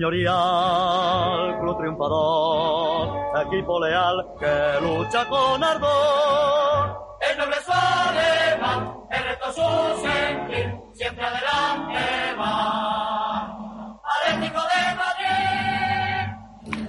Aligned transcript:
señorial, 0.00 1.60
club 1.60 1.76
triunfador, 1.76 3.36
equipo 3.46 3.78
leal 3.80 4.16
que 4.38 4.80
lucha 4.80 5.28
con 5.28 5.62
ardor. 5.62 7.18
El 7.20 7.36
noble 7.36 7.56
su 7.62 7.70
alemán, 7.70 8.94
el 9.10 9.24
reto 9.24 9.52
su 9.52 9.60
sentir, 10.00 10.74
siempre 10.94 11.22
adelante 11.22 12.00
va. 12.38 14.00
Atlético 14.24 14.60
de 14.72 14.94
Madrid. 14.96 16.86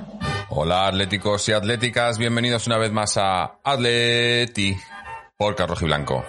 Hola 0.48 0.88
atléticos 0.88 1.50
y 1.50 1.52
atléticas, 1.52 2.18
bienvenidos 2.18 2.66
una 2.68 2.78
vez 2.78 2.94
más 2.94 3.18
a 3.18 3.60
Atleti 3.62 4.78
por 5.36 5.54
Carlos 5.56 5.82
y 5.82 5.86
Blanco. 5.86 6.24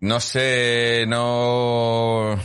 No 0.00 0.20
sé, 0.20 1.04
no 1.08 2.38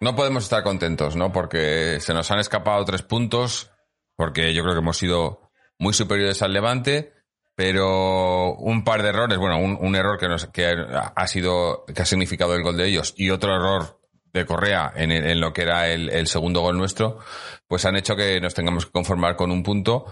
no 0.00 0.16
podemos 0.16 0.44
estar 0.44 0.62
contentos, 0.62 1.14
¿no? 1.14 1.32
Porque 1.32 1.98
se 2.00 2.14
nos 2.14 2.30
han 2.30 2.40
escapado 2.40 2.84
tres 2.84 3.02
puntos, 3.02 3.70
porque 4.16 4.54
yo 4.54 4.62
creo 4.62 4.74
que 4.74 4.80
hemos 4.80 4.96
sido 4.96 5.50
muy 5.78 5.94
superiores 5.94 6.42
al 6.42 6.52
Levante, 6.52 7.12
pero 7.54 8.54
un 8.54 8.84
par 8.84 9.02
de 9.02 9.10
errores, 9.10 9.38
bueno, 9.38 9.58
un, 9.58 9.94
error 9.94 10.18
que, 10.18 10.28
nos, 10.28 10.46
que 10.46 10.66
ha 10.66 11.26
sido, 11.26 11.84
que 11.94 12.02
ha 12.02 12.06
significado 12.06 12.54
el 12.54 12.62
gol 12.62 12.76
de 12.76 12.88
ellos 12.88 13.12
y 13.16 13.30
otro 13.30 13.54
error 13.54 14.00
de 14.32 14.46
Correa 14.46 14.92
en, 14.94 15.10
en 15.10 15.40
lo 15.40 15.52
que 15.52 15.62
era 15.62 15.88
el, 15.88 16.08
el, 16.08 16.26
segundo 16.26 16.60
gol 16.60 16.78
nuestro, 16.78 17.18
pues 17.66 17.84
han 17.84 17.96
hecho 17.96 18.16
que 18.16 18.40
nos 18.40 18.54
tengamos 18.54 18.86
que 18.86 18.92
conformar 18.92 19.36
con 19.36 19.50
un 19.50 19.62
punto 19.62 20.06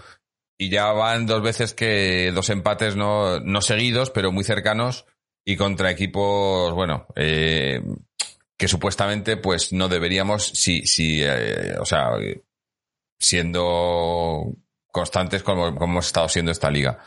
y 0.57 0.69
ya 0.69 0.91
van 0.91 1.25
dos 1.25 1.41
veces 1.41 1.73
que 1.73 2.31
dos 2.35 2.49
empates 2.49 2.95
no, 2.95 3.39
no 3.39 3.61
seguidos, 3.61 4.11
pero 4.11 4.31
muy 4.31 4.43
cercanos 4.43 5.05
y 5.45 5.55
contra 5.55 5.89
equipos, 5.89 6.73
bueno, 6.73 7.07
eh, 7.15 7.81
que 8.59 8.67
supuestamente 8.67 9.37
pues 9.37 9.71
no 9.71 9.87
deberíamos, 9.87 10.45
si, 10.45 10.85
si 10.85 11.23
eh, 11.23 11.77
o 11.79 11.85
sea, 11.85 12.09
siendo 13.17 14.53
constantes 14.91 15.43
como, 15.43 15.67
hemos 15.67 16.07
estado 16.07 16.27
siendo 16.27 16.51
esta 16.51 16.69
liga. 16.69 16.99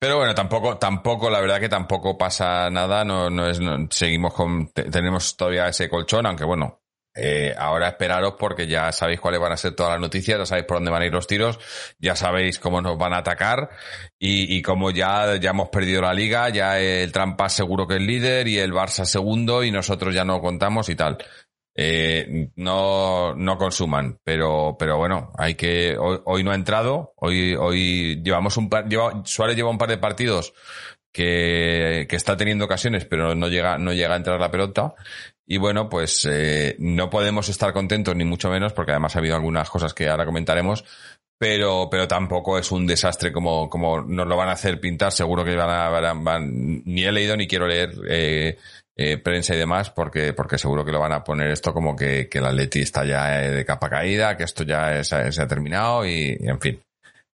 Pero 0.00 0.16
bueno, 0.16 0.34
tampoco, 0.34 0.78
tampoco, 0.78 1.30
la 1.30 1.40
verdad 1.40 1.60
que 1.60 1.68
tampoco 1.68 2.18
pasa 2.18 2.68
nada, 2.70 3.04
no, 3.04 3.30
no 3.30 3.46
es, 3.46 3.60
seguimos 3.90 4.34
con, 4.34 4.72
tenemos 4.72 5.36
todavía 5.36 5.68
ese 5.68 5.88
colchón, 5.88 6.26
aunque 6.26 6.44
bueno, 6.44 6.79
eh, 7.14 7.54
ahora 7.58 7.88
esperaros 7.88 8.34
porque 8.38 8.66
ya 8.66 8.92
sabéis 8.92 9.20
cuáles 9.20 9.40
van 9.40 9.52
a 9.52 9.56
ser 9.56 9.74
todas 9.74 9.92
las 9.92 10.00
noticias, 10.00 10.38
ya 10.38 10.46
sabéis 10.46 10.66
por 10.66 10.76
dónde 10.76 10.90
van 10.90 11.02
a 11.02 11.06
ir 11.06 11.12
los 11.12 11.26
tiros, 11.26 11.58
ya 11.98 12.14
sabéis 12.14 12.58
cómo 12.58 12.80
nos 12.80 12.96
van 12.96 13.12
a 13.12 13.18
atacar 13.18 13.70
y, 14.18 14.56
y 14.56 14.62
como 14.62 14.90
ya, 14.90 15.36
ya 15.36 15.50
hemos 15.50 15.68
perdido 15.70 16.02
la 16.02 16.14
liga, 16.14 16.48
ya 16.50 16.78
el 16.78 17.10
Trampas 17.12 17.52
seguro 17.52 17.86
que 17.86 17.96
es 17.96 18.02
líder 18.02 18.46
y 18.48 18.58
el 18.58 18.72
Barça 18.72 19.04
segundo 19.04 19.64
y 19.64 19.70
nosotros 19.70 20.14
ya 20.14 20.24
no 20.24 20.40
contamos 20.40 20.88
y 20.88 20.94
tal. 20.94 21.18
Eh, 21.74 22.50
no, 22.56 23.34
no 23.34 23.56
consuman, 23.56 24.18
pero, 24.24 24.76
pero 24.78 24.98
bueno, 24.98 25.32
hay 25.38 25.54
que, 25.54 25.96
hoy, 25.98 26.42
no 26.42 26.50
ha 26.50 26.54
entrado, 26.56 27.14
hoy, 27.16 27.54
hoy 27.54 28.20
llevamos 28.22 28.56
un 28.56 28.68
par, 28.68 28.88
lleva, 28.88 29.22
Suárez 29.24 29.56
lleva 29.56 29.70
un 29.70 29.78
par 29.78 29.88
de 29.88 29.96
partidos 29.96 30.52
que, 31.12 32.06
que 32.08 32.16
está 32.16 32.36
teniendo 32.36 32.64
ocasiones, 32.64 33.04
pero 33.04 33.34
no 33.34 33.48
llega, 33.48 33.78
no 33.78 33.92
llega 33.92 34.14
a 34.14 34.16
entrar 34.16 34.40
la 34.40 34.50
pelota. 34.50 34.94
Y 35.46 35.58
bueno, 35.58 35.88
pues 35.88 36.26
eh, 36.30 36.76
no 36.78 37.10
podemos 37.10 37.48
estar 37.48 37.72
contentos 37.72 38.14
ni 38.14 38.24
mucho 38.24 38.50
menos, 38.50 38.72
porque 38.72 38.92
además 38.92 39.16
ha 39.16 39.18
habido 39.18 39.34
algunas 39.34 39.68
cosas 39.68 39.94
que 39.94 40.08
ahora 40.08 40.24
comentaremos, 40.24 40.84
pero, 41.40 41.88
pero 41.90 42.06
tampoco 42.06 42.58
es 42.58 42.70
un 42.70 42.86
desastre 42.86 43.32
como, 43.32 43.70
como 43.70 44.02
nos 44.02 44.26
lo 44.26 44.36
van 44.36 44.50
a 44.50 44.52
hacer 44.52 44.78
pintar. 44.78 45.10
Seguro 45.10 45.42
que 45.42 45.56
van 45.56 45.70
a, 45.70 46.12
van, 46.12 46.82
ni 46.84 47.02
he 47.02 47.10
leído 47.10 47.34
ni 47.34 47.48
quiero 47.48 47.66
leer 47.66 47.94
eh, 48.06 48.58
eh, 48.94 49.16
prensa 49.16 49.54
y 49.54 49.58
demás, 49.58 49.88
porque, 49.88 50.34
porque 50.34 50.58
seguro 50.58 50.84
que 50.84 50.92
lo 50.92 51.00
van 51.00 51.14
a 51.14 51.24
poner 51.24 51.50
esto 51.50 51.72
como 51.72 51.96
que, 51.96 52.28
que 52.28 52.36
el 52.36 52.44
Atleti 52.44 52.82
está 52.82 53.06
ya 53.06 53.42
eh, 53.42 53.50
de 53.52 53.64
capa 53.64 53.88
caída, 53.88 54.36
que 54.36 54.44
esto 54.44 54.64
ya 54.64 55.02
se 55.02 55.16
ha 55.16 55.48
terminado 55.48 56.04
y, 56.04 56.36
en 56.38 56.60
fin, 56.60 56.82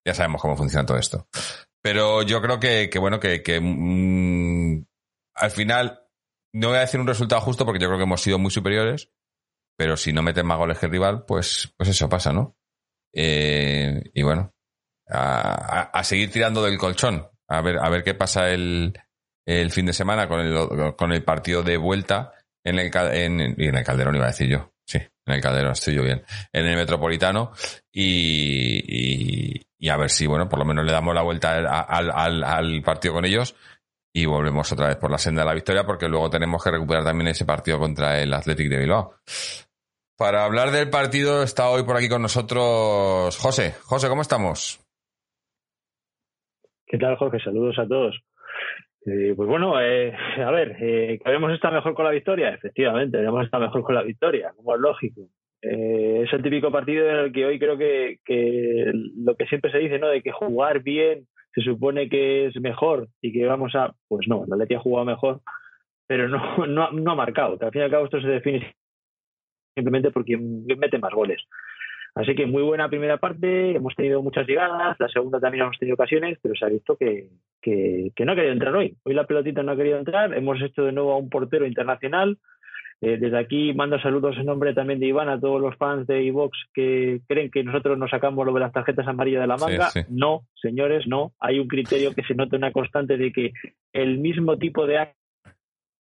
ya 0.07 0.13
sabemos 0.13 0.43
cómo 0.43 0.55
funciona 0.55 0.85
todo 0.85 0.99
esto. 0.99 1.27
Pero 1.81 2.21
yo 2.23 2.43
creo 2.43 2.61
que, 2.61 2.91
que 2.91 2.99
bueno, 2.99 3.19
que, 3.19 3.43
que 3.43 3.59
mm, 3.59 4.85
al 5.37 5.51
final 5.51 6.04
no 6.55 6.69
voy 6.69 6.77
a 6.77 6.83
decir 6.83 7.01
un 7.01 7.07
resultado 7.07 7.41
justo 7.41 7.67
porque 7.67 7.81
yo 7.81 7.89
creo 7.89 7.99
que 7.99 8.05
hemos 8.05 8.23
sido 8.23 8.39
muy 8.39 8.51
superiores, 8.51 9.11
pero 9.77 9.97
si 9.97 10.13
no 10.13 10.23
meten 10.23 10.47
más 10.47 10.57
goles 10.57 10.79
que 10.79 10.87
el 10.87 10.93
rival, 10.93 11.25
pues, 11.27 11.75
pues 11.77 11.89
eso 11.89 12.09
pasa, 12.09 12.33
¿no? 12.33 12.57
Eh, 13.13 14.11
y 14.15 14.23
bueno, 14.23 14.55
a, 15.09 16.03
seguir 16.05 16.31
tirando 16.31 16.63
del 16.63 16.79
colchón, 16.79 17.27
a 17.49 17.61
ver, 17.61 17.79
a 17.79 17.89
ver 17.89 18.05
qué 18.05 18.15
pasa 18.15 18.51
el, 18.51 18.97
el 19.45 19.71
fin 19.73 19.87
de 19.87 19.93
semana 19.93 20.29
con 20.29 20.41
el, 20.41 20.95
con 20.97 21.13
el 21.13 21.25
partido 21.25 21.65
de 21.65 21.77
vuelta 21.77 22.33
en 22.63 22.79
el, 22.79 22.91
en, 22.95 23.41
en 23.41 23.77
el 23.77 23.85
Calderón, 23.85 24.15
iba 24.15 24.27
a 24.27 24.29
decir 24.29 24.49
yo. 24.49 24.73
Sí, 24.87 24.99
en 24.99 25.35
el 25.35 25.41
Calderón, 25.41 25.73
estoy 25.73 25.95
yo 25.95 26.03
bien. 26.05 26.23
En 26.53 26.67
el 26.67 26.77
Metropolitano 26.77 27.53
y, 27.91 29.61
y, 29.77 29.89
a 29.89 29.97
ver 29.97 30.11
si, 30.11 30.27
bueno, 30.27 30.49
por 30.49 30.61
lo 30.61 30.65
menos 30.65 30.85
le 30.85 30.93
damos 30.93 31.15
la 31.15 31.23
vuelta 31.23 31.57
al, 31.57 32.11
al, 32.13 32.45
al 32.45 32.83
partido 32.83 33.15
con 33.15 33.25
ellos 33.25 33.57
y 34.17 34.27
volvemos 34.27 34.73
otra 34.73 34.87
vez 34.87 34.97
por 34.97 35.11
la 35.11 35.19
senda 35.19 35.43
de 35.43 35.49
la 35.49 35.55
victoria 35.55 35.83
porque 35.85 36.09
luego 36.09 36.31
tenemos 36.31 36.63
que 36.63 36.71
recuperar 36.71 37.03
también 37.03 37.29
ese 37.29 37.45
partido 37.45 37.81
contra 37.81 38.23
el 38.23 38.33
Athletic 38.33 38.71
de 38.71 38.79
Bilbao. 38.79 39.15
Para 40.17 40.45
hablar 40.45 40.71
del 40.71 40.89
partido 40.89 41.43
está 41.43 41.69
hoy 41.69 41.83
por 41.83 41.97
aquí 41.97 42.09
con 42.09 42.23
nosotros 42.23 43.37
José. 43.37 43.75
José, 43.83 44.09
¿cómo 44.09 44.23
estamos? 44.23 44.81
¿Qué 46.87 46.97
tal, 46.97 47.17
Jorge? 47.17 47.41
Saludos 47.41 47.77
a 47.81 47.89
todos. 47.89 48.17
Eh, 49.05 49.35
pues 49.37 49.49
bueno, 49.49 49.81
eh, 49.81 50.15
a 50.39 50.51
ver, 50.53 50.77
eh, 50.81 51.19
que 51.19 51.29
habíamos 51.29 51.53
estado 51.53 51.75
mejor 51.75 51.95
con 51.95 52.05
la 52.05 52.13
victoria, 52.13 52.51
efectivamente, 52.51 53.19
habíamos 53.19 53.45
estado 53.45 53.65
mejor 53.65 53.83
con 53.83 53.97
la 53.97 54.03
victoria, 54.03 54.53
como 54.57 54.77
es 54.77 54.81
lógico. 54.81 55.23
Eh, 55.61 56.23
es 56.25 56.33
el 56.33 56.43
típico 56.43 56.71
partido 56.71 57.09
en 57.11 57.17
el 57.17 57.33
que 57.33 57.47
hoy 57.47 57.59
creo 57.59 57.77
que, 57.77 58.19
que 58.25 58.93
lo 59.17 59.35
que 59.35 59.47
siempre 59.47 59.73
se 59.73 59.79
dice, 59.79 59.99
¿no? 59.99 60.09
De 60.09 60.23
que 60.23 60.31
jugar 60.31 60.83
bien 60.83 61.27
se 61.55 61.63
supone 61.63 62.09
que 62.09 62.47
es 62.47 62.61
mejor 62.61 63.09
y 63.21 63.33
que 63.33 63.47
vamos 63.47 63.75
a, 63.75 63.95
pues 64.09 64.27
no, 64.29 64.45
la 64.47 64.57
Leti 64.57 64.75
ha 64.75 64.81
jugado 64.81 65.05
mejor, 65.05 65.41
pero 66.07 66.29
no, 66.29 66.39
no, 66.67 66.91
no 66.91 67.11
ha 67.13 67.15
marcado. 67.15 67.59
Que 67.59 67.67
al 67.67 67.73
fin 67.73 67.83
y 67.83 67.85
al 67.85 67.91
cabo 67.91 68.05
esto 68.05 68.21
se 68.21 68.29
define 68.29 68.75
simplemente 69.75 70.11
porque 70.11 70.37
mete 70.37 70.99
más 70.99 71.13
goles. 71.13 71.43
Así 72.17 72.37
que 72.37 72.47
muy 72.47 72.63
buena 72.63 72.89
primera 72.89 73.17
parte, 73.17 73.75
hemos 73.75 73.95
tenido 73.97 74.23
muchas 74.23 74.47
llegadas, 74.47 74.97
la 75.01 75.09
segunda 75.09 75.41
también 75.41 75.65
hemos 75.65 75.79
tenido 75.79 75.95
ocasiones, 75.95 76.39
pero 76.41 76.55
se 76.55 76.65
ha 76.65 76.69
visto 76.69 76.97
que, 76.97 77.29
que, 77.61 78.13
que 78.15 78.25
no 78.25 78.33
ha 78.33 78.35
querido 78.37 78.53
entrar 78.53 78.75
hoy. 78.77 78.97
Hoy 79.03 79.15
la 79.15 79.27
pelotita 79.27 79.65
no 79.65 79.73
ha 79.73 79.77
querido 79.77 79.99
entrar, 79.99 80.33
hemos 80.33 80.63
hecho 80.63 80.85
de 80.85 80.93
nuevo 80.93 81.13
a 81.13 81.19
un 81.19 81.29
portero 81.29 81.67
internacional, 81.67 82.39
eh, 83.01 83.19
desde 83.19 83.39
aquí 83.39 83.75
mando 83.75 83.99
saludos 84.01 84.37
en 84.39 84.47
nombre 84.47 84.75
también 84.75 85.01
de 85.01 85.07
Iván 85.07 85.29
a 85.29 85.41
todos 85.41 85.61
los 85.61 85.77
fans 85.77 86.07
de 86.07 86.23
Ivox 86.23 86.57
que 86.73 87.21
creen 87.27 87.51
que 87.51 87.65
nosotros 87.65 87.99
nos 87.99 88.11
sacamos 88.11 88.47
lo 88.47 88.53
de 88.53 88.61
las 88.61 88.73
tarjetas 88.73 89.07
amarillas 89.07 89.43
de 89.43 89.47
la 89.47 89.57
manga. 89.57 89.91
No, 90.09 90.43
señores, 90.61 91.07
no. 91.07 91.33
Hay 91.41 91.59
un 91.59 91.69
criterio 91.69 92.15
que 92.15 92.23
se 92.25 92.35
nota 92.35 92.57
una 92.57 92.73
constante 92.73 93.17
de 93.17 93.33
que 93.33 93.53
el 93.93 94.19
mismo 94.19 94.59
tipo 94.59 94.87
de 94.87 94.99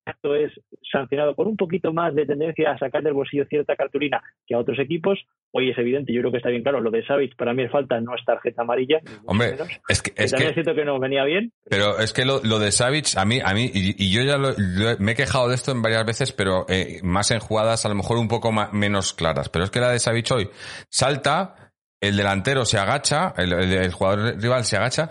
esto 0.06 0.34
es 0.34 0.52
sancionado 0.90 1.34
con 1.34 1.46
un 1.46 1.56
poquito 1.56 1.92
más 1.92 2.14
de 2.14 2.26
tendencia 2.26 2.72
a 2.72 2.78
sacar 2.78 3.02
del 3.02 3.14
bolsillo 3.14 3.44
cierta 3.46 3.76
cartulina 3.76 4.22
que 4.46 4.54
a 4.54 4.58
otros 4.58 4.78
equipos, 4.78 5.18
hoy 5.50 5.70
es 5.70 5.78
evidente, 5.78 6.12
yo 6.12 6.20
creo 6.20 6.30
que 6.30 6.38
está 6.38 6.50
bien 6.50 6.62
claro, 6.62 6.80
lo 6.80 6.90
de 6.90 7.04
Savage 7.04 7.34
para 7.36 7.54
mí 7.54 7.62
es 7.62 7.70
falta, 7.70 8.00
no 8.00 8.14
es 8.14 8.24
tarjeta 8.24 8.62
amarilla. 8.62 9.00
Hombre, 9.24 9.56
es 9.88 10.02
que, 10.02 10.12
es 10.16 10.30
también 10.30 10.50
es 10.50 10.54
cierto 10.54 10.74
que 10.74 10.84
no 10.84 10.98
venía 10.98 11.24
bien. 11.24 11.52
Pero 11.68 11.98
es 11.98 12.12
que 12.12 12.24
lo, 12.24 12.40
lo 12.42 12.58
de 12.58 12.72
Savage, 12.72 13.18
a 13.18 13.24
mí, 13.24 13.40
a 13.42 13.54
mí, 13.54 13.70
y, 13.72 14.12
yo 14.12 14.22
ya 14.22 14.36
lo, 14.36 14.50
me 14.98 15.12
he 15.12 15.14
quejado 15.14 15.48
de 15.48 15.54
esto 15.54 15.72
en 15.72 15.82
varias 15.82 16.04
veces, 16.04 16.32
pero 16.32 16.66
eh, 16.68 17.00
más 17.02 17.30
en 17.30 17.40
jugadas 17.40 17.86
a 17.86 17.88
lo 17.88 17.94
mejor 17.94 18.18
un 18.18 18.28
poco 18.28 18.52
más, 18.52 18.72
menos 18.72 19.14
claras. 19.14 19.48
Pero 19.48 19.64
es 19.64 19.70
que 19.70 19.80
la 19.80 19.90
de 19.90 19.98
Savage 19.98 20.34
hoy 20.34 20.50
salta, 20.88 21.63
el 22.08 22.16
delantero 22.16 22.64
se 22.64 22.78
agacha, 22.78 23.34
el, 23.36 23.92
jugador 23.92 24.40
rival 24.40 24.64
se 24.64 24.76
agacha, 24.76 25.08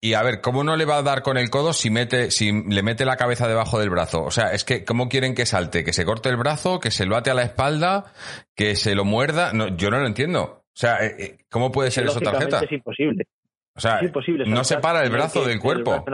y 0.00 0.14
a 0.14 0.22
ver, 0.22 0.40
¿cómo 0.40 0.62
no 0.62 0.76
le 0.76 0.84
va 0.84 0.98
a 0.98 1.02
dar 1.02 1.22
con 1.22 1.36
el 1.36 1.50
codo 1.50 1.72
si 1.72 1.90
mete, 1.90 2.30
si 2.30 2.52
le 2.52 2.82
mete 2.82 3.04
la 3.04 3.16
cabeza 3.16 3.48
debajo 3.48 3.78
del 3.78 3.90
brazo? 3.90 4.22
O 4.22 4.30
sea, 4.30 4.52
es 4.52 4.64
que, 4.64 4.84
¿cómo 4.84 5.08
quieren 5.08 5.34
que 5.34 5.46
salte? 5.46 5.84
¿Que 5.84 5.92
se 5.92 6.04
corte 6.04 6.28
el 6.28 6.36
brazo? 6.36 6.80
¿Que 6.80 6.90
se 6.90 7.06
lo 7.06 7.16
ate 7.16 7.30
a 7.30 7.34
la 7.34 7.42
espalda? 7.42 8.12
¿Que 8.54 8.76
se 8.76 8.94
lo 8.94 9.04
muerda? 9.04 9.52
No, 9.52 9.76
yo 9.76 9.90
no 9.90 9.98
lo 9.98 10.06
entiendo. 10.06 10.42
O 10.42 10.78
sea, 10.78 11.04
eh, 11.04 11.16
eh, 11.18 11.38
¿cómo 11.50 11.72
puede 11.72 11.90
ser 11.90 12.04
eso 12.04 12.20
tarjeta? 12.20 12.60
Es 12.60 12.72
imposible. 12.72 13.26
O 13.74 13.80
sea, 13.80 13.98
es 13.98 14.04
imposible 14.04 14.44
no 14.46 14.64
separa 14.64 15.02
el 15.02 15.10
brazo 15.10 15.44
del 15.44 15.58
cuerpo. 15.58 16.04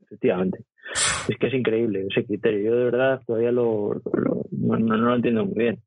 Efectivamente. 0.00 0.64
Es 1.28 1.36
que 1.38 1.46
es 1.46 1.54
increíble 1.54 2.06
ese 2.10 2.24
criterio. 2.24 2.70
Yo 2.70 2.76
de 2.76 2.84
verdad 2.84 3.22
todavía 3.26 3.52
lo, 3.52 3.94
no, 4.50 4.78
no, 4.78 4.96
lo 4.96 5.14
entiendo 5.14 5.44
muy 5.44 5.54
bien. 5.54 5.82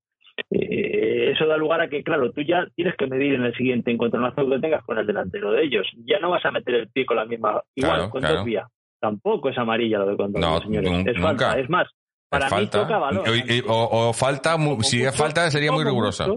Eh, 0.52 1.32
eso 1.32 1.48
da 1.48 1.58
lugar 1.58 1.82
a 1.82 1.90
que, 1.90 2.04
claro, 2.04 2.32
tú 2.32 2.42
ya 2.42 2.66
tienes 2.76 2.96
que 2.96 3.08
medir 3.08 3.36
en 3.36 3.44
el 3.44 3.56
siguiente 3.56 3.92
encontronazo 3.92 4.48
que 4.48 4.60
tengas 4.60 4.84
con 4.84 4.98
el 4.98 5.08
delantero 5.08 5.52
de 5.52 5.64
ellos. 5.64 5.88
Ya 6.06 6.20
no 6.20 6.32
vas 6.32 6.46
a 6.46 6.52
meter 6.52 6.76
el 6.76 6.90
pie 6.90 7.06
con 7.06 7.18
la 7.18 7.26
misma. 7.26 7.62
Igual, 7.76 8.10
con 8.10 8.22
dos 8.22 8.44
vías. 8.46 8.68
Tampoco 9.00 9.50
es 9.50 9.58
amarilla 9.58 10.00
lo 10.00 10.08
de 10.08 10.18
con 10.18 10.32
no, 10.32 10.60
señores. 10.62 11.08
Es 11.08 11.22
falta. 11.22 11.60
Es 11.60 11.70
más, 11.70 11.88
para 12.30 12.50
mí 12.50 12.68
toca 12.68 12.98
valor. 12.98 13.24
O, 13.68 14.14
falta, 14.14 14.58
si 14.82 15.04
es 15.04 15.16
falta, 15.16 15.50
sería 15.52 15.72
muy 15.72 15.84
rigurosa. 15.84 16.28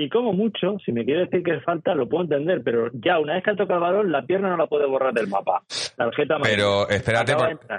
Y 0.00 0.08
como 0.08 0.32
mucho, 0.32 0.76
si 0.86 0.92
me 0.92 1.04
quiere 1.04 1.24
decir 1.24 1.42
que 1.42 1.56
es 1.56 1.64
falta, 1.64 1.92
lo 1.92 2.08
puedo 2.08 2.22
entender, 2.22 2.62
pero 2.62 2.88
ya 2.92 3.18
una 3.18 3.34
vez 3.34 3.42
que 3.42 3.50
ha 3.50 3.56
tocado 3.56 3.80
el 3.80 3.92
balón, 3.92 4.12
la 4.12 4.24
pierna 4.24 4.48
no 4.48 4.56
la 4.56 4.68
puede 4.68 4.86
borrar 4.86 5.12
del 5.12 5.26
mapa. 5.26 5.64
Tarjeta 5.96 6.36
pero 6.40 6.88
espérate, 6.88 7.34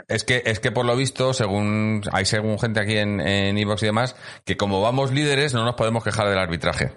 es 0.10 0.26
que 0.26 0.42
es 0.46 0.60
que 0.60 0.74
por 0.74 0.86
lo 0.86 0.98
visto, 0.98 1.32
según 1.32 2.02
hay 2.12 2.26
según 2.26 2.60
gente 2.60 2.82
aquí 2.82 2.98
en 2.98 3.22
en 3.22 3.58
y 3.58 3.64
demás, 3.64 4.42
que 4.46 4.58
como 4.58 4.82
vamos 4.82 5.14
líderes 5.14 5.54
no 5.54 5.64
nos 5.64 5.76
podemos 5.76 6.04
quejar 6.04 6.28
del 6.28 6.40
arbitraje. 6.40 6.92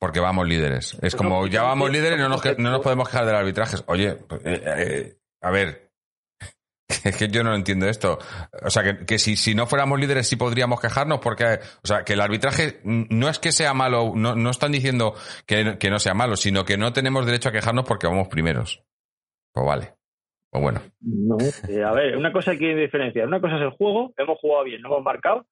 Porque 0.00 0.18
vamos 0.18 0.48
líderes. 0.48 0.98
Es 1.02 1.14
como 1.14 1.46
ya 1.46 1.62
vamos 1.62 1.90
líderes 1.92 2.18
no 2.18 2.28
nos, 2.28 2.42
no 2.58 2.72
nos 2.72 2.80
podemos 2.80 3.08
quejar 3.08 3.26
del 3.26 3.36
arbitraje. 3.36 3.76
Oye, 3.86 4.16
pues, 4.28 4.40
eh, 4.44 4.62
eh, 4.64 5.14
a 5.40 5.52
ver, 5.52 5.87
es 7.04 7.16
que 7.16 7.28
yo 7.28 7.44
no 7.44 7.54
entiendo 7.54 7.86
esto. 7.86 8.18
O 8.64 8.70
sea, 8.70 8.82
que, 8.82 9.04
que 9.04 9.18
si, 9.18 9.36
si, 9.36 9.54
no 9.54 9.66
fuéramos 9.66 10.00
líderes 10.00 10.28
sí 10.28 10.36
podríamos 10.36 10.80
quejarnos 10.80 11.20
porque, 11.20 11.60
o 11.82 11.86
sea, 11.86 12.04
que 12.04 12.14
el 12.14 12.20
arbitraje 12.20 12.80
no 12.84 13.28
es 13.28 13.38
que 13.38 13.52
sea 13.52 13.74
malo, 13.74 14.12
no, 14.14 14.34
no 14.34 14.50
están 14.50 14.72
diciendo 14.72 15.14
que, 15.46 15.78
que, 15.78 15.90
no 15.90 15.98
sea 15.98 16.14
malo, 16.14 16.36
sino 16.36 16.64
que 16.64 16.78
no 16.78 16.92
tenemos 16.92 17.26
derecho 17.26 17.50
a 17.50 17.52
quejarnos 17.52 17.84
porque 17.84 18.06
vamos 18.06 18.28
primeros. 18.28 18.82
Pues 19.52 19.66
vale. 19.66 19.94
Pues 20.50 20.62
bueno. 20.62 20.80
No, 21.00 21.36
eh, 21.68 21.84
a 21.84 21.92
ver, 21.92 22.16
una 22.16 22.32
cosa 22.32 22.52
hay 22.52 22.58
que 22.58 22.74
diferenciar. 22.74 23.26
Una 23.26 23.40
cosa 23.40 23.56
es 23.56 23.62
el 23.62 23.70
juego, 23.70 24.14
hemos 24.16 24.38
jugado 24.38 24.64
bien, 24.64 24.80
no 24.80 24.88
hemos 24.88 25.02
marcado, 25.02 25.46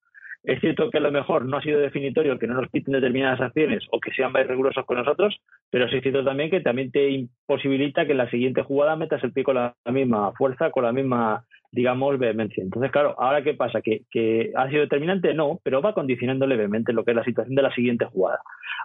es 0.47 0.61
cierto 0.61 0.89
que 0.89 0.99
a 0.99 1.01
lo 1.01 1.11
mejor 1.11 1.45
no 1.45 1.57
ha 1.57 1.61
sido 1.61 1.77
definitorio 1.77 2.39
que 2.39 2.47
no 2.47 2.53
nos 2.53 2.71
quiten 2.71 2.93
determinadas 2.93 3.41
acciones 3.41 3.83
o 3.91 3.99
que 3.99 4.13
sean 4.13 4.31
más 4.31 4.47
rigurosos 4.47 4.85
con 4.85 4.97
nosotros, 4.97 5.35
pero 5.69 5.85
es 5.85 6.01
cierto 6.01 6.23
también 6.23 6.49
que 6.49 6.61
también 6.61 6.89
te 6.89 7.09
imposibilita 7.09 8.05
que 8.05 8.13
en 8.13 8.19
la 8.19 8.29
siguiente 8.29 8.63
jugada 8.63 8.95
metas 8.95 9.21
el 9.25 9.33
pie 9.33 9.43
con 9.43 9.55
la 9.55 9.75
misma 9.91 10.31
fuerza, 10.37 10.71
con 10.71 10.85
la 10.85 10.93
misma, 10.93 11.43
digamos, 11.71 12.17
vehemencia. 12.17 12.63
Entonces, 12.63 12.91
claro, 12.91 13.15
¿ahora 13.17 13.43
qué 13.43 13.53
pasa? 13.53 13.81
¿Que, 13.81 14.03
que 14.09 14.51
ha 14.55 14.69
sido 14.69 14.81
determinante? 14.81 15.33
No, 15.33 15.59
pero 15.63 15.81
va 15.81 15.93
condicionando 15.93 16.47
levemente 16.47 16.93
lo 16.93 17.03
que 17.03 17.11
es 17.11 17.17
la 17.17 17.23
situación 17.23 17.55
de 17.55 17.61
la 17.61 17.73
siguiente 17.73 18.05
jugada. 18.05 18.39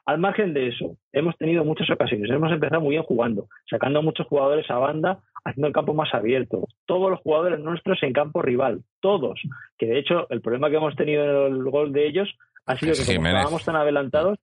Al 0.05 0.19
margen 0.19 0.53
de 0.55 0.69
eso, 0.69 0.97
hemos 1.13 1.37
tenido 1.37 1.65
muchas 1.65 1.89
ocasiones, 1.91 2.31
hemos 2.31 2.53
empezado 2.53 2.81
muy 2.81 2.91
bien 2.91 3.05
jugando, 3.05 3.47
sacando 3.71 4.01
a 4.01 4.03
muchos 4.03 4.27
jugadores 4.27 4.69
a 4.71 4.79
banda 4.79 5.21
haciendo 5.45 5.69
el 5.69 5.73
campo 5.73 5.95
más 5.95 6.13
abierto. 6.15 6.69
Todos 6.87 7.11
los 7.11 7.21
jugadores 7.21 7.61
nuestros 7.61 8.03
en 8.03 8.13
campo 8.13 8.43
rival, 8.43 8.83
todos. 9.01 9.41
Que 9.79 9.87
de 9.87 9.99
hecho, 9.99 10.29
el 10.31 10.41
problema 10.41 10.71
que 10.71 10.77
hemos 10.77 10.97
tenido 10.97 11.47
en 11.47 11.55
el 11.55 11.65
gol 11.65 11.93
de 11.93 12.07
ellos 12.07 12.29
ha 12.67 12.77
sido 12.77 12.93
que 12.93 13.17
como 13.17 13.27
estábamos 13.27 13.65
tan 13.65 13.77
adelantados, 13.77 14.39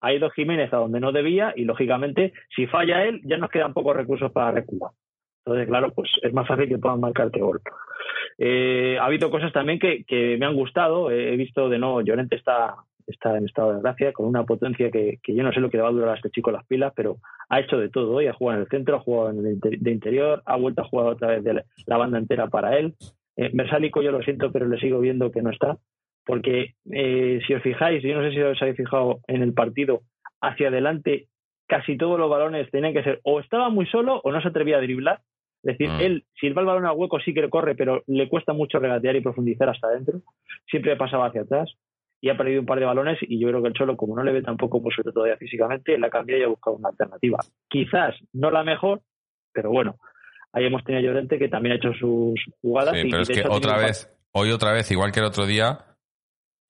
ha 0.00 0.12
ido 0.12 0.30
Jiménez 0.30 0.72
a 0.72 0.78
donde 0.78 1.00
no 1.00 1.12
debía 1.12 1.52
y 1.54 1.64
lógicamente 1.64 2.32
si 2.54 2.66
falla 2.66 3.04
él 3.04 3.20
ya 3.24 3.36
nos 3.36 3.50
quedan 3.50 3.74
pocos 3.74 3.96
recursos 3.96 4.32
para 4.32 4.52
recular. 4.52 4.92
Entonces, 5.44 5.68
claro, 5.68 5.92
pues 5.92 6.10
es 6.22 6.32
más 6.32 6.46
fácil 6.46 6.68
que 6.68 6.78
puedan 6.78 7.00
marcarte 7.00 7.40
gol. 7.40 7.60
Eh, 8.38 8.98
ha 9.00 9.06
habido 9.06 9.30
cosas 9.30 9.52
también 9.52 9.78
que, 9.78 10.04
que 10.04 10.36
me 10.38 10.46
han 10.46 10.54
gustado. 10.54 11.10
He 11.10 11.36
visto 11.36 11.68
de 11.68 11.78
nuevo, 11.78 12.02
Llorente 12.02 12.36
está, 12.36 12.76
está 13.10 13.36
en 13.36 13.46
estado 13.46 13.74
de 13.74 13.80
gracia, 13.80 14.12
con 14.12 14.26
una 14.26 14.44
potencia 14.44 14.90
que, 14.90 15.18
yo 15.26 15.42
no 15.42 15.52
sé 15.52 15.60
lo 15.60 15.70
que 15.70 15.78
va 15.78 15.88
a 15.88 15.92
durar 15.92 16.10
a 16.10 16.14
este 16.14 16.30
chico 16.30 16.50
las 16.50 16.66
pilas, 16.66 16.92
pero 16.94 17.16
ha 17.48 17.60
hecho 17.60 17.78
de 17.78 17.88
todo 17.88 18.12
hoy, 18.12 18.26
ha 18.26 18.32
jugado 18.32 18.58
en 18.58 18.62
el 18.62 18.70
centro, 18.70 18.96
ha 18.96 19.00
jugado 19.00 19.30
en 19.30 19.46
el 19.46 19.60
de 19.60 19.90
interior, 19.90 20.42
ha 20.46 20.56
vuelto 20.56 20.82
a 20.82 20.86
jugar 20.88 21.06
otra 21.08 21.28
vez 21.28 21.44
de 21.44 21.64
la, 21.86 21.96
banda 21.96 22.18
entera 22.18 22.48
para 22.48 22.78
él. 22.78 22.94
Eh, 23.36 23.50
yo 23.52 24.12
lo 24.12 24.22
siento, 24.22 24.52
pero 24.52 24.66
le 24.66 24.78
sigo 24.78 25.00
viendo 25.00 25.30
que 25.30 25.42
no 25.42 25.50
está, 25.50 25.78
porque 26.24 26.74
eh, 26.90 27.40
si 27.46 27.54
os 27.54 27.62
fijáis, 27.62 28.02
yo 28.02 28.14
no 28.14 28.22
sé 28.22 28.34
si 28.34 28.40
os 28.40 28.60
habéis 28.60 28.76
fijado 28.76 29.20
en 29.26 29.42
el 29.42 29.52
partido, 29.52 30.02
hacia 30.40 30.68
adelante 30.68 31.26
casi 31.66 31.96
todos 31.96 32.18
los 32.18 32.28
balones 32.28 32.70
tenían 32.70 32.92
que 32.92 33.04
ser 33.04 33.20
o 33.22 33.38
estaba 33.38 33.68
muy 33.68 33.86
solo 33.86 34.20
o 34.24 34.32
no 34.32 34.40
se 34.40 34.48
atrevía 34.48 34.78
a 34.78 34.80
driblar. 34.80 35.20
Es 35.62 35.76
decir, 35.76 35.90
mm. 35.90 36.00
él, 36.00 36.24
si 36.40 36.48
va 36.50 36.62
el 36.62 36.66
balón 36.66 36.86
a 36.86 36.92
hueco, 36.92 37.20
sí 37.20 37.34
que 37.34 37.48
corre, 37.50 37.74
pero 37.74 38.02
le 38.06 38.28
cuesta 38.28 38.52
mucho 38.52 38.78
regatear 38.78 39.16
y 39.16 39.20
profundizar 39.20 39.68
hasta 39.68 39.88
adentro. 39.88 40.20
Siempre 40.70 40.96
pasaba 40.96 41.26
hacia 41.26 41.42
atrás 41.42 41.70
y 42.20 42.30
ha 42.30 42.36
perdido 42.36 42.60
un 42.60 42.66
par 42.66 42.78
de 42.78 42.86
balones 42.86 43.18
y 43.20 43.38
yo 43.38 43.48
creo 43.48 43.62
que 43.62 43.68
el 43.68 43.74
Cholo, 43.74 43.96
como 43.96 44.16
no 44.16 44.22
le 44.22 44.32
ve 44.32 44.42
tampoco 44.42 44.80
suelto 44.90 45.12
todavía 45.12 45.36
físicamente, 45.36 45.98
la 45.98 46.10
cambia 46.10 46.38
y 46.38 46.42
ha 46.42 46.48
buscado 46.48 46.76
una 46.76 46.88
alternativa. 46.88 47.38
Quizás 47.68 48.14
no 48.32 48.50
la 48.50 48.64
mejor, 48.64 49.02
pero 49.52 49.70
bueno, 49.70 49.96
ahí 50.52 50.64
hemos 50.64 50.82
tenido 50.84 51.00
a 51.00 51.12
Llorente 51.12 51.38
que 51.38 51.48
también 51.48 51.74
ha 51.74 51.76
hecho 51.76 51.92
sus 51.92 52.40
jugadas. 52.62 52.96
Sí, 52.98 53.08
pero 53.10 53.22
es 53.22 53.28
que 53.28 53.44
otra 53.48 53.76
vez, 53.76 54.10
hoy 54.32 54.50
otra 54.50 54.72
vez, 54.72 54.90
igual 54.90 55.12
que 55.12 55.20
el 55.20 55.26
otro 55.26 55.46
día, 55.46 55.78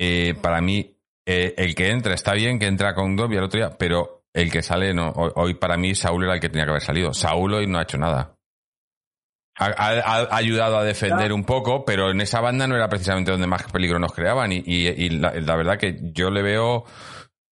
eh, 0.00 0.34
para 0.42 0.60
mí, 0.60 0.96
eh, 1.26 1.54
el 1.56 1.74
que 1.76 1.90
entra 1.90 2.14
está 2.14 2.34
bien, 2.34 2.58
que 2.58 2.66
entra 2.66 2.94
con 2.94 3.14
Dobby 3.14 3.36
el 3.36 3.44
otro 3.44 3.58
día, 3.58 3.70
pero 3.78 4.24
el 4.32 4.50
que 4.50 4.62
sale, 4.62 4.94
no. 4.94 5.12
Hoy, 5.36 5.54
para 5.54 5.76
mí 5.76 5.94
Saúl 5.94 6.24
era 6.24 6.34
el 6.34 6.40
que 6.40 6.48
tenía 6.48 6.64
que 6.64 6.70
haber 6.70 6.82
salido. 6.82 7.12
Saúl 7.12 7.54
hoy 7.54 7.66
no 7.66 7.78
ha 7.78 7.82
hecho 7.82 7.98
nada 7.98 8.36
ha, 9.60 10.36
ayudado 10.36 10.78
a 10.78 10.84
defender 10.84 11.32
un 11.32 11.44
poco, 11.44 11.84
pero 11.84 12.10
en 12.10 12.20
esa 12.20 12.40
banda 12.40 12.66
no 12.66 12.76
era 12.76 12.88
precisamente 12.88 13.30
donde 13.30 13.46
más 13.46 13.64
peligro 13.70 13.98
nos 13.98 14.12
creaban. 14.12 14.50
Y, 14.52 15.10
la, 15.10 15.56
verdad 15.56 15.78
que 15.78 15.98
yo 16.14 16.30
le 16.30 16.42
veo 16.42 16.84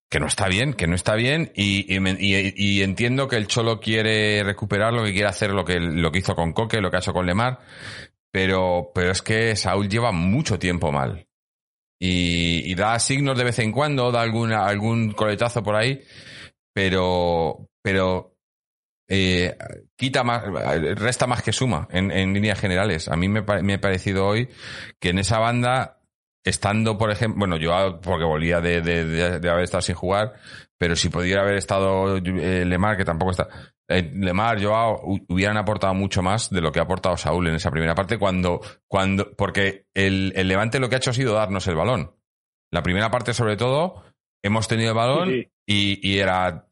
que 0.09 0.19
no 0.19 0.25
está 0.25 0.47
bien, 0.47 0.73
que 0.73 0.87
no 0.87 0.95
está 0.95 1.13
bien. 1.15 1.51
Y, 1.55 2.81
entiendo 2.81 3.27
que 3.27 3.35
el 3.35 3.47
Cholo 3.47 3.79
quiere 3.79 4.43
recuperar 4.43 4.91
lo 4.91 5.03
que 5.03 5.13
quiere 5.13 5.27
hacer, 5.27 5.51
lo 5.51 5.63
que, 5.63 5.79
lo 5.79 6.11
que 6.11 6.19
hizo 6.19 6.35
con 6.35 6.53
Coque, 6.53 6.81
lo 6.81 6.89
que 6.89 6.97
ha 6.97 6.99
hecho 6.99 7.13
con 7.13 7.27
Lemar. 7.27 7.59
Pero, 8.31 8.91
pero 8.93 9.11
es 9.11 9.21
que 9.21 9.55
Saúl 9.55 9.87
lleva 9.87 10.11
mucho 10.11 10.57
tiempo 10.57 10.91
mal. 10.91 11.27
Y, 12.01 12.73
da 12.73 12.97
signos 12.97 13.37
de 13.37 13.43
vez 13.43 13.59
en 13.59 13.71
cuando, 13.71 14.11
da 14.11 14.21
alguna, 14.21 14.65
algún 14.65 15.11
coletazo 15.11 15.61
por 15.61 15.75
ahí. 15.75 16.01
Pero, 16.73 17.67
pero 17.83 18.38
eh, 19.09 19.57
quita 19.95 20.23
más, 20.23 20.43
resta 20.95 21.25
más 21.27 21.41
que 21.41 21.51
suma 21.51 21.87
en, 21.91 22.11
en 22.11 22.33
líneas 22.33 22.59
generales. 22.59 23.09
A 23.09 23.15
mí 23.15 23.27
me, 23.27 23.41
me, 23.41 23.73
ha 23.73 23.81
parecido 23.81 24.27
hoy 24.27 24.49
que 24.99 25.09
en 25.09 25.17
esa 25.19 25.39
banda, 25.39 25.99
estando, 26.43 26.97
por 26.97 27.11
ejemplo, 27.11 27.39
bueno, 27.39 27.57
yo 27.57 27.99
porque 28.01 28.23
volvía 28.23 28.61
de, 28.61 28.81
de, 28.81 29.39
de, 29.39 29.49
haber 29.49 29.63
estado 29.63 29.81
sin 29.81 29.95
jugar, 29.95 30.35
pero 30.77 30.95
si 30.95 31.09
pudiera 31.09 31.41
haber 31.41 31.55
estado 31.55 32.17
eh, 32.17 32.63
Lemar, 32.65 32.97
que 32.97 33.03
tampoco 33.03 33.31
está, 33.31 33.49
eh, 33.87 34.11
Lemar, 34.13 34.63
Joao, 34.63 35.01
hubieran 35.27 35.57
aportado 35.57 35.95
mucho 35.95 36.21
más 36.21 36.51
de 36.51 36.61
lo 36.61 36.71
que 36.71 36.79
ha 36.79 36.83
aportado 36.83 37.17
Saúl 37.17 37.47
en 37.47 37.55
esa 37.55 37.71
primera 37.71 37.95
parte 37.95 38.19
cuando, 38.19 38.61
cuando, 38.87 39.35
porque 39.35 39.87
el, 39.95 40.31
el 40.35 40.47
Levante 40.47 40.79
lo 40.79 40.87
que 40.87 40.95
ha 40.95 40.99
hecho 40.99 41.09
ha 41.09 41.15
sido 41.15 41.33
darnos 41.33 41.67
el 41.67 41.75
balón. 41.75 42.15
La 42.71 42.83
primera 42.83 43.09
parte, 43.09 43.33
sobre 43.33 43.57
todo, 43.57 44.03
hemos 44.43 44.67
tenido 44.67 44.91
el 44.91 44.95
balón 44.95 45.29
Y, 45.31 45.47
y, 46.07 46.19
era 46.19 46.67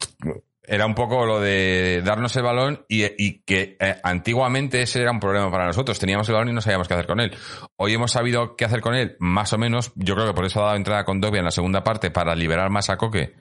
era 0.70 0.86
un 0.86 0.96
poco 0.96 1.26
lo 1.26 1.40
de 1.40 2.02
darnos 2.04 2.36
el 2.36 2.44
balón 2.44 2.86
y, 2.90 3.40
que 3.44 3.78
eh, 3.80 3.96
antiguamente 4.04 4.82
ese 4.82 5.02
era 5.02 5.12
un 5.12 5.20
problema 5.22 5.50
para 5.50 5.66
nosotros. 5.66 5.98
Teníamos 5.98 6.28
el 6.28 6.36
balón 6.36 6.50
y 6.50 6.54
no 6.54 6.62
sabíamos 6.62 6.90
qué 6.90 6.94
hacer 6.94 7.08
con 7.08 7.22
él. 7.22 7.34
Hoy 7.78 7.94
hemos 7.94 8.12
sabido 8.12 8.58
qué 8.58 8.66
hacer 8.66 8.82
con 8.82 8.94
él, 8.94 9.16
más 9.20 9.54
o 9.54 9.58
menos. 9.58 9.94
Yo 9.96 10.14
creo 10.16 10.28
que 10.28 10.34
por 10.34 10.46
eso 10.46 10.60
ha 10.60 10.66
dado 10.66 10.76
entrada 10.76 11.06
con 11.06 11.22
Dobia 11.22 11.40
en 11.40 11.46
la 11.46 11.52
segunda 11.52 11.86
parte 11.86 12.12
para 12.12 12.36
liberar 12.36 12.70
más 12.70 12.90
a 12.90 12.98
Coque 12.98 13.36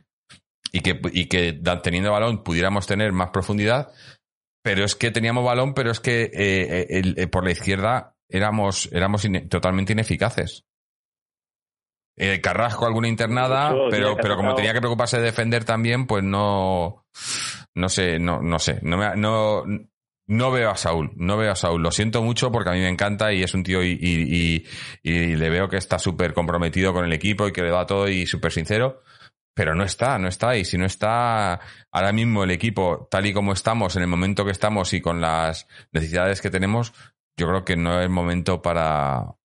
y 0.70 0.80
que, 0.80 1.00
y 1.12 1.26
que 1.26 1.52
teniendo 1.82 2.12
balón 2.12 2.44
pudiéramos 2.44 2.86
tener 2.86 3.12
más 3.12 3.30
profundidad. 3.30 3.92
Pero 4.62 4.84
es 4.84 4.94
que 4.94 5.10
teníamos 5.10 5.44
balón, 5.44 5.74
pero 5.74 5.90
es 5.90 5.98
que 5.98 6.30
eh, 6.32 6.86
eh, 7.16 7.26
por 7.26 7.44
la 7.44 7.50
izquierda 7.50 8.14
éramos, 8.28 8.88
éramos 8.92 9.26
totalmente 9.48 9.94
ineficaces. 9.94 10.64
Eh, 12.18 12.40
Carrasco 12.40 12.86
alguna 12.86 13.08
internada, 13.08 13.74
pero, 13.90 14.16
pero 14.16 14.36
como 14.36 14.54
tenía 14.54 14.72
que 14.72 14.80
preocuparse 14.80 15.18
de 15.18 15.24
defender 15.24 15.64
también, 15.64 16.06
pues 16.06 16.24
no, 16.24 17.04
no 17.74 17.88
sé, 17.90 18.18
no, 18.18 18.40
no 18.40 18.58
sé, 18.58 18.78
no, 18.82 19.14
no, 19.14 19.64
no 20.28 20.50
veo 20.50 20.70
a 20.70 20.76
Saúl, 20.76 21.12
no 21.16 21.36
veo 21.36 21.52
a 21.52 21.56
Saúl. 21.56 21.82
Lo 21.82 21.90
siento 21.90 22.22
mucho 22.22 22.50
porque 22.50 22.70
a 22.70 22.72
mí 22.72 22.80
me 22.80 22.88
encanta 22.88 23.32
y 23.32 23.42
es 23.42 23.52
un 23.54 23.62
tío 23.62 23.82
y, 23.82 23.98
y, 24.00 24.64
y, 25.02 25.36
le 25.36 25.50
veo 25.50 25.68
que 25.68 25.76
está 25.76 25.98
súper 25.98 26.32
comprometido 26.32 26.92
con 26.92 27.04
el 27.04 27.12
equipo 27.12 27.46
y 27.46 27.52
que 27.52 27.62
le 27.62 27.70
da 27.70 27.86
todo 27.86 28.08
y 28.08 28.26
súper 28.26 28.52
sincero. 28.52 29.02
Pero 29.54 29.74
no 29.74 29.84
está, 29.84 30.18
no 30.18 30.28
está. 30.28 30.56
Y 30.56 30.64
si 30.64 30.76
no 30.78 30.84
está 30.84 31.60
ahora 31.90 32.12
mismo 32.12 32.44
el 32.44 32.50
equipo 32.50 33.08
tal 33.10 33.26
y 33.26 33.32
como 33.32 33.52
estamos, 33.52 33.94
en 33.96 34.02
el 34.02 34.08
momento 34.08 34.44
que 34.44 34.50
estamos 34.50 34.92
y 34.92 35.00
con 35.00 35.20
las 35.20 35.66
necesidades 35.92 36.40
que 36.40 36.50
tenemos, 36.50 36.92
yo 37.38 37.46
creo 37.46 37.64
que 37.64 37.76
no 37.76 38.00
es 38.00 38.10
momento 38.10 38.60
para, 38.60 39.35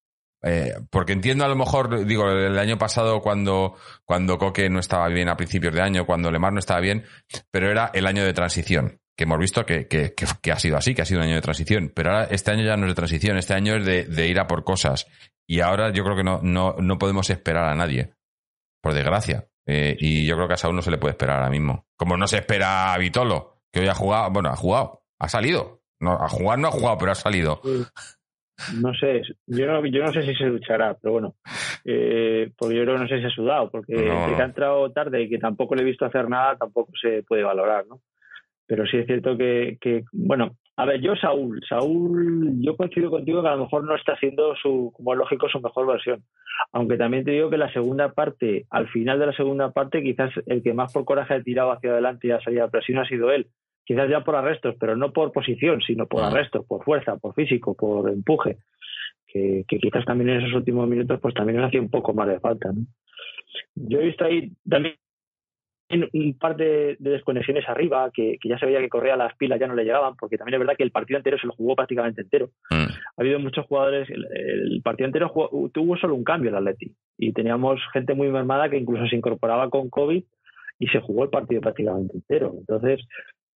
eh, 0.43 0.73
porque 0.89 1.13
entiendo 1.13 1.45
a 1.45 1.47
lo 1.47 1.55
mejor, 1.55 2.05
digo, 2.05 2.29
el 2.29 2.57
año 2.57 2.77
pasado 2.77 3.21
cuando, 3.21 3.75
cuando 4.05 4.37
Coque 4.37 4.69
no 4.69 4.79
estaba 4.79 5.07
bien 5.07 5.29
a 5.29 5.37
principios 5.37 5.73
de 5.73 5.81
año, 5.81 6.05
cuando 6.05 6.31
Lemar 6.31 6.53
no 6.53 6.59
estaba 6.59 6.79
bien, 6.79 7.05
pero 7.51 7.69
era 7.69 7.91
el 7.93 8.07
año 8.07 8.23
de 8.23 8.33
transición, 8.33 8.99
que 9.15 9.25
hemos 9.25 9.39
visto 9.39 9.65
que, 9.65 9.87
que, 9.87 10.13
que, 10.13 10.51
ha 10.51 10.59
sido 10.59 10.77
así, 10.77 10.95
que 10.95 11.03
ha 11.03 11.05
sido 11.05 11.19
un 11.19 11.27
año 11.27 11.35
de 11.35 11.41
transición, 11.41 11.91
pero 11.93 12.11
ahora 12.11 12.27
este 12.31 12.51
año 12.51 12.63
ya 12.63 12.75
no 12.75 12.85
es 12.85 12.91
de 12.91 12.95
transición, 12.95 13.37
este 13.37 13.53
año 13.53 13.75
es 13.75 13.85
de, 13.85 14.05
de 14.05 14.27
ir 14.27 14.39
a 14.39 14.47
por 14.47 14.63
cosas. 14.63 15.07
Y 15.47 15.59
ahora 15.59 15.91
yo 15.91 16.03
creo 16.03 16.15
que 16.15 16.23
no, 16.23 16.39
no, 16.41 16.75
no 16.79 16.97
podemos 16.97 17.29
esperar 17.29 17.65
a 17.65 17.75
nadie, 17.75 18.13
por 18.81 18.93
desgracia. 18.93 19.47
Eh, 19.67 19.95
y 19.99 20.25
yo 20.25 20.35
creo 20.35 20.47
que 20.47 20.55
a 20.55 20.57
Saúl 20.57 20.75
no 20.75 20.81
se 20.81 20.91
le 20.91 20.97
puede 20.97 21.11
esperar 21.11 21.37
ahora 21.37 21.49
mismo. 21.49 21.85
Como 21.95 22.17
no 22.17 22.27
se 22.27 22.37
espera 22.37 22.93
a 22.93 22.97
Vitolo, 22.97 23.61
que 23.71 23.81
hoy 23.81 23.87
ha 23.87 23.93
jugado, 23.93 24.31
bueno, 24.31 24.49
ha 24.49 24.55
jugado, 24.55 25.03
ha 25.19 25.29
salido. 25.29 25.81
No, 25.99 26.13
a 26.13 26.27
jugar 26.27 26.57
no 26.57 26.69
ha 26.69 26.71
jugado, 26.71 26.97
pero 26.97 27.11
ha 27.11 27.15
salido. 27.15 27.61
No 28.81 28.93
sé, 28.93 29.21
yo 29.47 29.67
no, 29.67 29.85
yo 29.85 30.03
no 30.03 30.11
sé 30.11 30.23
si 30.23 30.35
se 30.35 30.45
luchará, 30.45 30.97
pero 31.01 31.13
bueno, 31.13 31.35
eh, 31.85 32.51
porque 32.57 32.75
yo 32.75 32.83
creo 32.83 32.95
que 32.95 33.01
no 33.01 33.07
sé 33.07 33.19
si 33.19 33.25
ha 33.25 33.29
sudado, 33.29 33.69
porque 33.69 33.93
que 33.95 34.09
ha 34.09 34.43
entrado 34.43 34.91
tarde 34.91 35.23
y 35.23 35.29
que 35.29 35.37
tampoco 35.37 35.75
le 35.75 35.81
he 35.81 35.85
visto 35.85 36.05
hacer 36.05 36.29
nada, 36.29 36.57
tampoco 36.57 36.91
se 37.01 37.23
puede 37.23 37.43
valorar, 37.43 37.85
¿no? 37.87 38.01
Pero 38.67 38.85
sí 38.85 38.97
es 38.97 39.05
cierto 39.05 39.37
que, 39.37 39.77
que, 39.81 40.03
bueno, 40.13 40.55
a 40.77 40.85
ver, 40.85 41.01
yo 41.01 41.15
Saúl, 41.15 41.61
Saúl, 41.67 42.55
yo 42.61 42.77
coincido 42.77 43.11
contigo 43.11 43.41
que 43.41 43.49
a 43.49 43.55
lo 43.55 43.65
mejor 43.65 43.83
no 43.83 43.95
está 43.95 44.13
haciendo 44.13 44.55
su, 44.55 44.91
como 44.95 45.13
es 45.13 45.19
lógico, 45.19 45.49
su 45.49 45.59
mejor 45.59 45.87
versión. 45.87 46.23
Aunque 46.71 46.97
también 46.97 47.25
te 47.25 47.31
digo 47.31 47.49
que 47.49 47.57
la 47.57 47.71
segunda 47.73 48.13
parte, 48.13 48.65
al 48.69 48.87
final 48.87 49.19
de 49.19 49.27
la 49.27 49.33
segunda 49.33 49.71
parte, 49.71 50.01
quizás 50.01 50.31
el 50.45 50.63
que 50.63 50.73
más 50.73 50.93
por 50.93 51.05
coraje 51.05 51.33
ha 51.33 51.43
tirado 51.43 51.71
hacia 51.71 51.91
adelante 51.91 52.27
y 52.27 52.31
ha 52.31 52.41
salido 52.41 52.63
a 52.63 52.69
presión 52.69 52.99
ha 52.99 53.05
sido 53.05 53.31
él 53.31 53.47
quizás 53.83 54.09
ya 54.09 54.21
por 54.23 54.35
arrestos, 54.35 54.75
pero 54.79 54.95
no 54.95 55.11
por 55.11 55.31
posición, 55.31 55.81
sino 55.81 56.07
por 56.07 56.23
arrestos, 56.23 56.65
por 56.65 56.83
fuerza, 56.83 57.17
por 57.17 57.33
físico, 57.33 57.75
por 57.75 58.09
empuje, 58.09 58.57
que, 59.27 59.65
quizás 59.67 60.05
también 60.05 60.29
en 60.29 60.41
esos 60.41 60.53
últimos 60.53 60.87
minutos 60.87 61.19
pues 61.21 61.33
también 61.33 61.57
nos 61.57 61.67
hacía 61.67 61.81
un 61.81 61.89
poco 61.89 62.13
más 62.13 62.27
de 62.27 62.39
falta. 62.39 62.71
Yo 63.75 63.99
he 63.99 64.05
visto 64.05 64.25
ahí 64.25 64.51
también 64.67 64.95
un 66.13 66.37
par 66.37 66.55
de, 66.55 66.95
desconexiones 66.99 67.67
arriba, 67.67 68.09
que, 68.13 68.37
ya 68.43 68.57
se 68.57 68.65
veía 68.65 68.79
que 68.79 68.89
corría 68.89 69.15
las 69.15 69.35
pilas, 69.35 69.59
ya 69.59 69.67
no 69.67 69.75
le 69.75 69.83
llegaban, 69.83 70.15
porque 70.15 70.37
también 70.37 70.55
es 70.55 70.59
verdad 70.59 70.77
que 70.77 70.83
el 70.83 70.91
partido 70.91 71.17
entero 71.17 71.37
se 71.37 71.47
lo 71.47 71.53
jugó 71.53 71.75
prácticamente 71.75 72.21
entero. 72.21 72.51
Mm. 72.69 72.75
Ha 72.75 73.21
habido 73.21 73.39
muchos 73.39 73.65
jugadores, 73.65 74.09
el, 74.09 74.81
partido 74.83 75.07
entero 75.07 75.31
tuvo 75.73 75.97
solo 75.97 76.15
un 76.15 76.23
cambio 76.23 76.49
el 76.49 76.57
Atleti, 76.57 76.93
y 77.17 77.33
teníamos 77.33 77.81
gente 77.93 78.13
muy 78.13 78.29
mermada 78.29 78.69
que 78.69 78.77
incluso 78.77 79.07
se 79.07 79.15
incorporaba 79.15 79.69
con 79.69 79.89
COVID 79.89 80.23
y 80.79 80.87
se 80.87 80.99
jugó 81.01 81.25
el 81.25 81.29
partido 81.29 81.61
prácticamente 81.61 82.15
entero. 82.15 82.53
Entonces, 82.57 83.01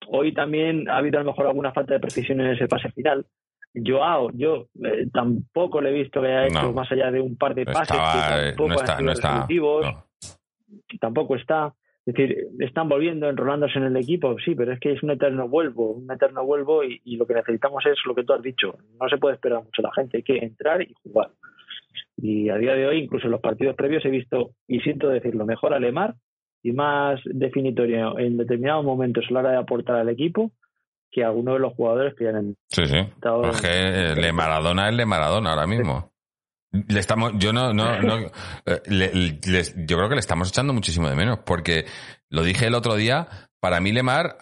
Hoy 0.08 0.34
también 0.34 0.90
ha 0.90 0.98
habido 0.98 1.20
a 1.20 1.24
lo 1.24 1.32
mejor 1.32 1.48
alguna 1.48 1.74
falta 1.74 1.94
de 1.94 2.00
precisión 2.00 2.42
en 2.42 2.48
ese 2.48 2.68
pase 2.68 2.92
final. 2.92 3.26
Joao, 3.74 4.32
yo 4.34 4.68
eh, 4.84 5.08
tampoco 5.12 5.82
le 5.82 5.90
he 5.90 5.94
visto 5.94 6.22
que 6.22 6.28
haya 6.28 6.48
hecho 6.48 6.72
más 6.72 6.90
allá 6.92 7.12
de 7.12 7.20
un 7.20 7.36
par 7.36 7.54
de 7.54 7.66
pases 7.66 7.98
que 7.98 8.54
tampoco 8.56 8.70
no 9.02 9.12
está, 9.12 9.48
tampoco 11.00 11.36
está. 11.36 11.74
Es 12.06 12.14
decir, 12.14 12.48
están 12.60 12.88
volviendo, 12.88 13.28
enrolándose 13.28 13.80
en 13.80 13.86
el 13.86 13.98
equipo, 13.98 14.38
sí, 14.40 14.54
pero 14.54 14.72
es 14.72 14.80
que 14.80 14.94
es 14.94 15.02
un 15.02 15.10
eterno 15.10 15.48
vuelvo, 15.50 15.94
un 15.94 16.10
eterno 16.12 16.46
vuelvo 16.46 16.84
y, 16.84 17.02
y, 17.04 17.18
lo 17.18 17.26
que 17.26 17.34
necesitamos 17.34 17.84
es 17.88 17.98
lo 18.06 18.14
que 18.14 18.24
tú 18.24 18.34
has 18.34 18.44
dicho. 18.44 18.78
No 19.02 19.10
se 19.10 19.18
puede 19.18 19.36
esperar 19.36 19.64
mucho 19.64 19.82
la 19.82 19.92
gente, 19.92 20.18
hay 20.18 20.24
que 20.24 20.38
entrar 20.38 20.84
y 20.84 20.94
jugar. 21.02 21.32
Y 22.18 22.50
a 22.50 22.58
día 22.58 22.74
de 22.74 22.88
hoy, 22.88 23.00
incluso 23.00 23.26
en 23.26 23.32
los 23.32 23.42
partidos 23.42 23.76
previos, 23.76 24.06
he 24.06 24.10
visto, 24.10 24.52
y 24.68 24.82
siento 24.82 25.10
decirlo, 25.10 25.46
mejor 25.46 25.74
a 25.74 25.80
Lemar 25.80 26.16
y 26.66 26.72
más 26.72 27.22
definitorio 27.26 28.18
en 28.18 28.38
determinados 28.38 28.84
momentos 28.84 29.24
a 29.30 29.34
la 29.34 29.40
hora 29.42 29.52
de 29.52 29.58
aportar 29.58 29.98
al 29.98 30.10
equipo 30.10 30.52
que 31.12 31.24
algunos 31.24 31.54
de 31.54 31.60
los 31.60 31.74
jugadores 31.74 32.16
que 32.16 32.24
ya 32.24 32.32
han 32.32 32.56
Sí, 32.70 32.88
sí. 32.88 32.98
Es 32.98 33.62
que 33.62 34.20
Le 34.20 34.34
Maradona 34.34 34.90
es 34.90 34.96
Le 34.96 35.06
Maradona 35.06 35.52
ahora 35.52 35.68
mismo. 35.68 36.12
Le 36.72 37.00
estamos, 37.00 37.34
yo 37.38 37.54
no, 37.54 37.72
no, 37.72 38.02
no 38.02 38.18
eh, 38.66 39.40
yo 39.44 39.96
creo 39.96 40.10
que 40.10 40.16
le 40.16 40.20
estamos 40.20 40.50
echando 40.50 40.74
muchísimo 40.74 41.08
de 41.08 41.16
menos, 41.16 41.38
porque 41.46 41.86
lo 42.32 42.44
dije 42.44 42.66
el 42.66 42.74
otro 42.74 42.96
día, 42.96 43.28
para 43.60 43.80
mí 43.80 43.92
Lemar 43.92 44.36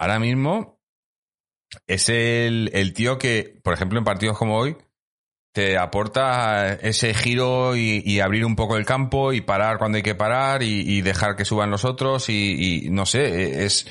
ahora 0.00 0.18
mismo 0.18 0.80
es 1.86 2.08
el, 2.08 2.70
el 2.72 2.94
tío 2.94 3.18
que, 3.18 3.60
por 3.62 3.74
ejemplo, 3.74 3.98
en 3.98 4.04
partidos 4.06 4.38
como 4.38 4.56
hoy, 4.56 4.74
te 5.58 5.76
aporta 5.76 6.74
ese 6.74 7.12
giro 7.14 7.74
y, 7.74 8.20
abrir 8.20 8.44
un 8.44 8.54
poco 8.54 8.76
el 8.76 8.86
campo 8.86 9.32
y 9.32 9.40
parar 9.40 9.78
cuando 9.78 9.96
hay 9.96 10.04
que 10.04 10.14
parar 10.14 10.62
y, 10.62 11.00
dejar 11.00 11.34
que 11.34 11.44
suban 11.44 11.68
los 11.68 11.84
otros 11.84 12.28
y, 12.28 12.86
no 12.92 13.04
sé, 13.06 13.64
es 13.64 13.84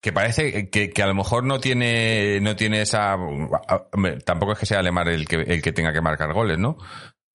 que 0.00 0.12
parece 0.12 0.70
que, 0.70 1.02
a 1.02 1.06
lo 1.08 1.14
mejor 1.14 1.42
no 1.42 1.58
tiene 1.58 2.38
no 2.40 2.54
tiene 2.54 2.82
esa 2.82 3.16
tampoco 4.24 4.52
es 4.52 4.60
que 4.60 4.66
sea 4.66 4.78
Alemar 4.78 5.08
el 5.08 5.26
que 5.26 5.40
el 5.40 5.60
que 5.60 5.72
tenga 5.72 5.92
que 5.92 6.00
marcar 6.00 6.32
goles, 6.32 6.56
¿no? 6.56 6.76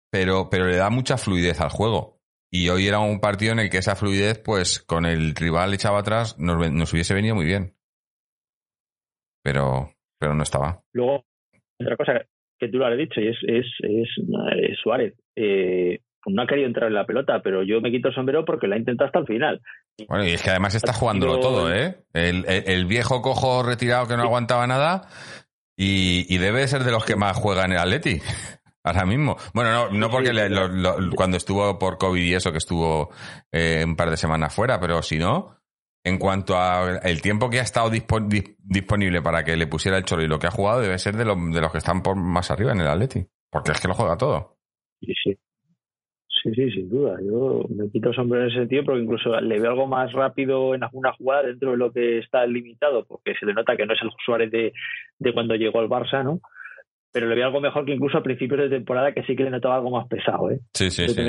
Pero 0.10 0.50
pero 0.50 0.66
le 0.66 0.78
da 0.78 0.90
mucha 0.90 1.18
fluidez 1.18 1.60
al 1.60 1.72
juego. 1.72 2.22
Y 2.54 2.70
hoy 2.70 2.88
era 2.88 3.00
un 3.00 3.20
partido 3.20 3.52
en 3.52 3.60
el 3.60 3.70
que 3.70 3.80
esa 3.80 3.98
fluidez, 3.98 4.40
pues 4.40 4.80
con 4.80 5.06
el 5.06 5.36
rival 5.36 5.74
echaba 5.74 6.00
atrás, 6.00 6.40
nos, 6.40 6.72
nos 6.72 6.94
hubiese 6.94 7.14
venido 7.14 7.36
muy 7.36 7.46
bien. 7.46 7.76
Pero, 9.44 9.90
pero 10.18 10.36
no 10.36 10.44
estaba. 10.44 10.84
Luego, 10.94 11.26
otra 11.80 11.98
cosa, 11.98 12.14
que 12.62 12.68
tú 12.68 12.78
lo 12.78 12.86
has 12.86 12.96
dicho, 12.96 13.20
y 13.20 13.28
es, 13.28 13.38
es, 13.48 13.66
es, 13.80 14.80
Suárez. 14.82 15.16
Eh, 15.36 16.00
no 16.28 16.44
ha 16.44 16.48
querido 16.48 16.68
entrar 16.68 16.88
en 16.88 16.94
la 16.94 17.08
pelota, 17.08 17.42
pero 17.44 17.64
yo 17.64 17.82
me 17.82 17.90
quito 17.90 18.10
el 18.10 18.14
sombrero 18.14 18.46
porque 18.46 18.68
la 18.68 18.76
ha 18.76 18.78
intentado 18.78 19.08
hasta 19.08 19.20
el 19.20 19.26
final. 19.26 19.62
Bueno, 20.08 20.24
y 20.26 20.34
es 20.34 20.44
que 20.44 20.52
además 20.52 20.76
está 20.76 20.94
jugándolo 20.94 21.40
todo, 21.40 21.74
¿eh? 21.74 21.98
El, 22.14 22.86
viejo 22.86 23.24
cojo 23.24 23.64
retirado 23.64 24.08
que 24.08 24.16
no 24.16 24.22
aguantaba 24.22 24.68
nada 24.68 25.08
y, 25.76 26.38
debe 26.38 26.68
ser 26.68 26.84
de 26.84 26.92
los 26.92 27.04
que 27.04 27.16
más 27.16 27.36
juegan 27.36 27.72
en 27.72 27.78
el 27.78 27.80
Atleti. 27.80 28.20
Ahora 28.84 29.06
mismo. 29.06 29.38
Bueno, 29.56 29.72
no, 29.72 29.90
no 29.90 30.10
porque 30.10 30.32
cuando 31.16 31.38
estuvo 31.38 31.80
por 31.80 31.98
COVID 31.98 32.22
y 32.22 32.34
eso, 32.36 32.52
que 32.52 32.58
estuvo 32.60 33.10
eh, 33.52 33.84
un 33.86 33.96
par 33.96 34.12
de 34.12 34.18
semanas 34.18 34.54
fuera, 34.54 34.80
pero 34.80 35.02
si 35.02 35.18
no, 35.18 35.61
en 36.04 36.18
cuanto 36.18 36.56
a 36.58 37.00
el 37.04 37.22
tiempo 37.22 37.50
que 37.50 37.60
ha 37.60 37.64
estado 37.64 37.90
disponible 37.90 39.22
para 39.22 39.44
que 39.44 39.56
le 39.56 39.68
pusiera 39.68 39.98
el 39.98 40.06
cholo 40.06 40.24
y 40.24 40.28
lo 40.28 40.40
que 40.40 40.48
ha 40.48 40.52
jugado 40.52 40.82
debe 40.82 40.98
ser 40.98 41.16
de, 41.16 41.26
de 41.26 41.62
los 41.62 41.72
que 41.72 41.78
están 41.78 42.02
por 42.02 42.16
más 42.16 42.50
arriba 42.52 42.72
en 42.72 42.82
el 42.82 42.88
Atleti, 42.88 43.26
porque 43.50 43.72
es 43.72 43.80
que 43.80 43.88
lo 43.88 43.94
juega 43.94 44.18
todo. 44.18 44.58
Sí, 45.00 45.14
sí. 45.24 45.38
Sí, 46.44 46.52
sí, 46.56 46.72
sin 46.72 46.90
duda. 46.90 47.20
Yo 47.22 47.64
me 47.70 47.90
quito 47.92 48.12
sombrero 48.14 48.46
en 48.46 48.50
ese 48.50 48.60
sentido 48.62 48.84
porque 48.84 49.04
incluso 49.04 49.40
le 49.40 49.60
veo 49.60 49.72
algo 49.72 49.86
más 49.86 50.12
rápido 50.12 50.74
en 50.74 50.84
alguna 50.84 51.14
jugada 51.14 51.44
dentro 51.44 51.72
de 51.72 51.78
lo 51.78 51.92
que 51.92 52.18
está 52.18 52.48
limitado, 52.48 53.06
porque 53.06 53.36
se 53.40 53.46
le 53.46 53.54
nota 53.54 53.76
que 53.78 53.86
no 53.86 53.94
es 53.94 54.00
el 54.02 54.10
Suárez 54.26 54.50
de, 54.50 54.74
de 55.20 55.34
cuando 55.34 55.54
llegó 55.54 55.80
al 55.80 55.90
Barça, 55.90 56.24
¿no? 56.24 56.40
Pero 57.12 57.28
le 57.28 57.36
veo 57.36 57.46
algo 57.46 57.62
mejor 57.62 57.86
que 57.86 57.94
incluso 57.94 58.18
a 58.18 58.24
principios 58.24 58.62
de 58.62 58.70
temporada 58.70 59.14
que 59.14 59.22
sí 59.24 59.36
que 59.36 59.44
le 59.44 59.52
notaba 59.52 59.76
algo 59.76 59.92
más 59.92 60.08
pesado, 60.08 60.50
¿eh? 60.50 60.62
Sí, 60.74 60.90
sí, 60.90 61.08
sí. 61.10 61.22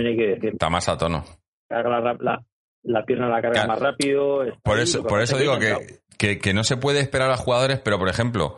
Está 0.42 0.70
más 0.70 0.88
a 0.88 0.96
tono. 0.96 1.24
La, 1.68 1.82
la, 1.82 2.16
la 2.18 2.42
pierna 3.04 3.28
la 3.28 3.40
carga 3.40 3.66
más 3.66 3.78
rápido. 3.78 4.44
Por 4.62 4.78
eso, 4.78 5.02
por 5.02 5.20
eso 5.20 5.38
digo 5.38 5.58
que, 5.58 6.38
que, 6.38 6.54
no 6.54 6.64
se 6.64 6.76
puede 6.76 7.00
esperar 7.00 7.30
a 7.30 7.36
jugadores, 7.36 7.80
pero 7.80 7.98
por 7.98 8.08
ejemplo, 8.08 8.56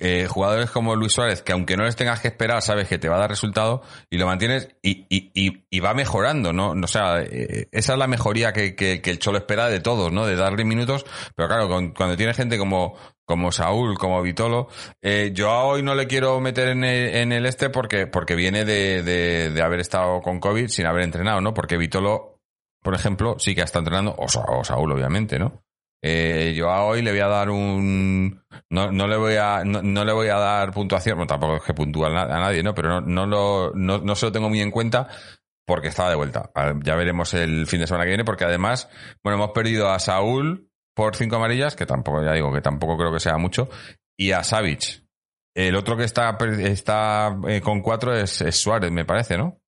eh, 0.00 0.26
jugadores 0.28 0.70
como 0.70 0.96
Luis 0.96 1.12
Suárez, 1.12 1.42
que 1.42 1.52
aunque 1.52 1.76
no 1.76 1.84
les 1.84 1.94
tengas 1.94 2.20
que 2.20 2.28
esperar, 2.28 2.62
sabes 2.62 2.88
que 2.88 2.98
te 2.98 3.08
va 3.08 3.16
a 3.16 3.20
dar 3.20 3.30
resultado 3.30 3.82
y 4.10 4.18
lo 4.18 4.26
mantienes 4.26 4.68
y, 4.82 5.06
y, 5.08 5.30
y, 5.70 5.80
va 5.80 5.94
mejorando, 5.94 6.52
¿no? 6.52 6.70
O 6.70 6.86
sea, 6.88 7.22
eh, 7.22 7.68
esa 7.70 7.92
es 7.92 7.98
la 7.98 8.08
mejoría 8.08 8.52
que, 8.52 8.74
que, 8.74 9.00
el 9.04 9.18
Cholo 9.20 9.38
espera 9.38 9.68
de 9.68 9.80
todos, 9.80 10.10
¿no? 10.10 10.26
De 10.26 10.34
darle 10.34 10.64
minutos, 10.64 11.06
pero 11.36 11.48
claro, 11.48 11.68
cuando 11.68 12.16
tiene 12.16 12.34
gente 12.34 12.58
como, 12.58 12.96
como 13.24 13.52
Saúl, 13.52 13.96
como 13.96 14.20
Vitolo, 14.20 14.68
eh, 15.00 15.30
yo 15.32 15.50
hoy 15.50 15.82
no 15.82 15.94
le 15.94 16.08
quiero 16.08 16.40
meter 16.40 16.68
en 16.68 16.82
el, 16.82 17.14
en 17.14 17.32
el 17.32 17.46
este 17.46 17.70
porque, 17.70 18.08
porque 18.08 18.34
viene 18.34 18.64
de, 18.64 19.02
de, 19.04 19.50
de 19.50 19.62
haber 19.62 19.78
estado 19.78 20.20
con 20.22 20.40
COVID 20.40 20.68
sin 20.68 20.86
haber 20.86 21.04
entrenado, 21.04 21.40
¿no? 21.40 21.54
Porque 21.54 21.76
Vitolo 21.76 22.33
por 22.84 22.94
ejemplo, 22.94 23.36
sí 23.38 23.54
que 23.54 23.62
está 23.62 23.78
entrenando, 23.78 24.14
o, 24.18 24.28
Saúl, 24.28 24.92
obviamente, 24.92 25.38
¿no? 25.38 25.64
Eh, 26.02 26.52
yo 26.54 26.68
a 26.68 26.84
hoy 26.84 27.00
le 27.00 27.12
voy 27.12 27.20
a 27.20 27.28
dar 27.28 27.48
un. 27.48 28.44
No, 28.68 28.92
no 28.92 29.08
le 29.08 29.16
voy 29.16 29.36
a 29.36 29.64
no, 29.64 30.04
le 30.04 30.12
voy 30.12 30.28
a 30.28 30.36
dar 30.36 30.70
puntuación, 30.70 31.16
bueno, 31.16 31.26
tampoco 31.26 31.56
es 31.56 31.62
que 31.62 31.72
puntúe 31.72 32.04
a, 32.04 32.10
nadie, 32.10 32.62
¿no? 32.62 32.74
Pero 32.74 33.00
no, 33.00 33.06
no, 33.06 33.26
lo, 33.26 33.72
no, 33.74 33.98
no 33.98 34.14
se 34.14 34.26
lo 34.26 34.32
tengo 34.32 34.50
muy 34.50 34.60
en 34.60 34.70
cuenta 34.70 35.08
porque 35.66 35.88
estaba 35.88 36.10
de 36.10 36.16
vuelta. 36.16 36.50
Ya 36.82 36.94
veremos 36.94 37.32
el 37.32 37.66
fin 37.66 37.80
de 37.80 37.86
semana 37.86 38.04
que 38.04 38.10
viene, 38.10 38.24
porque 38.26 38.44
además, 38.44 38.90
bueno, 39.22 39.38
hemos 39.38 39.52
perdido 39.52 39.88
a 39.88 39.98
Saúl 39.98 40.68
por 40.94 41.16
cinco 41.16 41.36
amarillas, 41.36 41.76
que 41.76 41.86
tampoco, 41.86 42.22
ya 42.22 42.32
digo, 42.32 42.52
que 42.52 42.60
tampoco 42.60 42.98
creo 42.98 43.10
que 43.14 43.20
sea 43.20 43.38
mucho, 43.38 43.70
y 44.14 44.32
a 44.32 44.44
Savic. 44.44 45.06
El 45.56 45.74
otro 45.74 45.96
que 45.96 46.04
está, 46.04 46.36
está 46.58 47.34
eh, 47.48 47.62
con 47.62 47.80
cuatro 47.80 48.14
es 48.14 48.44
Suárez, 48.50 48.92
me 48.92 49.06
parece, 49.06 49.38
¿no? 49.38 49.63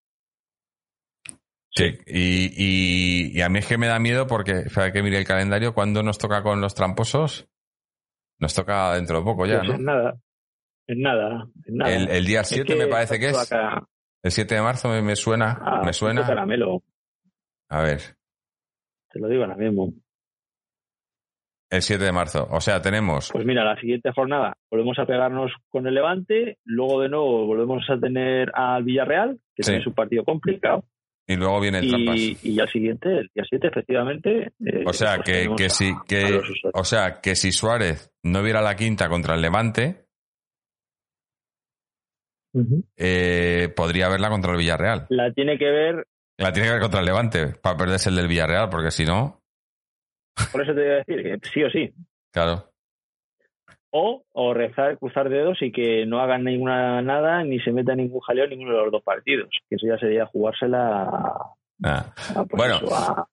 Sí, 1.76 1.98
y, 2.06 3.36
y, 3.38 3.40
a 3.42 3.48
mí 3.50 3.58
es 3.58 3.66
que 3.66 3.76
me 3.76 3.86
da 3.86 3.98
miedo 3.98 4.26
porque, 4.26 4.60
espera 4.60 4.90
que 4.92 5.02
mire 5.02 5.18
el 5.18 5.26
calendario, 5.26 5.74
¿cuándo 5.74 6.02
nos 6.02 6.16
toca 6.18 6.42
con 6.42 6.60
los 6.62 6.74
tramposos? 6.74 7.48
Nos 8.38 8.54
toca 8.54 8.94
dentro 8.94 9.18
de 9.18 9.24
poco 9.24 9.44
ya, 9.46 9.58
Pues 9.58 9.68
¿no? 9.68 9.74
en 9.76 9.84
nada, 9.84 10.18
en 11.66 11.76
nada. 11.76 11.94
El, 11.94 12.08
el 12.08 12.24
día 12.24 12.44
7 12.44 12.76
me 12.76 12.86
parece 12.86 13.18
que 13.18 13.26
es. 13.26 13.52
Acá, 13.52 13.86
El 14.22 14.30
7 14.30 14.54
de 14.54 14.62
marzo 14.62 14.88
me, 14.88 15.02
me 15.02 15.16
suena. 15.16 15.52
a 15.62 15.82
me 15.84 15.92
suena. 15.92 16.26
caramelo, 16.26 16.82
A 17.68 17.82
ver. 17.82 18.00
te 19.10 19.18
lo 19.18 19.28
digo 19.28 19.42
ahora 19.44 19.56
mismo. 19.56 19.92
El 21.70 21.82
7 21.82 22.04
de 22.04 22.12
marzo. 22.12 22.46
O 22.50 22.60
sea, 22.60 22.80
tenemos. 22.80 23.30
Pues 23.32 23.44
mira, 23.44 23.64
la 23.64 23.78
siguiente 23.80 24.12
jornada 24.12 24.56
volvemos 24.70 24.98
a 24.98 25.04
pegarnos 25.06 25.50
con 25.68 25.86
el 25.86 25.94
Levante, 25.94 26.58
luego 26.64 27.02
de 27.02 27.08
nuevo 27.08 27.46
volvemos 27.46 27.84
a 27.90 27.98
tener 27.98 28.50
al 28.54 28.84
Villarreal, 28.84 29.40
que 29.54 29.62
Sí. 29.64 29.72
tiene 29.72 29.84
su 29.84 29.92
partido 29.92 30.24
complicado, 30.24 30.84
Y 31.28 31.34
luego 31.36 31.60
viene 31.60 31.78
el 31.78 31.88
trampas. 31.88 32.16
y, 32.16 32.38
y 32.42 32.60
al 32.60 32.68
siguiente, 32.68 33.08
el 33.08 33.30
día 33.34 33.44
7, 33.48 33.66
efectivamente. 33.66 34.52
eh, 34.64 34.84
O 34.86 34.92
sea, 34.92 35.16
pues 35.16 35.26
que, 35.26 35.54
que 35.56 35.70
si, 35.70 35.92
que, 36.06 36.40
o 36.72 36.84
sea, 36.84 37.20
que 37.20 37.34
si 37.34 37.50
Suárez 37.50 38.12
no 38.22 38.42
viera 38.42 38.62
la 38.62 38.76
quinta 38.76 39.08
contra 39.08 39.34
el 39.34 39.42
Levante, 39.42 40.06
eh, 42.96 43.72
podría 43.74 44.08
verla 44.08 44.28
contra 44.30 44.52
el 44.52 44.58
Villarreal. 44.58 45.06
La 45.10 45.32
tiene 45.32 45.58
que 45.58 45.68
ver, 45.70 46.06
La 46.38 46.52
tiene 46.52 46.68
que 46.68 46.72
ver 46.74 46.82
contra 46.82 47.00
el 47.00 47.06
Levante 47.06 47.48
para 47.60 47.76
perderse 47.76 48.08
el 48.08 48.16
del 48.16 48.28
Villarreal, 48.28 48.68
porque 48.70 48.90
si 48.90 49.04
no, 49.04 49.42
por 50.52 50.62
eso 50.62 50.74
te 50.74 50.80
voy 50.80 50.90
a 50.90 51.04
decir 51.04 51.22
que 51.22 51.48
sí 51.50 51.62
o 51.64 51.70
sí. 51.70 51.92
claro. 52.32 52.70
O, 53.98 54.22
o 54.32 54.52
rezar, 54.52 54.98
cruzar 54.98 55.28
dedos 55.30 55.56
y 55.62 55.72
que 55.72 56.04
no 56.06 56.20
hagan 56.20 56.44
ninguna 56.44 57.00
nada, 57.00 57.42
ni 57.44 57.58
se 57.60 57.72
meta 57.72 57.94
ningún 57.94 58.20
jaleo 58.20 58.44
en 58.44 58.50
ninguno 58.50 58.76
de 58.76 58.82
los 58.82 58.92
dos 58.92 59.02
partidos. 59.02 59.48
Que 59.70 59.76
eso 59.76 59.86
ya 59.86 59.98
sería 59.98 60.26
jugársela 60.26 61.02
a, 61.04 61.54
Ah. 61.84 62.12
a, 62.34 62.44
pues 62.44 62.48
Bueno. 62.56 62.76
eso, 62.76 62.94
a 62.94 63.26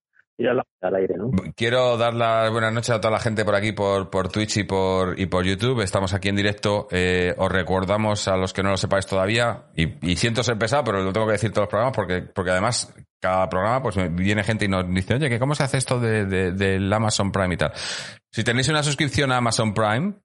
al 0.81 0.95
aire, 0.95 1.15
¿no? 1.15 1.29
Quiero 1.55 1.95
dar 1.97 2.13
las 2.13 2.51
buenas 2.51 2.73
noches 2.73 2.89
a 2.89 2.99
toda 2.99 3.11
la 3.13 3.19
gente 3.19 3.45
por 3.45 3.55
aquí, 3.55 3.71
por, 3.71 4.09
por 4.09 4.27
Twitch 4.29 4.57
y 4.57 4.63
por, 4.63 5.17
y 5.17 5.27
por 5.27 5.45
YouTube. 5.45 5.79
Estamos 5.81 6.13
aquí 6.13 6.27
en 6.29 6.35
directo. 6.35 6.87
Eh, 6.91 7.33
os 7.37 7.49
recordamos 7.49 8.27
a 8.27 8.35
los 8.35 8.51
que 8.51 8.63
no 8.63 8.71
lo 8.71 8.77
sepáis 8.77 9.05
todavía, 9.05 9.67
y, 9.75 10.11
y 10.11 10.15
siento 10.17 10.43
ser 10.43 10.57
pesado, 10.57 10.83
pero 10.83 11.01
lo 11.01 11.13
tengo 11.13 11.27
que 11.27 11.33
decir 11.33 11.51
todos 11.51 11.63
los 11.65 11.69
programas, 11.69 11.95
porque, 11.95 12.21
porque 12.33 12.51
además 12.51 12.93
cada 13.21 13.47
programa 13.47 13.81
pues 13.81 13.95
viene 14.13 14.43
gente 14.43 14.65
y 14.65 14.67
nos 14.67 14.85
dice, 14.93 15.13
oye, 15.13 15.39
¿cómo 15.39 15.55
se 15.55 15.63
hace 15.63 15.77
esto 15.77 15.97
de, 15.99 16.25
de- 16.25 16.51
del 16.51 16.91
Amazon 16.91 17.31
Prime 17.31 17.53
y 17.53 17.57
tal? 17.57 17.71
Si 18.29 18.43
tenéis 18.43 18.67
una 18.67 18.83
suscripción 18.83 19.31
a 19.31 19.37
Amazon 19.37 19.73
Prime, 19.73 20.15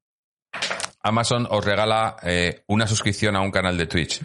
Amazon 1.03 1.47
os 1.51 1.65
regala 1.65 2.17
eh, 2.23 2.63
una 2.69 2.87
suscripción 2.87 3.37
a 3.37 3.41
un 3.41 3.51
canal 3.51 3.77
de 3.77 3.87
Twitch. 3.87 4.21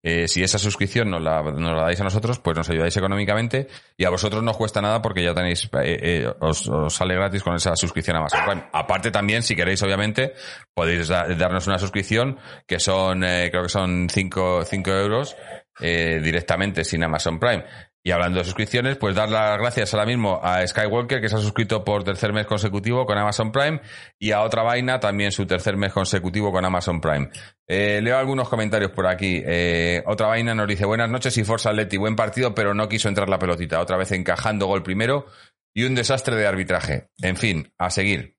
Eh, 0.00 0.28
si 0.28 0.44
esa 0.44 0.58
suscripción 0.58 1.10
nos 1.10 1.20
la, 1.20 1.42
nos 1.42 1.76
la 1.76 1.82
dais 1.82 2.00
a 2.00 2.04
nosotros, 2.04 2.38
pues 2.38 2.56
nos 2.56 2.70
ayudáis 2.70 2.96
económicamente 2.96 3.66
y 3.96 4.04
a 4.04 4.10
vosotros 4.10 4.44
no 4.44 4.54
cuesta 4.54 4.80
nada 4.80 5.02
porque 5.02 5.24
ya 5.24 5.34
tenéis, 5.34 5.64
eh, 5.64 5.68
eh, 6.00 6.32
os, 6.40 6.68
os 6.68 6.94
sale 6.94 7.14
gratis 7.16 7.42
con 7.42 7.56
esa 7.56 7.74
suscripción 7.74 8.16
a 8.16 8.20
Amazon 8.20 8.44
Prime. 8.46 8.64
Aparte 8.72 9.10
también, 9.10 9.42
si 9.42 9.56
queréis, 9.56 9.82
obviamente, 9.82 10.34
podéis 10.72 11.08
da- 11.08 11.26
darnos 11.34 11.66
una 11.66 11.78
suscripción 11.80 12.38
que 12.66 12.78
son, 12.78 13.24
eh, 13.24 13.48
creo 13.50 13.64
que 13.64 13.68
son 13.68 14.08
5 14.08 14.62
euros 14.92 15.36
eh, 15.80 16.20
directamente 16.22 16.84
sin 16.84 17.02
Amazon 17.02 17.40
Prime. 17.40 17.64
Y 18.08 18.10
hablando 18.10 18.38
de 18.38 18.44
suscripciones, 18.46 18.96
pues 18.96 19.14
dar 19.14 19.28
las 19.28 19.58
gracias 19.58 19.92
ahora 19.92 20.06
mismo 20.06 20.40
a 20.42 20.66
Skywalker, 20.66 21.20
que 21.20 21.28
se 21.28 21.36
ha 21.36 21.40
suscrito 21.40 21.84
por 21.84 22.04
tercer 22.04 22.32
mes 22.32 22.46
consecutivo 22.46 23.04
con 23.04 23.18
Amazon 23.18 23.52
Prime, 23.52 23.82
y 24.18 24.32
a 24.32 24.40
otra 24.40 24.62
vaina 24.62 24.98
también 24.98 25.30
su 25.30 25.44
tercer 25.44 25.76
mes 25.76 25.92
consecutivo 25.92 26.50
con 26.50 26.64
Amazon 26.64 27.02
Prime. 27.02 27.28
Eh, 27.66 28.00
leo 28.02 28.16
algunos 28.16 28.48
comentarios 28.48 28.92
por 28.92 29.06
aquí. 29.06 29.42
Eh, 29.44 30.02
otra 30.06 30.26
vaina 30.26 30.54
nos 30.54 30.66
dice, 30.66 30.86
buenas 30.86 31.10
noches 31.10 31.36
y 31.36 31.44
Forza 31.44 31.68
Atleti, 31.68 31.98
buen 31.98 32.16
partido, 32.16 32.54
pero 32.54 32.72
no 32.72 32.88
quiso 32.88 33.10
entrar 33.10 33.28
la 33.28 33.38
pelotita. 33.38 33.78
Otra 33.78 33.98
vez 33.98 34.10
encajando 34.12 34.64
gol 34.64 34.82
primero 34.82 35.26
y 35.74 35.84
un 35.84 35.94
desastre 35.94 36.34
de 36.34 36.46
arbitraje. 36.46 37.10
En 37.20 37.36
fin, 37.36 37.74
a 37.76 37.90
seguir. 37.90 38.38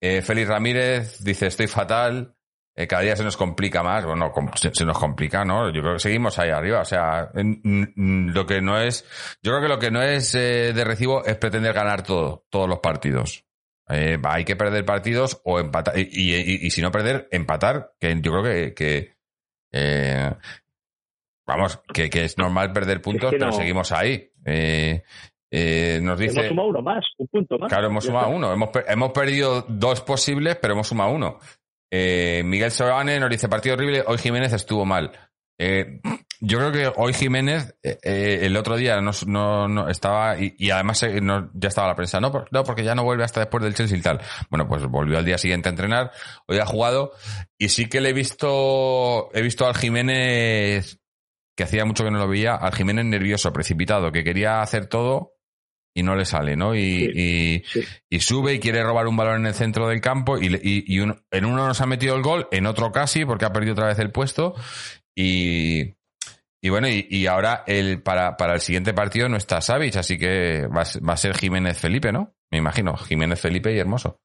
Eh, 0.00 0.22
Félix 0.22 0.48
Ramírez 0.48 1.22
dice, 1.22 1.48
estoy 1.48 1.66
fatal. 1.66 2.36
Eh, 2.82 2.86
cada 2.86 3.02
día 3.02 3.16
se 3.16 3.24
nos 3.24 3.36
complica 3.36 3.82
más. 3.82 4.04
Bueno, 4.06 4.32
se, 4.54 4.74
se 4.74 4.84
nos 4.84 4.98
complica, 4.98 5.44
¿no? 5.44 5.70
Yo 5.70 5.80
creo 5.82 5.94
que 5.94 6.00
seguimos 6.00 6.38
ahí 6.38 6.50
arriba. 6.50 6.80
O 6.80 6.84
sea, 6.84 7.30
lo 7.34 8.46
que 8.46 8.60
no 8.60 8.80
es, 8.80 9.04
yo 9.42 9.52
creo 9.52 9.62
que 9.62 9.68
lo 9.68 9.78
que 9.78 9.90
no 9.90 10.02
es 10.02 10.34
eh, 10.34 10.72
de 10.72 10.84
recibo 10.84 11.24
es 11.24 11.36
pretender 11.36 11.72
ganar 11.74 12.02
todo, 12.02 12.46
todos 12.50 12.68
los 12.68 12.78
partidos. 12.80 13.44
Eh, 13.88 14.18
hay 14.22 14.44
que 14.44 14.54
perder 14.56 14.84
partidos 14.84 15.40
o 15.44 15.58
empatar. 15.58 15.98
Y, 15.98 16.02
y- 16.12 16.36
y- 16.36 16.66
y 16.66 16.70
si 16.70 16.80
no 16.80 16.90
perder, 16.92 17.28
empatar, 17.32 17.92
que 17.98 18.14
yo 18.20 18.30
creo 18.32 18.42
que, 18.44 18.74
que 18.74 19.14
eh, 19.72 20.30
vamos, 21.46 21.80
que, 21.92 22.08
que 22.08 22.24
es 22.24 22.38
normal 22.38 22.72
perder 22.72 23.02
puntos, 23.02 23.30
que 23.30 23.38
pero 23.38 23.52
seguimos 23.52 23.92
ahí. 23.92 24.30
Eh, 24.44 25.02
nos 26.02 26.18
dice. 26.18 26.34
Hemos 26.40 26.48
sumado 26.48 26.68
uno 26.68 26.82
más, 26.82 27.04
un 27.18 27.26
punto 27.26 27.58
más. 27.58 27.68
Claro, 27.68 27.88
hemos 27.88 28.04
sumado 28.04 28.28
uno. 28.28 28.52
Hemos, 28.52 28.70
hemos 28.86 29.10
perdido 29.10 29.62
dos 29.68 30.00
posibles, 30.02 30.56
pero 30.62 30.74
hemos 30.74 30.86
sumado 30.86 31.10
uno. 31.10 31.38
Eh, 31.90 32.42
Miguel 32.44 32.70
Sobane 32.70 33.18
nos 33.18 33.30
dice, 33.30 33.48
partido 33.48 33.74
horrible, 33.74 34.04
hoy 34.06 34.18
Jiménez 34.18 34.52
estuvo 34.52 34.84
mal. 34.84 35.12
Eh, 35.58 36.00
yo 36.42 36.56
creo 36.58 36.72
que 36.72 36.92
hoy 36.96 37.12
Jiménez, 37.12 37.74
eh, 37.82 37.98
eh, 38.02 38.38
el 38.44 38.56
otro 38.56 38.76
día 38.76 39.00
no, 39.02 39.10
no- 39.26 39.68
no 39.68 39.88
estaba, 39.90 40.36
y, 40.38 40.70
además 40.70 41.02
eh, 41.02 41.20
ya 41.52 41.68
estaba 41.68 41.88
la 41.88 41.94
prensa, 41.96 42.18
no, 42.20 42.32
por- 42.32 42.48
no, 42.50 42.64
porque 42.64 42.82
ya 42.84 42.94
no 42.94 43.04
vuelve 43.04 43.24
hasta 43.24 43.40
después 43.40 43.62
del 43.62 43.74
Chelsea 43.74 43.98
y 43.98 44.00
tal. 44.00 44.20
Bueno, 44.48 44.66
pues 44.66 44.82
volvió 44.86 45.18
al 45.18 45.24
día 45.26 45.36
siguiente 45.36 45.68
a 45.68 45.72
entrenar, 45.72 46.12
hoy 46.46 46.58
ha 46.58 46.64
jugado, 46.66 47.12
y 47.58 47.68
sí 47.68 47.86
que 47.90 48.00
le 48.00 48.10
he 48.10 48.12
visto, 48.14 49.28
he 49.34 49.42
visto 49.42 49.66
al 49.66 49.74
Jiménez, 49.76 50.98
que 51.54 51.64
hacía 51.64 51.84
mucho 51.84 52.04
que 52.04 52.10
no 52.10 52.18
lo 52.18 52.28
veía, 52.28 52.54
al 52.54 52.72
Jiménez 52.74 53.04
nervioso, 53.04 53.52
precipitado, 53.52 54.10
que 54.12 54.24
quería 54.24 54.62
hacer 54.62 54.86
todo 54.86 55.34
y 55.94 56.02
no 56.02 56.14
le 56.16 56.24
sale, 56.24 56.56
¿no? 56.56 56.74
Y, 56.74 56.80
y, 57.14 57.62
Sí. 57.66 57.82
y 58.08 58.20
sube 58.20 58.54
y 58.54 58.60
quiere 58.60 58.82
robar 58.82 59.06
un 59.06 59.16
balón 59.16 59.40
en 59.40 59.46
el 59.46 59.54
centro 59.54 59.88
del 59.88 60.00
campo 60.00 60.38
y, 60.38 60.58
y, 60.62 61.00
uno- 61.00 61.16
en 61.30 61.44
uno 61.44 61.66
nos 61.66 61.80
ha 61.80 61.86
metido 61.86 62.14
el 62.16 62.22
gol, 62.22 62.46
en 62.52 62.66
otro 62.66 62.92
casi 62.92 63.24
porque 63.24 63.44
ha 63.44 63.52
perdido 63.52 63.72
otra 63.72 63.88
vez 63.88 63.98
el 63.98 64.10
puesto 64.12 64.54
y, 65.16 65.94
y 66.62 66.68
bueno, 66.68 66.88
y, 66.88 67.06
y 67.10 67.26
ahora 67.26 67.64
el, 67.66 68.02
para, 68.02 68.36
para 68.36 68.54
el 68.54 68.60
siguiente 68.60 68.94
partido 68.94 69.28
no 69.28 69.36
está 69.36 69.60
Savic, 69.60 69.96
así 69.96 70.16
que 70.18 70.66
va, 70.68 70.82
a 70.82 70.84
ser- 70.84 71.06
va 71.08 71.14
a 71.14 71.16
ser 71.16 71.36
Jiménez 71.36 71.78
Felipe, 71.78 72.12
¿no? 72.12 72.34
Me 72.52 72.58
imagino, 72.58 72.96
Jiménez 72.96 73.40
Felipe 73.40 73.72
y 73.74 73.78
Hermoso. 73.78 74.20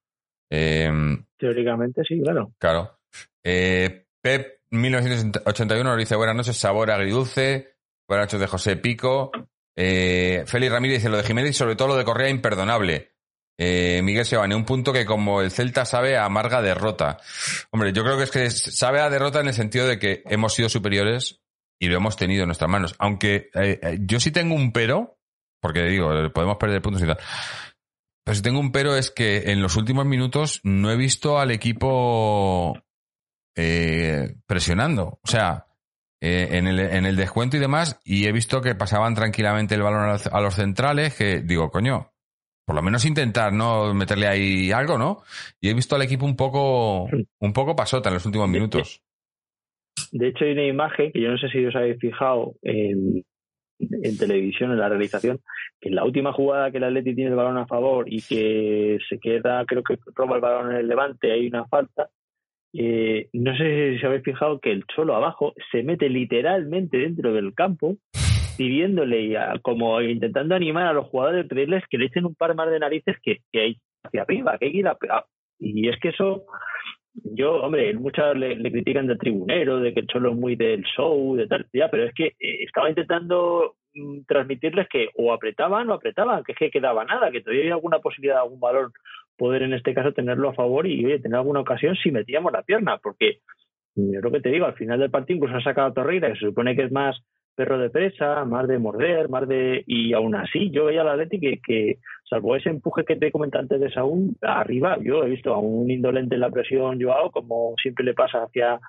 Eh, 0.51 0.91
Teóricamente 1.37 2.01
sí, 2.07 2.21
claro. 2.21 2.53
Claro. 2.59 2.99
Eh, 3.43 4.05
Pep 4.21 4.59
1981 4.71 5.83
nos 5.89 5.97
dice 5.97 6.15
buenas 6.15 6.35
noches, 6.35 6.57
sabor 6.57 6.91
agridulce. 6.91 7.75
Buenas 8.07 8.25
noches 8.27 8.39
de 8.39 8.47
José 8.47 8.75
Pico. 8.77 9.31
Eh, 9.75 10.43
Félix 10.45 10.71
Ramírez 10.71 10.97
dice 10.97 11.09
lo 11.09 11.17
de 11.17 11.23
Jiménez 11.23 11.51
y 11.51 11.53
sobre 11.53 11.75
todo 11.75 11.89
lo 11.89 11.97
de 11.97 12.05
Correa 12.05 12.29
imperdonable. 12.29 13.11
Eh, 13.57 14.01
Miguel 14.03 14.25
Sebane, 14.25 14.55
un 14.55 14.65
punto 14.65 14.91
que 14.91 15.05
como 15.05 15.41
el 15.41 15.51
Celta 15.51 15.85
sabe 15.85 16.17
amarga 16.17 16.61
derrota. 16.61 17.17
Hombre, 17.71 17.93
yo 17.93 18.03
creo 18.03 18.17
que 18.17 18.23
es 18.23 18.31
que 18.31 18.49
sabe 18.49 18.99
a 18.99 19.09
derrota 19.09 19.39
en 19.39 19.47
el 19.47 19.53
sentido 19.53 19.87
de 19.87 19.97
que 19.97 20.23
hemos 20.25 20.53
sido 20.53 20.67
superiores 20.67 21.41
y 21.79 21.87
lo 21.87 21.97
hemos 21.97 22.17
tenido 22.17 22.43
en 22.43 22.47
nuestras 22.47 22.69
manos. 22.69 22.95
Aunque 22.99 23.49
eh, 23.53 23.79
eh, 23.81 23.97
yo 24.01 24.19
sí 24.19 24.31
tengo 24.31 24.55
un 24.55 24.71
pero, 24.71 25.17
porque 25.61 25.83
digo, 25.83 26.09
podemos 26.33 26.57
perder 26.57 26.81
puntos 26.81 27.03
y 27.03 27.07
tal. 27.07 27.17
Pero 28.23 28.35
si 28.35 28.41
tengo 28.41 28.59
un 28.59 28.71
pero 28.71 28.95
es 28.95 29.11
que 29.11 29.51
en 29.51 29.61
los 29.61 29.75
últimos 29.75 30.05
minutos 30.05 30.59
no 30.63 30.91
he 30.91 30.97
visto 30.97 31.39
al 31.39 31.51
equipo 31.51 32.77
eh, 33.55 34.35
presionando. 34.47 35.19
O 35.21 35.27
sea, 35.27 35.64
eh, 36.25 36.57
en, 36.57 36.67
el, 36.67 36.79
en 36.79 37.05
el 37.05 37.15
descuento 37.15 37.55
y 37.55 37.59
demás, 37.59 37.99
y 38.03 38.25
he 38.25 38.31
visto 38.31 38.61
que 38.61 38.73
pasaban 38.73 39.13
tranquilamente 39.13 39.75
el 39.75 39.83
balón 39.83 40.03
a 40.09 40.13
los, 40.13 40.27
a 40.27 40.41
los 40.41 40.55
centrales, 40.55 41.15
que 41.15 41.41
digo, 41.41 41.69
coño, 41.69 42.11
por 42.65 42.75
lo 42.75 42.81
menos 42.81 43.05
intentar, 43.05 43.53
¿no? 43.53 43.93
Meterle 43.93 44.27
ahí 44.27 44.71
algo, 44.71 44.97
¿no? 44.97 45.21
Y 45.61 45.69
he 45.69 45.73
visto 45.75 45.95
al 45.95 46.01
equipo 46.01 46.25
un 46.25 46.35
poco, 46.35 47.07
un 47.39 47.53
poco 47.53 47.75
pasota 47.75 48.09
en 48.09 48.15
los 48.15 48.25
últimos 48.25 48.49
minutos. 48.49 49.03
De 50.11 50.29
hecho, 50.29 50.45
hay 50.45 50.53
una 50.53 50.65
imagen 50.65 51.11
que 51.11 51.21
yo 51.21 51.29
no 51.29 51.37
sé 51.37 51.47
si 51.49 51.63
os 51.63 51.75
habéis 51.75 51.99
fijado 51.99 52.55
en, 52.63 53.23
en 53.79 54.17
televisión, 54.17 54.71
en 54.71 54.79
la 54.79 54.89
realización, 54.89 55.41
que 55.79 55.89
en 55.89 55.95
la 55.95 56.05
última 56.05 56.33
jugada 56.33 56.71
que 56.71 56.77
el 56.77 56.85
Atleti 56.85 57.13
tiene 57.13 57.29
el 57.29 57.37
balón 57.37 57.57
a 57.57 57.67
favor 57.67 58.11
y 58.11 58.21
que 58.21 58.97
se 59.07 59.19
queda, 59.19 59.63
creo 59.65 59.83
que 59.83 59.99
roba 60.15 60.37
el 60.37 60.41
balón 60.41 60.71
en 60.71 60.77
el 60.77 60.87
levante, 60.87 61.31
hay 61.31 61.47
una 61.47 61.65
falta. 61.65 62.09
Eh, 62.77 63.29
no 63.33 63.55
sé 63.55 63.97
si 63.99 64.05
habéis 64.05 64.23
fijado 64.23 64.59
que 64.59 64.71
el 64.71 64.85
Cholo 64.87 65.15
abajo 65.15 65.53
se 65.71 65.83
mete 65.83 66.09
literalmente 66.09 66.97
dentro 66.97 67.33
del 67.33 67.53
campo 67.53 67.95
pidiéndole 68.57 69.21
y 69.21 69.35
a- 69.35 69.59
como 69.61 70.01
intentando 70.01 70.55
animar 70.55 70.87
a 70.87 70.93
los 70.93 71.07
jugadores, 71.07 71.45
pedirles 71.47 71.83
que 71.89 71.97
le 71.97 72.05
echen 72.05 72.25
un 72.25 72.35
par 72.35 72.55
más 72.55 72.69
de 72.69 72.79
narices 72.79 73.15
que, 73.23 73.39
que 73.51 73.59
hay 73.61 73.77
hacia 74.03 74.21
arriba, 74.23 74.57
que 74.57 74.65
hay 74.65 74.71
que 74.71 74.77
ir 74.79 74.87
a, 74.87 74.97
y 75.59 75.87
es 75.89 75.97
que 75.99 76.09
eso 76.09 76.45
yo, 77.23 77.61
hombre, 77.61 77.93
muchas 77.93 78.35
le, 78.35 78.57
critican 78.57 79.07
de 79.07 79.15
tribunero, 79.15 79.79
de 79.79 79.93
que 79.93 80.01
el 80.01 80.07
Cholo 80.07 80.31
es 80.31 80.35
muy 80.35 80.55
del 80.57 80.83
show, 80.83 81.35
de 81.35 81.47
tal, 81.47 81.65
ya, 81.71 81.89
pero 81.89 82.03
es 82.03 82.13
que 82.13 82.27
eh, 82.39 82.63
estaba 82.65 82.89
intentando 82.89 83.75
mm, 83.93 84.21
transmitirles 84.27 84.87
que 84.89 85.09
o 85.15 85.31
apretaban 85.33 85.89
o 85.89 85.93
apretaban, 85.93 86.43
que 86.43 86.51
es 86.51 86.57
que 86.57 86.71
quedaba 86.71 87.05
nada, 87.05 87.31
que 87.31 87.39
todavía 87.41 87.63
hay 87.63 87.71
alguna 87.71 87.99
posibilidad 87.99 88.35
de 88.35 88.41
algún 88.41 88.59
valor 88.59 88.91
poder 89.37 89.63
en 89.63 89.73
este 89.73 89.93
caso 89.93 90.13
tenerlo 90.13 90.49
a 90.49 90.53
favor 90.53 90.87
y 90.87 91.05
oye, 91.05 91.19
tener 91.19 91.37
alguna 91.37 91.61
ocasión 91.61 91.95
si 91.95 92.11
metíamos 92.11 92.51
la 92.51 92.63
pierna, 92.63 92.97
porque 92.97 93.39
yo 93.95 94.19
lo 94.21 94.31
que 94.31 94.41
te 94.41 94.49
digo, 94.49 94.65
al 94.65 94.73
final 94.73 94.99
del 94.99 95.11
partido 95.11 95.37
incluso 95.37 95.57
ha 95.57 95.63
sacado 95.63 95.87
a 95.87 95.93
Torreira, 95.93 96.29
que 96.29 96.39
se 96.39 96.47
supone 96.47 96.75
que 96.75 96.83
es 96.83 96.91
más 96.91 97.17
perro 97.55 97.77
de 97.77 97.89
presa, 97.89 98.43
más 98.43 98.67
de 98.67 98.77
morder, 98.77 99.29
más 99.29 99.47
de... 99.47 99.83
Y 99.87 100.13
aún 100.13 100.35
así, 100.35 100.69
yo 100.71 100.85
veía 100.85 101.01
al 101.01 101.09
Atleti 101.09 101.39
que, 101.39 101.61
que, 101.65 101.99
salvo 102.29 102.55
ese 102.55 102.69
empuje 102.69 103.05
que 103.05 103.15
te 103.15 103.31
comenté 103.31 103.57
antes 103.57 103.79
de 103.79 103.89
Saúl, 103.91 104.35
arriba 104.41 104.97
yo 105.01 105.23
he 105.23 105.29
visto 105.29 105.53
a 105.53 105.59
un 105.59 105.89
indolente 105.89 106.35
en 106.35 106.41
la 106.41 106.49
presión 106.49 107.01
Joao, 107.01 107.31
como 107.31 107.73
siempre 107.81 108.03
le 108.03 108.13
pasa 108.13 108.43
hacia 108.43 108.79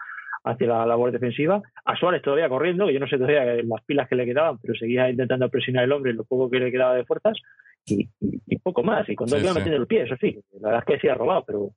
hacia 0.44 0.68
la 0.68 0.86
labor 0.86 1.10
defensiva. 1.10 1.60
A 1.84 1.96
Suárez 1.96 2.22
todavía 2.22 2.48
corriendo, 2.48 2.88
yo 2.88 3.00
no 3.00 3.08
sé 3.08 3.16
todavía 3.16 3.44
las 3.44 3.84
pilas 3.84 4.08
que 4.08 4.14
le 4.14 4.24
quedaban, 4.24 4.58
pero 4.58 4.74
seguía 4.74 5.10
intentando 5.10 5.48
presionar 5.48 5.84
el 5.84 5.92
hombre 5.92 6.12
lo 6.12 6.24
poco 6.24 6.48
que 6.48 6.60
le 6.60 6.70
quedaba 6.70 6.94
de 6.94 7.04
fuerzas 7.04 7.36
y, 7.86 8.58
poco 8.58 8.82
más. 8.82 9.08
Y 9.08 9.14
cuando 9.14 9.36
sí, 9.36 9.42
iba 9.42 9.52
sí. 9.52 9.58
metiendo 9.58 9.80
el 9.80 9.86
pie, 9.86 10.02
eso 10.02 10.14
sí, 10.20 10.38
la 10.60 10.68
verdad 10.68 10.84
es 10.86 10.94
que 10.94 11.00
sí 11.00 11.08
ha 11.08 11.14
robado, 11.14 11.44
pero, 11.46 11.70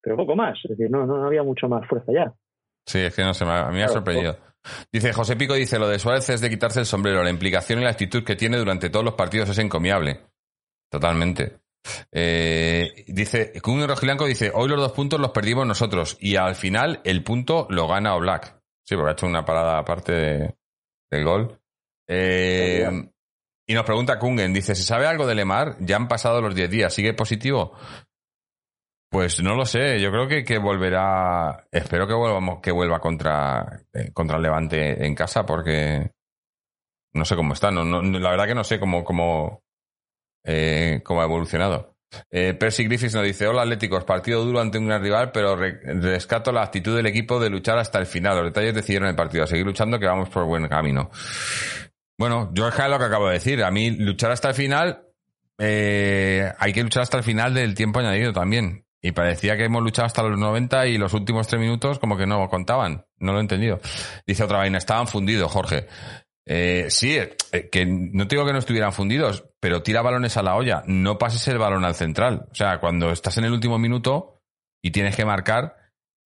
pero 0.00 0.16
poco 0.16 0.36
más. 0.36 0.58
Es 0.62 0.70
decir, 0.70 0.90
no, 0.90 1.06
no 1.06 1.24
había 1.24 1.42
mucho 1.42 1.68
más 1.68 1.86
fuerza 1.88 2.12
ya. 2.12 2.32
Sí, 2.86 2.98
es 2.98 3.14
que 3.14 3.22
no 3.22 3.32
sé, 3.32 3.44
a 3.44 3.68
mí 3.70 3.76
me 3.76 3.84
ha 3.84 3.88
sorprendido. 3.88 4.36
Dice 4.90 5.12
José 5.12 5.36
Pico, 5.36 5.54
dice, 5.54 5.78
lo 5.78 5.88
de 5.88 5.98
Suárez 5.98 6.28
es 6.30 6.40
de 6.40 6.50
quitarse 6.50 6.80
el 6.80 6.86
sombrero, 6.86 7.22
la 7.22 7.30
implicación 7.30 7.80
y 7.80 7.84
la 7.84 7.90
actitud 7.90 8.24
que 8.24 8.36
tiene 8.36 8.56
durante 8.56 8.90
todos 8.90 9.04
los 9.04 9.14
partidos 9.14 9.48
es 9.50 9.58
encomiable. 9.58 10.20
Totalmente. 10.90 11.58
Eh, 12.10 13.04
dice, 13.08 13.52
Kun 13.60 13.86
Rojilanco 13.86 14.26
dice, 14.26 14.50
hoy 14.54 14.68
los 14.68 14.80
dos 14.80 14.92
puntos 14.92 15.20
los 15.20 15.32
perdimos 15.32 15.66
nosotros 15.66 16.16
y 16.20 16.36
al 16.36 16.54
final 16.54 17.00
el 17.04 17.22
punto 17.22 17.66
lo 17.70 17.88
gana 17.88 18.16
Black. 18.16 18.58
Sí, 18.82 18.94
porque 18.94 19.10
ha 19.10 19.12
hecho 19.12 19.26
una 19.26 19.44
parada 19.44 19.78
aparte 19.78 20.12
de, 20.12 20.54
del 21.10 21.24
gol. 21.24 21.58
Eh, 22.06 22.88
y 23.66 23.74
nos 23.74 23.84
pregunta 23.84 24.18
Kungen, 24.18 24.52
dice, 24.52 24.74
¿se 24.74 24.82
sabe 24.82 25.06
algo 25.06 25.26
de 25.26 25.34
Lemar? 25.34 25.76
Ya 25.80 25.96
han 25.96 26.08
pasado 26.08 26.40
los 26.40 26.54
10 26.54 26.70
días, 26.70 26.94
¿sigue 26.94 27.14
positivo? 27.14 27.72
Pues 29.10 29.42
no 29.42 29.54
lo 29.54 29.64
sé, 29.64 30.00
yo 30.00 30.10
creo 30.10 30.26
que, 30.26 30.44
que 30.44 30.58
volverá, 30.58 31.66
espero 31.70 32.06
que 32.06 32.14
volvamos, 32.14 32.60
que 32.60 32.72
vuelva 32.72 32.98
contra, 32.98 33.80
eh, 33.92 34.10
contra 34.12 34.36
el 34.36 34.42
Levante 34.42 35.06
en 35.06 35.14
casa, 35.14 35.46
porque 35.46 36.10
no 37.12 37.24
sé 37.24 37.36
cómo 37.36 37.54
está, 37.54 37.70
no, 37.70 37.84
no, 37.84 38.02
la 38.02 38.30
verdad 38.30 38.46
que 38.46 38.56
no 38.56 38.64
sé 38.64 38.80
cómo, 38.80 39.04
cómo, 39.04 39.62
eh, 40.44 41.00
cómo 41.04 41.20
ha 41.20 41.24
evolucionado. 41.24 41.94
Eh, 42.30 42.54
Percy 42.54 42.84
Griffiths 42.84 43.14
nos 43.14 43.24
dice, 43.24 43.46
hola 43.46 43.62
Atléticos, 43.62 44.04
partido 44.04 44.44
duro 44.44 44.60
ante 44.60 44.78
un 44.78 44.86
gran 44.86 45.02
rival, 45.02 45.32
pero 45.32 45.56
re 45.56 45.80
rescato 45.84 46.52
la 46.52 46.62
actitud 46.62 46.96
del 46.96 47.06
equipo 47.06 47.40
de 47.40 47.50
luchar 47.50 47.78
hasta 47.78 47.98
el 47.98 48.06
final. 48.06 48.36
Los 48.36 48.46
detalles 48.46 48.74
decidieron 48.74 49.08
el 49.08 49.16
partido, 49.16 49.44
a 49.44 49.46
seguir 49.46 49.64
luchando 49.64 49.98
que 49.98 50.06
vamos 50.06 50.28
por 50.28 50.44
buen 50.44 50.68
camino. 50.68 51.10
Bueno, 52.18 52.50
yo 52.54 52.68
es 52.68 52.78
lo 52.78 52.98
que 52.98 53.04
acabo 53.04 53.28
de 53.28 53.34
decir. 53.34 53.62
A 53.64 53.70
mí 53.70 53.90
luchar 53.90 54.30
hasta 54.30 54.48
el 54.48 54.54
final, 54.54 55.06
eh, 55.58 56.52
hay 56.58 56.72
que 56.72 56.82
luchar 56.82 57.02
hasta 57.02 57.18
el 57.18 57.24
final 57.24 57.54
del 57.54 57.74
tiempo 57.74 58.00
añadido 58.00 58.32
también. 58.32 58.86
Y 59.00 59.12
parecía 59.12 59.56
que 59.56 59.64
hemos 59.64 59.82
luchado 59.82 60.06
hasta 60.06 60.22
los 60.22 60.38
90 60.38 60.86
y 60.86 60.96
los 60.96 61.12
últimos 61.12 61.46
tres 61.46 61.60
minutos 61.60 61.98
como 61.98 62.16
que 62.16 62.26
no 62.26 62.48
contaban. 62.48 63.04
No 63.18 63.32
lo 63.32 63.38
he 63.38 63.42
entendido. 63.42 63.80
Dice 64.26 64.44
otra 64.44 64.58
vaina, 64.58 64.78
estaban 64.78 65.06
fundidos, 65.06 65.52
Jorge. 65.52 65.86
Eh, 66.46 66.86
sí, 66.88 67.18
eh, 67.18 67.68
que 67.70 67.86
no 67.86 68.26
te 68.26 68.36
digo 68.36 68.46
que 68.46 68.52
no 68.52 68.58
estuvieran 68.58 68.92
fundidos, 68.92 69.44
pero 69.60 69.82
tira 69.82 70.02
balones 70.02 70.36
a 70.36 70.42
la 70.42 70.56
olla. 70.56 70.82
No 70.86 71.18
pases 71.18 71.46
el 71.48 71.58
balón 71.58 71.84
al 71.84 71.94
central. 71.94 72.46
O 72.50 72.54
sea, 72.54 72.80
cuando 72.80 73.10
estás 73.10 73.36
en 73.38 73.44
el 73.44 73.52
último 73.52 73.78
minuto 73.78 74.42
y 74.80 74.90
tienes 74.90 75.16
que 75.16 75.24
marcar, 75.24 75.76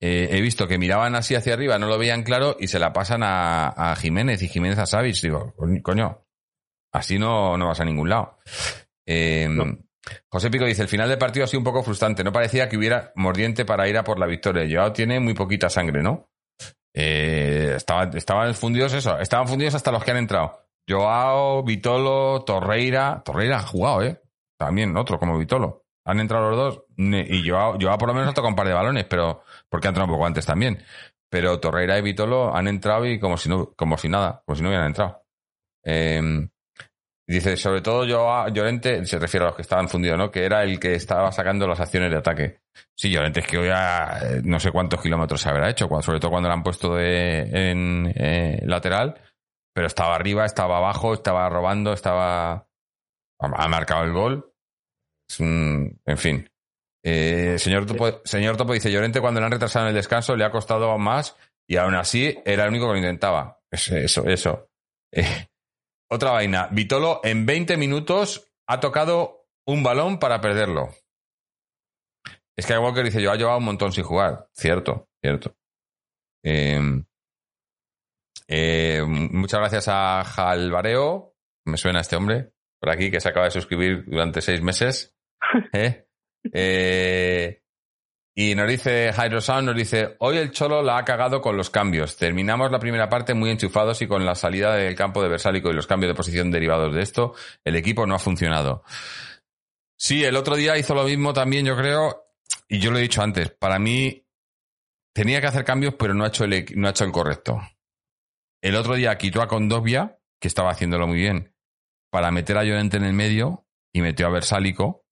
eh, 0.01 0.29
he 0.31 0.41
visto 0.41 0.69
que 0.69 0.79
miraban 0.79 1.15
así 1.15 1.35
hacia 1.35 1.55
arriba, 1.55 1.79
no 1.79 1.87
lo 1.89 1.99
veían 1.99 2.23
claro 2.23 2.57
y 2.59 2.69
se 2.69 2.79
la 2.79 2.93
pasan 2.93 3.23
a, 3.23 3.69
a 3.69 3.97
Jiménez 3.97 4.43
y 4.43 4.49
Jiménez 4.49 4.79
a 4.79 4.87
Savic. 4.87 5.21
Digo, 5.21 5.55
coño, 5.83 6.25
así 6.93 7.19
no, 7.19 7.57
no 7.57 7.67
vas 7.67 7.81
a 7.81 7.85
ningún 7.85 8.09
lado. 8.09 8.39
Eh, 9.07 9.49
no. 9.51 9.79
José 10.29 10.51
Pico 10.51 10.65
dice, 10.65 10.83
el 10.83 10.89
final 10.89 11.09
del 11.09 11.19
partido 11.19 11.45
ha 11.45 11.49
sido 11.49 11.61
un 11.61 11.65
poco 11.65 11.83
frustrante. 11.83 12.23
No 12.25 12.33
parecía 12.33 12.69
que 12.69 12.77
hubiera 12.77 13.13
mordiente 13.17 13.65
para 13.65 13.89
ir 13.89 13.97
a 13.99 14.05
por 14.05 14.19
la 14.19 14.27
victoria. 14.27 14.67
Joao 14.71 14.93
tiene 14.93 15.21
muy 15.21 15.35
poquita 15.35 15.69
sangre, 15.69 16.03
¿no? 16.03 16.31
Eh, 16.95 17.75
estaban, 17.77 18.17
estaban 18.17 18.55
fundidos 18.55 18.93
eso, 18.95 19.19
estaban 19.19 19.47
fundidos 19.47 19.75
hasta 19.75 19.93
los 19.93 20.03
que 20.03 20.11
han 20.13 20.17
entrado. 20.19 20.69
Joao, 20.89 21.63
Vitolo, 21.63 22.45
Torreira. 22.45 23.23
Torreira 23.25 23.59
ha 23.59 23.63
jugado, 23.63 24.03
¿eh? 24.03 24.21
También 24.57 24.97
otro 24.97 25.19
como 25.19 25.39
Vitolo. 25.39 25.85
Han 26.07 26.21
entrado 26.21 26.51
los 26.51 26.57
dos 26.57 26.85
y 26.97 27.49
Joao, 27.49 27.77
Joao 27.79 27.99
por 27.99 28.09
lo 28.09 28.15
menos 28.15 28.31
ha 28.31 28.35
tocado 28.35 28.49
un 28.49 28.57
par 28.57 28.67
de 28.67 28.73
balones, 28.73 29.05
pero 29.05 29.43
porque 29.71 29.89
ha 29.89 29.91
entrado 29.91 30.07
un 30.07 30.15
poco 30.15 30.27
antes 30.27 30.47
también. 30.47 30.83
Pero 31.31 31.61
Torreira 31.61 31.99
y 31.99 32.03
Vitolo 32.03 32.55
han 32.55 32.69
entrado 32.69 33.07
y 33.07 33.19
como 33.19 33.37
si 33.37 33.49
no, 33.49 33.73
como 33.77 33.99
si 33.99 34.09
nada, 34.09 34.43
como 34.47 34.57
si 34.57 34.63
no 34.63 34.69
hubieran 34.69 34.87
entrado. 34.89 35.25
Eh, 35.85 36.49
Dice, 37.29 37.59
sobre 37.59 37.83
todo 37.83 38.07
yo 38.07 38.49
Llorente, 38.49 39.05
se 39.05 39.19
refiere 39.19 39.45
a 39.45 39.49
los 39.49 39.57
que 39.57 39.61
estaban 39.61 39.87
fundidos, 39.87 40.17
¿no? 40.17 40.31
Que 40.31 40.47
era 40.47 40.63
el 40.63 40.81
que 40.81 40.95
estaba 40.95 41.31
sacando 41.31 41.69
las 41.69 41.79
acciones 41.79 42.11
de 42.11 42.17
ataque. 42.17 42.61
Sí, 42.97 43.11
Llorente 43.11 43.41
es 43.41 43.47
que 43.47 43.59
hoy 43.59 43.69
a, 43.71 44.41
no 44.45 44.59
sé 44.59 44.73
cuántos 44.73 45.03
kilómetros 45.03 45.43
se 45.43 45.51
habrá 45.51 45.69
hecho, 45.69 45.91
sobre 46.01 46.21
todo 46.21 46.31
cuando 46.31 46.49
lo 46.49 46.55
han 46.55 46.63
puesto 46.63 46.95
de, 46.95 47.71
en 47.71 48.11
eh, 48.17 48.63
lateral, 48.65 49.21
pero 49.75 49.87
estaba 49.87 50.15
arriba, 50.15 50.47
estaba 50.47 50.79
abajo, 50.79 51.13
estaba 51.13 51.51
robando, 51.51 51.93
estaba... 51.93 52.67
Ha 53.41 53.69
marcado 53.69 54.05
el 54.05 54.13
gol. 54.13 54.53
En 55.39 56.17
fin. 56.17 56.49
Eh, 57.05 57.57
señor, 57.59 57.87
Topo, 57.87 58.21
señor 58.25 58.57
Topo 58.57 58.73
dice, 58.73 58.91
Llorente 58.91 59.21
cuando 59.21 59.41
le 59.41 59.47
han 59.47 59.53
retrasado 59.53 59.87
en 59.87 59.91
el 59.91 59.95
descanso 59.95 60.35
le 60.35 60.45
ha 60.45 60.51
costado 60.51 60.97
más 60.99 61.37
y 61.67 61.77
aún 61.77 61.95
así 61.95 62.39
era 62.45 62.65
el 62.65 62.71
único 62.71 62.87
que 62.87 62.93
lo 62.93 62.99
intentaba. 62.99 63.61
Eso, 63.71 63.97
eso. 63.97 64.27
eso. 64.27 64.71
Eh, 65.13 65.49
otra 66.11 66.33
vaina. 66.33 66.69
Vitolo 66.71 67.21
en 67.23 67.47
20 67.47 67.77
minutos 67.77 68.51
ha 68.67 68.81
tocado 68.81 69.47
un 69.67 69.83
balón 69.83 70.19
para 70.19 70.41
perderlo. 70.41 70.91
Es 72.57 72.67
que 72.67 72.77
Walker 72.77 73.05
dice, 73.05 73.23
yo 73.23 73.31
ha 73.31 73.37
llevado 73.37 73.59
un 73.59 73.65
montón 73.65 73.93
sin 73.93 74.05
jugar. 74.05 74.49
Cierto, 74.53 75.09
cierto. 75.23 75.55
Eh, 76.43 76.81
eh, 78.49 79.05
muchas 79.07 79.61
gracias 79.61 79.87
a 79.89 80.25
Jalvareo. 80.25 81.37
Me 81.67 81.77
suena 81.77 82.01
este 82.01 82.17
hombre 82.17 82.53
por 82.81 82.91
aquí 82.91 83.11
que 83.11 83.21
se 83.21 83.29
acaba 83.29 83.47
de 83.47 83.53
suscribir 83.53 84.05
durante 84.07 84.41
seis 84.41 84.63
meses. 84.63 85.15
¿Eh? 85.73 86.08
Eh, 86.53 87.63
y 88.41 88.55
nos 88.55 88.69
dice 88.69 89.13
Jairo 89.13 89.41
Sound, 89.41 89.67
nos 89.67 89.77
dice, 89.77 90.15
hoy 90.21 90.37
el 90.37 90.53
Cholo 90.53 90.81
la 90.81 90.99
ha 90.99 91.05
cagado 91.05 91.41
con 91.41 91.57
los 91.57 91.71
cambios. 91.71 92.17
Terminamos 92.17 92.71
la 92.71 92.79
primera 92.79 93.09
parte 93.09 93.35
muy 93.35 93.51
enchufados 93.51 94.01
y 94.01 94.07
con 94.07 94.25
la 94.25 94.37
salida 94.37 94.75
del 94.77 94.95
campo 94.95 95.21
de 95.21 95.29
Versálico 95.29 95.71
y 95.71 95.75
los 95.75 95.89
cambios 95.89 96.11
de 96.11 96.15
posición 96.15 96.53
derivados 96.53 96.95
de 96.95 97.03
esto, 97.03 97.35
el 97.65 97.75
equipo 97.75 98.07
no 98.07 98.15
ha 98.15 98.21
funcionado. 98.21 98.85
Sí, 99.97 100.25
el 100.25 100.37
otro 100.37 100.55
día 100.55 100.79
hizo 100.79 100.95
lo 100.95 101.03
mismo 101.03 101.33
también, 101.33 101.67
yo 101.67 101.77
creo, 101.77 102.31
y 102.69 102.79
yo 102.79 102.93
lo 102.93 102.99
he 102.99 103.03
dicho 103.03 103.23
antes, 103.23 103.51
para 103.51 103.81
mí 103.81 104.25
tenía 105.13 105.41
que 105.41 105.49
hacer 105.49 105.65
cambios, 105.65 105.95
pero 105.99 106.15
no 106.15 106.23
ha 106.23 106.29
hecho 106.29 106.45
el, 106.45 106.65
no 106.77 106.87
ha 106.87 106.91
hecho 106.93 107.05
el 107.05 107.11
correcto. 107.11 107.61
El 108.63 108.77
otro 108.77 108.95
día 108.95 109.19
quitó 109.19 109.43
a 109.43 109.49
Condovia, 109.49 110.21
que 110.41 110.47
estaba 110.47 110.71
haciéndolo 110.71 111.09
muy 111.09 111.19
bien, 111.19 111.57
para 112.11 112.31
meter 112.31 112.57
a 112.57 112.63
Llorente 112.63 112.99
en 112.99 113.05
el 113.05 113.15
medio 113.15 113.67
y 113.93 114.01
metió 114.01 114.29
a 114.29 114.31
Versálico 114.31 115.08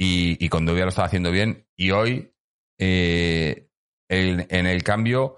y, 0.00 0.42
y 0.42 0.48
Condovia 0.48 0.84
lo 0.84 0.88
estaba 0.88 1.06
haciendo 1.06 1.30
bien. 1.30 1.66
Y 1.76 1.90
hoy, 1.90 2.32
eh, 2.78 3.68
el, 4.08 4.46
en 4.48 4.66
el 4.66 4.82
cambio, 4.82 5.36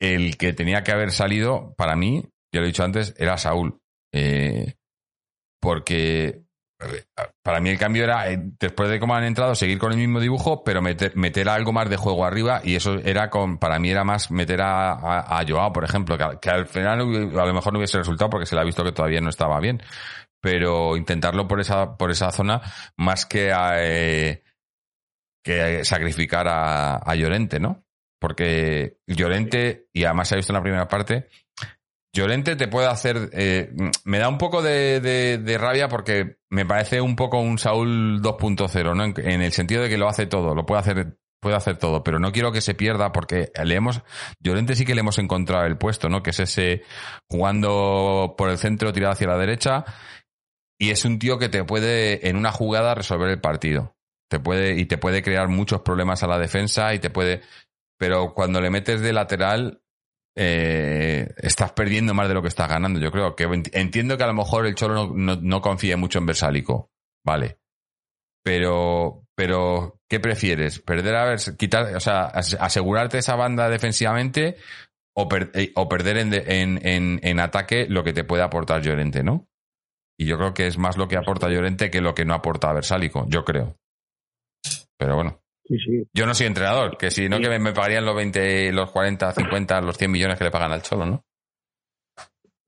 el 0.00 0.36
que 0.36 0.52
tenía 0.52 0.82
que 0.82 0.90
haber 0.90 1.12
salido, 1.12 1.72
para 1.76 1.94
mí, 1.94 2.24
ya 2.52 2.60
lo 2.60 2.66
he 2.66 2.70
dicho 2.70 2.82
antes, 2.82 3.14
era 3.16 3.38
Saúl. 3.38 3.80
Eh, 4.12 4.74
porque 5.60 6.42
para 7.44 7.60
mí 7.60 7.70
el 7.70 7.78
cambio 7.78 8.02
era, 8.02 8.28
eh, 8.32 8.40
después 8.58 8.90
de 8.90 8.98
cómo 8.98 9.14
han 9.14 9.22
entrado, 9.22 9.54
seguir 9.54 9.78
con 9.78 9.92
el 9.92 9.98
mismo 9.98 10.18
dibujo, 10.18 10.64
pero 10.64 10.82
meter, 10.82 11.14
meter 11.14 11.48
algo 11.48 11.72
más 11.72 11.88
de 11.88 11.96
juego 11.96 12.24
arriba 12.24 12.62
y 12.64 12.74
eso 12.74 12.94
era 13.04 13.30
con, 13.30 13.58
para 13.58 13.78
mí 13.78 13.90
era 13.90 14.02
más 14.02 14.32
meter 14.32 14.62
a, 14.62 15.44
Joao, 15.46 15.72
por 15.72 15.84
ejemplo, 15.84 16.16
que, 16.16 16.24
que, 16.40 16.50
al 16.50 16.66
final 16.66 17.00
a 17.00 17.46
lo 17.46 17.54
mejor 17.54 17.74
no 17.74 17.78
hubiese 17.78 17.98
resultado 17.98 18.30
porque 18.30 18.46
se 18.46 18.56
le 18.56 18.62
ha 18.62 18.64
visto 18.64 18.82
que 18.82 18.92
todavía 18.92 19.20
no 19.20 19.28
estaba 19.28 19.60
bien 19.60 19.80
pero 20.40 20.96
intentarlo 20.96 21.46
por 21.46 21.60
esa, 21.60 21.96
por 21.96 22.10
esa 22.10 22.30
zona 22.30 22.60
más 22.96 23.26
que, 23.26 23.52
a, 23.52 23.74
eh, 23.78 24.42
que 25.44 25.84
sacrificar 25.84 26.48
a, 26.48 26.96
a, 26.96 27.14
Llorente, 27.14 27.60
¿no? 27.60 27.84
Porque 28.18 28.98
Llorente, 29.06 29.88
y 29.92 30.04
además 30.04 30.28
se 30.28 30.34
ha 30.34 30.36
visto 30.36 30.52
en 30.52 30.58
la 30.58 30.62
primera 30.62 30.88
parte, 30.88 31.28
Llorente 32.12 32.56
te 32.56 32.68
puede 32.68 32.88
hacer. 32.88 33.30
Eh, 33.32 33.72
me 34.04 34.18
da 34.18 34.28
un 34.28 34.38
poco 34.38 34.62
de, 34.62 35.00
de, 35.00 35.38
de, 35.38 35.58
rabia 35.58 35.88
porque 35.88 36.38
me 36.48 36.66
parece 36.66 37.00
un 37.00 37.14
poco 37.14 37.38
un 37.38 37.58
Saúl 37.58 38.20
2.0, 38.20 38.96
¿no? 38.96 39.04
En, 39.04 39.14
en, 39.16 39.42
el 39.42 39.52
sentido 39.52 39.82
de 39.82 39.88
que 39.88 39.98
lo 39.98 40.08
hace 40.08 40.26
todo, 40.26 40.56
lo 40.56 40.66
puede 40.66 40.80
hacer, 40.80 41.18
puede 41.40 41.54
hacer 41.54 41.76
todo, 41.76 42.02
pero 42.02 42.18
no 42.18 42.32
quiero 42.32 42.50
que 42.50 42.60
se 42.60 42.74
pierda 42.74 43.12
porque 43.12 43.52
le 43.64 43.74
hemos. 43.76 44.02
Llorente 44.40 44.74
sí 44.74 44.84
que 44.84 44.96
le 44.96 45.02
hemos 45.02 45.18
encontrado 45.18 45.66
el 45.66 45.78
puesto, 45.78 46.08
¿no? 46.08 46.22
Que 46.22 46.30
es 46.30 46.40
ese 46.40 46.82
jugando 47.28 48.34
por 48.36 48.50
el 48.50 48.58
centro, 48.58 48.92
tirado 48.92 49.12
hacia 49.12 49.28
la 49.28 49.38
derecha 49.38 49.84
y 50.80 50.90
es 50.90 51.04
un 51.04 51.18
tío 51.18 51.38
que 51.38 51.50
te 51.50 51.62
puede, 51.62 52.26
en 52.28 52.36
una 52.36 52.52
jugada, 52.52 52.94
resolver 52.94 53.28
el 53.28 53.40
partido. 53.40 53.94
Te 54.30 54.40
puede, 54.40 54.80
y 54.80 54.86
te 54.86 54.96
puede 54.96 55.22
crear 55.22 55.48
muchos 55.48 55.82
problemas 55.82 56.22
a 56.22 56.26
la 56.26 56.38
defensa 56.38 56.94
y 56.94 56.98
te 56.98 57.10
puede. 57.10 57.42
Pero 57.98 58.32
cuando 58.32 58.62
le 58.62 58.70
metes 58.70 59.02
de 59.02 59.12
lateral, 59.12 59.82
eh, 60.34 61.34
estás 61.36 61.72
perdiendo 61.72 62.14
más 62.14 62.28
de 62.28 62.34
lo 62.34 62.40
que 62.40 62.48
estás 62.48 62.70
ganando. 62.70 62.98
Yo 62.98 63.10
creo 63.10 63.36
que 63.36 63.44
entiendo 63.72 64.16
que 64.16 64.24
a 64.24 64.28
lo 64.28 64.32
mejor 64.32 64.66
el 64.66 64.74
Cholo 64.74 65.12
no, 65.14 65.36
no, 65.36 65.60
confía 65.60 65.98
mucho 65.98 66.18
en 66.18 66.26
Versálico. 66.26 66.90
Vale. 67.26 67.58
Pero, 68.42 69.26
pero, 69.34 70.00
¿qué 70.08 70.18
prefieres? 70.18 70.78
¿Perder 70.80 71.14
a 71.14 71.24
ver, 71.26 71.40
quitar, 71.58 71.94
o 71.94 72.00
sea, 72.00 72.22
asegurarte 72.22 73.18
esa 73.18 73.36
banda 73.36 73.68
defensivamente 73.68 74.56
o, 75.14 75.28
eh, 75.52 75.72
o 75.76 75.88
perder 75.90 76.16
en, 76.16 76.32
en, 76.32 76.86
en, 76.86 77.20
en, 77.22 77.38
ataque 77.38 77.84
lo 77.86 78.02
que 78.02 78.14
te 78.14 78.24
puede 78.24 78.42
aportar 78.42 78.80
Llorente, 78.80 79.22
¿no? 79.22 79.49
Y 80.20 80.26
yo 80.26 80.36
creo 80.36 80.52
que 80.52 80.66
es 80.66 80.76
más 80.76 80.98
lo 80.98 81.08
que 81.08 81.16
aporta 81.16 81.48
Llorente 81.48 81.90
que 81.90 82.02
lo 82.02 82.12
que 82.12 82.26
no 82.26 82.34
aporta 82.34 82.74
Versálico, 82.74 83.24
yo 83.30 83.42
creo. 83.42 83.76
Pero 84.98 85.14
bueno. 85.14 85.38
Sí, 85.64 85.78
sí. 85.78 86.04
Yo 86.12 86.26
no 86.26 86.34
soy 86.34 86.46
entrenador, 86.46 86.98
que 86.98 87.10
si 87.10 87.26
no 87.30 87.40
que 87.40 87.48
me, 87.48 87.58
me, 87.58 87.72
pagarían 87.72 88.04
los 88.04 88.14
20, 88.14 88.70
los 88.74 88.90
40, 88.90 89.32
50, 89.32 89.80
los 89.80 89.96
100 89.96 90.10
millones 90.10 90.36
que 90.36 90.44
le 90.44 90.50
pagan 90.50 90.72
al 90.72 90.82
Cholo, 90.82 91.06
¿no? 91.06 91.24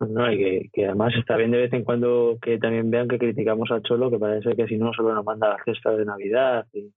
No, 0.01 0.33
y 0.33 0.39
que, 0.39 0.71
que, 0.73 0.87
además 0.87 1.13
está 1.15 1.37
bien 1.37 1.51
de 1.51 1.59
vez 1.59 1.73
en 1.75 1.85
cuando 1.85 2.39
que 2.41 2.57
también 2.57 2.91
vean 2.91 3.07
que 3.07 3.19
criticamos 3.19 3.71
al 3.71 3.83
Cholo, 3.83 4.11
que 4.11 4.19
parece 4.19 4.57
que 4.57 4.67
si 4.67 4.79
no 4.79 4.95
solo 4.95 5.15
nos 5.15 5.25
manda 5.25 5.51
las 5.51 5.63
cestas 5.63 5.99
de 5.99 6.07
Navidad 6.07 6.67
y, 6.73 6.91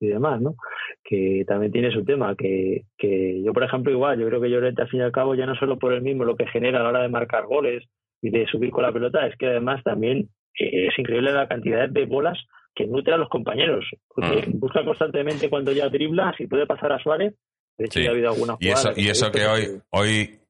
y 0.00 0.08
demás, 0.08 0.40
¿no? 0.40 0.56
Que 1.04 1.44
también 1.46 1.70
tiene 1.70 1.92
su 1.92 2.04
tema, 2.04 2.34
que, 2.34 2.82
que 2.98 3.40
yo, 3.44 3.52
por 3.52 3.62
ejemplo, 3.62 3.92
igual, 3.92 4.18
yo 4.18 4.26
creo 4.26 4.40
que 4.40 4.50
Llorente, 4.50 4.82
al 4.82 4.88
fin 4.88 5.00
y 5.00 5.02
al 5.04 5.12
cabo, 5.12 5.36
ya 5.36 5.46
no 5.46 5.54
solo 5.54 5.78
por 5.78 5.92
el 5.92 6.02
mismo 6.02 6.24
lo 6.24 6.34
que 6.34 6.48
genera 6.48 6.80
a 6.80 6.82
la 6.82 6.88
hora 6.88 7.02
de 7.02 7.08
marcar 7.10 7.46
goles 7.46 7.84
y 8.24 8.30
de 8.30 8.46
subir 8.46 8.70
con 8.70 8.82
la 8.82 8.92
pelota, 8.92 9.26
es 9.26 9.36
que 9.36 9.46
además 9.46 9.82
también 9.84 10.30
eh, 10.58 10.88
es 10.88 10.98
increíble 10.98 11.30
la 11.30 11.46
cantidad 11.46 11.86
de 11.86 12.06
bolas 12.06 12.38
que 12.74 12.86
nutre 12.86 13.12
a 13.12 13.18
los 13.18 13.28
compañeros, 13.28 13.84
porque 14.08 14.48
mm. 14.48 14.58
busca 14.58 14.82
constantemente 14.82 15.50
cuando 15.50 15.72
ya 15.72 15.90
dribla, 15.90 16.32
si 16.38 16.46
puede 16.46 16.66
pasar 16.66 16.92
a 16.92 16.98
Suárez, 16.98 17.34
de 17.76 17.84
hecho 17.84 17.98
sí. 17.98 18.04
ya 18.04 18.10
ha 18.10 18.12
habido 18.14 18.30
alguna 18.30 18.56
Y 18.60 18.68
eso, 18.68 18.92
y 18.96 19.08
eso 19.08 19.30
que 19.30 19.46
hoy, 19.46 19.80
hoy 19.90 20.40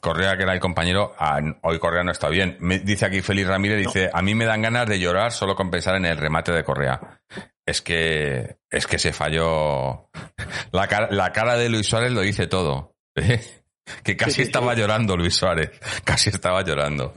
Correa, 0.00 0.36
que 0.36 0.44
era 0.44 0.54
el 0.54 0.60
compañero, 0.60 1.12
ah, 1.18 1.40
hoy 1.62 1.80
Correa 1.80 2.04
no 2.04 2.12
está 2.12 2.28
bien. 2.28 2.56
Me, 2.60 2.78
dice 2.78 3.04
aquí 3.04 3.20
Félix 3.20 3.48
Ramírez, 3.48 3.78
dice, 3.78 4.10
a 4.12 4.22
mí 4.22 4.36
me 4.36 4.44
dan 4.44 4.62
ganas 4.62 4.88
de 4.88 5.00
llorar 5.00 5.32
solo 5.32 5.56
con 5.56 5.70
pensar 5.70 5.96
en 5.96 6.04
el 6.04 6.16
remate 6.16 6.52
de 6.52 6.62
Correa. 6.62 7.20
Es 7.66 7.82
que, 7.82 8.58
es 8.70 8.86
que 8.86 8.98
se 8.98 9.12
falló. 9.12 10.10
La 10.72 10.86
cara, 10.86 11.08
la 11.10 11.32
cara 11.32 11.56
de 11.56 11.68
Luis 11.68 11.86
Suárez 11.86 12.12
lo 12.12 12.20
dice 12.20 12.46
todo. 12.46 12.94
que 14.02 14.16
casi 14.16 14.32
sí, 14.32 14.36
sí, 14.36 14.42
estaba 14.42 14.74
sí. 14.74 14.80
llorando 14.80 15.16
Luis 15.16 15.34
Suárez. 15.34 15.70
Casi 16.04 16.30
estaba 16.30 16.62
llorando. 16.62 17.14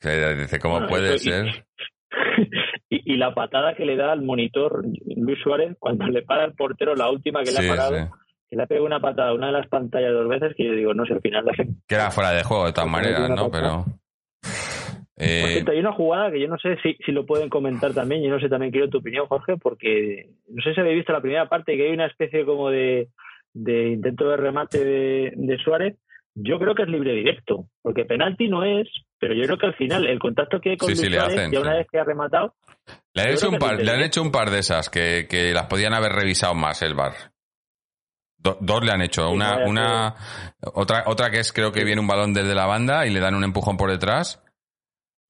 Dice, 0.00 0.58
¿cómo 0.58 0.74
bueno, 0.74 0.88
puede 0.88 1.14
esto, 1.14 1.30
ser? 1.30 1.66
Y, 2.90 3.14
y, 3.14 3.16
la 3.16 3.32
patada 3.32 3.74
que 3.74 3.86
le 3.86 3.96
da 3.96 4.12
al 4.12 4.20
monitor 4.20 4.84
Luis 5.16 5.38
Suárez 5.42 5.74
cuando 5.78 6.06
le 6.08 6.20
para 6.20 6.44
el 6.44 6.52
portero 6.52 6.94
la 6.94 7.08
última 7.08 7.42
que 7.42 7.50
le 7.50 7.66
ha 7.66 7.74
parado 7.74 8.10
que 8.52 8.56
le 8.56 8.64
ha 8.64 8.66
pegado 8.66 8.84
una 8.84 9.00
patada 9.00 9.30
a 9.30 9.34
una 9.34 9.46
de 9.46 9.54
las 9.54 9.66
pantallas 9.66 10.12
dos 10.12 10.28
veces 10.28 10.52
que 10.54 10.66
yo 10.66 10.72
digo, 10.72 10.92
no 10.92 11.06
sé, 11.06 11.14
al 11.14 11.22
final... 11.22 11.42
Que 11.88 11.94
era 11.94 12.10
fuera 12.10 12.32
de 12.32 12.44
juego 12.44 12.66
de 12.66 12.72
todas 12.74 12.90
maneras, 12.90 13.30
¿no? 13.30 13.50
Pero... 13.50 13.86
Eh... 15.16 15.40
Por 15.40 15.50
cierto, 15.52 15.70
hay 15.70 15.78
una 15.78 15.94
jugada 15.94 16.30
que 16.30 16.38
yo 16.38 16.48
no 16.48 16.58
sé 16.58 16.76
si, 16.82 16.94
si 17.02 17.12
lo 17.12 17.24
pueden 17.24 17.48
comentar 17.48 17.94
también, 17.94 18.22
yo 18.22 18.28
no 18.28 18.38
sé 18.38 18.50
también 18.50 18.70
quiero 18.70 18.90
tu 18.90 18.98
opinión, 18.98 19.26
Jorge, 19.26 19.56
porque 19.56 20.28
no 20.48 20.62
sé 20.62 20.74
si 20.74 20.80
habéis 20.80 20.96
visto 20.96 21.14
la 21.14 21.22
primera 21.22 21.48
parte, 21.48 21.78
que 21.78 21.86
hay 21.86 21.94
una 21.94 22.04
especie 22.04 22.44
como 22.44 22.68
de, 22.68 23.08
de 23.54 23.92
intento 23.92 24.28
de 24.28 24.36
remate 24.36 24.84
de, 24.84 25.32
de 25.34 25.58
Suárez, 25.58 25.96
yo 26.34 26.58
creo 26.58 26.74
que 26.74 26.82
es 26.82 26.88
libre 26.88 27.12
directo, 27.12 27.66
porque 27.82 28.04
penalti 28.04 28.48
no 28.48 28.64
es, 28.64 28.88
pero 29.18 29.34
yo 29.34 29.42
creo 29.44 29.58
que 29.58 29.66
al 29.66 29.74
final 29.74 30.06
el 30.06 30.18
contacto 30.18 30.60
que 30.60 30.70
hay 30.70 30.76
con 30.76 30.88
sí, 30.88 30.96
sí, 30.96 31.10
Suárez, 31.10 31.38
hacen, 31.38 31.52
ya 31.52 31.60
una 31.60 31.72
sí. 31.72 31.78
vez 31.78 31.86
que 31.90 31.98
ha 31.98 32.04
rematado... 32.04 32.54
Le 33.14 33.22
han, 33.22 33.30
hecho 33.30 33.50
un 33.50 33.58
par, 33.58 33.80
le 33.80 33.90
han 33.90 34.02
hecho 34.02 34.22
un 34.22 34.32
par 34.32 34.50
de 34.50 34.58
esas 34.58 34.90
que, 34.90 35.26
que 35.28 35.52
las 35.52 35.66
podían 35.66 35.94
haber 35.94 36.12
revisado 36.12 36.54
más 36.54 36.82
el 36.82 36.94
bar. 36.94 37.12
Do, 38.38 38.58
dos 38.60 38.84
le 38.84 38.90
han 38.90 39.02
hecho. 39.02 39.30
Una, 39.30 39.64
una, 39.64 40.16
otra, 40.74 41.04
otra 41.06 41.30
que 41.30 41.38
es 41.38 41.52
creo 41.52 41.70
que 41.70 41.84
viene 41.84 42.00
un 42.00 42.08
balón 42.08 42.34
desde 42.34 42.56
la 42.56 42.66
banda 42.66 43.06
y 43.06 43.10
le 43.10 43.20
dan 43.20 43.36
un 43.36 43.44
empujón 43.44 43.76
por 43.76 43.90
detrás. 43.90 44.42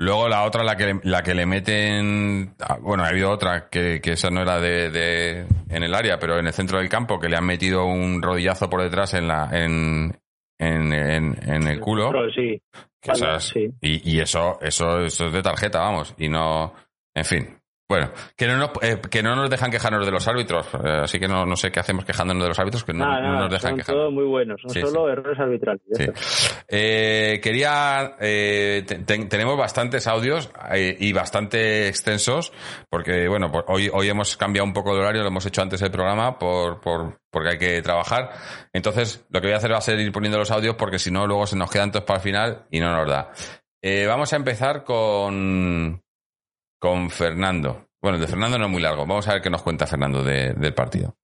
Luego 0.02 0.28
la 0.28 0.42
otra, 0.42 0.64
la 0.64 0.76
que, 0.76 0.98
la 1.04 1.22
que 1.22 1.32
le 1.34 1.46
meten. 1.46 2.54
ah, 2.60 2.76
Bueno, 2.80 3.04
ha 3.04 3.08
habido 3.08 3.30
otra 3.30 3.68
que, 3.68 4.00
que 4.00 4.12
esa 4.12 4.30
no 4.30 4.42
era 4.42 4.58
de, 4.60 4.90
de, 4.90 5.46
en 5.68 5.82
el 5.84 5.94
área, 5.94 6.18
pero 6.18 6.38
en 6.40 6.46
el 6.48 6.52
centro 6.52 6.78
del 6.78 6.88
campo, 6.88 7.20
que 7.20 7.28
le 7.28 7.36
han 7.36 7.46
metido 7.46 7.84
un 7.84 8.20
rodillazo 8.20 8.68
por 8.68 8.82
detrás 8.82 9.14
en 9.14 9.28
la, 9.28 9.48
en, 9.52 10.18
en, 10.58 10.92
en, 10.92 11.38
en 11.48 11.66
el 11.68 11.78
culo. 11.78 12.10
Sí. 12.34 12.60
Que 13.00 13.12
esas, 13.12 13.44
sí. 13.44 13.70
y, 13.80 14.16
y 14.16 14.20
eso, 14.20 14.58
eso, 14.60 15.04
eso 15.04 15.26
es 15.26 15.32
de 15.32 15.42
tarjeta, 15.42 15.78
vamos. 15.80 16.14
Y 16.18 16.28
no. 16.28 16.74
En 17.14 17.24
fin. 17.24 17.61
Bueno, 17.92 18.10
que 18.38 18.46
no, 18.46 18.56
nos, 18.56 18.70
eh, 18.80 18.98
que 19.10 19.22
no 19.22 19.36
nos 19.36 19.50
dejan 19.50 19.70
quejarnos 19.70 20.06
de 20.06 20.12
los 20.12 20.26
árbitros, 20.26 20.66
eh, 20.82 21.00
así 21.02 21.20
que 21.20 21.28
no, 21.28 21.44
no, 21.44 21.56
sé 21.56 21.70
qué 21.70 21.78
hacemos 21.78 22.06
quejándonos 22.06 22.42
de 22.44 22.48
los 22.48 22.58
árbitros, 22.58 22.84
que 22.84 22.94
no, 22.94 23.04
nos 23.04 23.50
dejan 23.50 23.72
son 23.72 23.76
quejarnos. 23.76 24.00
todos 24.02 24.12
muy 24.14 24.24
buenos, 24.24 24.62
son 24.62 24.70
Sí, 24.70 24.80
solo 24.80 25.04
sí. 25.04 25.12
errores 25.12 25.38
arbitrales. 25.38 25.82
Sí. 25.92 26.06
Eh, 26.68 27.38
quería. 27.42 28.16
te- 28.18 28.82
te- 28.82 29.26
tenemos 29.26 29.58
bastantes 29.58 30.06
audios 30.06 30.50
y 30.98 31.12
bastante 31.12 31.88
extensos, 31.88 32.50
porque, 32.88 33.28
bueno, 33.28 33.52
por- 33.52 33.66
hoy, 33.68 33.90
hoy 33.92 34.08
hemos 34.08 34.38
cambiado 34.38 34.64
un 34.66 34.72
poco 34.72 34.94
de 34.94 35.00
horario, 35.02 35.20
lo 35.20 35.28
hemos 35.28 35.44
hecho 35.44 35.60
antes 35.60 35.80
del 35.80 35.90
programa 35.90 36.38
por, 36.38 36.80
por, 36.80 37.18
porque 37.30 37.50
hay 37.50 37.58
que 37.58 37.82
trabajar. 37.82 38.30
Entonces, 38.72 39.26
lo 39.28 39.40
que 39.42 39.48
voy 39.48 39.54
a 39.54 39.58
hacer 39.58 39.72
va 39.72 39.76
a 39.78 39.82
ser 39.82 40.00
ir 40.00 40.12
poniendo 40.12 40.38
los 40.38 40.50
audios, 40.50 40.76
porque 40.76 40.98
si 40.98 41.10
no, 41.10 41.26
luego 41.26 41.46
se 41.46 41.56
nos 41.56 41.70
quedan 41.70 41.90
todos 41.92 42.06
para 42.06 42.16
el 42.20 42.22
final 42.22 42.64
y 42.70 42.80
no 42.80 42.90
nos 42.96 43.06
da. 43.06 43.30
Vamos 44.08 44.32
a 44.32 44.36
empezar 44.36 44.84
con. 44.84 46.01
Con 46.82 47.10
Fernando. 47.10 47.86
Bueno, 48.02 48.18
de 48.18 48.26
Fernando 48.26 48.58
no 48.58 48.64
es 48.64 48.70
muy 48.72 48.82
largo. 48.82 49.06
Vamos 49.06 49.28
a 49.28 49.34
ver 49.34 49.40
qué 49.42 49.48
nos 49.50 49.62
cuenta 49.62 49.86
Fernando 49.86 50.24
de- 50.24 50.52
del 50.54 50.74
partido. 50.74 51.14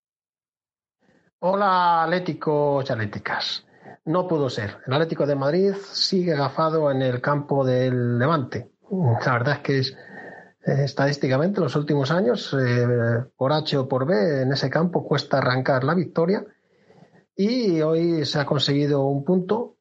Hola 1.39 2.03
Atléticos 2.03 2.89
y 2.89 2.93
Atléticas. 2.93 3.65
No 4.05 4.25
pudo 4.25 4.49
ser. 4.49 4.77
El 4.87 4.93
Atlético 4.93 5.25
de 5.27 5.35
Madrid 5.35 5.73
sigue 5.91 6.31
agafado 6.33 6.89
en 6.91 7.01
el 7.01 7.19
campo 7.19 7.65
del 7.65 8.17
Levante. 8.17 8.71
La 9.25 9.33
verdad 9.33 9.55
es 9.55 9.59
que 9.59 9.79
es 9.79 9.91
eh, 10.65 10.85
estadísticamente 10.85 11.57
en 11.59 11.65
los 11.65 11.75
últimos 11.75 12.09
años, 12.09 12.55
eh, 12.57 12.87
por 13.35 13.51
H 13.51 13.77
o 13.77 13.87
por 13.87 14.05
B, 14.05 14.43
en 14.43 14.53
ese 14.53 14.69
campo 14.69 15.05
cuesta 15.05 15.39
arrancar 15.39 15.83
la 15.83 15.93
victoria. 15.93 16.45
Y 17.35 17.81
hoy 17.81 18.25
se 18.25 18.39
ha 18.39 18.45
conseguido 18.45 19.05
un 19.07 19.25
punto 19.25 19.75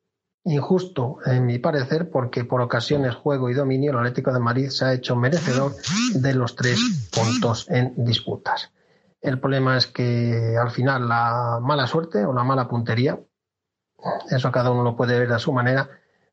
injusto, 0.49 1.19
en 1.27 1.47
mi 1.47 1.59
parecer, 1.59 2.11
porque 2.11 2.45
por 2.45 2.61
ocasiones, 2.61 3.15
juego 3.15 3.51
y 3.51 3.55
dominio, 3.55 3.93
el 3.93 3.99
Atlético 3.99 4.33
de 4.33 4.41
Madrid 4.41 4.69
se 4.71 4.85
ha 4.85 4.93
hecho 4.93 5.17
merecedor 5.17 5.73
de 6.15 6.35
los 6.35 6.57
tres 6.57 6.81
puntos 7.13 7.67
en 7.69 7.93
disputas. 8.05 8.73
El 9.21 9.41
problema 9.41 9.77
es 9.77 9.87
que 9.87 10.57
al 10.61 10.71
final 10.71 11.09
la 11.09 11.59
mala 11.61 11.87
suerte 11.87 12.25
o 12.25 12.33
la 12.33 12.45
mala 12.45 12.69
puntería, 12.69 13.19
eso 14.31 14.53
cada 14.53 14.71
uno 14.71 14.83
lo 14.83 14.97
puede 14.97 15.19
ver 15.19 15.33
a 15.33 15.39
su 15.39 15.53
manera, 15.53 15.89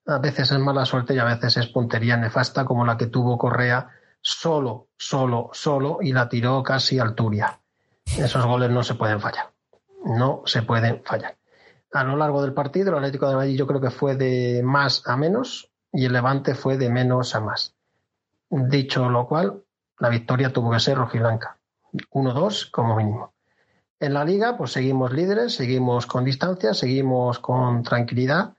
a 0.08 0.19
veces 0.19 0.51
es 0.51 0.60
mala 0.60 0.86
suerte 0.86 1.15
y 1.15 1.19
a 1.19 1.23
veces 1.23 1.58
es 1.58 1.67
puntería 1.67 2.15
nefasta 2.15 2.63
como 2.63 2.86
la 2.86 2.97
que 2.97 3.08
tuvo 3.08 3.38
Correa 3.38 3.89
solo, 4.21 4.89
solo, 4.97 5.49
solo 5.54 5.97
y 6.01 6.13
la 6.13 6.30
tiró 6.30 6.62
casi 6.63 6.99
al 6.99 7.15
Turia. 7.15 7.60
Esos 8.17 8.45
goles 8.45 8.69
no 8.69 8.84
se 8.84 8.95
pueden 8.95 9.19
fallar. 9.19 9.51
No 10.04 10.43
se 10.45 10.62
pueden 10.62 11.01
fallar. 11.04 11.38
A 11.95 12.03
lo 12.03 12.17
largo 12.17 12.41
del 12.41 12.53
partido, 12.53 12.89
el 12.89 12.97
Atlético 12.97 13.29
de 13.29 13.36
Madrid 13.36 13.55
yo 13.58 13.65
creo 13.65 13.79
que 13.79 13.89
fue 13.89 14.17
de 14.17 14.62
más 14.62 15.08
a 15.08 15.15
menos 15.15 15.71
y 15.93 16.03
el 16.03 16.12
Levante 16.12 16.53
fue 16.53 16.77
de 16.77 16.89
menos 16.89 17.34
a 17.36 17.39
más. 17.39 17.73
Dicho 18.49 19.10
lo 19.10 19.25
cual, 19.25 19.63
la 19.99 20.10
victoria 20.10 20.51
tuvo 20.51 20.71
que 20.71 20.81
ser 20.81 20.97
rojiblanca. 20.97 21.58
1-2 22.12 22.69
como 22.69 22.97
mínimo. 22.97 23.34
En 23.97 24.13
la 24.13 24.25
liga, 24.25 24.58
pues 24.58 24.73
seguimos 24.73 25.13
líderes, 25.13 25.55
seguimos 25.55 26.05
con 26.05 26.25
distancia, 26.25 26.73
seguimos 26.73 27.39
con 27.39 27.81
tranquilidad. 27.81 28.58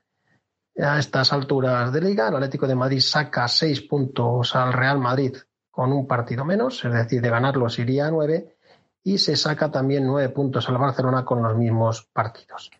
A 0.75 0.97
estas 0.97 1.31
alturas 1.31 1.93
de 1.93 2.01
liga, 2.01 2.29
el 2.29 2.35
Atlético 2.37 2.65
de 2.65 2.73
Madrid 2.73 3.01
saca 3.01 3.47
seis 3.47 3.81
puntos 3.81 4.55
al 4.55 4.73
Real 4.73 4.97
Madrid 4.97 5.37
con 5.69 5.93
un 5.93 6.07
partido 6.07 6.43
menos, 6.43 6.83
es 6.83 6.91
decir, 6.91 7.21
de 7.21 7.29
ganarlos 7.29 7.77
iría 7.77 8.07
a 8.07 8.11
nueve, 8.11 8.57
y 9.03 9.19
se 9.19 9.35
saca 9.35 9.69
también 9.69 10.07
nueve 10.07 10.29
puntos 10.29 10.67
al 10.69 10.79
Barcelona 10.79 11.23
con 11.23 11.43
los 11.43 11.55
mismos 11.55 12.09
partidos. 12.11 12.71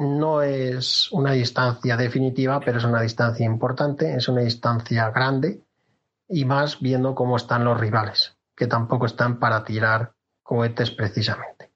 No 0.00 0.40
es 0.40 1.12
una 1.12 1.32
distancia 1.32 1.94
definitiva, 1.94 2.58
pero 2.60 2.78
es 2.78 2.84
una 2.84 3.02
distancia 3.02 3.44
importante, 3.44 4.14
es 4.14 4.28
una 4.28 4.40
distancia 4.40 5.10
grande, 5.10 5.60
y 6.26 6.46
más 6.46 6.80
viendo 6.80 7.14
cómo 7.14 7.36
están 7.36 7.64
los 7.64 7.78
rivales, 7.78 8.34
que 8.56 8.66
tampoco 8.66 9.04
están 9.04 9.38
para 9.38 9.62
tirar 9.62 10.14
cohetes 10.42 10.90
precisamente. 10.90 11.72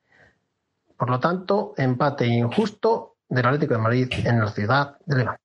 Por 0.97 1.11
lo 1.11 1.21
tanto, 1.21 1.75
empate 1.77 2.27
injusto 2.27 3.17
del 3.29 3.45
Atlético 3.45 3.75
de 3.75 3.81
Madrid 3.81 4.09
en 4.25 4.41
la 4.41 4.49
ciudad 4.49 4.97
de 5.05 5.17
Levante. 5.17 5.43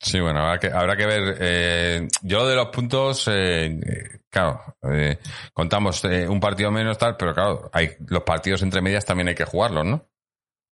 Sí, 0.00 0.18
bueno, 0.18 0.40
habrá 0.40 0.58
que, 0.58 0.66
habrá 0.68 0.96
que 0.96 1.06
ver. 1.06 1.36
Eh, 1.40 2.08
yo 2.22 2.46
de 2.46 2.56
los 2.56 2.68
puntos, 2.68 3.28
eh, 3.30 4.20
claro, 4.30 4.62
eh, 4.90 5.18
contamos 5.52 6.02
eh, 6.06 6.26
un 6.26 6.40
partido 6.40 6.70
menos 6.70 6.96
tal, 6.96 7.18
pero 7.18 7.34
claro, 7.34 7.70
hay 7.70 7.90
los 8.08 8.22
partidos 8.22 8.62
entre 8.62 8.80
medias 8.80 9.04
también 9.04 9.28
hay 9.28 9.34
que 9.34 9.44
jugarlos, 9.44 9.84
¿no? 9.84 10.08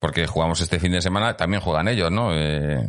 Porque 0.01 0.27
jugamos 0.27 0.61
este 0.61 0.79
fin 0.79 0.93
de 0.93 1.01
semana, 1.01 1.37
también 1.37 1.63
juegan 1.63 1.89
ellos, 1.89 2.11
¿no? 2.11 2.31
Eh, 2.35 2.87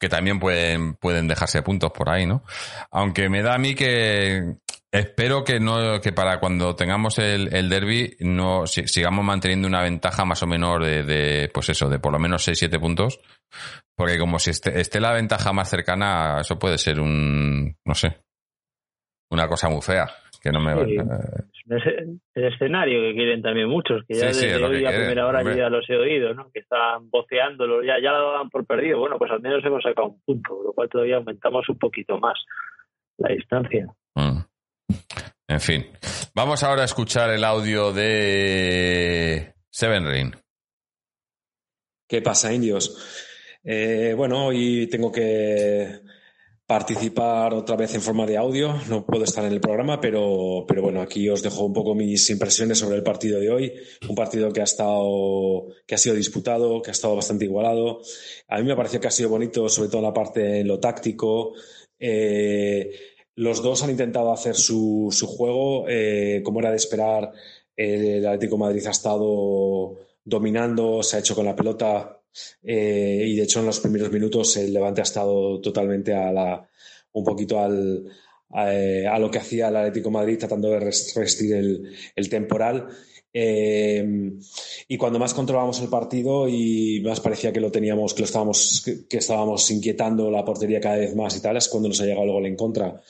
que 0.00 0.08
también 0.08 0.38
pueden, 0.38 0.94
pueden 0.94 1.28
dejarse 1.28 1.62
puntos 1.62 1.90
por 1.92 2.08
ahí, 2.10 2.26
¿no? 2.26 2.42
Aunque 2.90 3.28
me 3.28 3.42
da 3.42 3.54
a 3.54 3.58
mí 3.58 3.74
que 3.74 4.56
espero 4.92 5.44
que 5.44 5.58
no, 5.60 6.00
que 6.00 6.12
para 6.12 6.38
cuando 6.40 6.74
tengamos 6.76 7.18
el, 7.18 7.54
el 7.54 7.68
derby 7.68 8.16
no 8.20 8.66
si- 8.66 8.86
sigamos 8.88 9.24
manteniendo 9.24 9.68
una 9.68 9.82
ventaja 9.82 10.24
más 10.24 10.42
o 10.42 10.46
menos 10.46 10.80
de, 10.84 11.02
de 11.02 11.50
pues 11.52 11.68
eso, 11.70 11.88
de 11.88 11.98
por 11.98 12.12
lo 12.12 12.18
menos 12.18 12.46
6-7 12.46 12.78
puntos. 12.80 13.20
Porque 13.94 14.18
como 14.18 14.38
si 14.38 14.50
esté, 14.50 14.78
esté 14.80 15.00
la 15.00 15.12
ventaja 15.12 15.52
más 15.54 15.70
cercana, 15.70 16.40
eso 16.42 16.58
puede 16.58 16.76
ser 16.78 17.00
un, 17.00 17.76
no 17.84 17.94
sé, 17.94 18.18
una 19.30 19.48
cosa 19.48 19.68
muy 19.68 19.80
fea. 19.82 20.08
Que 20.42 20.50
no 20.52 20.60
me, 20.60 20.74
Sí. 21.52 21.55
El 21.68 22.20
escenario 22.34 23.00
que 23.00 23.14
quieren 23.14 23.42
también 23.42 23.68
muchos, 23.68 24.02
que 24.06 24.14
ya 24.14 24.26
desde 24.26 24.54
hoy 24.62 24.84
a 24.84 24.90
primera 24.90 25.26
hora 25.26 25.42
ya 25.54 25.68
los 25.68 25.88
he 25.88 25.96
oído, 25.96 26.32
¿no? 26.34 26.50
que 26.52 26.60
están 26.60 27.10
boceándolo, 27.10 27.82
ya, 27.82 27.94
ya 28.02 28.12
lo 28.12 28.32
dan 28.32 28.50
por 28.50 28.64
perdido. 28.64 29.00
Bueno, 29.00 29.18
pues 29.18 29.30
al 29.32 29.40
menos 29.40 29.64
hemos 29.64 29.82
sacado 29.82 30.08
un 30.08 30.20
punto, 30.20 30.62
lo 30.64 30.72
cual 30.72 30.88
todavía 30.88 31.16
aumentamos 31.16 31.68
un 31.68 31.78
poquito 31.78 32.18
más 32.18 32.38
la 33.18 33.34
distancia. 33.34 33.86
Mm. 34.14 34.38
En 35.48 35.60
fin, 35.60 35.86
vamos 36.34 36.62
ahora 36.62 36.82
a 36.82 36.86
escuchar 36.86 37.30
el 37.30 37.44
audio 37.44 37.92
de 37.92 39.54
Seven 39.70 40.08
Ring. 40.08 40.34
¿Qué 42.08 42.22
pasa, 42.22 42.52
indios? 42.52 43.58
Eh, 43.64 44.14
bueno, 44.16 44.46
hoy 44.46 44.88
tengo 44.88 45.10
que 45.10 46.00
participar 46.66 47.54
otra 47.54 47.76
vez 47.76 47.94
en 47.94 48.02
forma 48.02 48.26
de 48.26 48.36
audio. 48.36 48.74
No 48.88 49.06
puedo 49.06 49.24
estar 49.24 49.44
en 49.44 49.52
el 49.52 49.60
programa, 49.60 50.00
pero, 50.00 50.64
pero 50.66 50.82
bueno, 50.82 51.00
aquí 51.00 51.28
os 51.28 51.42
dejo 51.42 51.64
un 51.64 51.72
poco 51.72 51.94
mis 51.94 52.28
impresiones 52.30 52.78
sobre 52.78 52.96
el 52.96 53.02
partido 53.02 53.38
de 53.38 53.50
hoy. 53.50 53.72
Un 54.08 54.16
partido 54.16 54.52
que 54.52 54.60
ha 54.60 54.64
estado, 54.64 55.66
que 55.86 55.94
ha 55.94 55.98
sido 55.98 56.16
disputado, 56.16 56.82
que 56.82 56.90
ha 56.90 56.92
estado 56.92 57.14
bastante 57.14 57.44
igualado. 57.44 58.00
A 58.48 58.58
mí 58.58 58.64
me 58.64 58.76
pareció 58.76 59.00
que 59.00 59.06
ha 59.08 59.12
sido 59.12 59.28
bonito, 59.28 59.68
sobre 59.68 59.88
todo 59.88 59.98
en 59.98 60.04
la 60.04 60.12
parte 60.12 60.60
en 60.60 60.68
lo 60.68 60.80
táctico. 60.80 61.52
Eh, 61.98 62.90
los 63.36 63.62
dos 63.62 63.82
han 63.84 63.90
intentado 63.90 64.32
hacer 64.32 64.56
su, 64.56 65.08
su 65.12 65.26
juego, 65.26 65.84
eh, 65.88 66.40
como 66.44 66.60
era 66.60 66.70
de 66.70 66.76
esperar. 66.76 67.32
El 67.76 68.26
Atlético 68.26 68.58
Madrid 68.58 68.86
ha 68.86 68.90
estado 68.90 69.98
dominando, 70.24 71.02
se 71.02 71.16
ha 71.16 71.20
hecho 71.20 71.36
con 71.36 71.44
la 71.44 71.54
pelota 71.54 72.15
eh, 72.62 73.24
y 73.26 73.36
de 73.36 73.42
hecho 73.42 73.60
en 73.60 73.66
los 73.66 73.80
primeros 73.80 74.12
minutos 74.12 74.56
el 74.56 74.72
Levante 74.72 75.00
ha 75.00 75.04
estado 75.04 75.60
totalmente 75.60 76.14
a 76.14 76.32
la, 76.32 76.68
un 77.12 77.24
poquito 77.24 77.60
al, 77.60 78.04
a, 78.50 79.18
lo 79.18 79.30
que 79.30 79.38
hacía 79.38 79.68
el 79.68 79.76
Atlético 79.76 80.10
Madrid 80.10 80.38
tratando 80.38 80.70
de 80.70 80.80
resistir 80.80 81.54
el, 81.54 81.92
el 82.14 82.28
temporal. 82.28 82.88
Eh, 83.38 84.32
y 84.88 84.96
cuando 84.96 85.18
más 85.18 85.34
controlábamos 85.34 85.80
el 85.80 85.88
partido 85.88 86.48
y 86.48 87.02
más 87.04 87.20
parecía 87.20 87.52
que 87.52 87.60
lo 87.60 87.70
teníamos, 87.70 88.14
que 88.14 88.22
lo 88.22 88.26
estábamos, 88.26 88.82
que, 89.08 89.18
estábamos 89.18 89.70
inquietando 89.70 90.30
la 90.30 90.42
portería 90.42 90.80
cada 90.80 90.96
vez 90.96 91.14
más 91.14 91.36
y 91.36 91.40
tal, 91.40 91.58
es 91.58 91.68
cuando 91.68 91.88
nos 91.90 92.00
ha 92.00 92.06
llegado 92.06 92.24
el 92.24 92.32
gol 92.32 92.46
en 92.46 92.56
contra. 92.56 93.02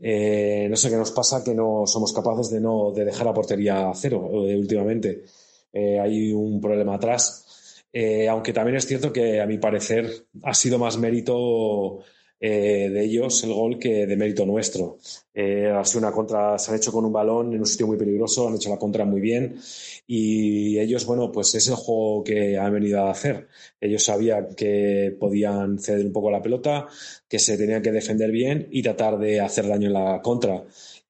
Eh, 0.00 0.66
no 0.68 0.76
sé 0.76 0.90
qué 0.90 0.96
nos 0.96 1.12
pasa 1.12 1.44
que 1.44 1.54
no 1.54 1.84
somos 1.86 2.12
capaces 2.12 2.50
de 2.50 2.60
no 2.60 2.90
de 2.90 3.04
dejar 3.04 3.26
la 3.26 3.34
portería 3.34 3.90
a 3.90 3.94
cero 3.94 4.18
últimamente. 4.32 5.24
hay 5.72 6.32
un 6.32 6.60
problema 6.60 6.96
atrás 6.96 7.49
eh, 7.92 8.28
aunque 8.28 8.52
también 8.52 8.76
es 8.76 8.86
cierto 8.86 9.12
que 9.12 9.40
a 9.40 9.46
mi 9.46 9.58
parecer 9.58 10.26
ha 10.42 10.54
sido 10.54 10.78
más 10.78 10.98
mérito 10.98 12.00
eh, 12.42 12.88
de 12.88 13.04
ellos 13.04 13.44
el 13.44 13.52
gol 13.52 13.78
que 13.78 14.06
de 14.06 14.16
mérito 14.16 14.46
nuestro. 14.46 14.98
Eh, 15.34 15.66
ha 15.68 15.84
sido 15.84 16.00
una 16.00 16.12
contra, 16.12 16.58
se 16.58 16.70
han 16.70 16.78
hecho 16.78 16.90
con 16.90 17.04
un 17.04 17.12
balón 17.12 17.52
en 17.52 17.60
un 17.60 17.66
sitio 17.66 17.86
muy 17.86 17.98
peligroso, 17.98 18.48
han 18.48 18.54
hecho 18.54 18.70
la 18.70 18.78
contra 18.78 19.04
muy 19.04 19.20
bien 19.20 19.56
y 20.06 20.78
ellos, 20.78 21.04
bueno, 21.04 21.30
pues 21.30 21.54
es 21.54 21.68
el 21.68 21.74
juego 21.74 22.24
que 22.24 22.56
han 22.56 22.72
venido 22.72 23.02
a 23.02 23.10
hacer. 23.10 23.48
Ellos 23.80 24.04
sabían 24.04 24.54
que 24.54 25.14
podían 25.20 25.78
ceder 25.78 26.06
un 26.06 26.12
poco 26.12 26.30
la 26.30 26.42
pelota, 26.42 26.86
que 27.28 27.38
se 27.38 27.58
tenían 27.58 27.82
que 27.82 27.92
defender 27.92 28.30
bien 28.30 28.68
y 28.70 28.82
tratar 28.82 29.18
de 29.18 29.40
hacer 29.40 29.68
daño 29.68 29.88
en 29.88 29.92
la 29.94 30.22
contra. 30.22 30.64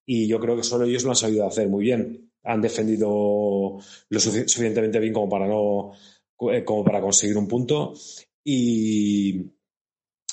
Y 0.04 0.26
yo 0.26 0.40
creo 0.40 0.56
que 0.56 0.64
solo 0.64 0.84
ellos 0.84 1.04
lo 1.04 1.10
han 1.10 1.16
sabido 1.16 1.46
hacer 1.46 1.68
muy 1.68 1.84
bien. 1.84 2.30
Han 2.42 2.60
defendido 2.60 3.78
lo 4.08 4.20
suficientemente 4.20 4.98
bien 4.98 5.12
como 5.12 5.28
para 5.28 5.46
no 5.46 5.92
como 6.64 6.84
para 6.84 7.00
conseguir 7.00 7.36
un 7.36 7.46
punto 7.46 7.94
y, 8.44 9.52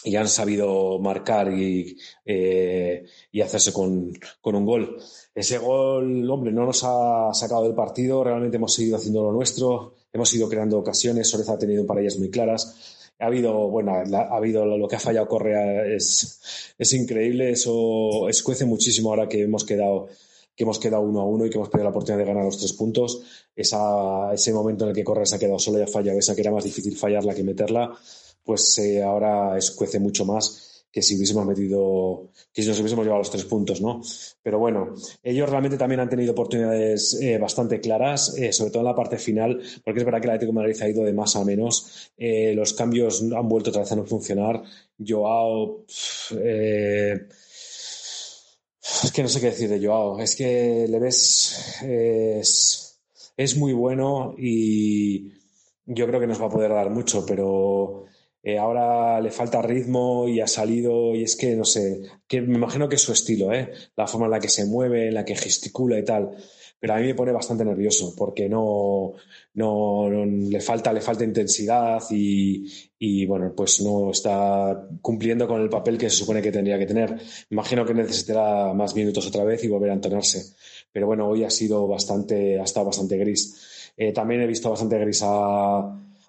y 0.04 0.15
han 0.15 0.28
sabido 0.28 1.00
marcar 1.00 1.52
y, 1.52 1.98
eh, 2.26 3.06
y 3.32 3.41
hacerse 3.41 3.74
con, 3.74 4.13
con, 4.41 4.56
un 4.56 4.65
gol. 4.65 4.98
Ese 5.36 5.58
gol, 5.58 6.30
hombre, 6.30 6.52
no 6.52 6.65
nos 6.65 6.84
ha 6.84 7.34
sacado 7.34 7.63
del 7.63 7.76
partido, 7.76 8.24
realmente 8.24 8.58
hemos 8.58 8.74
seguido 8.74 8.98
haciendo 8.98 9.24
lo 9.24 9.32
nuestro, 9.32 9.96
hemos 10.13 10.34
ido 10.34 10.48
creando 10.48 10.80
ocasiones, 10.80 11.30
Soreza 11.30 11.54
ha 11.54 11.60
tenido 11.60 11.82
un 11.82 11.88
par 11.88 11.98
de 11.98 12.04
ellas 12.04 12.17
muy 12.17 12.30
claras. 12.30 13.10
Ha 13.20 13.26
habido, 13.26 13.67
bueno, 13.70 13.93
ha 13.93 14.36
habido 14.36 14.65
lo 14.65 14.88
que 14.88 14.96
ha 14.96 15.00
fallado 15.00 15.28
Correa 15.28 15.86
es, 15.88 16.74
es 16.78 16.93
increíble, 16.93 17.50
eso 17.50 18.30
escuece 18.30 18.63
muchísimo 18.65 19.10
ahora 19.10 19.28
que 19.28 19.41
hemos 19.41 19.65
quedado 19.65 20.08
que 20.56 20.63
hemos 20.63 20.80
quedado 20.80 21.04
uno 21.04 21.22
a 21.22 21.26
uno 21.26 21.46
y 21.46 21.52
que 21.52 21.58
hemos 21.58 21.70
perdido 21.70 21.84
la 21.84 21.91
oportunidad 21.91 22.17
de 22.17 22.32
ganar 22.32 22.43
los 22.43 22.58
tres 22.58 22.74
puntos. 22.74 23.47
Ese 23.58 24.54
momento 24.54 24.84
en 24.84 24.89
el 24.89 24.96
que 24.96 25.04
Correa 25.04 25.26
se 25.26 25.36
ha 25.36 25.39
quedado 25.39 25.58
solo 25.58 25.80
y 25.80 25.82
ha 25.82 25.88
fallado 25.88 26.20
esa 26.20 26.36
que 26.36 26.41
era 26.41 26.52
más 26.52 26.63
difícil 26.63 26.96
fallarla 26.96 27.34
que 27.34 27.43
meterla, 27.43 27.91
pues 28.43 28.78
eh, 28.78 29.02
ahora 29.02 29.58
escuece 29.58 30.00
mucho 30.00 30.26
más 30.26 30.86
que 30.91 31.02
si 31.02 31.15
hubiésemos 31.15 31.46
metido, 31.46 32.30
que 32.54 32.62
si 32.62 32.67
nos 32.67 32.80
hubiésemos 32.80 33.04
llevado 33.06 33.22
los 33.22 33.30
tres 33.30 33.43
puntos, 33.46 33.82
¿no? 33.82 34.02
Pero 34.41 34.58
bueno, 34.58 34.96
ellos 35.22 35.50
realmente 35.50 35.78
también 35.78 36.00
han 36.00 36.10
tenido 36.10 36.32
oportunidades 36.32 37.20
eh, 37.22 37.38
bastante 37.38 37.80
claras, 37.80 38.36
eh, 38.38 38.54
sobre 38.54 38.72
todo 38.72 38.82
en 38.82 38.88
la 38.88 38.96
parte 38.96 39.17
final, 39.17 39.62
porque 39.84 40.00
es 40.00 40.06
verdad 40.06 40.22
que 40.22 40.28
el 40.28 40.32
Atlético 40.32 40.54
de 40.54 40.56
Madrid 40.56 40.82
ha 40.82 40.89
ido 40.89 41.04
de 41.04 41.13
más 41.13 41.36
a 41.36 41.43
menos. 41.43 42.12
los 42.17 42.74
cambios 42.74 43.22
han 43.22 43.50
vuelto 43.50 43.70
otra 43.70 43.82
vez 43.82 43.91
a 43.91 43.96
no 43.96 44.06
funcionar. 44.06 44.63
Joao, 44.98 45.86
eh, 46.39 47.28
es 49.04 49.12
que 49.12 49.22
no 49.22 49.30
sé 49.30 49.41
qué 49.41 49.48
decir 49.48 49.70
de 49.70 49.86
Joao. 49.86 50.20
Es 50.20 50.36
que 50.36 50.88
le 50.89 51.00
ves. 51.00 51.82
Es, 51.84 52.87
es 53.38 53.56
muy 53.56 53.73
bueno 53.73 54.36
y 54.38 55.32
yo 55.86 56.08
creo 56.08 56.19
que 56.19 56.28
nos 56.28 56.41
va 56.41 56.47
a 56.47 56.50
poder 56.50 56.71
dar 56.71 56.89
mucho, 56.89 57.26
pero 57.26 58.06
eh, 58.43 58.58
ahora 58.58 59.21
le 59.21 59.32
falta 59.32 59.62
ritmo 59.62 60.28
y 60.28 60.41
ha 60.41 60.47
salido 60.47 61.15
y 61.15 61.23
es 61.23 61.36
que 61.36 61.56
no 61.56 61.63
sé, 61.63 62.02
que 62.28 62.41
me 62.41 62.56
imagino 62.56 62.89
que 62.89 62.95
es 62.95 63.02
su 63.02 63.13
estilo, 63.13 63.54
¿eh? 63.54 63.71
la 63.95 64.08
forma 64.08 64.26
en 64.26 64.32
la 64.32 64.39
que 64.39 64.50
se 64.50 64.65
mueve, 64.65 65.08
en 65.08 65.13
la 65.13 65.23
que 65.23 65.36
gesticula 65.36 65.97
y 66.00 66.04
tal. 66.04 66.32
Pero 66.80 66.93
a 66.93 66.97
mí 66.97 67.08
me 67.08 67.15
pone 67.15 67.32
bastante 67.32 67.65
nervioso 67.65 68.13
porque 68.15 68.47
no, 68.47 69.13
no, 69.56 70.10
le 70.10 70.62
falta 70.62 70.93
le 70.93 71.02
falta 71.02 71.23
intensidad 71.23 72.04
y, 72.12 72.71
y, 73.00 73.26
bueno 73.26 73.52
pues 73.56 73.82
no 73.82 74.12
está 74.12 74.88
cumpliendo 75.02 75.47
con 75.47 75.60
el 75.62 75.69
papel 75.69 75.97
que 75.97 76.10
se 76.10 76.17
supone 76.17 76.41
que 76.41 76.52
tendría 76.52 76.78
que 76.78 76.86
tener. 76.86 77.17
Imagino 77.50 77.84
que 77.86 77.95
necesitará 77.95 78.73
más 78.73 78.95
minutos 78.95 79.26
otra 79.26 79.43
vez 79.43 79.63
y 79.63 79.67
volver 79.67 79.89
a 79.89 79.93
entonarse 79.95 80.56
pero 80.98 81.06
bueno 81.06 81.28
hoy 81.28 81.44
ha 81.44 81.50
sido 81.52 81.88
bastante 81.88 82.60
ha 82.60 82.64
estado 82.64 82.88
bastante 82.88 83.18
gris 83.18 83.94
eh, 83.96 84.12
también 84.12 84.42
he 84.42 84.48
visto 84.48 84.72
bastante 84.72 84.98
gris 84.98 85.22
a, 85.24 85.78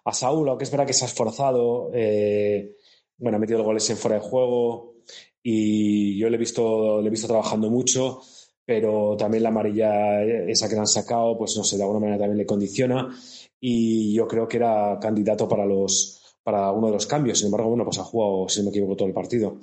a 0.04 0.12
Saúl 0.12 0.46
aunque 0.46 0.64
es 0.64 0.70
verdad 0.70 0.86
que 0.86 0.92
se 0.92 1.06
ha 1.06 1.08
esforzado 1.08 1.90
eh, 1.94 2.76
bueno 3.16 3.38
ha 3.38 3.40
metido 3.40 3.64
goles 3.64 3.88
en 3.88 3.96
fuera 3.96 4.16
de 4.16 4.28
juego 4.28 4.96
y 5.42 6.18
yo 6.18 6.28
le 6.28 6.36
he 6.36 6.38
visto 6.38 7.00
le 7.00 7.08
he 7.08 7.10
visto 7.10 7.28
trabajando 7.28 7.70
mucho 7.70 8.20
pero 8.66 9.16
también 9.16 9.44
la 9.44 9.48
amarilla 9.48 10.22
esa 10.22 10.68
que 10.68 10.74
le 10.74 10.80
han 10.80 10.86
sacado, 10.86 11.38
pues 11.38 11.56
no 11.56 11.64
sé, 11.64 11.78
de 11.78 11.84
alguna 11.84 12.00
manera 12.00 12.18
también 12.18 12.36
le 12.36 12.44
condiciona 12.44 13.08
y 13.58 14.12
yo 14.12 14.28
creo 14.28 14.46
que 14.46 14.58
era 14.58 14.98
candidato 15.00 15.48
para 15.48 15.64
los 15.64 16.36
para 16.48 16.70
uno 16.72 16.88
de 16.88 16.92
los 16.94 17.06
cambios. 17.06 17.38
Sin 17.38 17.46
embargo, 17.46 17.68
bueno, 17.68 17.84
pues 17.84 17.98
ha 17.98 18.04
jugado, 18.04 18.48
si 18.48 18.60
no 18.60 18.64
me 18.64 18.70
equivoco, 18.70 18.96
todo 18.96 19.08
el 19.08 19.14
partido. 19.14 19.58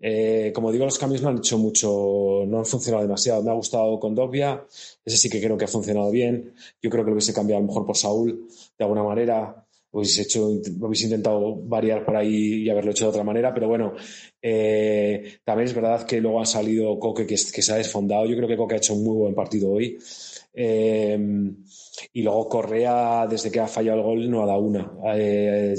Eh, 0.00 0.52
como 0.54 0.70
digo, 0.72 0.84
los 0.84 0.98
cambios 0.98 1.22
no 1.22 1.30
han 1.30 1.38
hecho 1.38 1.58
mucho, 1.58 2.44
no 2.46 2.58
han 2.58 2.66
funcionado 2.66 3.02
demasiado. 3.02 3.42
Me 3.42 3.50
ha 3.50 3.54
gustado 3.54 3.98
con 3.98 4.14
Dogbia, 4.14 4.64
ese 5.04 5.16
sí 5.16 5.30
que 5.30 5.40
creo 5.40 5.56
que 5.56 5.64
ha 5.64 5.68
funcionado 5.68 6.10
bien. 6.10 6.54
Yo 6.82 6.90
creo 6.90 7.04
que 7.04 7.10
lo 7.10 7.14
hubiese 7.14 7.34
cambiado 7.34 7.58
a 7.58 7.62
lo 7.62 7.68
mejor 7.68 7.86
por 7.86 7.96
Saúl, 7.96 8.48
de 8.78 8.84
alguna 8.84 9.02
manera 9.02 9.66
hubiese, 9.96 10.22
hecho, 10.22 10.48
hubiese 10.48 11.04
intentado 11.04 11.56
variar 11.56 12.04
por 12.04 12.16
ahí 12.16 12.64
y 12.64 12.70
haberlo 12.70 12.90
hecho 12.90 13.06
de 13.06 13.10
otra 13.10 13.24
manera, 13.24 13.54
pero 13.54 13.66
bueno, 13.68 13.94
eh, 14.42 15.38
también 15.42 15.68
es 15.68 15.74
verdad 15.74 16.06
que 16.06 16.20
luego 16.20 16.40
ha 16.40 16.44
salido 16.44 16.98
Coque 16.98 17.26
que, 17.26 17.36
se 17.38 17.72
ha 17.72 17.76
desfondado. 17.76 18.26
Yo 18.26 18.36
creo 18.36 18.48
que 18.48 18.56
Coque 18.58 18.74
ha 18.74 18.78
hecho 18.78 18.94
un 18.94 19.04
muy 19.04 19.16
buen 19.16 19.34
partido 19.34 19.70
hoy. 19.70 19.98
Eh, 20.52 21.18
y 22.12 22.22
luego 22.22 22.48
Correa, 22.48 23.26
desde 23.28 23.50
que 23.50 23.60
ha 23.60 23.68
fallado 23.68 23.98
el 23.98 24.04
gol, 24.04 24.30
no 24.30 24.42
ha 24.42 24.46
dado 24.46 24.60
una. 24.60 24.92
Eh, 25.14 25.74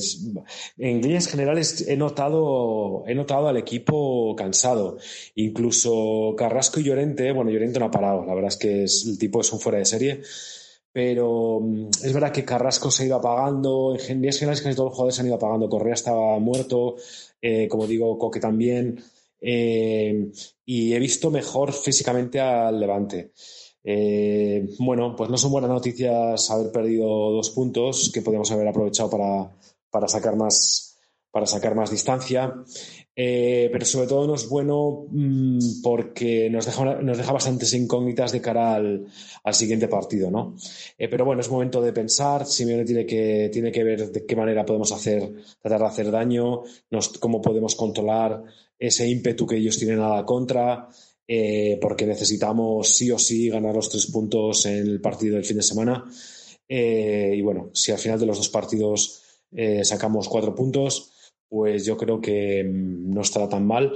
en 0.78 1.02
líneas 1.02 1.28
generales 1.28 1.88
he 1.88 1.98
notado, 1.98 3.04
he 3.08 3.16
notado 3.16 3.48
al 3.48 3.58
equipo 3.58 4.36
cansado. 4.36 4.98
Incluso 5.36 6.36
Carrasco 6.38 6.80
y 6.80 6.84
Llorente, 6.84 7.32
bueno, 7.32 7.52
Llorente 7.52 7.80
no 7.80 7.86
ha 7.86 7.92
parado. 7.92 8.26
La 8.26 8.34
verdad 8.34 8.50
es 8.50 8.58
que 8.58 8.84
el 8.84 9.18
tipo 9.20 9.42
es 9.42 9.52
un 9.52 9.60
fuera 9.60 9.80
de 9.80 9.86
serie 9.86 10.22
pero 10.98 11.60
mm, 11.62 11.90
es 12.04 12.12
verdad 12.12 12.32
que 12.32 12.44
Carrasco 12.44 12.90
se 12.90 13.04
ha 13.04 13.06
ido 13.06 13.18
apagando, 13.18 13.96
en 14.08 14.20
días 14.20 14.40
generales 14.40 14.64
casi 14.64 14.76
todos 14.76 14.88
los 14.88 14.96
jugadores 14.96 15.16
se 15.16 15.22
han 15.22 15.28
ido 15.28 15.36
apagando, 15.36 15.70
Correa 15.70 15.94
estaba 15.94 16.40
muerto, 16.40 16.96
eh, 17.40 17.68
como 17.68 17.86
digo, 17.86 18.18
Coque 18.18 18.40
también, 18.40 19.00
eh, 19.40 20.32
y 20.66 20.94
he 20.94 21.00
visto 21.00 21.30
mejor 21.30 21.72
físicamente 21.72 22.40
al 22.40 22.80
Levante. 22.80 23.32
Eh, 23.90 24.68
bueno, 24.80 25.16
pues 25.16 25.30
no 25.30 25.38
son 25.38 25.52
buenas 25.52 25.70
noticias 25.70 26.52
haber 26.52 26.74
perdido 26.74 27.08
dos 27.08 27.52
puntos 27.52 28.12
que 28.14 28.22
podríamos 28.22 28.52
haber 28.52 28.68
aprovechado 28.68 29.10
para, 29.10 29.50
para 29.90 30.10
sacar 30.10 30.36
más 30.36 30.88
para 31.32 31.46
sacar 31.46 31.76
más 31.76 31.92
distancia. 31.92 32.54
Eh, 33.16 33.70
pero 33.72 33.86
sobre 33.86 34.08
todo 34.08 34.28
no 34.28 34.36
es 34.36 34.50
bueno 34.50 35.06
mm, 35.10 35.82
porque 35.82 36.50
nos 36.50 36.66
deja, 36.66 36.96
nos 37.02 37.18
deja 37.18 37.32
bastantes 37.32 37.74
incógnitas 37.74 38.32
de 38.32 38.42
cara 38.42 38.76
al, 38.76 39.08
al 39.44 39.54
siguiente 39.54 39.88
partido, 39.88 40.30
¿no? 40.30 40.56
Eh, 40.98 41.08
pero 41.08 41.24
bueno, 41.24 41.42
es 41.42 41.50
momento 41.50 41.82
de 41.82 41.94
pensar. 41.94 42.46
Simeone 42.46 42.84
tiene 42.84 43.06
que, 43.06 43.50
tiene 43.54 43.72
que 43.72 43.84
ver 43.84 44.12
de 44.12 44.26
qué 44.26 44.36
manera 44.36 44.66
podemos 44.66 44.92
hacer, 44.92 45.32
tratar 45.62 45.80
de 45.80 45.88
hacer 45.88 46.12
daño, 46.12 46.64
nos, 46.90 47.10
cómo 47.20 47.42
podemos 47.42 47.76
controlar 47.76 48.44
ese 48.78 49.08
ímpetu 49.08 49.48
que 49.48 49.58
ellos 49.58 49.78
tienen 49.78 50.00
a 50.02 50.10
la 50.10 50.26
contra. 50.26 50.90
Eh, 51.28 51.78
porque 51.82 52.06
necesitamos 52.06 52.88
sí 52.96 53.12
o 53.12 53.20
sí 53.20 53.50
ganar 53.50 53.76
los 53.76 53.90
tres 53.90 54.08
puntos 54.08 54.66
en 54.66 54.78
el 54.78 55.02
partido 55.02 55.36
del 55.36 55.44
fin 55.44 55.58
de 55.58 55.64
semana. 55.64 56.06
Eh, 56.70 57.34
y 57.36 57.42
bueno, 57.42 57.70
si 57.74 57.92
al 57.92 57.98
final 57.98 58.20
de 58.20 58.26
los 58.26 58.38
dos 58.38 58.50
partidos 58.50 59.24
eh, 59.52 59.84
sacamos 59.84 60.30
cuatro 60.30 60.56
puntos, 60.56 61.12
pues 61.50 61.86
yo 61.86 61.98
creo 61.98 62.22
que 62.22 62.64
mm, 62.64 63.14
no 63.14 63.22
estará 63.22 63.50
tan 63.50 63.66
mal. 63.66 63.92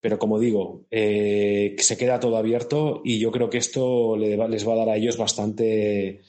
Pero 0.00 0.18
como 0.18 0.38
digo, 0.38 0.84
se 0.90 1.96
queda 1.96 2.20
todo 2.20 2.36
abierto 2.36 3.00
y 3.06 3.18
yo 3.18 3.32
creo 3.32 3.48
que 3.48 3.56
esto 3.56 4.18
les 4.18 4.68
va 4.68 4.74
a 4.74 4.76
dar 4.76 4.90
a 4.90 4.96
ellos 4.96 5.16
bastante 5.16 6.20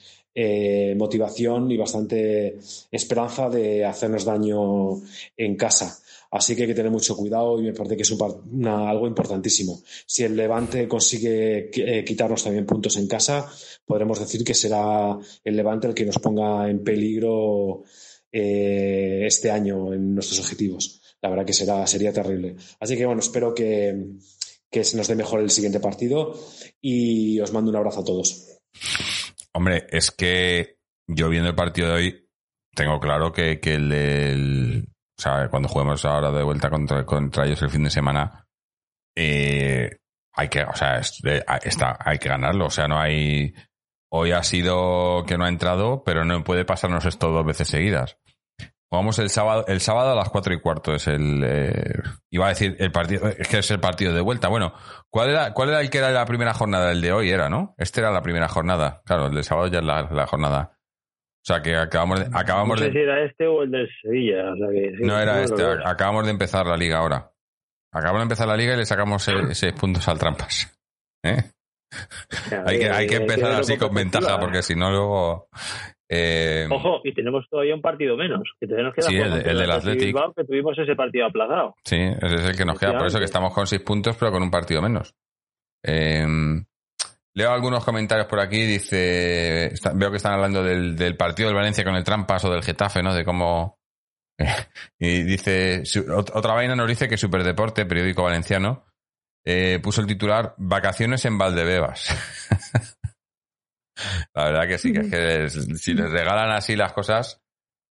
motivación 0.96 1.70
y 1.70 1.76
bastante 1.76 2.58
esperanza 2.90 3.50
de 3.50 3.84
hacernos 3.84 4.24
daño 4.24 5.02
en 5.36 5.58
casa. 5.58 6.00
Así 6.32 6.56
que 6.56 6.64
hay 6.64 6.68
que 6.68 6.76
tener 6.76 6.92
mucho 6.92 7.16
cuidado 7.16 7.60
y 7.60 7.64
me 7.64 7.74
parece 7.74 7.96
que 7.96 8.04
es 8.04 8.12
algo 8.12 9.08
importantísimo. 9.08 9.82
Si 10.06 10.24
el 10.24 10.36
Levante 10.36 10.88
consigue 10.88 11.70
eh, 11.74 12.04
quitarnos 12.04 12.44
también 12.44 12.66
puntos 12.66 12.98
en 12.98 13.08
casa, 13.08 13.50
podremos 13.86 14.20
decir 14.20 14.44
que 14.44 14.54
será 14.54 15.18
el 15.44 15.56
Levante 15.56 15.88
el 15.88 15.94
que 15.94 16.06
nos 16.06 16.20
ponga 16.20 16.70
en 16.70 16.84
peligro 16.84 17.84
eh, 18.32 19.24
este 19.26 19.52
año 19.52 19.94
en 19.94 20.14
nuestros 20.14 20.40
objetivos. 20.40 21.02
La 21.22 21.30
verdad 21.30 21.46
que 21.46 21.54
será, 21.54 21.88
sería 21.88 22.12
terrible. 22.12 22.56
Así 22.80 22.98
que 22.98 23.06
bueno, 23.06 23.22
espero 23.22 23.54
que, 23.54 24.18
se 24.70 24.98
nos 24.98 25.08
dé 25.08 25.16
mejor 25.16 25.40
el 25.40 25.50
siguiente 25.50 25.80
partido 25.80 26.38
y 26.82 27.40
os 27.40 27.54
mando 27.54 27.72
un 27.72 27.78
abrazo 27.78 28.02
a 28.02 28.04
todos. 28.04 28.60
Hombre, 29.54 29.88
es 29.90 30.12
que 30.12 30.80
yo 31.08 31.30
viendo 31.30 31.50
el 31.50 31.56
partido 31.56 31.88
de 31.88 31.94
hoy, 31.94 32.30
tengo 32.76 33.00
claro 33.00 33.32
que, 33.32 33.62
que 33.62 33.76
el 33.76 34.86
o 35.18 35.22
sea, 35.22 35.48
cuando 35.50 35.70
juguemos 35.70 36.04
ahora 36.06 36.32
de 36.32 36.44
vuelta 36.44 36.70
contra, 36.70 37.46
ellos 37.46 37.62
el 37.62 37.70
fin 37.70 37.84
de 37.84 37.90
semana, 37.90 38.46
eh, 39.16 39.98
hay 40.34 40.50
que, 40.50 40.64
o 40.64 40.76
sea, 40.76 41.00
está, 41.00 41.98
hay 42.00 42.20
que 42.20 42.30
ganarlo. 42.30 42.66
O 42.66 42.70
sea, 42.70 42.88
no 42.88 43.00
hay. 43.00 43.54
Hoy 44.12 44.32
ha 44.32 44.44
sido 44.44 45.24
que 45.26 45.38
no 45.38 45.46
ha 45.46 45.50
entrado, 45.50 46.04
pero 46.04 46.26
no 46.26 46.44
puede 46.44 46.66
pasarnos 46.66 47.06
esto 47.06 47.32
dos 47.32 47.46
veces 47.46 47.68
seguidas. 47.68 48.18
Jugamos 48.90 49.18
el 49.20 49.30
sábado, 49.30 49.66
el 49.68 49.82
sábado 49.82 50.12
a 50.12 50.16
las 50.16 50.30
cuatro 50.30 50.54
y 50.54 50.62
cuarto 50.62 50.94
es 50.94 51.08
el, 51.08 51.44
eh, 51.44 52.02
iba 52.30 52.46
a 52.46 52.50
decir 52.50 52.78
el 52.80 52.92
partido, 52.92 53.28
es 53.28 53.48
que 53.48 53.58
es 53.58 53.72
el 53.72 53.80
partido 53.80 54.14
de 54.14 54.22
vuelta. 54.22 54.48
Bueno, 54.48 54.74
¿cuál 55.10 55.32
era, 55.32 55.54
cuál 55.54 55.70
era 55.70 55.82
el 55.82 55.90
que 55.90 55.98
era 55.98 56.12
la 56.12 56.26
primera 56.26 56.54
jornada? 56.54 56.92
El 56.92 57.02
de 57.02 57.12
hoy 57.12 57.30
era, 57.30 57.50
¿no? 57.50 57.74
Este 57.78 58.02
era 58.02 58.12
la 58.12 58.22
primera 58.22 58.48
jornada. 58.48 59.02
Claro, 59.06 59.28
el 59.28 59.36
de 59.36 59.44
sábado 59.44 59.68
ya 59.68 59.80
es 59.80 59.86
la 59.86 60.28
jornada. 60.28 60.75
O 61.46 61.48
sea, 61.48 61.62
que 61.62 61.76
acabamos 61.76 62.22
de... 62.22 62.26
Acabamos 62.34 62.80
no 62.80 62.88
sé 62.88 62.92
si 62.92 62.98
era 62.98 63.24
este 63.24 63.46
o 63.46 63.62
el 63.62 63.70
del 63.70 63.88
Sevilla. 64.02 64.52
O 64.52 64.58
sea 64.58 64.68
que, 64.68 64.92
no 65.06 65.20
era 65.20 65.44
este, 65.44 65.64
acabamos 65.86 66.26
de 66.26 66.32
empezar 66.32 66.66
la 66.66 66.76
liga 66.76 66.98
ahora. 66.98 67.32
Acabamos 67.94 68.22
de 68.22 68.24
empezar 68.24 68.48
la 68.48 68.58
liga 68.58 68.74
y 68.74 68.78
le 68.78 68.86
sacamos 68.88 69.22
seis, 69.22 69.74
puntos 69.74 70.08
al 70.08 70.18
trampas. 70.18 70.76
¿Eh? 71.24 71.38
hay, 72.66 72.80
que, 72.80 72.90
hay 72.90 73.06
que 73.06 73.18
empezar 73.18 73.52
así 73.52 73.78
con 73.78 73.94
ventaja, 73.94 74.40
porque 74.40 74.64
si 74.64 74.76
no 74.76 74.90
luego... 74.90 75.48
Eh... 76.10 76.68
Ojo, 76.72 77.02
y 77.04 77.14
tenemos 77.14 77.48
todavía 77.48 77.76
un 77.76 77.82
partido 77.82 78.18
menos. 78.18 78.42
Que 78.60 78.66
tenemos 78.66 78.96
que 78.96 79.04
sí, 79.04 79.16
el, 79.16 79.34
el 79.34 79.58
del 79.60 79.72
Atlético. 79.72 80.34
Que 80.36 80.46
tuvimos 80.46 80.76
ese 80.80 80.96
partido 80.96 81.28
aplazado. 81.28 81.76
Sí, 81.84 81.98
ese 81.98 82.36
es 82.36 82.46
el 82.46 82.58
que 82.58 82.66
nos 82.66 82.80
queda. 82.80 82.98
Por 82.98 83.06
eso 83.06 83.20
que 83.20 83.26
estamos 83.26 83.54
con 83.54 83.68
seis 83.68 83.84
puntos, 83.84 84.18
pero 84.18 84.32
con 84.32 84.42
un 84.42 84.50
partido 84.50 84.82
menos. 84.82 85.14
Eh, 85.84 86.26
Leo 87.36 87.52
algunos 87.52 87.84
comentarios 87.84 88.28
por 88.28 88.40
aquí, 88.40 88.66
dice, 88.66 89.74
veo 89.94 90.10
que 90.10 90.18
están 90.18 90.34
hablando 90.34 90.64
del, 90.64 91.18
partido 91.18 91.50
del 91.50 91.56
Valencia 91.56 91.84
con 91.84 91.96
el 91.96 92.04
Trampas 92.04 92.46
o 92.46 92.50
del 92.50 92.64
Getafe, 92.64 93.04
¿no? 93.04 93.14
De 93.14 93.26
cómo... 93.26 93.78
y 95.00 95.24
dice, 95.24 95.84
otra 96.08 96.54
vaina 96.54 96.76
nos 96.76 96.88
dice 96.88 97.10
que 97.10 97.18
Superdeporte, 97.18 97.86
periódico 97.86 98.24
valenciano, 98.24 98.86
eh, 99.46 99.80
puso 99.84 100.00
el 100.00 100.08
titular 100.08 100.56
Vacaciones 100.58 101.26
en 101.26 101.38
Valdebebas. 101.38 102.08
La 104.34 104.46
verdad 104.46 104.68
que 104.68 104.78
sí, 104.78 104.94
que 104.94 105.00
es 105.00 105.10
que 105.10 105.50
si 105.50 105.94
les 105.94 106.10
regalan 106.10 106.52
así 106.52 106.76
las 106.76 106.94
cosas... 106.94 107.42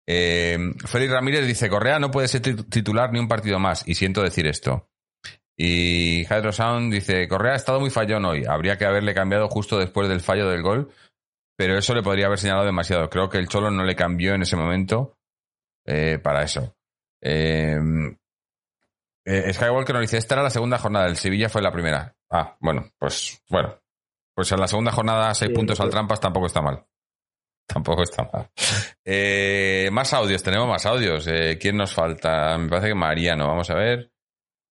Eh, 0.08 0.58
Félix 0.86 1.12
Ramírez 1.12 1.48
dice, 1.48 1.70
Correa 1.70 1.98
no 1.98 2.12
puede 2.12 2.28
ser 2.28 2.42
titular 2.42 3.12
ni 3.12 3.20
un 3.20 3.28
partido 3.28 3.60
más, 3.60 3.88
y 3.88 3.96
siento 3.96 4.22
decir 4.22 4.46
esto. 4.46 4.91
Y 5.58 6.22
Hydro 6.24 6.52
Sound 6.52 6.94
dice, 6.94 7.28
Correa 7.28 7.54
ha 7.54 7.58
estado 7.58 7.80
muy 7.80 7.90
fallón 7.90 8.26
hoy, 8.26 8.46
habría 8.46 8.78
que 8.78 8.86
haberle 8.86 9.14
cambiado 9.14 9.48
justo 9.50 9.78
después 9.78 10.10
del 10.10 10.22
fallo 10.22 10.50
del 10.50 10.64
gol, 10.64 10.92
pero 11.58 11.78
eso 11.78 11.94
le 11.94 12.02
podría 12.02 12.26
haber 12.26 12.40
señalado 12.40 12.66
demasiado. 12.66 13.10
Creo 13.10 13.30
que 13.30 13.38
el 13.38 13.48
Cholo 13.48 13.70
no 13.70 13.84
le 13.84 13.96
cambió 13.96 14.34
en 14.34 14.42
ese 14.42 14.56
momento 14.56 15.18
eh, 15.86 16.18
para 16.18 16.44
eso. 16.44 16.76
Eh, 17.22 17.80
eh, 19.26 19.54
Skywalker 19.54 19.94
nos 19.94 20.02
dice, 20.02 20.18
esta 20.18 20.36
era 20.36 20.44
la 20.44 20.50
segunda 20.50 20.80
jornada, 20.80 21.08
el 21.08 21.18
Sevilla 21.18 21.50
fue 21.50 21.62
la 21.62 21.72
primera. 21.72 22.16
Ah, 22.32 22.58
bueno, 22.60 22.90
pues 22.98 23.44
bueno. 23.50 23.78
Pues 24.34 24.52
en 24.52 24.60
la 24.60 24.68
segunda 24.68 24.92
jornada, 24.92 25.34
seis 25.36 25.52
puntos 25.52 25.80
al 25.80 25.90
trampas 25.90 26.20
tampoco 26.20 26.48
está 26.48 26.62
mal. 26.62 26.84
Tampoco 27.68 28.04
está 28.04 28.24
mal. 28.24 28.50
más 29.92 30.14
audios, 30.14 30.42
tenemos 30.42 30.68
más 30.68 30.86
audios. 30.86 31.28
¿Quién 31.60 31.78
nos 31.78 31.94
falta? 31.94 32.58
Me 32.58 32.70
parece 32.70 32.88
que 32.88 32.96
Mariano. 32.96 33.48
Vamos 33.48 33.70
a 33.70 33.76
ver. 33.76 34.11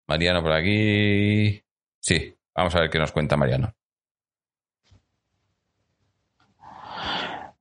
Mariano 0.09 0.41
por 0.41 0.51
aquí. 0.51 1.61
Sí, 1.99 2.35
vamos 2.55 2.73
a 2.73 2.79
ver 2.79 2.89
qué 2.89 2.97
nos 2.97 3.11
cuenta 3.11 3.37
Mariano. 3.37 3.71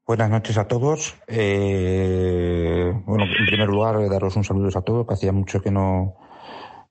Buenas 0.06 0.30
noches 0.30 0.56
a 0.56 0.66
todos. 0.66 1.14
Eh, 1.26 2.90
bueno, 3.04 3.24
en 3.24 3.46
primer 3.46 3.68
lugar, 3.68 4.08
daros 4.08 4.34
un 4.36 4.44
saludo 4.44 4.70
a 4.78 4.80
todos, 4.80 5.06
que 5.06 5.12
hacía 5.12 5.32
mucho 5.32 5.60
que 5.60 5.70
no 5.70 6.16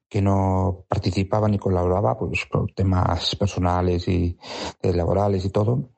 que 0.08 0.22
no 0.22 0.86
participaba 0.88 1.50
ni 1.50 1.58
colaboraba, 1.58 2.18
pues 2.18 2.46
por 2.46 2.72
temas 2.72 3.36
personales 3.36 4.08
y 4.08 4.38
laborales 4.84 5.44
y 5.44 5.50
todo. 5.50 5.90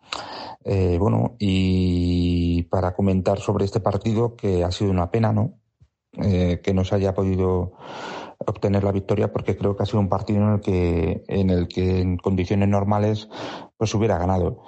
Eh, 0.64 0.98
bueno, 0.98 1.36
y 1.38 2.64
para 2.64 2.94
comentar 2.96 3.40
sobre 3.40 3.66
este 3.66 3.82
partido, 3.82 4.38
que 4.38 4.64
ha 4.64 4.72
sido 4.72 4.90
una 4.90 5.12
pena, 5.12 5.34
¿no? 5.34 5.60
Eh, 6.14 6.62
que 6.64 6.74
no 6.74 6.84
se 6.86 6.96
haya 6.96 7.14
podido 7.14 7.74
obtener 8.46 8.84
la 8.84 8.92
victoria 8.92 9.32
porque 9.32 9.58
creo 9.58 9.76
que 9.76 9.84
ha 9.84 9.86
sido 9.86 10.00
un 10.00 10.10
partido 10.10 10.42
en 10.42 10.54
el 10.54 10.62
que 10.62 11.24
en 11.28 11.50
el 11.50 11.68
que 11.68 12.00
en 12.00 12.18
condiciones 12.18 12.70
normales 12.70 13.30
pues 13.80 13.96
hubiera 13.96 14.18
ganado 14.18 14.62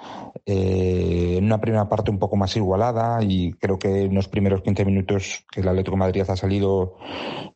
eh, 0.46 1.34
en 1.36 1.44
una 1.44 1.60
primera 1.60 1.86
parte 1.86 2.10
un 2.10 2.18
poco 2.18 2.36
más 2.36 2.56
igualada 2.56 3.22
y 3.22 3.52
creo 3.52 3.78
que 3.78 4.04
en 4.04 4.14
los 4.14 4.26
primeros 4.26 4.62
15 4.62 4.86
minutos 4.86 5.44
que 5.52 5.60
el 5.60 5.68
Atlético 5.68 5.96
de 5.96 6.00
Madrid 6.00 6.24
ha 6.26 6.34
salido 6.34 6.96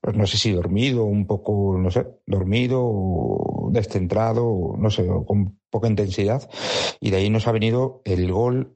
pues 0.02 0.14
no 0.14 0.26
sé 0.26 0.36
si 0.36 0.52
dormido 0.52 1.04
un 1.04 1.26
poco 1.26 1.78
no 1.78 1.90
sé 1.90 2.06
dormido 2.26 2.82
o 2.84 3.70
descentrado 3.72 4.74
no 4.76 4.90
sé 4.90 5.06
con 5.26 5.56
poca 5.70 5.88
intensidad 5.88 6.46
y 7.00 7.10
de 7.10 7.16
ahí 7.16 7.30
nos 7.30 7.48
ha 7.48 7.52
venido 7.52 8.02
el 8.04 8.30
gol 8.30 8.74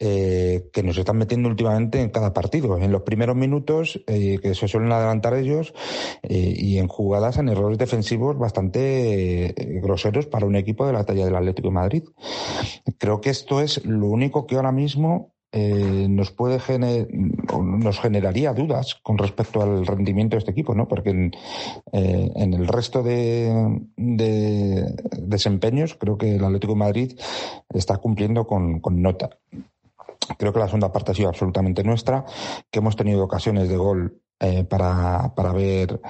eh, 0.00 0.70
que 0.72 0.84
nos 0.84 0.96
están 0.96 1.18
metiendo 1.18 1.48
últimamente 1.48 2.00
en 2.00 2.10
cada 2.10 2.32
partido. 2.32 2.78
En 2.78 2.92
los 2.92 3.02
primeros 3.02 3.34
minutos, 3.34 4.00
eh, 4.06 4.38
que 4.40 4.54
se 4.54 4.68
suelen 4.68 4.92
adelantar 4.92 5.34
ellos, 5.34 5.74
eh, 6.22 6.54
y 6.56 6.78
en 6.78 6.86
jugadas, 6.86 7.38
en 7.38 7.48
errores 7.48 7.78
defensivos 7.78 8.38
bastante 8.38 9.54
groseros 9.82 10.26
para 10.26 10.46
un 10.46 10.54
equipo 10.54 10.86
de 10.86 10.92
la 10.92 11.04
talla 11.04 11.24
del 11.24 11.34
Atlético 11.34 11.68
de 11.68 11.74
Madrid. 11.74 12.04
Creo 12.98 13.20
que 13.20 13.30
esto 13.30 13.60
es 13.60 13.84
lo 13.84 14.06
único 14.06 14.46
que 14.46 14.56
ahora 14.56 14.72
mismo 14.72 15.32
nos 15.50 16.30
puede 16.30 16.58
nos 17.08 18.00
generaría 18.00 18.52
dudas 18.52 18.96
con 19.02 19.16
respecto 19.16 19.62
al 19.62 19.86
rendimiento 19.86 20.36
de 20.36 20.40
este 20.40 20.50
equipo, 20.50 20.74
¿no? 20.74 20.86
Porque 20.86 21.08
en, 21.10 21.32
el 21.92 22.68
resto 22.68 23.02
de, 23.02 23.80
desempeños 25.16 25.94
creo 25.94 26.18
que 26.18 26.36
el 26.36 26.44
Atlético 26.44 26.76
Madrid 26.76 27.18
está 27.70 27.96
cumpliendo 27.96 28.46
con 28.46 28.82
nota. 29.00 29.30
Creo 30.36 30.52
que 30.52 30.58
la 30.58 30.66
segunda 30.66 30.92
parte 30.92 31.12
ha 31.12 31.14
sido 31.14 31.28
absolutamente 31.28 31.82
nuestra, 31.82 32.24
que 32.70 32.80
hemos 32.80 32.96
tenido 32.96 33.24
ocasiones 33.24 33.68
de 33.68 33.76
gol 33.76 34.20
eh, 34.40 34.64
para, 34.64 35.34
para, 35.34 35.52
ver, 35.52 36.00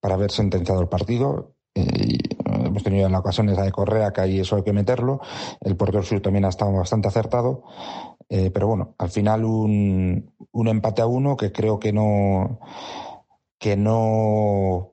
para 0.00 0.14
haber 0.14 0.30
sentenciado 0.30 0.80
el 0.80 0.88
partido. 0.88 1.52
Eh, 1.74 1.84
eh, 1.84 2.45
hemos 2.76 2.84
tenido 2.84 3.06
en 3.06 3.12
la 3.12 3.20
ocasión 3.20 3.48
esa 3.48 3.62
de 3.62 3.72
Correa, 3.72 4.12
que 4.12 4.20
ahí 4.20 4.40
eso 4.40 4.56
hay 4.56 4.62
que 4.62 4.74
meterlo. 4.74 5.20
El 5.62 5.76
portero 5.76 6.02
sur 6.02 6.20
también 6.20 6.44
ha 6.44 6.48
estado 6.48 6.72
bastante 6.72 7.08
acertado. 7.08 7.62
pero 8.28 8.66
bueno, 8.66 8.94
al 8.98 9.08
final 9.08 9.44
un, 9.44 10.30
un 10.52 10.68
empate 10.68 11.00
a 11.00 11.06
uno 11.06 11.38
que 11.38 11.52
creo 11.52 11.78
que 11.78 11.92
no, 11.92 12.60
que 13.58 13.76
no 13.76 14.92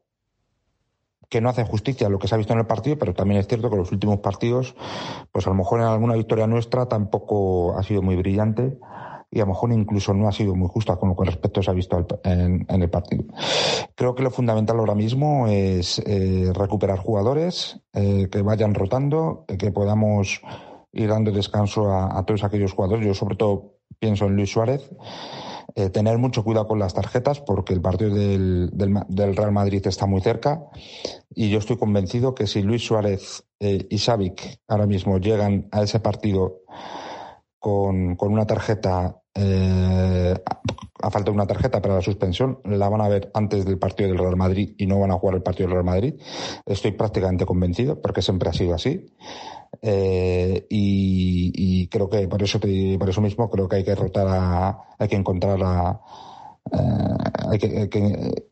que 1.29 1.41
no 1.41 1.49
hacen 1.49 1.65
justicia 1.65 2.05
a 2.05 2.09
lo 2.11 2.19
que 2.19 2.27
se 2.27 2.35
ha 2.35 2.37
visto 2.37 2.53
en 2.53 2.59
el 2.59 2.67
partido, 2.67 2.95
pero 2.99 3.15
también 3.15 3.39
es 3.39 3.47
cierto 3.47 3.67
que 3.67 3.75
los 3.75 3.91
últimos 3.91 4.19
partidos, 4.19 4.75
pues 5.31 5.47
a 5.47 5.49
lo 5.49 5.55
mejor 5.55 5.79
en 5.79 5.87
alguna 5.87 6.13
victoria 6.13 6.45
nuestra 6.45 6.85
tampoco 6.85 7.75
ha 7.75 7.81
sido 7.81 8.03
muy 8.03 8.15
brillante 8.15 8.77
y 9.33 9.39
a 9.39 9.45
lo 9.45 9.47
mejor 9.47 9.71
incluso 9.71 10.13
no 10.13 10.27
ha 10.27 10.31
sido 10.31 10.53
muy 10.53 10.67
justa 10.67 10.95
con 10.97 11.09
lo 11.09 11.15
que 11.15 11.25
respecto 11.25 11.63
se 11.63 11.71
ha 11.71 11.73
visto 11.73 12.05
en, 12.23 12.65
el 12.69 12.89
partido. 12.89 13.23
Creo 13.95 14.13
que 14.13 14.21
lo 14.21 14.29
fundamental 14.29 14.77
ahora 14.77 14.93
mismo 14.93 15.47
es 15.47 15.99
eh, 16.05 16.51
recuperar 16.53 16.99
jugadores, 16.99 17.79
eh, 17.93 18.29
que 18.31 18.43
vayan 18.43 18.75
rotando, 18.75 19.45
que 19.57 19.71
podamos 19.71 20.41
ir 20.91 21.09
dando 21.09 21.31
descanso 21.31 21.91
a, 21.91 22.23
todos 22.27 22.43
aquellos 22.43 22.73
jugadores. 22.73 23.07
Yo 23.07 23.15
sobre 23.15 23.35
todo 23.35 23.79
pienso 23.97 24.25
en 24.25 24.35
Luis 24.35 24.51
Suárez. 24.51 24.87
Eh, 25.75 25.89
tener 25.89 26.19
mucho 26.19 26.43
cuidado 26.43 26.67
con 26.67 26.77
las 26.77 26.93
tarjetas 26.93 27.39
porque 27.39 27.73
el 27.73 27.81
partido 27.81 28.13
del, 28.13 28.69
Real 29.35 29.51
Madrid 29.51 29.81
está 29.87 30.05
muy 30.05 30.21
cerca 30.21 30.61
y 31.33 31.49
yo 31.49 31.57
estoy 31.57 31.77
convencido 31.77 32.35
que 32.35 32.45
si 32.45 32.61
Luis 32.61 32.85
Suárez 32.85 33.43
eh, 33.59 33.87
y 33.89 33.97
Savic 33.97 34.59
ahora 34.67 34.85
mismo 34.85 35.17
llegan 35.17 35.69
a 35.71 35.81
ese 35.81 35.99
partido 35.99 36.61
con, 37.57 38.15
con 38.17 38.33
una 38.33 38.45
tarjeta 38.45 39.22
eh, 39.35 40.35
a 41.01 41.09
falta 41.09 41.31
de 41.31 41.35
una 41.35 41.47
tarjeta 41.47 41.81
para 41.81 41.95
la 41.95 42.01
suspensión, 42.01 42.59
la 42.65 42.87
van 42.87 43.01
a 43.01 43.09
ver 43.09 43.31
antes 43.33 43.65
del 43.65 43.79
partido 43.79 44.09
del 44.09 44.19
Real 44.19 44.37
Madrid 44.37 44.75
y 44.77 44.85
no 44.85 44.99
van 44.99 45.11
a 45.11 45.15
jugar 45.17 45.35
el 45.35 45.43
partido 45.43 45.67
del 45.67 45.73
Real 45.73 45.85
Madrid. 45.85 46.13
Estoy 46.65 46.91
prácticamente 46.91 47.45
convencido, 47.45 48.01
porque 48.01 48.21
siempre 48.21 48.49
ha 48.49 48.53
sido 48.53 48.73
así. 48.75 49.07
Eh, 49.81 50.65
y, 50.69 51.87
creo 51.87 52.09
que 52.09 52.27
por 52.27 52.41
eso 52.41 52.59
por 52.59 53.09
eso 53.09 53.21
mismo 53.21 53.49
creo 53.49 53.67
que 53.67 53.77
hay 53.77 53.83
que 53.83 53.95
rotar 53.95 54.27
a, 54.27 54.95
hay 54.97 55.07
que 55.07 55.15
encontrar 55.15 55.59
a, 55.61 55.99
eh, 56.71 57.49
hay, 57.49 57.59
que, 57.59 58.45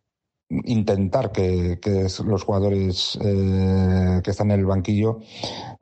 intentar 0.49 1.31
que, 1.31 1.79
los 2.25 2.43
jugadores 2.43 3.17
que 3.21 4.31
están 4.31 4.51
en 4.51 4.59
el 4.59 4.65
banquillo 4.65 5.19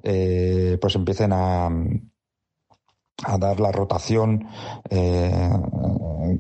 pues 0.02 0.96
empiecen 0.96 1.32
a 1.34 1.70
a 3.24 3.38
dar 3.38 3.60
la 3.60 3.72
rotación 3.72 4.48
eh, 4.90 5.52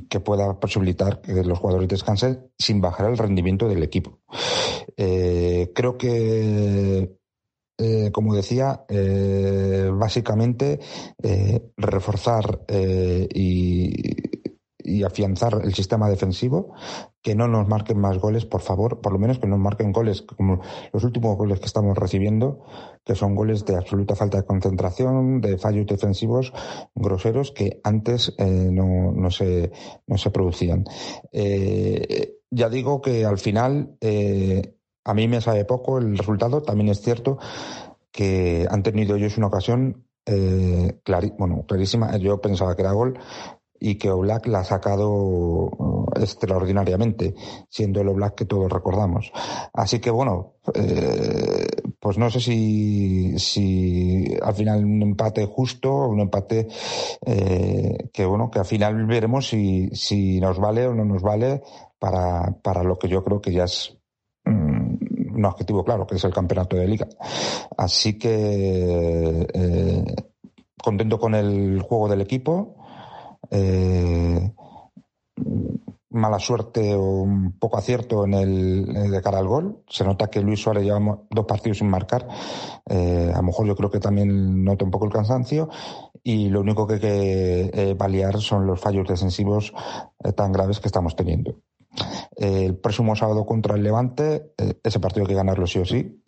que 0.09 0.19
pueda 0.19 0.59
posibilitar 0.59 1.21
que 1.21 1.43
los 1.43 1.59
jugadores 1.59 1.87
descansen 1.87 2.51
sin 2.57 2.81
bajar 2.81 3.09
el 3.09 3.17
rendimiento 3.17 3.67
del 3.67 3.83
equipo. 3.83 4.19
Eh, 4.95 5.71
creo 5.73 5.97
que, 5.97 7.17
eh, 7.77 8.11
como 8.11 8.35
decía, 8.35 8.85
básicamente 9.93 10.79
reforzar 11.77 12.65
y 13.33 14.48
y 14.83 15.03
afianzar 15.03 15.59
el 15.63 15.73
sistema 15.73 16.09
defensivo, 16.09 16.73
que 17.21 17.35
no 17.35 17.47
nos 17.47 17.67
marquen 17.67 17.99
más 17.99 18.17
goles, 18.17 18.45
por 18.45 18.61
favor, 18.61 19.01
por 19.01 19.11
lo 19.11 19.19
menos 19.19 19.39
que 19.39 19.47
nos 19.47 19.59
marquen 19.59 19.91
goles 19.91 20.21
como 20.21 20.61
los 20.93 21.03
últimos 21.03 21.37
goles 21.37 21.59
que 21.59 21.65
estamos 21.65 21.97
recibiendo, 21.97 22.63
que 23.03 23.15
son 23.15 23.35
goles 23.35 23.65
de 23.65 23.75
absoluta 23.75 24.15
falta 24.15 24.37
de 24.37 24.45
concentración, 24.45 25.41
de 25.41 25.57
fallos 25.57 25.85
defensivos 25.85 26.53
groseros 26.95 27.51
que 27.51 27.81
antes 27.83 28.33
eh, 28.37 28.69
no, 28.71 29.11
no, 29.11 29.29
se, 29.31 29.71
no 30.07 30.17
se 30.17 30.31
producían. 30.31 30.85
Eh, 31.31 32.37
ya 32.49 32.69
digo 32.69 33.01
que 33.01 33.25
al 33.25 33.37
final 33.37 33.97
eh, 33.99 34.75
a 35.03 35.13
mí 35.13 35.27
me 35.27 35.41
sabe 35.41 35.65
poco 35.65 35.97
el 35.97 36.17
resultado, 36.17 36.61
también 36.61 36.89
es 36.89 37.01
cierto 37.01 37.37
que 38.11 38.65
han 38.69 38.81
tenido 38.81 39.15
ellos 39.15 39.37
una 39.37 39.47
ocasión 39.47 40.05
bueno, 41.37 41.65
clarísima. 41.65 42.15
Yo 42.17 42.39
pensaba 42.39 42.75
que 42.75 42.83
era 42.83 42.91
gol, 42.91 43.17
y 43.79 43.95
que 43.95 44.11
Oblak 44.11 44.47
la 44.47 44.59
ha 44.59 44.63
sacado 44.63 45.09
uh, 45.11 46.05
extraordinariamente, 46.15 47.35
siendo 47.69 48.01
el 48.01 48.09
Oblak 48.09 48.35
que 48.35 48.45
todos 48.45 48.71
recordamos. 48.71 49.31
Así 49.73 49.99
que 49.99 50.11
bueno, 50.11 50.55
eh, 50.73 51.67
pues 51.99 52.17
no 52.17 52.29
sé 52.29 52.39
si, 52.39 53.37
si 53.39 54.37
al 54.41 54.53
final 54.53 54.83
un 54.83 55.01
empate 55.01 55.45
justo, 55.45 56.07
un 56.07 56.19
empate 56.19 56.67
eh, 57.25 58.09
que 58.11 58.25
bueno, 58.25 58.49
que 58.51 58.59
al 58.59 58.65
final 58.65 59.05
veremos 59.05 59.47
si, 59.47 59.89
si 59.93 60.39
nos 60.39 60.59
vale 60.59 60.87
o 60.87 60.93
no 60.93 61.05
nos 61.05 61.21
vale 61.21 61.61
para, 61.97 62.55
para 62.61 62.83
lo 62.83 62.97
que 62.97 63.07
yo 63.07 63.23
creo 63.23 63.41
que 63.41 63.51
ya 63.51 63.63
es 63.65 63.97
mm, 64.45 65.35
un 65.35 65.45
objetivo 65.45 65.83
claro, 65.83 66.05
que 66.05 66.15
es 66.15 66.23
el 66.23 66.33
campeonato 66.33 66.75
de 66.75 66.87
liga. 66.87 67.07
Así 67.77 68.17
que 68.17 69.47
eh, 69.53 70.15
contento 70.81 71.19
con 71.19 71.35
el 71.35 71.81
juego 71.81 72.09
del 72.09 72.21
equipo 72.21 72.78
eh, 73.51 74.53
mala 76.11 76.39
suerte 76.39 76.95
o 76.95 77.21
un 77.21 77.53
poco 77.59 77.77
acierto 77.77 78.25
en 78.25 78.33
el 78.33 79.11
de 79.11 79.21
cara 79.21 79.39
al 79.39 79.47
gol. 79.47 79.83
Se 79.87 80.03
nota 80.03 80.29
que 80.29 80.41
Luis 80.41 80.61
Suárez 80.61 80.83
lleva 80.83 81.19
dos 81.29 81.45
partidos 81.45 81.77
sin 81.77 81.89
marcar. 81.89 82.27
Eh, 82.89 83.31
a 83.33 83.37
lo 83.37 83.43
mejor 83.43 83.67
yo 83.67 83.75
creo 83.75 83.91
que 83.91 83.99
también 83.99 84.63
nota 84.63 84.85
un 84.85 84.91
poco 84.91 85.05
el 85.05 85.11
cansancio. 85.11 85.69
Y 86.23 86.49
lo 86.49 86.61
único 86.61 86.85
que 86.85 86.95
hay 86.95 86.99
que 86.99 87.71
eh, 87.73 87.95
paliar 87.95 88.41
son 88.41 88.67
los 88.67 88.79
fallos 88.79 89.07
defensivos 89.07 89.73
tan 90.35 90.51
graves 90.51 90.79
que 90.79 90.87
estamos 90.87 91.15
teniendo. 91.15 91.55
El 92.35 92.77
próximo 92.77 93.15
sábado 93.15 93.45
contra 93.45 93.75
el 93.75 93.83
Levante, 93.83 94.53
ese 94.83 94.99
partido 94.99 95.23
hay 95.23 95.29
que 95.29 95.35
ganarlo 95.35 95.67
sí 95.67 95.79
o 95.79 95.85
sí. 95.85 96.21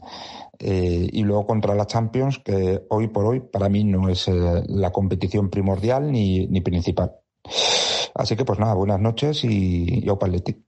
y 0.60 1.24
luego 1.24 1.46
contra 1.48 1.76
la 1.76 1.88
Champions, 1.88 2.40
que 2.40 2.84
hoy 2.90 3.08
por 3.08 3.26
hoy 3.26 3.40
para 3.40 3.70
mí 3.70 3.84
no 3.84 4.10
es 4.10 4.28
la 4.28 4.92
competición 4.92 5.50
primordial 5.50 6.12
ni, 6.12 6.48
ni 6.48 6.62
principal. 6.62 7.14
Así 8.14 8.36
que 8.36 8.46
pues 8.46 8.60
nada, 8.60 8.74
buenas 8.74 9.00
noches 9.00 9.44
y 9.44 10.02
yo 10.02 10.20
paletti. 10.20 10.64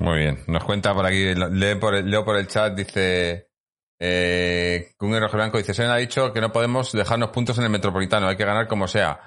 Muy 0.00 0.18
bien, 0.18 0.38
nos 0.46 0.64
cuenta 0.64 0.94
por 0.94 1.04
aquí, 1.04 1.34
leo 1.34 1.78
por 1.78 1.94
el, 1.94 2.46
chat, 2.46 2.74
dice 2.74 3.48
eh, 3.98 4.92
Rojo 4.98 5.36
Blanco, 5.36 5.58
dice, 5.58 5.74
se 5.74 5.84
ha 5.84 5.96
dicho 5.96 6.32
que 6.32 6.40
no 6.40 6.52
podemos 6.52 6.92
dejarnos 6.92 7.28
puntos 7.28 7.58
en 7.58 7.64
el 7.64 7.70
Metropolitano, 7.70 8.26
hay 8.26 8.36
que 8.36 8.46
ganar 8.46 8.66
como 8.66 8.88
sea. 8.88 9.20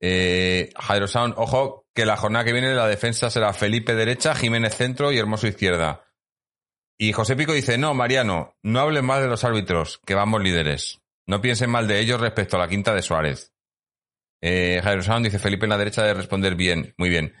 Eh, 0.00 0.70
Jairo 0.76 1.06
Sound, 1.06 1.34
ojo, 1.36 1.86
que 1.94 2.06
la 2.06 2.16
jornada 2.16 2.44
que 2.44 2.52
viene 2.52 2.74
la 2.74 2.86
defensa 2.86 3.30
será 3.30 3.52
Felipe 3.52 3.94
derecha, 3.94 4.34
Jiménez 4.34 4.76
centro 4.76 5.12
y 5.12 5.18
Hermoso 5.18 5.46
izquierda. 5.46 6.04
Y 6.98 7.12
José 7.12 7.36
Pico 7.36 7.52
dice, 7.52 7.78
no, 7.78 7.94
Mariano, 7.94 8.56
no 8.62 8.80
hables 8.80 9.02
mal 9.02 9.22
de 9.22 9.28
los 9.28 9.44
árbitros, 9.44 10.00
que 10.04 10.14
vamos 10.14 10.42
líderes. 10.42 11.00
No 11.26 11.40
piensen 11.40 11.70
mal 11.70 11.86
de 11.86 12.00
ellos 12.00 12.20
respecto 12.20 12.56
a 12.56 12.60
la 12.60 12.68
quinta 12.68 12.94
de 12.94 13.02
Suárez. 13.02 13.52
Eh, 14.40 14.80
Jairo 14.82 15.02
Sound 15.02 15.24
dice 15.26 15.38
Felipe 15.38 15.66
en 15.66 15.70
la 15.70 15.78
derecha 15.78 16.02
de 16.02 16.14
responder 16.14 16.54
bien, 16.54 16.94
muy 16.96 17.08
bien. 17.08 17.34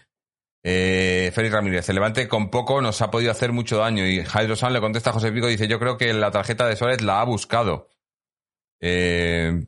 Eh, 0.64 1.30
Félix 1.34 1.54
Ramírez, 1.54 1.88
el 1.88 1.94
Levante 1.94 2.28
con 2.28 2.50
poco 2.50 2.82
nos 2.82 3.00
ha 3.00 3.10
podido 3.10 3.30
hacer 3.30 3.52
mucho 3.52 3.78
daño. 3.78 4.06
Y 4.06 4.24
Jairo 4.24 4.56
Sound 4.56 4.74
le 4.74 4.80
contesta 4.80 5.10
a 5.10 5.12
José 5.12 5.32
Pico, 5.32 5.46
dice, 5.46 5.68
yo 5.68 5.78
creo 5.78 5.96
que 5.96 6.12
la 6.12 6.30
tarjeta 6.30 6.66
de 6.66 6.76
Suárez 6.76 7.02
la 7.02 7.20
ha 7.20 7.24
buscado. 7.24 7.88
Eh, 8.80 9.66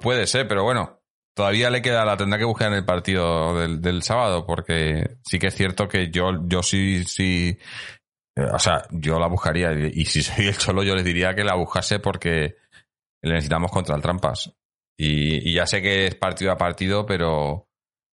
puede 0.00 0.26
ser, 0.26 0.46
pero 0.48 0.64
bueno, 0.64 1.00
todavía 1.34 1.70
le 1.70 1.82
queda, 1.82 2.04
la 2.04 2.16
tendrá 2.16 2.38
que 2.38 2.44
buscar 2.44 2.68
en 2.68 2.78
el 2.78 2.84
partido 2.84 3.54
del, 3.58 4.02
sábado, 4.02 4.46
porque 4.46 5.18
sí 5.24 5.38
que 5.38 5.48
es 5.48 5.54
cierto 5.54 5.88
que 5.88 6.10
yo, 6.10 6.46
yo 6.46 6.62
sí, 6.62 7.04
sí, 7.04 7.58
o 8.36 8.58
sea, 8.58 8.82
yo 8.90 9.18
la 9.18 9.28
buscaría 9.28 9.72
y 9.72 10.04
si 10.04 10.22
soy 10.22 10.46
el 10.46 10.58
cholo 10.58 10.82
yo 10.82 10.94
les 10.94 11.04
diría 11.04 11.34
que 11.34 11.44
la 11.44 11.54
buscase 11.54 11.98
porque 11.98 12.56
le 13.22 13.34
necesitamos 13.34 13.70
contra 13.70 13.96
el 13.96 14.02
Trampas. 14.02 14.52
Y, 14.98 15.54
ya 15.54 15.66
sé 15.66 15.80
que 15.80 16.06
es 16.06 16.14
partido 16.14 16.52
a 16.52 16.56
partido, 16.56 17.06
pero, 17.06 17.66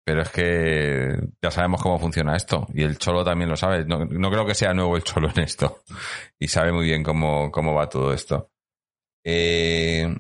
pero 0.05 0.23
es 0.23 0.31
que 0.31 1.17
ya 1.43 1.51
sabemos 1.51 1.81
cómo 1.83 1.99
funciona 1.99 2.37
esto. 2.37 2.67
Y 2.75 2.83
el 2.83 2.99
Cholo 2.99 3.25
también 3.25 3.49
lo 3.49 3.57
sabe. 3.57 3.85
No, 3.85 4.31
creo 4.31 4.47
que 4.47 4.55
sea 4.55 4.75
nuevo 4.75 4.97
el 4.97 5.05
Cholo 5.05 5.31
en 5.35 5.43
esto. 5.43 5.83
Y 6.39 6.49
sabe 6.49 6.73
muy 6.73 6.85
bien 6.85 7.03
cómo, 7.03 7.51
cómo 7.51 7.75
va 7.75 7.89
todo 7.89 8.13
esto. 8.13 8.51
Eh, 9.25 10.15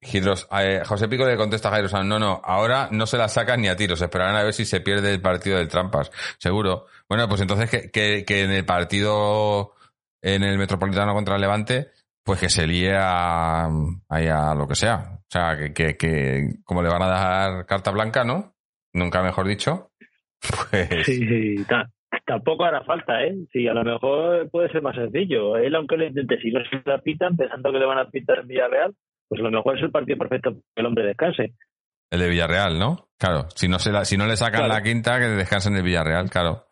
eh 0.00 0.82
José 0.84 1.08
Pico 1.08 1.26
le 1.26 1.36
contesta 1.36 1.68
a 1.68 1.72
Jairo 1.72 1.88
no, 2.04 2.18
no, 2.18 2.40
ahora 2.44 2.88
no 2.90 3.06
se 3.06 3.18
la 3.18 3.28
sacan 3.28 3.60
ni 3.60 3.68
a 3.68 3.76
tiros, 3.76 4.00
esperarán 4.00 4.36
a 4.36 4.42
ver 4.42 4.54
si 4.54 4.64
se 4.64 4.80
pierde 4.80 5.12
el 5.12 5.20
partido 5.20 5.58
del 5.58 5.68
Trampas, 5.68 6.10
seguro. 6.38 6.86
Bueno, 7.08 7.28
pues 7.28 7.40
entonces 7.40 7.70
que, 7.70 7.90
que, 7.90 8.24
que 8.24 8.42
en 8.42 8.50
el 8.50 8.64
partido 8.64 9.74
en 10.22 10.42
el 10.42 10.58
Metropolitano 10.58 11.14
contra 11.14 11.36
el 11.36 11.40
Levante 11.40 11.90
pues 12.28 12.40
que 12.40 12.50
se 12.50 12.66
líe 12.66 12.92
a, 12.94 13.70
lo 14.54 14.68
que 14.68 14.74
sea. 14.74 15.16
O 15.16 15.30
sea, 15.30 15.56
que, 15.56 15.72
que, 15.72 15.96
que, 15.96 16.58
como 16.62 16.82
le 16.82 16.90
van 16.90 17.00
a 17.00 17.08
dar 17.08 17.64
carta 17.64 17.90
blanca, 17.90 18.22
¿no? 18.22 18.52
Nunca 18.92 19.22
mejor 19.22 19.48
dicho. 19.48 19.90
Pues... 20.70 20.88
Sí, 21.04 21.26
sí, 21.26 21.56
tampoco 22.24 22.64
hará 22.64 22.84
falta, 22.84 23.24
¿eh? 23.24 23.34
Sí, 23.50 23.66
a 23.66 23.72
lo 23.72 23.82
mejor 23.82 24.48
puede 24.50 24.70
ser 24.70 24.82
más 24.82 24.94
sencillo. 24.94 25.56
Él, 25.56 25.74
aunque 25.74 25.96
le 25.96 26.08
intente, 26.08 26.38
si 26.38 26.50
no 26.50 26.60
se 26.64 26.82
la 26.84 26.98
pitan, 26.98 27.36
pensando 27.36 27.72
que 27.72 27.78
le 27.78 27.86
van 27.86 27.98
a 27.98 28.10
pitar 28.10 28.40
en 28.40 28.46
Villarreal, 28.46 28.94
pues 29.28 29.40
a 29.40 29.44
lo 29.44 29.50
mejor 29.50 29.76
es 29.76 29.84
el 29.84 29.90
partido 29.90 30.18
perfecto 30.18 30.50
para 30.50 30.62
que 30.74 30.80
el 30.80 30.86
hombre 30.86 31.06
descanse. 31.06 31.54
El 32.10 32.20
de 32.20 32.28
Villarreal, 32.28 32.78
¿no? 32.78 33.10
Claro, 33.18 33.48
si 33.54 33.68
no, 33.68 33.78
se 33.78 33.92
la, 33.92 34.04
si 34.04 34.16
no 34.16 34.26
le 34.26 34.36
sacan 34.36 34.68
la 34.68 34.82
quinta, 34.82 35.18
que 35.18 35.26
descansen 35.26 35.72
en 35.72 35.78
el 35.78 35.84
Villarreal, 35.84 36.30
claro. 36.30 36.68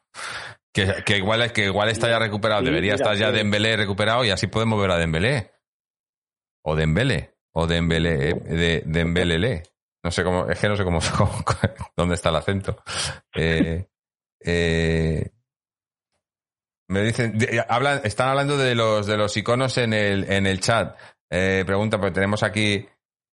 Que, 0.73 1.17
igual 1.17 1.41
es 1.41 1.53
que 1.53 1.65
igual 1.65 1.89
está 1.89 2.09
ya 2.09 2.19
recuperado, 2.19 2.63
debería 2.63 2.95
estar 2.95 3.17
ya 3.17 3.33
Dembélé 3.33 3.77
recuperado 3.77 4.25
y 4.27 4.31
así 4.31 4.47
podemos 4.47 4.79
ver 4.81 4.91
a 4.91 4.99
Dembélé. 4.99 5.53
O 6.63 6.77
Dembélé, 6.77 7.35
o 7.53 7.67
Dembélé, 7.67 8.31
eh, 8.31 8.35
de 8.35 8.83
Dembélé. 8.85 9.63
No 10.05 10.11
sé 10.11 10.23
cómo, 10.23 10.47
es 10.49 10.59
que 10.59 10.69
no 10.69 10.77
sé 10.77 10.85
cómo, 10.85 11.01
dónde 11.97 12.15
está 12.15 12.29
el 12.29 12.37
acento. 12.37 12.83
Eh, 13.35 13.87
eh, 14.45 15.31
me 16.89 17.01
dicen, 17.03 17.39
hablan, 17.69 18.03
están 18.05 18.29
hablando 18.29 18.59
de 18.59 18.75
los 18.75 19.07
de 19.07 19.17
los 19.17 19.37
iconos 19.37 19.79
en 19.79 19.95
el 19.95 20.31
en 20.31 20.47
el 20.47 20.61
chat. 20.61 20.97
Pregunta, 21.29 21.99
porque 21.99 22.15
tenemos 22.15 22.43
aquí 22.43 22.87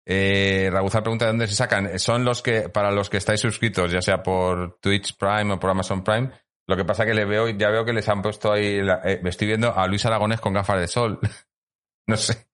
eh, 0.05 0.69
Raguzar 0.71 1.03
pregunta 1.03 1.25
de 1.25 1.31
dónde 1.31 1.47
se 1.47 1.55
sacan. 1.55 1.99
Son 1.99 2.25
los 2.25 2.41
que, 2.41 2.69
para 2.69 2.91
los 2.91 3.09
que 3.09 3.17
estáis 3.17 3.39
suscritos, 3.39 3.91
ya 3.91 4.01
sea 4.01 4.23
por 4.23 4.79
Twitch 4.79 5.15
Prime 5.17 5.53
o 5.53 5.59
por 5.59 5.69
Amazon 5.69 6.03
Prime, 6.03 6.31
lo 6.67 6.75
que 6.75 6.85
pasa 6.85 7.05
que 7.05 7.13
le 7.13 7.25
veo, 7.25 7.49
ya 7.49 7.69
veo 7.69 7.85
que 7.85 7.93
les 7.93 8.07
han 8.09 8.21
puesto 8.21 8.51
ahí, 8.51 8.79
eh, 8.79 9.19
me 9.21 9.29
estoy 9.29 9.47
viendo 9.47 9.75
a 9.75 9.87
Luis 9.87 10.05
Aragonés 10.05 10.41
con 10.41 10.53
gafas 10.53 10.79
de 10.79 10.87
sol. 10.87 11.19
no 12.07 12.17
sé, 12.17 12.47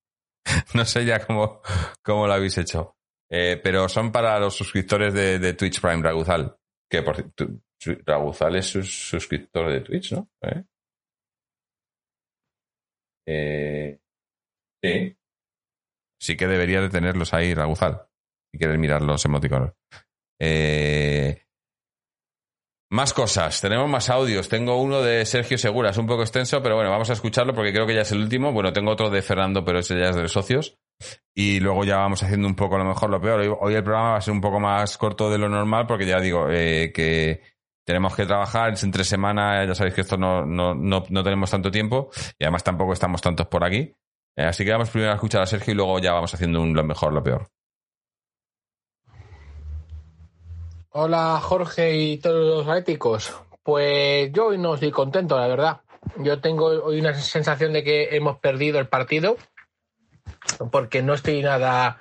no 0.74 0.86
sé 0.86 1.06
ya 1.06 1.26
cómo, 1.26 1.62
cómo 2.04 2.28
lo 2.28 2.34
habéis 2.34 2.58
hecho. 2.58 2.96
Eh, 3.30 3.60
pero 3.62 3.90
son 3.90 4.12
para 4.12 4.40
los 4.40 4.56
suscriptores 4.56 5.14
de, 5.14 5.54
Twitch 5.54 5.82
Prime, 5.82 6.02
Raguzal. 6.02 6.58
Que 6.90 7.04
Raguzal 8.06 8.56
es 8.56 8.68
sus, 8.68 9.10
suscriptor 9.10 9.70
de 9.70 9.82
Twitch, 9.82 10.14
¿no? 10.14 10.30
¿Eh? 10.42 10.64
Eh, 13.26 14.00
sí. 14.82 15.18
Sí 16.20 16.36
que 16.36 16.48
debería 16.48 16.82
de 16.82 16.90
tenerlos 16.90 17.34
ahí, 17.34 17.54
Raguzal. 17.54 18.04
Si 18.52 18.58
quieres 18.58 18.80
mirar 18.80 19.02
los 19.02 19.24
emoticonos. 19.26 19.74
Eh, 20.40 21.42
más 22.90 23.14
cosas, 23.14 23.60
tenemos 23.60 23.90
más 23.90 24.10
audios. 24.10 24.48
Tengo 24.48 24.82
uno 24.82 25.02
de 25.02 25.26
Sergio 25.26 25.58
Segura, 25.58 25.90
es 25.90 25.98
un 25.98 26.08
poco 26.08 26.22
extenso, 26.22 26.64
pero 26.64 26.76
bueno, 26.76 26.90
vamos 26.90 27.10
a 27.10 27.14
escucharlo 27.14 27.54
porque 27.54 27.74
creo 27.74 27.86
que 27.86 27.94
ya 27.94 28.02
es 28.02 28.12
el 28.14 28.20
último. 28.20 28.54
Bueno, 28.54 28.72
tengo 28.72 28.92
otro 28.92 29.10
de 29.10 29.22
Fernando, 29.22 29.66
pero 29.66 29.80
ese 29.80 30.00
ya 30.00 30.10
es 30.10 30.16
de 30.16 30.22
los 30.24 30.32
socios. 30.32 30.78
Y 31.36 31.60
luego 31.60 31.84
ya 31.84 31.98
vamos 31.98 32.24
haciendo 32.24 32.48
un 32.48 32.56
poco 32.56 32.78
lo 32.78 32.86
mejor, 32.86 33.10
lo 33.10 33.20
peor. 33.20 33.58
Hoy, 33.60 33.74
el 33.74 33.84
programa 33.84 34.12
va 34.12 34.18
a 34.18 34.22
ser 34.22 34.34
un 34.34 34.42
poco 34.42 34.60
más 34.60 34.98
corto 34.98 35.30
de 35.30 35.38
lo 35.38 35.50
normal 35.50 35.86
porque 35.86 36.06
ya 36.06 36.20
digo 36.20 36.48
eh, 36.50 36.92
que 36.94 37.42
tenemos 37.86 38.16
que 38.16 38.26
trabajar, 38.26 38.74
entre 38.82 39.04
semana, 39.04 39.66
ya 39.66 39.76
sabéis 39.76 39.94
que 39.94 40.02
esto 40.02 40.18
no, 40.18 40.46
no, 40.46 40.74
no, 40.74 41.04
no 41.10 41.24
tenemos 41.24 41.52
tanto 41.52 41.70
tiempo 41.70 42.10
y 42.40 42.44
además 42.44 42.64
tampoco 42.64 42.94
estamos 42.94 43.22
tantos 43.22 43.48
por 43.48 43.64
aquí. 43.64 43.94
Eh, 44.38 44.44
así 44.44 44.64
que 44.64 44.72
vamos 44.72 44.92
primero 44.92 45.12
a 45.12 45.16
escuchar 45.16 45.42
a 45.42 45.48
Sergio 45.48 45.74
y 45.74 45.76
luego 45.76 45.98
ya 45.98 46.14
vamos 46.14 46.32
haciendo 46.32 46.64
lo 46.64 46.84
mejor, 46.84 47.12
lo 47.12 47.24
peor. 47.24 47.48
Hola 50.90 51.40
Jorge 51.42 51.98
y 51.98 52.18
todos 52.20 52.46
los 52.46 52.68
atléticos. 52.68 53.36
Pues 53.64 54.32
yo 54.32 54.48
hoy 54.48 54.60
no 54.60 54.76
estoy 54.76 54.92
contento, 54.92 55.38
la 55.38 55.48
verdad. 55.48 55.82
Yo 56.20 56.40
tengo 56.40 56.68
hoy 56.68 57.00
una 57.00 57.16
sensación 57.16 57.74
de 57.74 57.84
que 57.84 58.16
hemos 58.16 58.38
perdido 58.38 58.80
el 58.80 58.88
partido 58.88 59.38
porque 60.72 61.02
no 61.02 61.14
estoy 61.14 61.42
nada. 61.42 62.00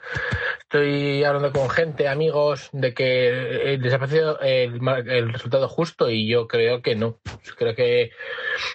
Estoy 0.61 1.23
hablando 1.25 1.53
con 1.53 1.71
gente, 1.71 2.09
amigos, 2.09 2.71
de 2.73 2.93
que 2.93 3.79
les 3.81 3.95
ha 3.95 3.99
parecido 3.99 4.41
el, 4.41 4.81
el 5.07 5.33
resultado 5.33 5.69
justo 5.69 6.11
y 6.11 6.27
yo 6.27 6.49
creo 6.49 6.83
que 6.83 6.97
no. 6.97 7.19
Creo 7.57 7.75
que 7.75 8.11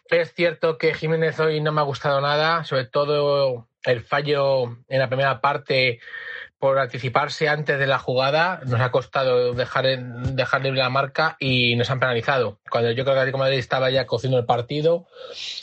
es 0.09 0.33
cierto 0.33 0.77
que 0.77 0.93
Jiménez 0.93 1.39
hoy 1.39 1.59
no 1.59 1.71
me 1.71 1.81
ha 1.81 1.83
gustado 1.83 2.21
nada, 2.21 2.63
sobre 2.63 2.85
todo 2.85 3.67
el 3.83 4.01
fallo 4.01 4.77
en 4.87 4.99
la 4.99 5.07
primera 5.07 5.41
parte 5.41 5.99
por 6.61 6.77
anticiparse 6.77 7.49
antes 7.49 7.79
de 7.79 7.87
la 7.87 7.97
jugada, 7.97 8.61
nos 8.67 8.79
ha 8.79 8.91
costado 8.91 9.53
dejar, 9.53 9.87
en, 9.87 10.35
dejar 10.35 10.61
libre 10.61 10.79
la 10.79 10.91
marca 10.91 11.35
y 11.39 11.75
nos 11.75 11.89
han 11.89 11.99
penalizado. 11.99 12.59
Cuando 12.69 12.91
yo 12.91 13.03
creo 13.03 13.15
que 13.15 13.21
Atlético 13.21 13.39
Madrid 13.39 13.57
estaba 13.57 13.89
ya 13.89 14.05
cociendo 14.05 14.37
el 14.37 14.45
partido, 14.45 15.07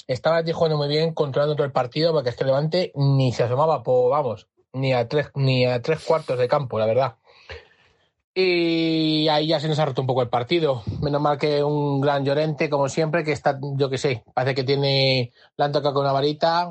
estaba 0.09 0.42
jugando 0.42 0.76
muy 0.76 0.88
bien, 0.88 1.14
controlando 1.14 1.55
todo 1.55 1.64
el 1.64 1.70
partido, 1.70 2.12
porque 2.12 2.30
es 2.30 2.36
que 2.36 2.44
Levante 2.44 2.90
ni 2.96 3.32
se 3.32 3.44
asomaba, 3.44 3.84
por, 3.84 4.11
vamos, 4.11 4.49
ni 4.72 4.92
a 4.92 5.07
tres, 5.07 5.30
ni 5.36 5.66
a 5.66 5.80
tres 5.80 6.05
cuartos 6.05 6.36
de 6.36 6.49
campo, 6.49 6.80
la 6.80 6.86
verdad. 6.86 7.14
Y 8.34 9.28
ahí 9.28 9.46
ya 9.46 9.61
se 9.61 9.68
nos 9.68 9.78
ha 9.78 9.84
roto 9.84 10.01
un 10.01 10.09
poco 10.09 10.22
el 10.22 10.28
partido. 10.28 10.82
Menos 11.01 11.20
mal 11.20 11.38
que 11.38 11.62
un 11.62 12.01
gran 12.01 12.24
Llorente, 12.24 12.68
como 12.68 12.88
siempre, 12.88 13.22
que 13.22 13.32
está, 13.32 13.57
yo 13.76 13.88
que 13.88 13.99
sé, 13.99 14.24
parece 14.34 14.57
que 14.57 14.64
tiene, 14.64 15.32
la 15.57 15.66
han 15.66 15.72
tocado 15.72 15.94
con 15.94 16.03
una 16.03 16.12
varita, 16.12 16.68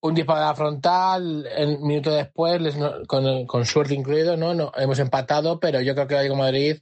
un 0.00 0.14
disparo 0.14 0.54
frontal, 0.54 1.46
el 1.46 1.78
minuto 1.80 2.10
después, 2.12 2.74
con, 3.06 3.46
con, 3.46 3.64
suerte 3.64 3.94
incluido, 3.94 4.36
¿no? 4.36 4.54
no 4.54 4.70
hemos 4.76 4.98
empatado, 5.00 5.58
pero 5.58 5.80
yo 5.80 5.94
creo 5.94 6.06
que 6.06 6.14
Atlético 6.14 6.36
Madrid 6.36 6.78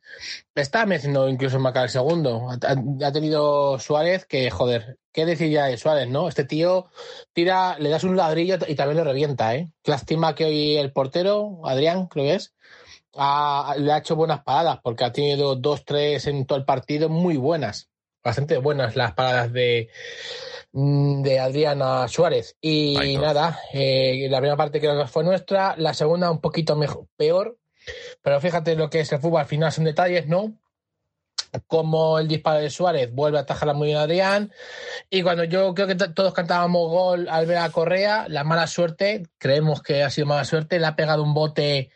está 0.54 0.84
mereciendo 0.84 1.28
incluso 1.28 1.58
marcar 1.58 1.84
el 1.84 1.90
segundo. 1.90 2.48
Ha, 2.50 3.06
ha, 3.06 3.12
tenido 3.12 3.78
Suárez 3.78 4.26
que, 4.26 4.50
joder, 4.50 4.98
¿qué 5.12 5.24
decir 5.24 5.50
ya 5.50 5.66
de 5.66 5.78
Suárez, 5.78 6.08
no? 6.08 6.28
Este 6.28 6.44
tío 6.44 6.86
tira, 7.32 7.78
le 7.78 7.88
das 7.88 8.04
un 8.04 8.16
ladrillo 8.16 8.58
y 8.68 8.74
también 8.74 8.98
le 8.98 9.04
revienta, 9.04 9.54
¿eh? 9.54 9.70
Lástima 9.84 10.34
que 10.34 10.44
hoy 10.44 10.76
el 10.76 10.92
portero, 10.92 11.60
Adrián, 11.64 12.08
creo 12.08 12.26
que 12.26 12.34
es, 12.34 12.54
ha, 13.14 13.74
le 13.78 13.92
ha 13.92 13.98
hecho 13.98 14.16
buenas 14.16 14.42
paradas, 14.42 14.80
porque 14.82 15.04
ha 15.04 15.12
tenido 15.12 15.56
dos, 15.56 15.84
tres 15.86 16.26
en 16.26 16.44
todo 16.44 16.58
el 16.58 16.66
partido 16.66 17.08
muy 17.08 17.38
buenas, 17.38 17.88
bastante 18.22 18.58
buenas 18.58 18.94
las 18.94 19.14
paradas 19.14 19.52
de 19.52 19.88
de 20.76 21.40
Adriana 21.40 22.06
Suárez. 22.06 22.56
Y 22.60 22.98
Ay, 22.98 23.16
nada, 23.16 23.58
eh, 23.72 24.26
la 24.28 24.38
primera 24.38 24.58
parte 24.58 24.78
creo 24.78 24.98
que 25.00 25.08
fue 25.08 25.24
nuestra, 25.24 25.74
la 25.78 25.94
segunda 25.94 26.30
un 26.30 26.40
poquito 26.40 26.76
mejor, 26.76 27.06
peor, 27.16 27.56
pero 28.20 28.40
fíjate 28.40 28.76
lo 28.76 28.90
que 28.90 29.00
es 29.00 29.10
el 29.10 29.20
fútbol, 29.20 29.40
al 29.40 29.46
final 29.46 29.72
son 29.72 29.84
detalles, 29.84 30.26
¿no? 30.26 30.58
Como 31.66 32.18
el 32.18 32.28
disparo 32.28 32.60
de 32.60 32.68
Suárez 32.68 33.10
vuelve 33.10 33.38
a 33.38 33.42
atajar 33.42 33.74
muy 33.74 33.88
bien 33.88 33.98
Adrián. 34.00 34.52
Y 35.08 35.22
cuando 35.22 35.44
yo 35.44 35.72
creo 35.72 35.86
que 35.86 35.94
todos 35.94 36.34
cantábamos 36.34 36.90
gol 36.90 37.28
al 37.30 37.46
ver 37.46 37.58
a 37.58 37.70
Correa, 37.70 38.26
la 38.28 38.44
mala 38.44 38.66
suerte, 38.66 39.22
creemos 39.38 39.80
que 39.80 40.02
ha 40.02 40.10
sido 40.10 40.26
mala 40.26 40.44
suerte, 40.44 40.78
le 40.78 40.86
ha 40.86 40.96
pegado 40.96 41.22
un 41.22 41.32
bote 41.32 41.90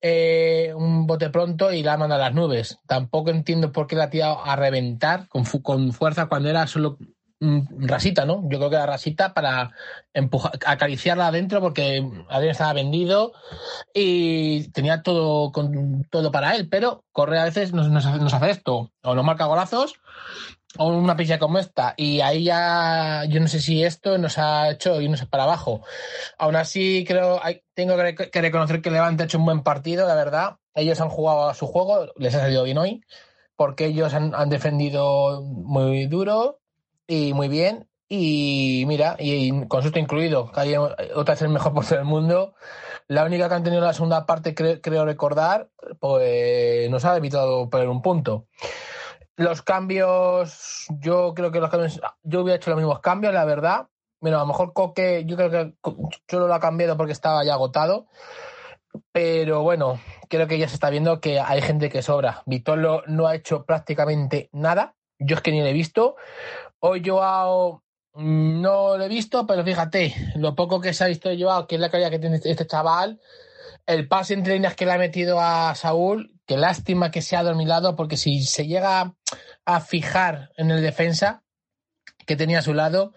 eh, 0.00 0.72
un 0.74 1.06
bote 1.06 1.30
pronto 1.30 1.72
y 1.72 1.84
la 1.84 1.96
manda 1.96 2.16
a 2.16 2.18
las 2.18 2.34
nubes. 2.34 2.78
Tampoco 2.88 3.30
entiendo 3.30 3.70
por 3.70 3.86
qué 3.86 3.94
la 3.94 4.04
ha 4.04 4.10
tirado 4.10 4.44
a 4.44 4.56
reventar 4.56 5.28
con, 5.28 5.44
con 5.44 5.92
fuerza 5.92 6.26
cuando 6.26 6.48
era 6.48 6.66
solo 6.66 6.98
rasita, 7.40 8.24
¿no? 8.24 8.42
Yo 8.48 8.58
creo 8.58 8.70
que 8.70 8.76
la 8.76 8.86
rasita 8.86 9.32
para 9.32 9.70
empujar, 10.12 10.52
acariciarla 10.66 11.28
adentro 11.28 11.60
porque 11.60 12.04
Adrián 12.28 12.50
estaba 12.50 12.72
vendido 12.72 13.32
y 13.94 14.68
tenía 14.72 15.02
todo 15.02 15.52
con, 15.52 16.04
todo 16.10 16.32
para 16.32 16.56
él, 16.56 16.68
pero 16.68 17.04
Correa 17.12 17.42
a 17.42 17.46
veces 17.46 17.72
nos, 17.72 17.90
nos, 17.90 18.04
nos 18.04 18.34
hace 18.34 18.50
esto, 18.50 18.90
o 19.02 19.14
nos 19.14 19.24
marca 19.24 19.46
golazos 19.46 19.94
o 20.76 20.88
una 20.88 21.16
pilla 21.16 21.38
como 21.38 21.58
esta 21.58 21.94
y 21.96 22.20
ahí 22.20 22.44
ya 22.44 23.24
yo 23.24 23.40
no 23.40 23.48
sé 23.48 23.60
si 23.60 23.82
esto 23.82 24.18
nos 24.18 24.36
ha 24.38 24.70
hecho 24.70 25.00
irnos 25.00 25.24
para 25.26 25.44
abajo. 25.44 25.82
Aún 26.38 26.56
así 26.56 27.04
creo 27.06 27.40
hay, 27.42 27.62
tengo 27.74 27.96
que, 27.96 28.40
reconocer 28.40 28.82
que 28.82 28.90
Levante 28.90 29.22
ha 29.22 29.26
hecho 29.26 29.38
un 29.38 29.46
buen 29.46 29.62
partido, 29.62 30.06
la 30.06 30.14
verdad. 30.14 30.56
Ellos 30.74 31.00
han 31.00 31.08
jugado 31.08 31.48
a 31.48 31.54
su 31.54 31.66
juego, 31.66 32.12
les 32.16 32.34
ha 32.34 32.40
salido 32.40 32.64
bien 32.64 32.78
hoy 32.78 33.02
porque 33.56 33.86
ellos 33.86 34.14
han 34.14 34.48
defendido 34.50 35.42
muy 35.42 36.06
duro, 36.06 36.57
y 37.08 37.32
muy 37.34 37.48
bien. 37.48 37.88
Y 38.08 38.84
mira, 38.86 39.16
y 39.18 39.66
con 39.66 39.82
susto 39.82 39.98
incluido, 39.98 40.50
hay 40.54 40.76
otra 40.76 41.34
es 41.34 41.42
el 41.42 41.48
mejor 41.50 41.72
portero 41.74 41.98
del 41.98 42.06
mundo. 42.06 42.54
La 43.08 43.24
única 43.24 43.48
que 43.48 43.54
han 43.54 43.64
tenido 43.64 43.82
en 43.82 43.86
la 43.86 43.94
segunda 43.94 44.26
parte, 44.26 44.54
creo, 44.54 44.80
creo 44.80 45.04
recordar, 45.04 45.70
pues 45.98 46.88
nos 46.90 47.04
ha 47.04 47.16
evitado 47.16 47.68
perder 47.68 47.88
un 47.88 48.02
punto. 48.02 48.46
Los 49.36 49.62
cambios, 49.62 50.86
yo 51.00 51.32
creo 51.34 51.50
que 51.50 51.60
los 51.60 51.70
cambios, 51.70 52.00
yo 52.22 52.42
hubiera 52.42 52.56
hecho 52.56 52.70
los 52.70 52.78
mismos 52.78 53.00
cambios, 53.00 53.32
la 53.32 53.44
verdad. 53.44 53.88
Bueno, 54.20 54.38
a 54.38 54.40
lo 54.40 54.46
mejor 54.46 54.72
Coque, 54.72 55.24
yo 55.26 55.36
creo 55.36 55.50
que 55.50 55.74
solo 56.28 56.48
lo 56.48 56.54
ha 56.54 56.60
cambiado 56.60 56.96
porque 56.96 57.12
estaba 57.12 57.44
ya 57.44 57.54
agotado. 57.54 58.08
Pero 59.12 59.62
bueno, 59.62 60.00
creo 60.28 60.48
que 60.48 60.58
ya 60.58 60.68
se 60.68 60.74
está 60.74 60.90
viendo 60.90 61.20
que 61.20 61.40
hay 61.40 61.62
gente 61.62 61.88
que 61.88 62.02
sobra. 62.02 62.42
Vitolo 62.46 63.02
no 63.06 63.26
ha 63.26 63.34
hecho 63.34 63.64
prácticamente 63.64 64.48
nada. 64.52 64.94
Yo 65.18 65.36
es 65.36 65.42
que 65.42 65.52
ni 65.52 65.62
le 65.62 65.70
he 65.70 65.74
visto. 65.74 66.16
Hoy 66.80 67.02
Joao 67.04 67.82
no 68.14 68.96
lo 68.96 69.04
he 69.04 69.08
visto, 69.08 69.46
pero 69.46 69.64
fíjate, 69.64 70.14
lo 70.36 70.54
poco 70.54 70.80
que 70.80 70.92
se 70.92 71.04
ha 71.04 71.08
visto 71.08 71.28
de 71.28 71.42
Joao, 71.42 71.66
que 71.66 71.74
es 71.76 71.80
la 71.80 71.90
calidad 71.90 72.10
que 72.10 72.18
tiene 72.18 72.40
este 72.42 72.66
chaval, 72.66 73.20
el 73.86 74.06
pase 74.06 74.34
entre 74.34 74.54
líneas 74.54 74.74
que 74.74 74.86
le 74.86 74.92
ha 74.92 74.98
metido 74.98 75.40
a 75.40 75.74
Saúl, 75.74 76.34
qué 76.46 76.56
lástima 76.56 77.10
que 77.10 77.22
se 77.22 77.36
ha 77.36 77.42
dormilado, 77.42 77.96
porque 77.96 78.16
si 78.16 78.42
se 78.42 78.66
llega 78.66 79.14
a 79.64 79.80
fijar 79.80 80.50
en 80.56 80.70
el 80.70 80.82
defensa 80.82 81.42
que 82.26 82.36
tenía 82.36 82.58
a 82.58 82.62
su 82.62 82.74
lado, 82.74 83.14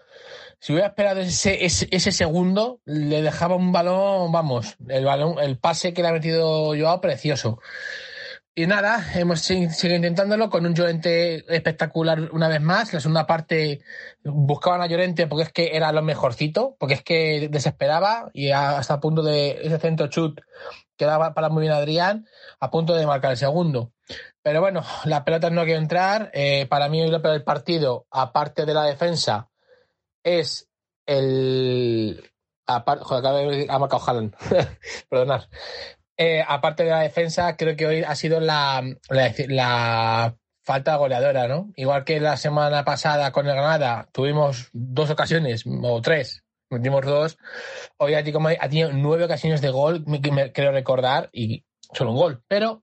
si 0.58 0.72
hubiera 0.72 0.88
esperado 0.88 1.20
ese, 1.20 1.64
ese, 1.64 1.88
ese 1.90 2.12
segundo, 2.12 2.80
le 2.84 3.22
dejaba 3.22 3.56
un 3.56 3.72
balón, 3.72 4.32
vamos, 4.32 4.76
el 4.88 5.04
balón, 5.04 5.38
el 5.40 5.58
pase 5.58 5.92
que 5.92 6.02
le 6.02 6.08
ha 6.08 6.12
metido 6.12 6.68
Joao, 6.68 7.00
precioso. 7.00 7.58
Y 8.54 8.66
nada, 8.66 9.02
hemos 9.14 9.40
seguido 9.40 9.96
intentándolo 9.96 10.50
con 10.50 10.66
un 10.66 10.74
Llorente 10.74 11.42
espectacular 11.48 12.28
una 12.32 12.48
vez 12.48 12.60
más. 12.60 12.92
La 12.92 13.00
segunda 13.00 13.26
parte 13.26 13.80
buscaban 14.24 14.82
a 14.82 14.86
Llorente 14.86 15.26
porque 15.26 15.44
es 15.44 15.52
que 15.52 15.74
era 15.74 15.90
lo 15.90 16.02
mejorcito, 16.02 16.76
porque 16.78 16.94
es 16.94 17.02
que 17.02 17.48
desesperaba 17.50 18.30
y 18.34 18.50
hasta 18.50 18.94
a 18.94 19.00
punto 19.00 19.22
de 19.22 19.58
ese 19.62 19.78
centro 19.78 20.08
chut 20.08 20.38
que 20.98 21.06
daba 21.06 21.32
para 21.32 21.48
muy 21.48 21.62
bien 21.62 21.72
Adrián, 21.72 22.26
a 22.60 22.70
punto 22.70 22.94
de 22.94 23.06
marcar 23.06 23.30
el 23.30 23.38
segundo. 23.38 23.92
Pero 24.42 24.60
bueno, 24.60 24.84
la 25.06 25.24
pelota 25.24 25.48
no 25.48 25.64
quiere 25.64 25.80
entrar. 25.80 26.30
Eh, 26.34 26.66
para 26.66 26.90
mí, 26.90 27.10
lo 27.10 27.20
del 27.20 27.44
partido, 27.44 28.06
aparte 28.10 28.66
de 28.66 28.74
la 28.74 28.84
defensa, 28.84 29.48
es 30.22 30.68
el. 31.06 32.30
Aparte, 32.66 33.02
joder, 33.02 33.70
ha 33.70 33.78
marcado 33.78 34.02
Haaland. 34.06 34.36
Perdonad 35.08 35.44
eh, 36.16 36.44
aparte 36.46 36.84
de 36.84 36.90
la 36.90 37.00
defensa, 37.00 37.56
creo 37.56 37.76
que 37.76 37.86
hoy 37.86 38.02
ha 38.02 38.14
sido 38.14 38.40
la, 38.40 38.82
falta 40.64 40.96
goleadora, 40.96 41.48
¿no? 41.48 41.72
Igual 41.76 42.04
que 42.04 42.20
la 42.20 42.36
semana 42.36 42.84
pasada 42.84 43.32
con 43.32 43.46
el 43.46 43.54
Granada 43.54 44.08
tuvimos 44.12 44.68
dos 44.72 45.10
ocasiones, 45.10 45.64
o 45.66 46.00
tres, 46.02 46.44
metimos 46.70 47.04
dos. 47.04 47.38
Hoy 47.96 48.14
ha 48.14 48.22
tenido 48.22 48.92
nueve 48.92 49.24
ocasiones 49.24 49.60
de 49.60 49.70
gol, 49.70 50.04
me, 50.06 50.20
quiero 50.20 50.72
recordar, 50.72 51.30
y 51.32 51.64
solo 51.92 52.12
un 52.12 52.18
gol. 52.18 52.42
Pero 52.46 52.82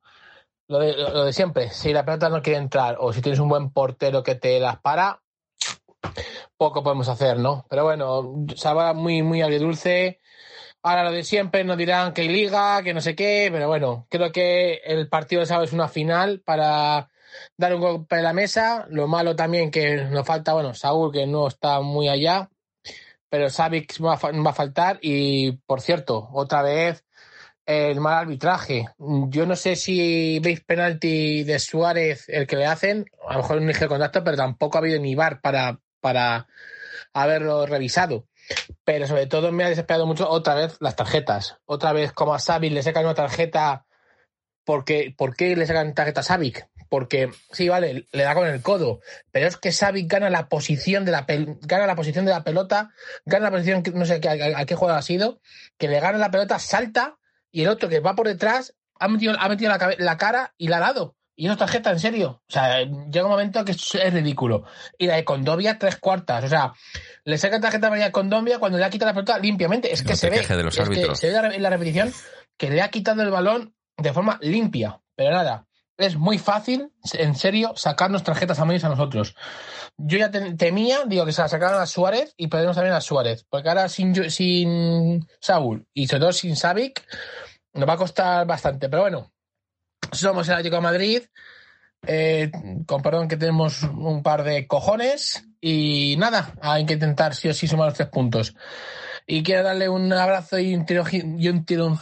lo 0.67 0.80
de, 0.80 1.34
siempre, 1.34 1.69
si 1.69 1.93
la 1.93 2.05
pelota 2.05 2.30
no 2.30 2.41
quiere 2.41 2.59
entrar 2.59 2.97
o 2.99 3.13
si 3.13 3.21
tienes 3.21 3.39
un 3.39 3.49
buen 3.49 3.71
portero 3.71 4.23
que 4.23 4.36
te 4.36 4.59
las 4.59 4.80
para, 4.82 5.21
poco 6.57 6.84
podemos 6.84 7.07
hacer, 7.09 7.38
¿no? 7.38 7.65
Pero 7.69 7.86
bueno, 7.86 8.45
salva 8.55 8.93
muy, 8.93 9.23
muy 9.23 9.41
agridulce 9.41 10.19
Ahora 10.82 11.03
lo 11.03 11.11
de 11.11 11.23
siempre 11.23 11.63
nos 11.65 11.77
dirán 11.77 12.13
que 12.13 12.23
liga, 12.23 12.82
que 12.84 12.93
no 12.93 13.01
sé 13.01 13.13
qué, 13.15 13.49
pero 13.51 13.67
bueno, 13.67 14.07
creo 14.09 14.32
que 14.32 14.75
el 14.86 15.09
partido 15.09 15.41
de 15.41 15.45
sábado 15.45 15.65
es 15.65 15.73
una 15.73 15.89
final 15.89 16.41
para 16.45 17.09
dar 17.57 17.75
un 17.75 17.82
golpe 17.82 18.15
en 18.15 18.23
la 18.23 18.34
mesa. 18.34 18.88
Lo 18.89 19.07
malo 19.07 19.36
también 19.36 19.71
que 19.71 19.97
nos 20.05 20.25
falta, 20.25 20.53
bueno, 20.53 20.73
Saúl 20.73 21.11
que 21.11 21.27
no 21.27 21.47
está 21.47 21.82
muy 21.82 22.07
allá, 22.07 22.49
pero 23.30 23.49
Savic 23.49 23.93
va, 24.03 24.13
a 24.13 24.53
faltar 24.53 24.99
y 25.01 25.53
por 25.65 25.82
cierto, 25.82 26.30
otra 26.34 26.61
vez 26.61 27.05
el 27.65 27.99
mal 27.99 28.15
arbitraje. 28.15 28.88
Yo 28.97 29.45
no 29.45 29.55
sé 29.55 29.75
si 29.75 30.39
veis 30.39 30.61
penalti 30.61 31.43
de 31.43 31.59
Suárez 31.59 32.27
el 32.30 32.47
que 32.47 32.55
le 32.55 32.65
hacen, 32.65 33.05
a 33.27 33.34
lo 33.34 33.39
mejor 33.39 33.57
un 33.57 33.67
de 33.67 33.88
contacto, 33.88 34.23
pero 34.23 34.38
tampoco 34.38 34.77
ha 34.77 34.82
habido 34.82 34.99
ni 34.99 35.13
VAR 35.13 35.41
para, 35.41 35.80
para 35.99 36.47
haberlo 37.13 37.65
revisado. 37.65 38.28
Pero 38.84 39.08
sobre 39.08 39.28
todo 39.28 39.52
me 39.52 39.64
ha 39.64 39.70
desesperado 39.70 40.06
mucho 40.06 40.30
otra 40.30 40.56
vez 40.56 40.78
las 40.80 40.95
tarjetas. 40.95 41.58
Otra 41.66 41.93
vez 41.93 42.12
como 42.12 42.34
a 42.34 42.39
Savic 42.39 42.74
le 42.74 42.84
sacan 42.84 43.06
una 43.06 43.14
tarjeta 43.14 43.86
porque 44.70 45.14
¿por 45.18 45.36
qué 45.36 45.56
le 45.56 45.66
sacan 45.66 45.93
tarjeta 45.95 46.22
a 46.22 46.24
Savic? 46.24 46.68
Porque 46.89 47.32
sí, 47.52 47.70
vale, 47.70 48.08
le 48.12 48.24
da 48.24 48.36
con 48.36 48.47
el 48.47 48.62
codo, 48.62 49.00
pero 49.32 49.47
es 49.47 49.58
que 49.58 49.72
Savic 49.72 50.12
gana 50.12 50.30
la 50.30 50.47
posición 50.47 51.06
de 51.06 51.12
la 51.12 51.26
gana 51.62 51.88
la 51.88 51.95
posición 51.95 52.26
de 52.26 52.32
la 52.32 52.43
pelota, 52.43 52.91
gana 53.26 53.45
la 53.45 53.52
posición 53.52 53.84
no 53.93 54.06
sé 54.06 54.16
a, 54.16 54.66
qué 54.66 54.76
juego 54.76 54.93
ha 54.93 55.02
sido, 55.02 55.39
que 55.78 55.88
le 55.88 56.00
gana 56.00 56.18
la 56.18 56.32
pelota, 56.32 56.60
salta 56.60 57.18
y 57.52 57.64
el 57.64 57.70
otro 57.70 57.89
que 57.89 58.00
va 58.00 58.16
por 58.16 58.28
detrás 58.28 58.76
ha 59.00 59.08
metido, 59.08 59.36
ha 59.39 59.50
metido 59.50 59.72
la, 59.72 59.95
la, 59.97 60.18
cara 60.18 60.54
y 60.58 60.68
la 60.68 60.78
ha 60.78 60.82
dado. 60.82 61.16
Y 61.41 61.47
no 61.47 61.55
tarjeta, 61.55 61.89
en 61.91 61.99
serio. 61.99 62.41
O 62.49 62.51
sea, 62.51 62.81
llega 62.83 63.23
un 63.23 63.31
momento 63.31 63.63
que 63.63 63.71
es, 63.71 63.95
es 63.95 64.13
ridículo. 64.13 64.65
Y 64.97 65.07
la 65.07 65.15
de 65.15 65.23
Condovia, 65.23 65.79
tres 65.79 65.95
cuartas. 65.95 66.43
O 66.43 66.49
sea, 66.49 66.73
le 67.23 67.37
saca 67.37 67.61
tarjeta 67.61 67.87
amarilla 67.87 68.07
a 68.07 68.11
Condovia 68.11 68.59
cuando 68.59 68.77
le 68.77 68.83
ha 68.83 68.89
quitado 68.89 69.11
la 69.11 69.13
pelota 69.13 69.39
limpiamente. 69.39 69.93
Es 69.93 70.03
que, 70.03 70.17
se, 70.17 70.29
ve, 70.29 70.45
de 70.45 70.63
los 70.63 70.77
es 70.77 70.89
que 70.89 71.15
se 71.15 71.29
ve 71.29 71.55
en 71.55 71.63
la 71.63 71.69
repetición 71.69 72.13
que 72.57 72.69
le 72.69 72.81
ha 72.81 72.89
quitado 72.89 73.21
el 73.21 73.31
balón 73.31 73.73
de 73.95 74.11
forma 74.11 74.37
limpia. 74.41 74.99
Pero 75.15 75.31
nada, 75.31 75.65
es 75.97 76.17
muy 76.17 76.39
fácil, 76.39 76.91
en 77.13 77.33
serio, 77.35 77.71
sacarnos 77.77 78.23
tarjetas 78.23 78.59
amarillas 78.59 78.83
a 78.83 78.89
nosotros. 78.89 79.33
Yo 79.95 80.17
ya 80.17 80.29
te- 80.31 80.55
temía, 80.55 81.05
digo, 81.05 81.25
que 81.25 81.31
se 81.31 81.41
la 81.41 81.47
sacaran 81.47 81.81
a 81.81 81.85
Suárez 81.85 82.33
y 82.35 82.47
perdemos 82.47 82.75
también 82.75 82.95
a 82.95 82.99
Suárez. 83.01 83.45
Porque 83.49 83.69
ahora 83.69 83.87
sin, 83.87 84.29
sin 84.29 85.25
Saúl 85.39 85.87
y 85.93 86.07
sobre 86.07 86.19
todo 86.19 86.33
sin 86.33 86.57
Savic, 86.57 87.01
nos 87.71 87.87
va 87.87 87.93
a 87.93 87.97
costar 87.97 88.45
bastante. 88.45 88.89
Pero 88.89 89.03
bueno, 89.03 89.31
somos 90.12 90.47
el 90.47 90.54
Atlético 90.56 90.78
de 90.78 90.82
Madrid. 90.82 91.22
Eh, 92.08 92.50
con 92.86 93.02
perdón 93.02 93.28
que 93.28 93.36
tenemos 93.36 93.84
un 93.84 94.24
par 94.24 94.43
de 94.43 94.68
cojones 94.68 95.43
y 95.60 96.16
nada, 96.18 96.54
hay 96.62 96.86
que 96.86 96.93
intentar 96.93 97.36
sí 97.36 97.50
o 97.50 97.54
sí 97.54 97.68
sumar 97.68 97.88
los 97.88 97.97
tres 97.97 98.10
puntos. 98.10 98.56
Y 99.28 99.43
quiero 99.43 99.64
darle 99.64 99.89
un 99.89 100.12
abrazo 100.14 100.58
y 100.60 100.74
un 100.74 100.86
tiro 100.86 101.04
y 101.12 101.50
un 101.50 101.66
tiro 101.66 102.00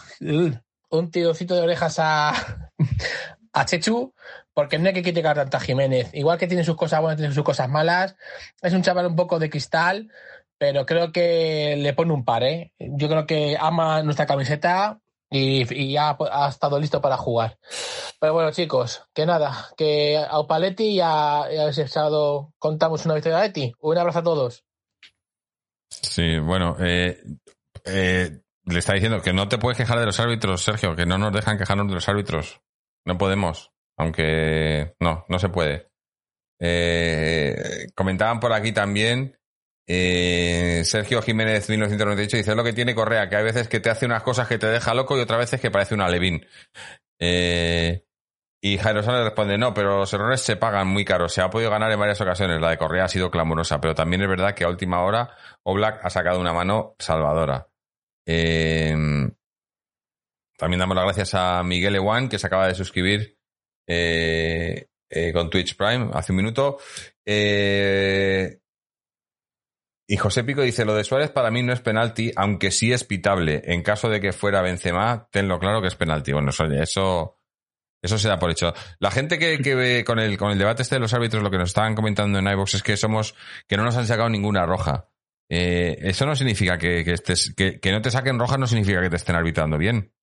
un 0.90 1.12
tirocito 1.12 1.56
de 1.56 1.62
orejas 1.62 2.00
a, 2.00 2.34
a 3.54 3.66
Chechu, 3.66 4.14
porque 4.54 4.80
no 4.80 4.88
hay 4.88 4.94
que 4.94 5.04
criticar 5.04 5.36
tanto 5.36 5.58
a 5.58 5.60
Jiménez. 5.60 6.10
Igual 6.14 6.38
que 6.38 6.48
tiene 6.48 6.64
sus 6.64 6.76
cosas 6.76 7.02
buenas, 7.02 7.18
tiene 7.18 7.34
sus 7.34 7.44
cosas 7.44 7.70
malas. 7.70 8.16
Es 8.62 8.74
un 8.74 8.82
chaval 8.82 9.08
un 9.08 9.16
poco 9.16 9.40
de 9.40 9.50
cristal, 9.50 10.10
pero 10.58 10.86
creo 10.86 11.12
que 11.12 11.76
le 11.78 11.94
pone 11.94 12.14
un 12.14 12.26
par, 12.26 12.44
¿eh? 12.44 12.72
Yo 12.80 13.08
creo 13.10 13.26
que 13.26 13.58
ama 13.60 14.02
nuestra 14.04 14.26
camiseta 14.26 15.00
y, 15.30 15.92
ya 15.92 16.18
ha 16.32 16.50
estado 16.50 16.80
listo 16.80 17.02
para 17.02 17.18
jugar. 17.18 17.58
Pero 18.20 18.34
bueno, 18.34 18.52
chicos, 18.52 19.04
que 19.14 19.26
nada, 19.26 19.70
que 19.78 20.18
a 20.18 20.40
Opaletti 20.40 20.86
y 20.86 21.00
a, 21.00 21.44
a 21.44 21.74
sábado 21.74 22.54
contamos 22.58 23.06
una 23.06 23.16
victoria 23.16 23.40
de 23.40 23.48
Eti. 23.48 23.74
Un 23.80 23.98
abrazo 23.98 24.20
a 24.20 24.24
todos. 24.24 24.64
Sí, 25.90 26.40
bueno, 26.40 26.76
eh, 26.80 27.22
eh, 27.86 28.42
le 28.66 28.80
está 28.80 28.94
diciendo 28.94 29.22
que 29.22 29.34
no 29.34 29.48
te 29.48 29.58
puedes 29.58 29.78
quejar 29.78 30.00
de 30.00 30.06
los 30.06 30.20
árbitros, 30.20 30.64
Sergio, 30.64 30.96
que 30.96 31.06
no 31.06 31.18
nos 31.18 31.34
dejan 31.34 31.58
quejarnos 31.58 31.88
de 31.88 31.94
los 31.94 32.10
árbitros. 32.10 32.62
No 33.06 33.18
podemos, 33.18 33.72
aunque 33.98 34.96
no, 35.00 35.26
no 35.30 35.40
se 35.40 35.50
puede. 35.50 35.90
Eh, 36.60 37.88
comentaban 37.96 38.40
por 38.40 38.52
aquí 38.52 38.72
también, 38.72 39.38
eh, 39.90 40.82
Sergio 40.84 41.22
Jiménez 41.22 41.70
1998 41.70 42.38
dice, 42.38 42.56
lo 42.56 42.64
que 42.64 42.74
tiene 42.74 42.94
Correa, 42.94 43.30
que 43.30 43.38
hay 43.38 43.44
veces 43.44 43.70
que 43.70 43.80
te 43.80 43.90
hace 43.90 44.06
unas 44.06 44.22
cosas 44.22 44.48
que 44.48 44.58
te 44.58 44.68
deja 44.68 44.94
loco 44.94 45.18
y 45.18 45.22
otras 45.22 45.40
veces 45.40 45.62
que 45.62 45.72
parece 45.72 45.96
una 45.96 46.10
Levín. 46.10 46.46
Eh, 47.20 48.04
y 48.62 48.78
Jairo 48.78 49.02
Sánchez 49.02 49.24
responde, 49.24 49.58
no, 49.58 49.74
pero 49.74 50.00
los 50.00 50.14
errores 50.14 50.42
se 50.42 50.58
pagan 50.58 50.88
muy 50.88 51.06
caros. 51.06 51.32
Se 51.32 51.42
ha 51.42 51.50
podido 51.50 51.72
ganar 51.72 51.90
en 51.92 52.00
varias 52.00 52.20
ocasiones. 52.20 52.60
La 52.60 52.72
de 52.72 52.78
Correa 52.78 53.06
ha 53.06 53.08
sido 53.08 53.32
clamorosa, 53.32 53.80
pero 53.80 53.96
también 53.96 54.22
es 54.22 54.28
verdad 54.28 54.54
que 54.54 54.66
a 54.66 54.70
última 54.70 55.04
hora 55.04 55.30
Oblak 55.64 56.04
ha 56.04 56.10
sacado 56.10 56.42
una 56.42 56.52
mano 56.52 56.96
salvadora. 57.00 57.70
Eh, 58.26 58.94
también 60.58 60.80
damos 60.80 60.96
las 60.96 61.06
gracias 61.06 61.34
a 61.34 61.64
Miguel 61.64 61.96
Ewan, 61.96 62.28
que 62.28 62.40
se 62.40 62.48
acaba 62.48 62.68
de 62.68 62.76
suscribir 62.76 63.38
con 65.34 65.50
Twitch 65.50 65.78
Prime 65.78 66.10
hace 66.14 66.34
un 66.34 66.38
minuto. 66.38 66.78
Y 70.10 70.16
José 70.16 70.46
Pico 70.46 70.62
dice, 70.62 70.86
lo 70.86 70.96
de 70.96 71.04
Suárez 71.04 71.32
para 71.32 71.52
mí 71.52 71.62
no 71.64 71.74
es 71.74 71.82
penalti, 71.82 72.32
aunque 72.38 72.72
sí 72.72 72.94
es 72.94 73.04
pitable. 73.04 73.62
En 73.66 73.84
caso 73.84 74.08
de 74.08 74.22
que 74.22 74.32
fuera 74.32 74.62
Benzema, 74.62 75.28
tenlo 75.32 75.60
claro 75.60 75.82
que 75.82 75.90
es 75.90 75.96
penalti. 75.96 76.32
Bueno, 76.32 76.52
eso, 76.52 76.64
eso, 76.66 77.40
eso 78.02 78.18
se 78.18 78.30
da 78.30 78.40
por 78.40 78.50
hecho. 78.50 78.74
La 79.00 79.12
gente 79.12 79.38
que, 79.38 79.58
que 79.60 79.76
ve 79.76 80.06
con 80.06 80.20
el, 80.20 80.38
con 80.38 80.52
el 80.52 80.58
debate 80.58 80.84
este 80.84 80.96
de 80.96 81.02
los 81.02 81.14
árbitros, 81.14 81.44
lo 81.44 81.52
que 81.52 81.58
nos 81.58 81.70
estaban 81.70 81.94
comentando 81.94 82.40
en 82.40 82.48
iVox 82.48 82.76
es 82.76 82.84
que 82.84 82.96
somos, 82.96 83.36
que 83.68 83.76
no 83.76 83.84
nos 83.84 83.98
han 83.98 84.08
sacado 84.08 84.30
ninguna 84.30 84.66
roja. 84.66 85.10
Eh, 85.50 85.98
eso 86.02 86.26
no 86.26 86.38
significa 86.38 86.78
que, 86.78 87.04
que 87.04 87.12
estés, 87.12 87.54
que, 87.54 87.92
no 87.92 88.02
te 88.02 88.12
saquen 88.12 88.40
rojas 88.40 88.60
no 88.60 88.68
significa 88.68 89.02
que 89.02 89.10
te 89.10 89.18
estén 89.18 89.36
arbitrando 89.36 89.78
bien. 89.78 90.14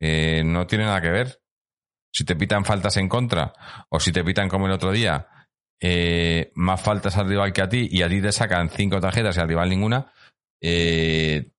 Eh, 0.00 0.42
no 0.44 0.66
tiene 0.66 0.84
nada 0.84 1.00
que 1.00 1.10
ver. 1.10 1.40
Si 2.12 2.24
te 2.24 2.34
pitan 2.34 2.64
faltas 2.64 2.96
en 2.96 3.08
contra, 3.08 3.52
o 3.88 4.00
si 4.00 4.10
te 4.10 4.24
pitan 4.24 4.48
como 4.48 4.66
el 4.66 4.72
otro 4.72 4.90
día, 4.90 5.28
eh, 5.84 6.52
más 6.54 6.80
faltas 6.80 7.16
al 7.16 7.28
rival 7.28 7.52
que 7.52 7.60
a 7.60 7.68
ti, 7.68 7.88
y 7.90 8.02
a 8.02 8.08
ti 8.08 8.22
te 8.22 8.30
sacan 8.30 8.70
cinco 8.70 9.00
tarjetas 9.00 9.36
y 9.36 9.40
al 9.40 9.48
rival 9.48 9.68
ninguna, 9.68 10.12
eh, 10.60 11.50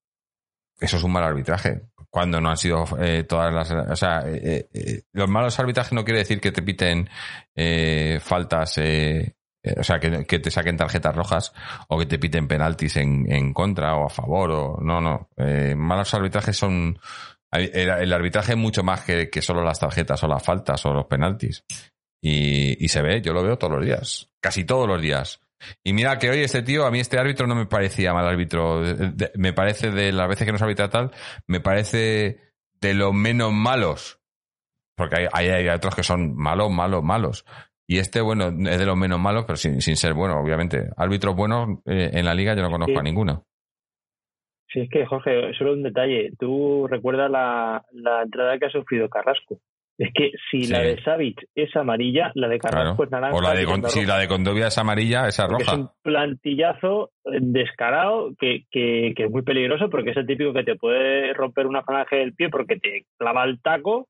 eso 0.79 0.95
es 0.95 1.03
un 1.03 1.11
mal 1.11 1.25
arbitraje. 1.25 1.81
Cuando 2.09 2.39
no 2.39 2.49
han 2.49 2.57
sido 2.57 2.85
eh, 3.01 3.23
todas 3.23 3.53
las. 3.53 3.71
O 3.71 3.95
sea, 3.95 4.23
los 5.13 5.29
malos 5.29 5.59
arbitrajes 5.59 5.91
no 5.93 6.05
quiere 6.05 6.19
decir 6.19 6.39
que 6.39 6.51
te 6.51 6.61
piten 6.61 7.09
faltas. 8.21 8.77
o 8.77 9.83
sea, 9.83 9.99
que, 9.99 10.39
te 10.39 10.51
saquen 10.51 10.77
tarjetas 10.77 11.15
rojas 11.15 11.53
o 11.89 11.97
que 11.97 12.05
te 12.05 12.19
piten 12.19 12.47
penaltis 12.47 12.97
en, 12.97 13.29
en 13.29 13.51
contra 13.51 13.95
o 13.95 14.05
a 14.05 14.09
favor. 14.09 14.51
o 14.51 14.77
No, 14.79 15.01
no. 15.01 15.29
Malos 15.75 16.13
arbitrajes 16.13 16.55
son. 16.55 16.97
El, 17.51 17.89
el 17.89 18.13
arbitraje 18.13 18.53
es 18.53 18.57
mucho 18.57 18.83
más 18.83 19.01
que, 19.01 19.29
que 19.29 19.41
solo 19.41 19.63
las 19.63 19.79
tarjetas 19.79 20.23
o 20.23 20.27
las 20.27 20.43
faltas 20.43 20.85
o 20.85 20.93
los 20.93 21.07
penaltis. 21.07 21.65
Y, 22.25 22.83
y 22.83 22.87
se 22.87 23.01
ve, 23.01 23.21
yo 23.21 23.33
lo 23.33 23.43
veo 23.43 23.57
todos 23.57 23.73
los 23.73 23.85
días. 23.85 24.31
Casi 24.39 24.63
todos 24.65 24.87
los 24.87 25.01
días. 25.01 25.41
Y 25.83 25.91
mira 25.93 26.17
que 26.19 26.29
hoy 26.29 26.39
este 26.39 26.61
tío, 26.63 26.85
a 26.85 26.91
mí 26.91 26.99
este 27.01 27.19
árbitro 27.19 27.47
no 27.47 27.55
me 27.55 27.65
parecía 27.65 28.13
mal 28.13 28.25
árbitro. 28.25 28.81
De- 28.81 29.11
de- 29.11 29.31
me 29.35 29.51
parece 29.51 29.91
de 29.91 30.11
las 30.13 30.29
veces 30.29 30.45
que 30.45 30.53
nos 30.53 30.61
arbitra 30.61 30.89
tal, 30.89 31.11
me 31.47 31.59
parece 31.59 32.39
de 32.79 32.93
los 32.93 33.13
menos 33.13 33.51
malos. 33.51 34.19
Porque 34.95 35.17
hay, 35.17 35.27
hay, 35.33 35.49
hay 35.67 35.67
otros 35.75 35.95
que 35.95 36.03
son 36.03 36.33
malos, 36.35 36.71
malos, 36.71 37.03
malos. 37.03 37.45
Y 37.87 37.97
este, 37.97 38.21
bueno, 38.21 38.47
es 38.47 38.79
de 38.79 38.85
los 38.85 38.95
menos 38.95 39.19
malos, 39.19 39.43
pero 39.45 39.57
sin, 39.57 39.81
sin 39.81 39.97
ser 39.97 40.13
bueno, 40.13 40.39
obviamente. 40.39 40.89
Árbitros 40.95 41.35
buenos 41.35 41.79
eh, 41.85 42.11
en 42.13 42.23
la 42.25 42.33
liga 42.33 42.55
yo 42.55 42.61
no 42.61 42.69
conozco 42.71 42.93
Sí. 42.93 42.99
a 42.99 43.03
ninguno. 43.03 43.45
Sí, 44.71 44.79
es 44.81 44.89
que, 44.89 45.05
Jorge, 45.05 45.53
solo 45.57 45.73
un 45.73 45.83
detalle. 45.83 46.31
Tú 46.39 46.87
recuerdas 46.87 47.29
la, 47.29 47.83
la 47.91 48.23
entrada 48.23 48.57
que 48.57 48.65
ha 48.67 48.69
sufrido 48.71 49.09
Carrasco. 49.09 49.59
Es 49.97 50.09
que 50.13 50.31
si 50.49 50.63
Sí. 50.63 50.71
la 50.73 50.79
de 50.79 51.01
Savic 51.03 51.45
es 51.53 51.75
amarilla, 51.75 52.31
la 52.33 52.47
de 52.47 52.57
Carrasco 52.57 52.95
Claro. 52.95 53.03
es 53.05 53.11
naranja. 53.11 53.35
O 53.37 53.41
la 53.41 53.53
de, 53.53 53.65
Con- 53.65 53.89
si 53.89 54.05
la 54.05 54.17
de 54.17 54.27
Condovia 54.27 54.67
es 54.67 54.77
amarilla, 54.79 55.27
esa 55.27 55.43
es 55.45 55.49
roja. 55.51 55.71
Es 55.73 55.77
un 55.77 55.89
plantillazo 56.01 57.11
descarado 57.25 58.31
que, 58.39 58.63
que, 58.71 59.13
que 59.15 59.23
es 59.25 59.29
muy 59.31 59.43
peligroso 59.43 59.89
porque 59.89 60.09
es 60.11 60.17
el 60.17 60.25
típico 60.25 60.51
que 60.53 60.63
te 60.63 60.75
puede 60.75 61.33
romper 61.33 61.67
una 61.67 61.83
falange 61.83 62.15
del 62.17 62.33
pie 62.33 62.49
porque 62.49 62.77
te 62.77 63.05
clava 63.17 63.43
el 63.45 63.61
taco. 63.61 64.07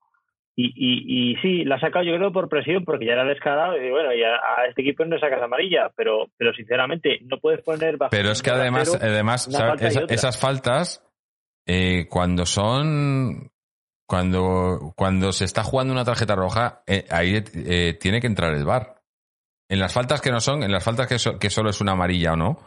Y, 0.56 0.68
y, 0.76 1.32
y 1.32 1.36
sí, 1.42 1.66
la 1.66 1.76
ha 1.76 1.80
sacado 1.80 2.06
yo 2.06 2.16
creo 2.16 2.32
por 2.32 2.48
presión 2.48 2.86
porque 2.86 3.06
ya 3.08 3.14
era 3.14 3.26
descarado. 3.26 3.76
Y 3.76 3.90
bueno, 3.90 4.10
ya 4.14 4.36
a 4.36 4.68
este 4.70 4.84
equipo 4.84 5.04
no 5.04 5.16
le 5.16 5.20
sacas 5.20 5.42
amarilla, 5.42 5.92
pero, 5.98 6.28
pero 6.38 6.54
sinceramente 6.54 7.20
no 7.24 7.40
puedes 7.40 7.62
poner 7.64 7.98
bajo. 7.98 8.12
Pero 8.12 8.30
es 8.32 8.42
que 8.44 8.52
además, 8.52 8.96
además 9.02 9.50
esas 10.10 10.40
faltas, 10.40 11.04
eh, 11.66 12.06
cuando 12.10 12.46
son. 12.46 13.50
Cuando, 14.08 14.94
cuando 14.96 15.32
se 15.32 15.46
está 15.46 15.64
jugando 15.64 15.94
una 15.94 16.06
tarjeta 16.06 16.36
roja, 16.36 16.84
eh, 16.88 17.06
ahí 17.10 17.44
eh, 17.54 17.98
tiene 18.00 18.20
que 18.22 18.28
entrar 18.28 18.54
el 18.54 18.66
VAR. 18.66 19.02
En 19.70 19.80
las 19.80 19.94
faltas 19.94 20.22
que 20.22 20.32
no 20.32 20.40
son, 20.42 20.62
en 20.64 20.72
las 20.72 20.84
faltas 20.84 21.08
que, 21.08 21.18
so- 21.20 21.40
que 21.40 21.50
solo 21.50 21.70
es 21.70 21.82
una 21.82 21.94
amarilla 21.94 22.34
o 22.34 22.36
no, 22.36 22.60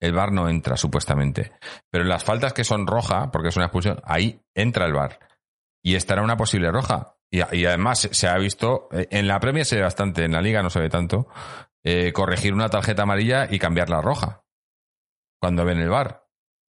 el 0.00 0.12
VAR 0.12 0.32
no 0.32 0.48
entra, 0.48 0.76
supuestamente. 0.76 1.52
Pero 1.90 2.04
en 2.04 2.10
las 2.10 2.24
faltas 2.24 2.52
que 2.52 2.64
son 2.64 2.86
roja, 2.86 3.30
porque 3.32 3.48
es 3.48 3.56
una 3.56 3.66
expulsión, 3.66 4.00
ahí 4.04 4.40
entra 4.54 4.86
el 4.86 4.92
VAR. 4.92 5.18
Y 5.82 5.94
esta 5.96 6.14
era 6.14 6.22
una 6.22 6.36
posible 6.36 6.70
roja. 6.70 7.16
Y, 7.30 7.38
y 7.56 7.64
además 7.64 8.00
se- 8.12 8.28
ha 8.28 8.36
visto, 8.38 8.88
eh, 8.92 9.08
en 9.10 9.26
la 9.26 9.40
Premier 9.40 9.64
se 9.64 9.76
ve 9.76 9.82
bastante, 9.82 10.24
en 10.24 10.32
la 10.32 10.42
Liga 10.42 10.62
no 10.62 10.70
se 10.70 10.80
ve 10.80 10.88
tanto, 10.90 11.26
eh, 11.84 12.12
corregir 12.12 12.52
una 12.52 12.68
tarjeta 12.68 13.02
amarilla 13.02 13.48
y 13.50 13.58
cambiarla 13.58 13.98
a 13.98 14.02
roja. 14.02 14.44
Cuando 15.40 15.64
ven 15.64 15.78
el 15.80 15.88
VAR. 15.88 16.26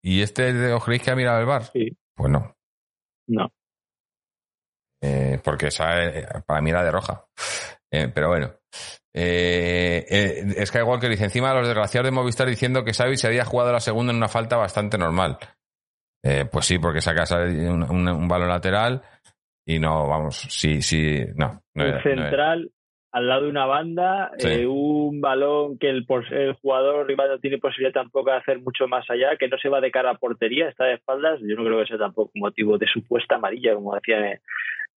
¿Y 0.02 0.22
este 0.22 0.72
os 0.74 0.84
creéis 0.84 1.04
que 1.04 1.12
ha 1.12 1.16
mirado 1.16 1.40
el 1.40 1.46
bar? 1.46 1.64
Sí. 1.66 1.98
Pues 2.16 2.32
no. 2.32 2.56
No. 3.28 3.52
Eh, 5.06 5.40
porque 5.44 5.68
esa 5.68 6.04
eh, 6.04 6.26
para 6.46 6.62
mí 6.62 6.72
era 6.72 6.84
de 6.84 6.92
roja. 6.92 7.26
Eh, 7.92 8.10
pero 8.14 8.30
bueno. 8.30 8.52
Eh, 9.14 10.54
es 10.58 10.72
que 10.72 10.80
igual 10.80 11.00
que 11.00 11.08
dice 11.08 11.24
encima 11.26 11.54
los 11.54 11.68
desgraciados 11.68 12.06
de 12.10 12.12
Movistar 12.16 12.48
diciendo 12.48 12.84
que 12.84 12.94
Xavi 12.94 13.16
se 13.16 13.28
había 13.28 13.46
jugado 13.46 13.72
la 13.72 13.80
segunda 13.80 14.12
en 14.12 14.18
una 14.18 14.28
falta 14.28 14.58
bastante 14.58 14.98
normal. 14.98 15.38
Eh, 16.24 16.46
pues 16.52 16.66
sí, 16.66 16.80
porque 16.80 17.02
saca 17.02 17.24
un, 17.38 17.84
un, 17.84 18.08
un 18.10 18.28
balón 18.28 18.50
lateral 18.50 19.02
y 19.66 19.80
no, 19.80 20.08
vamos, 20.08 20.36
sí, 20.50 20.82
sí, 20.82 21.24
no. 21.36 21.62
no 21.76 22.02
central 22.02 22.72
al 23.16 23.30
lado 23.30 23.44
de 23.44 23.50
una 23.50 23.66
banda, 23.66 24.32
Sí. 24.38 24.66
un 24.66 25.22
balón 25.22 25.78
que 25.80 25.90
el, 25.90 26.06
el 26.32 26.54
jugador 26.56 27.08
rival 27.08 27.30
no 27.30 27.40
tiene 27.40 27.60
posibilidad 27.60 27.94
tampoco 27.94 28.30
de 28.32 28.36
hacer 28.38 28.60
mucho 28.60 28.90
más 28.90 29.10
allá, 29.10 29.38
que 29.40 29.48
no 29.48 29.58
se 29.58 29.70
va 29.70 29.80
de 29.80 29.90
cara 29.90 30.12
a 30.12 30.18
portería, 30.18 30.68
está 30.68 30.84
de 30.84 30.96
espaldas. 30.96 31.40
Yo 31.42 31.56
no 31.56 31.64
creo 31.64 31.80
que 31.80 31.86
sea 31.88 31.98
tampoco 31.98 32.32
motivo 32.36 32.78
de 32.78 32.88
supuesta 32.88 33.36
amarilla, 33.36 33.74
como 33.74 33.96
decían 33.96 34.38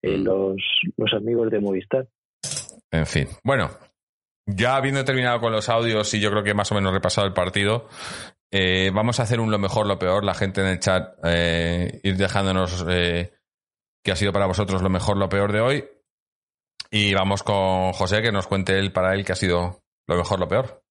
eh, 0.03 0.19
Mm. 0.19 0.25
los, 0.25 0.57
los 0.97 1.13
amigos 1.15 1.51
de 1.51 1.61
Movistar. 1.61 2.07
En 2.91 3.07
fin. 3.07 3.29
Bueno, 3.45 3.71
ya 4.47 4.77
habiendo 4.77 5.05
terminado 5.05 5.41
con 5.41 5.53
los 5.53 5.69
audios 5.69 6.13
y 6.15 6.21
yo 6.21 6.31
creo 6.31 6.43
que 6.43 6.55
más 6.55 6.73
o 6.73 6.75
menos 6.75 6.93
repasado 6.93 7.27
el 7.27 7.35
partido, 7.35 7.87
eh, 8.51 8.91
vamos 8.95 9.21
a 9.21 9.25
hacer 9.25 9.41
un 9.41 9.51
lo 9.51 9.59
mejor, 9.59 9.87
lo 9.87 9.99
peor. 9.99 10.25
La 10.25 10.35
gente 10.35 10.63
en 10.63 10.69
el 10.69 10.81
chat, 10.81 11.19
eh, 11.25 12.01
ir 12.03 12.17
dejándonos 12.17 12.87
eh, 12.89 13.33
qué 14.03 14.13
ha 14.13 14.17
sido 14.17 14.33
para 14.33 14.47
vosotros 14.47 14.83
lo 14.83 14.89
mejor, 14.89 15.19
lo 15.19 15.29
peor 15.29 15.53
de 15.53 15.61
hoy. 15.61 15.85
Y 16.91 17.13
vamos 17.13 17.43
con 17.43 17.93
José, 17.93 18.23
que 18.23 18.33
nos 18.33 18.47
cuente 18.47 18.79
él 18.79 18.93
para 18.93 19.15
él 19.15 19.25
qué 19.25 19.33
ha 19.33 19.37
sido 19.37 19.83
lo 20.07 20.17
mejor, 20.17 20.41
lo 20.41 20.49
peor. 20.49 20.83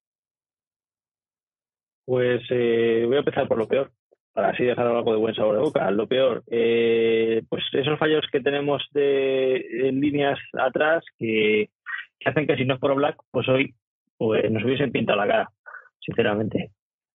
Pues 2.06 2.42
voy 2.50 3.16
a 3.16 3.20
empezar 3.20 3.48
por 3.48 3.58
lo 3.58 3.68
peor, 3.68 3.92
para 4.38 4.50
así 4.50 4.64
dejar 4.64 4.86
algo 4.86 5.14
de 5.14 5.18
buen 5.18 5.34
sabor 5.34 5.56
de 5.56 5.62
boca. 5.62 5.90
Lo 5.90 6.06
peor, 6.06 6.44
eh, 6.52 7.42
pues 7.50 7.64
esos 7.74 7.98
fallos 7.98 8.24
que 8.32 8.40
tenemos 8.40 8.88
de 8.92 9.88
en 9.88 10.00
líneas 10.00 10.38
atrás 10.54 11.04
que, 11.18 11.72
hacen 12.24 12.46
que 12.46 12.56
si 12.56 12.64
no 12.64 12.76
es 12.76 12.80
por 12.80 12.94
Black, 12.94 13.16
pues 13.32 13.50
hoy 13.50 13.74
pues 14.16 14.52
nos 14.52 14.64
hubiesen 14.64 14.92
pintado 14.92 15.18
la 15.18 15.28
cara, 15.28 15.50
sinceramente. 16.00 16.70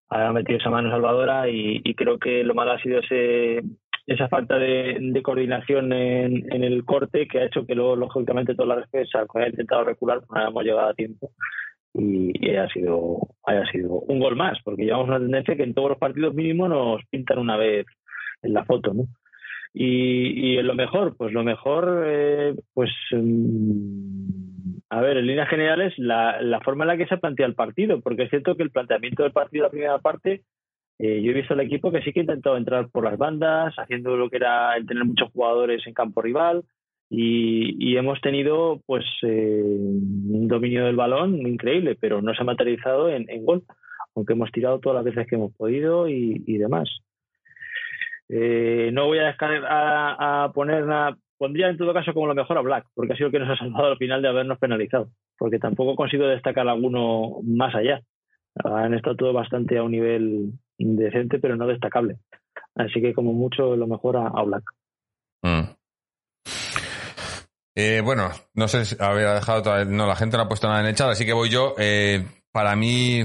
Ha 0.09 0.33
metido 0.33 0.59
esa 0.59 0.71
mano 0.71 0.91
salvadora 0.91 1.49
y, 1.49 1.81
creo 1.95 2.19
que 2.19 2.43
lo 2.43 2.55
malo 2.55 2.73
ha 2.73 2.83
sido 2.83 2.99
ese 2.99 3.63
esa 4.09 4.27
falta 4.29 4.59
de, 4.59 5.21
coordinación 5.23 5.93
en, 5.93 6.53
en 6.53 6.65
el 6.65 6.85
corte 6.85 7.29
que 7.29 7.39
ha 7.39 7.45
hecho 7.45 7.65
que 7.65 7.77
luego, 7.77 7.95
lógicamente, 7.95 8.57
toda 8.57 8.75
la 8.75 8.81
defensa 8.81 9.25
que 9.33 9.43
ha 9.43 9.49
intentado 9.49 9.85
recular, 9.85 10.19
pues 10.19 10.31
no 10.33 10.41
hayamos 10.41 10.65
llegado 10.65 10.89
a 10.89 10.95
tiempo 10.95 11.31
y, 11.95 12.51
haya 12.51 12.69
sido 12.69 13.19
haya 13.45 13.65
sido 13.71 13.91
un 13.93 14.21
gol 14.21 14.37
más, 14.37 14.59
porque 14.65 14.85
llevamos 14.85 15.09
una 15.09 15.19
tendencia 15.19 15.57
que 15.57 15.65
en 15.65 15.75
todos 15.75 15.91
los 15.91 15.99
partidos 15.99 16.35
mínimo 16.35 16.69
nos 16.69 17.05
pintan 17.11 17.39
una 17.39 17.57
vez 17.57 17.87
en 18.43 18.55
la 18.55 18.65
foto, 18.65 18.95
¿no? 18.95 19.07
Y, 19.75 20.59
y 20.59 20.63
lo 20.63 20.75
mejor, 20.75 21.17
pues 21.17 21.33
lo 21.33 21.43
mejor, 21.45 22.05
eh, 22.07 22.55
pues 22.75 22.91
mm, 23.11 24.43
a 24.91 25.01
ver, 25.01 25.17
en 25.17 25.27
líneas 25.27 25.49
generales, 25.49 25.95
la, 25.97 26.43
la 26.43 26.61
forma 26.61 26.85
en 26.85 26.89
la 26.89 26.97
que 26.99 27.07
se 27.07 27.17
plantea 27.17 27.47
el 27.47 27.55
partido, 27.55 28.01
porque 28.01 28.25
es 28.25 28.31
cierto 28.31 28.57
que 28.57 28.63
el 28.63 28.71
planteamiento 28.71 29.23
del 29.23 29.33
partido, 29.33 29.65
la 29.65 29.71
primera 29.71 29.99
parte, 29.99 30.43
eh, 30.99 31.23
yo 31.23 31.31
he 31.31 31.35
visto 31.35 31.55
al 31.55 31.61
equipo 31.61 31.91
que 31.91 32.03
sí 32.03 32.13
que 32.13 32.21
ha 32.21 32.25
intentado 32.25 32.57
entrar 32.57 32.89
por 32.91 33.05
las 33.05 33.17
bandas, 33.19 33.75
haciendo 33.77 34.17
lo 34.17 34.29
que 34.29 34.37
era 34.37 34.77
el 34.77 34.87
tener 34.87 35.05
muchos 35.05 35.31
jugadores 35.33 35.87
en 35.87 35.95
campo 35.95 36.21
rival, 36.23 36.65
y, 37.15 37.77
y 37.79 37.97
hemos 37.99 38.19
tenido 38.23 38.81
pues 38.87 39.05
eh, 39.23 39.63
un 39.63 40.49
dominio 40.49 40.87
del 40.87 40.97
balón 40.97 41.47
increíble, 41.47 41.95
pero 42.01 42.23
no 42.23 42.33
se 42.35 42.41
ha 42.41 42.45
materializado 42.47 43.11
en, 43.11 43.29
en 43.29 43.45
gol, 43.45 43.65
aunque 44.17 44.33
hemos 44.33 44.51
tirado 44.51 44.81
todas 44.81 44.97
las 44.97 45.05
veces 45.05 45.27
que 45.29 45.35
hemos 45.37 45.55
podido 45.55 46.09
y, 46.09 46.43
demás. 46.57 46.89
Eh, 48.31 48.91
no 48.95 49.07
voy 49.09 49.19
a, 49.19 49.29
descar- 49.37 49.67
a, 49.69 50.45
a 50.45 50.53
poner 50.53 50.87
nada, 50.87 51.19
pondría 51.37 51.69
en 51.69 51.77
todo 51.77 51.93
caso 51.93 52.15
como 52.15 52.27
lo 52.29 52.35
mejor 52.35 52.57
a 52.57 52.63
Black, 52.63 52.87
porque 52.95 53.13
ha 53.13 53.17
sido 53.17 53.27
el 53.27 53.33
que 53.33 53.41
nos 53.41 53.51
ha 53.51 53.57
salvado 53.59 53.89
al 53.93 53.99
final 53.99 54.23
de 54.23 54.29
habernos 54.29 54.59
penalizado, 54.59 55.11
porque 55.37 55.59
tampoco 55.59 55.95
consigo 55.97 56.27
destacar 56.27 56.67
alguno 56.67 57.41
más 57.45 57.75
allá. 57.75 58.01
Han 58.65 58.95
estado 58.95 59.17
todo 59.17 59.33
bastante 59.35 59.77
a 59.77 59.83
un 59.83 59.93
nivel 59.93 60.53
decente, 60.79 61.39
pero 61.39 61.57
no 61.57 61.67
destacable. 61.67 62.17
Así 62.75 63.03
que 63.03 63.13
como 63.13 63.35
mucho 63.35 63.77
lo 63.77 63.87
mejor 63.87 64.17
a, 64.17 64.29
a 64.29 64.43
Black. 64.45 64.65
Mm. 65.43 65.72
Eh, 67.75 68.03
bueno, 68.05 68.31
no 68.55 68.69
sé 68.69 68.85
si 68.85 68.97
había 69.01 69.35
dejado 69.35 69.63
todavía- 69.63 69.85
no, 69.87 70.07
la 70.07 70.17
gente 70.17 70.37
no 70.37 70.43
ha 70.45 70.49
puesto 70.49 70.69
nada 70.69 70.81
en 70.81 70.87
el 70.87 70.95
chat, 70.95 71.09
así 71.11 71.25
que 71.25 71.33
voy 71.33 71.49
yo. 71.49 71.75
Eh, 71.79 72.27
para 72.53 72.77
mí, 72.77 73.25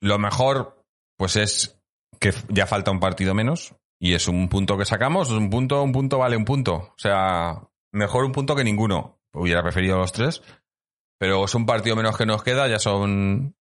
lo 0.00 0.18
mejor, 0.18 0.84
pues 1.16 1.36
es 1.36 1.80
que 2.20 2.32
ya 2.48 2.66
falta 2.66 2.90
un 2.90 2.98
partido 3.00 3.34
menos 3.34 3.74
y 4.00 4.14
es 4.14 4.26
un 4.28 4.48
punto 4.48 4.76
que 4.76 4.84
sacamos, 4.84 5.30
un 5.30 5.50
punto, 5.50 5.82
un 5.82 5.92
punto 5.92 6.18
vale 6.18 6.36
un 6.36 6.44
punto. 6.44 6.74
O 6.74 6.94
sea, 6.98 7.62
mejor 7.92 8.24
un 8.24 8.32
punto 8.32 8.56
que 8.56 8.64
ninguno. 8.64 9.20
Hubiera 9.32 9.62
preferido 9.62 9.98
los 9.98 10.12
tres, 10.12 10.42
pero 11.18 11.44
es 11.44 11.54
un 11.54 11.66
partido 11.66 11.94
menos 11.94 12.16
que 12.16 12.26
nos 12.26 12.42
queda, 12.42 12.66
ya 12.66 12.78
son, 12.80 13.54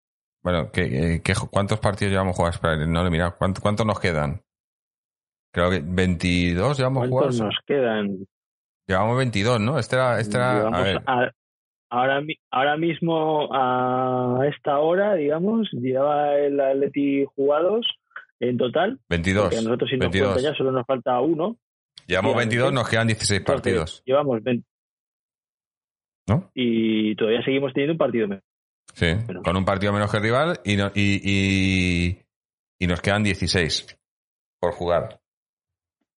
bueno, 0.42 0.70
¿qué, 0.72 1.20
qué- 1.22 1.34
cuántos 1.50 1.80
partidos 1.80 2.12
llevamos 2.12 2.36
jugados? 2.36 2.54
Espera, 2.56 2.76
no 2.86 3.02
le 3.02 3.08
he 3.08 3.10
mirado. 3.10 3.34
¿Cuánto- 3.36 3.60
¿Cuántos 3.60 3.84
nos 3.84 4.00
quedan? 4.00 4.42
Creo 5.52 5.70
que 5.70 5.80
22 5.84 6.78
llevamos 6.78 7.08
¿Cuántos 7.08 7.36
jugados. 7.36 7.40
nos 7.40 7.64
quedan? 7.66 8.26
Llevamos 8.86 9.16
22, 9.18 9.60
¿no? 9.60 9.78
Este 9.78 9.96
era, 9.96 10.20
este 10.20 10.36
era 10.36 10.52
a 10.52 10.56
Llevamos 10.58 10.84
ver, 10.84 11.02
a- 11.06 11.32
ahora, 11.90 12.20
ahora 12.50 12.76
mismo 12.76 13.48
a 13.52 14.40
esta 14.54 14.78
hora, 14.78 15.14
digamos, 15.14 15.68
lleva 15.72 16.34
el 16.36 16.60
Atleti 16.60 17.24
jugados 17.34 17.86
en 18.40 18.56
total. 18.58 18.98
22. 19.08 19.42
Porque 19.44 19.58
a 19.58 19.62
nosotros 19.62 19.90
si 19.90 19.96
nos 19.96 20.06
22. 20.10 20.32
cuenta 20.34 20.50
ya 20.50 20.56
solo 20.56 20.72
nos 20.72 20.86
falta 20.86 21.18
uno. 21.20 21.56
Llevamos 22.06 22.32
efectivamente. 22.32 22.56
22, 22.56 22.72
nos 22.72 22.88
quedan 22.88 23.06
16 23.08 23.38
Entonces, 23.40 23.62
partidos. 23.62 24.02
Llevamos 24.04 24.42
20. 24.42 24.66
¿No? 26.28 26.50
Y 26.54 27.14
todavía 27.16 27.42
seguimos 27.44 27.72
teniendo 27.72 27.92
un 27.92 27.98
partido 27.98 28.28
menos. 28.28 28.44
Sí, 28.94 29.06
con 29.44 29.56
un 29.56 29.64
partido 29.64 29.92
menos 29.92 30.10
que 30.10 30.16
el 30.16 30.22
rival 30.22 30.60
y, 30.64 30.76
no- 30.76 30.90
y, 30.94 31.20
y, 31.22 32.18
y 32.78 32.86
nos 32.86 33.00
quedan 33.00 33.22
16 33.22 33.96
por 34.60 34.72
jugar. 34.72 35.20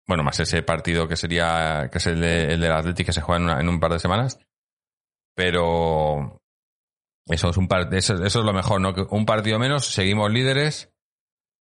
Bueno, 0.08 0.22
más 0.24 0.40
ese 0.40 0.62
partido 0.62 1.06
que 1.06 1.16
sería, 1.16 1.88
que 1.92 1.98
es 1.98 2.06
el, 2.06 2.20
de, 2.20 2.54
el 2.54 2.60
del 2.60 2.72
Athletic 2.72 3.06
que 3.06 3.12
se 3.12 3.20
juega 3.20 3.60
en, 3.60 3.68
un 3.68 3.78
par 3.78 3.92
de 3.92 3.98
semanas. 3.98 4.40
Pero 5.36 6.40
eso 7.26 7.50
es 7.50 7.56
un 7.58 7.68
par, 7.68 7.92
eso, 7.94 8.14
eso 8.24 8.38
es 8.40 8.44
lo 8.44 8.52
mejor, 8.54 8.80
¿no? 8.80 8.94
Un 9.10 9.26
partido 9.26 9.58
menos, 9.58 9.86
seguimos 9.92 10.32
líderes, 10.32 10.90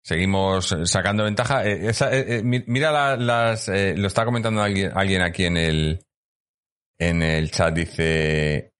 seguimos 0.04 0.76
sacando 0.86 1.24
ventaja. 1.24 1.66
Eh, 1.66 1.89
eh, 1.89 1.93
eh, 2.12 2.41
mi- 2.43 2.64
mira 2.68 2.91
la- 2.91 3.18
las, 3.18 3.68
lo 3.68 4.08
está 4.08 4.24
comentando 4.26 4.62
alguien, 4.62 4.91
alguien 4.96 5.22
aquí 5.24 5.46
en 5.46 5.58
el, 5.58 6.06
en 7.00 7.24
el 7.24 7.50
chat, 7.52 7.74
dice, 7.74 8.72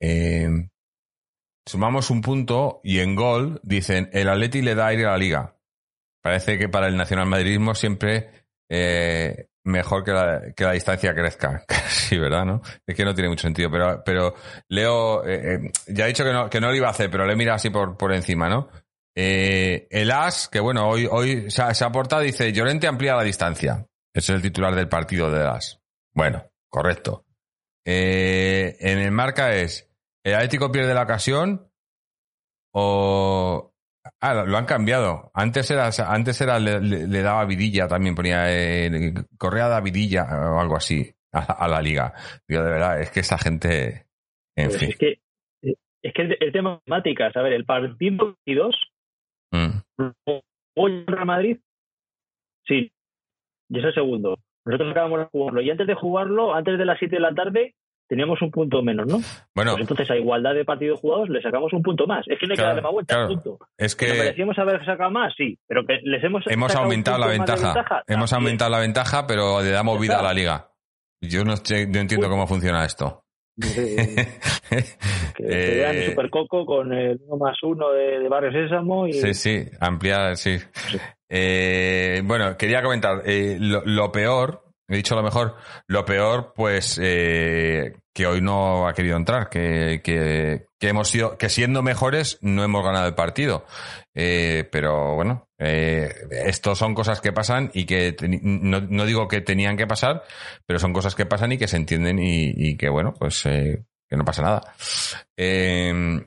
sumamos 1.68 2.12
un 2.12 2.22
punto 2.22 2.82
y 2.84 3.00
en 3.00 3.16
gol 3.16 3.60
dicen, 3.64 4.10
el 4.14 4.30
Atleti 4.30 4.62
le 4.62 4.76
da 4.76 4.88
aire 4.88 5.06
a 5.08 5.12
la 5.12 5.18
liga. 5.18 5.58
Parece 6.22 6.58
que 6.58 6.70
para 6.70 6.88
el 6.88 6.98
nacionalmadridismo 6.98 7.76
siempre 7.76 8.46
eh, 8.70 9.48
mejor 9.66 10.04
que 10.04 10.12
la, 10.12 10.42
que 10.56 10.64
la 10.64 10.72
distancia 10.72 11.14
crezca. 11.14 11.64
sí, 11.90 12.18
¿verdad? 12.18 12.46
¿no? 12.46 12.62
Es 12.86 12.96
que 12.96 13.04
no 13.04 13.14
tiene 13.14 13.30
mucho 13.30 13.42
sentido, 13.42 13.70
pero, 13.70 14.02
pero 14.04 14.34
Leo, 14.70 15.26
eh, 15.26 15.56
eh, 15.56 15.72
ya 15.88 16.06
he 16.06 16.10
dicho 16.10 16.24
que 16.24 16.32
no, 16.32 16.50
que 16.50 16.62
no 16.62 16.70
lo 16.70 16.76
iba 16.76 16.88
a 16.88 16.92
hacer, 16.92 17.12
pero 17.12 17.26
le 17.26 17.34
he 17.34 17.36
mirado 17.36 17.58
así 17.58 17.70
por, 17.70 17.98
por 17.98 18.14
encima, 18.14 18.48
¿no? 18.48 18.70
Eh, 19.18 19.88
el 19.92 20.12
As, 20.12 20.50
que 20.50 20.60
bueno, 20.60 20.90
hoy, 20.90 21.08
hoy 21.10 21.50
se 21.50 21.74
se 21.74 21.84
ha 21.84 21.88
aportado, 21.88 22.22
dice, 22.22 22.52
Llorente 22.52 22.88
amplía 22.88 23.16
la 23.16 23.24
distancia. 23.24 23.86
Ese 24.14 24.32
es 24.32 24.36
el 24.38 24.42
titular 24.42 24.76
del 24.76 24.90
partido 24.90 25.32
de 25.32 25.46
As. 25.46 25.82
Bueno, 26.14 26.46
correcto. 26.70 27.26
Eh, 27.86 28.78
en 28.80 29.00
el 29.00 29.12
marca 29.12 29.54
es, 29.54 29.90
¿el 30.24 30.36
Atlético 30.36 30.72
pierde 30.72 30.94
la 30.94 31.04
ocasión 31.04 31.72
o... 32.74 33.75
Ah, 34.22 34.34
lo, 34.34 34.58
han 34.58 34.66
cambiado. 34.66 35.32
Antes 35.34 35.70
era, 35.72 35.90
antes 36.08 36.40
era 36.42 36.60
le, 36.60 37.22
daba 37.22 37.46
vidilla, 37.46 37.88
también 37.88 38.16
ponía 38.16 38.46
eh, 38.50 39.14
Correa 39.38 39.68
da 39.68 39.82
vidilla 39.82 40.26
o 40.54 40.60
algo 40.60 40.76
así 40.76 41.12
a, 41.34 41.40
a 41.40 41.68
la 41.68 41.82
liga. 41.82 42.14
Digo, 42.48 42.64
de 42.64 42.70
verdad, 42.72 43.02
es 43.02 43.10
que 43.12 43.20
esta 43.22 43.38
gente, 43.38 44.06
en 44.56 44.68
Pues 44.70 44.78
fin. 44.80 44.90
es 44.90 44.98
que, 44.98 45.20
es 46.04 46.14
que 46.14 46.22
el, 46.22 46.38
el 46.40 46.52
tema 46.52 46.70
de 46.72 46.76
matemáticas, 46.88 47.36
a 47.36 47.42
ver, 47.42 47.54
el 47.54 47.66
partido 47.66 48.36
22 48.46 48.76
Mm. 49.52 50.12
hoy 50.76 50.92
en 50.92 51.08
Real 51.08 51.26
Madrid, 51.26 51.58
sí, 52.68 52.92
y 53.70 53.80
es 53.80 53.86
el 53.86 53.94
segundo. 53.94 54.38
Nosotros 54.66 54.92
acabamos 54.92 55.20
de 55.20 55.26
jugarlo 55.32 55.62
y 55.62 55.70
antes 55.70 55.88
de 55.88 55.94
jugarlo, 55.96 56.54
antes 56.54 56.78
de 56.78 56.86
las 56.86 57.00
7 57.00 57.16
de 57.16 57.22
la 57.22 57.34
tarde, 57.34 57.76
teníamos 58.08 58.42
un 58.42 58.52
punto 58.52 58.82
menos, 58.82 59.08
¿no? 59.08 59.20
Bueno, 59.56 59.72
Pues 59.74 59.82
entonces 59.82 60.10
a 60.12 60.16
igualdad 60.18 60.54
de 60.54 60.64
partidos 60.66 61.00
jugados 61.00 61.30
le 61.30 61.42
sacamos 61.42 61.72
un 61.74 61.82
punto 61.84 62.06
más. 62.08 62.26
Es 62.28 62.38
que 62.40 62.46
no 62.48 62.54
hay 62.54 62.58
que 62.58 62.62
Claro, 62.64 62.68
darle 62.70 62.82
más 62.82 62.92
vueltas, 62.92 63.18
claro. 63.18 63.34
punto. 63.34 63.60
es 63.78 63.96
¿Que 63.96 64.06
que 64.08 64.14
merecíamos 64.14 64.58
haber 64.60 64.86
sacado 64.86 65.12
más? 65.12 65.34
Sí, 65.38 65.58
pero 65.68 65.86
que 65.86 66.00
les 66.04 66.24
hemos 66.24 66.44
hemos 66.48 66.76
aumentado 66.76 67.18
la 67.18 67.28
ventaja. 67.28 68.04
Hemos 68.08 68.30
también. 68.30 68.48
aumentado 68.50 68.72
la 68.72 68.80
ventaja, 68.80 69.26
pero 69.28 69.62
le 69.62 69.70
damos 69.72 70.00
vida 70.00 70.20
a 70.20 70.24
la 70.24 70.34
liga. 70.34 70.70
Yo 71.22 71.44
no, 71.44 71.56
sé- 71.58 71.88
no 71.88 72.00
entiendo 72.00 72.30
cómo 72.30 72.46
funciona 72.48 72.86
esto. 72.86 73.24
Eh, 74.72 74.84
Que 75.36 75.44
se 75.44 75.74
Eh, 75.74 75.76
vean 75.78 76.04
Supercoco 76.10 76.66
con 76.66 76.92
el 76.92 77.20
1 77.28 77.38
más 77.38 77.56
1 77.62 77.92
de, 77.92 78.20
de 78.20 78.30
Barrio 78.30 78.52
Sésamo 78.52 79.08
y 79.08 79.14
Sí, 79.14 79.34
sí, 79.36 79.64
ampliar, 79.80 80.36
sí. 80.38 80.58
Eh, 81.30 82.22
bueno, 82.26 82.58
quería 82.58 82.82
comentar, 82.82 83.22
eh, 83.26 83.58
lo, 83.60 83.84
lo 83.86 84.12
peor, 84.12 84.64
he 84.88 84.96
dicho 84.96 85.16
lo 85.16 85.24
mejor, 85.24 85.56
lo 85.88 86.06
peor, 86.06 86.54
pues, 86.56 87.00
eh, 87.02 87.96
que 88.14 88.28
hoy 88.28 88.42
no 88.42 88.88
ha 88.88 88.94
querido 88.94 89.18
entrar, 89.18 89.50
que, 89.50 90.02
que, 90.04 90.68
hemos 90.80 91.10
sido, 91.10 91.38
que 91.38 91.50
siendo 91.50 91.82
mejores 91.82 92.38
no 92.42 92.64
hemos 92.64 92.84
ganado 92.84 93.08
el 93.08 93.16
partido. 93.16 93.66
Eh, 94.14 94.68
pero 94.72 95.16
bueno, 95.16 95.50
eh, 95.58 96.14
esto 96.46 96.76
son 96.76 96.94
cosas 96.94 97.20
que 97.20 97.34
pasan 97.34 97.72
y 97.74 97.86
que 97.86 98.16
no, 98.22 98.82
no 98.82 99.06
digo 99.06 99.28
que 99.28 99.42
tenían 99.42 99.76
que 99.76 99.88
pasar, 99.88 100.24
pero 100.66 100.80
son 100.80 100.94
cosas 100.94 101.16
que 101.16 101.26
pasan 101.26 101.52
y 101.52 101.58
que 101.58 101.68
se 101.68 101.78
entienden 101.78 102.20
y, 102.20 102.54
y 102.56 102.78
que 102.78 102.90
bueno, 102.90 103.14
pues 103.14 103.46
eh, 103.48 103.84
que 104.08 104.16
no 104.16 104.24
pasa 104.24 104.44
nada. 104.44 104.74
Eh, 105.36 106.26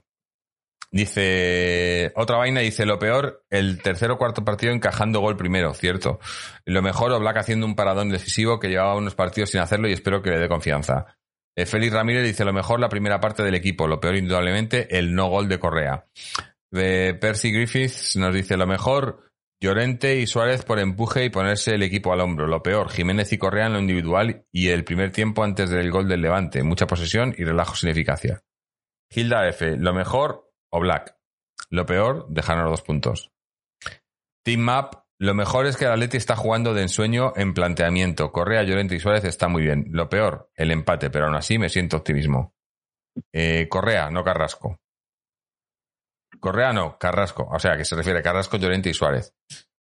Dice, 0.91 2.13
otra 2.17 2.39
vaina 2.39 2.61
dice, 2.61 2.87
lo 2.87 2.99
peor, 2.99 3.45
el 3.51 3.83
tercer 3.83 4.11
o 4.11 4.19
cuarto 4.19 4.45
partido 4.45 4.73
encajando 4.73 5.21
gol 5.21 5.37
primero, 5.37 5.75
cierto. 5.75 6.19
Lo 6.65 6.81
mejor, 6.81 7.13
Oblak 7.13 7.37
haciendo 7.37 7.67
un 7.67 7.77
paradón 7.77 8.09
decisivo 8.09 8.59
que 8.59 8.69
llevaba 8.69 8.97
unos 8.97 9.15
partidos 9.15 9.51
sin 9.51 9.61
hacerlo 9.61 9.89
y 9.89 9.93
espero 9.93 10.23
que 10.23 10.31
le 10.31 10.39
dé 10.39 10.49
confianza. 10.49 11.19
Eh, 11.57 11.67
Félix 11.67 11.93
Ramírez 11.93 12.25
dice, 12.25 12.45
lo 12.45 12.53
mejor, 12.53 12.81
la 12.81 12.89
primera 12.89 13.21
parte 13.21 13.43
del 13.43 13.55
equipo, 13.55 13.87
lo 13.87 14.01
peor, 14.01 14.17
indudablemente, 14.17 14.97
el 14.97 15.15
no 15.15 15.29
gol 15.29 15.49
de 15.49 15.59
Correa. 15.59 16.07
De 16.71 17.15
Percy 17.15 17.53
Griffiths 17.53 18.17
nos 18.17 18.35
dice, 18.35 18.57
lo 18.57 18.67
mejor, 18.67 19.29
Llorente 19.61 20.21
y 20.21 20.29
Suárez 20.29 20.65
por 20.65 20.79
empuje 20.79 21.25
y 21.25 21.31
ponerse 21.31 21.75
el 21.75 21.83
equipo 21.83 22.13
al 22.13 22.21
hombro. 22.21 22.47
Lo 22.47 22.63
peor, 22.63 22.91
Jiménez 22.91 23.33
y 23.33 23.39
Correa 23.39 23.67
en 23.67 23.73
lo 23.73 23.81
individual 23.81 24.47
y 24.53 24.69
el 24.69 24.85
primer 24.85 25.11
tiempo 25.11 25.43
antes 25.43 25.69
del 25.69 25.91
gol 25.91 26.07
del 26.07 26.23
Levante. 26.23 26.63
Mucha 26.63 26.87
posesión 26.87 27.35
y 27.37 27.43
relajo 27.43 27.75
sin 27.75 27.89
eficacia. 27.89 28.41
Hilda 29.11 29.49
F. 29.49 29.77
Lo 29.77 29.93
mejor, 29.93 30.48
o 30.71 30.81
Black. 30.81 31.17
Lo 31.71 31.87
peor, 31.87 32.27
dejarnos 32.29 32.71
dos 32.71 32.83
puntos. 32.83 33.31
Team 34.45 34.61
Map. 34.61 34.95
Lo 35.21 35.35
mejor 35.35 35.67
es 35.67 35.77
que 35.77 35.85
el 35.85 35.91
Atleti 35.91 36.17
está 36.17 36.37
jugando 36.37 36.75
de 36.75 36.83
ensueño 36.83 37.33
en 37.35 37.53
planteamiento. 37.53 38.31
Correa, 38.31 38.63
Llorente 38.63 38.95
y 38.95 39.01
Suárez 39.01 39.25
está 39.25 39.49
muy 39.49 39.63
bien. 39.63 39.87
Lo 39.91 40.09
peor, 40.09 40.49
el 40.55 40.71
empate, 40.71 41.11
pero 41.11 41.27
aún 41.27 41.35
así 41.35 41.59
me 41.59 41.69
siento 41.69 41.97
optimismo. 41.97 42.55
Eh, 43.33 43.69
Correa, 43.69 44.11
no 44.11 44.23
Carrasco. 44.23 44.79
Correa 46.39 46.73
no, 46.73 46.99
Carrasco. 46.99 47.49
O 47.51 47.59
sea, 47.59 47.77
que 47.77 47.85
se 47.85 47.97
refiere 47.97 48.21
a 48.21 48.23
Carrasco, 48.23 48.59
Llorente 48.59 48.91
y 48.91 48.95
Suárez. 48.95 49.35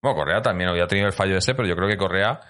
Bueno, 0.03 0.19
Correa 0.19 0.43
también 0.43 0.69
había 0.69 0.87
tenido 0.87 1.07
el 1.07 1.15
fallo 1.15 1.37
ese, 1.37 1.55
pero 1.55 1.67
yo 1.67 1.77
creo 1.77 1.89
que 1.89 1.97
Correa 1.97 2.41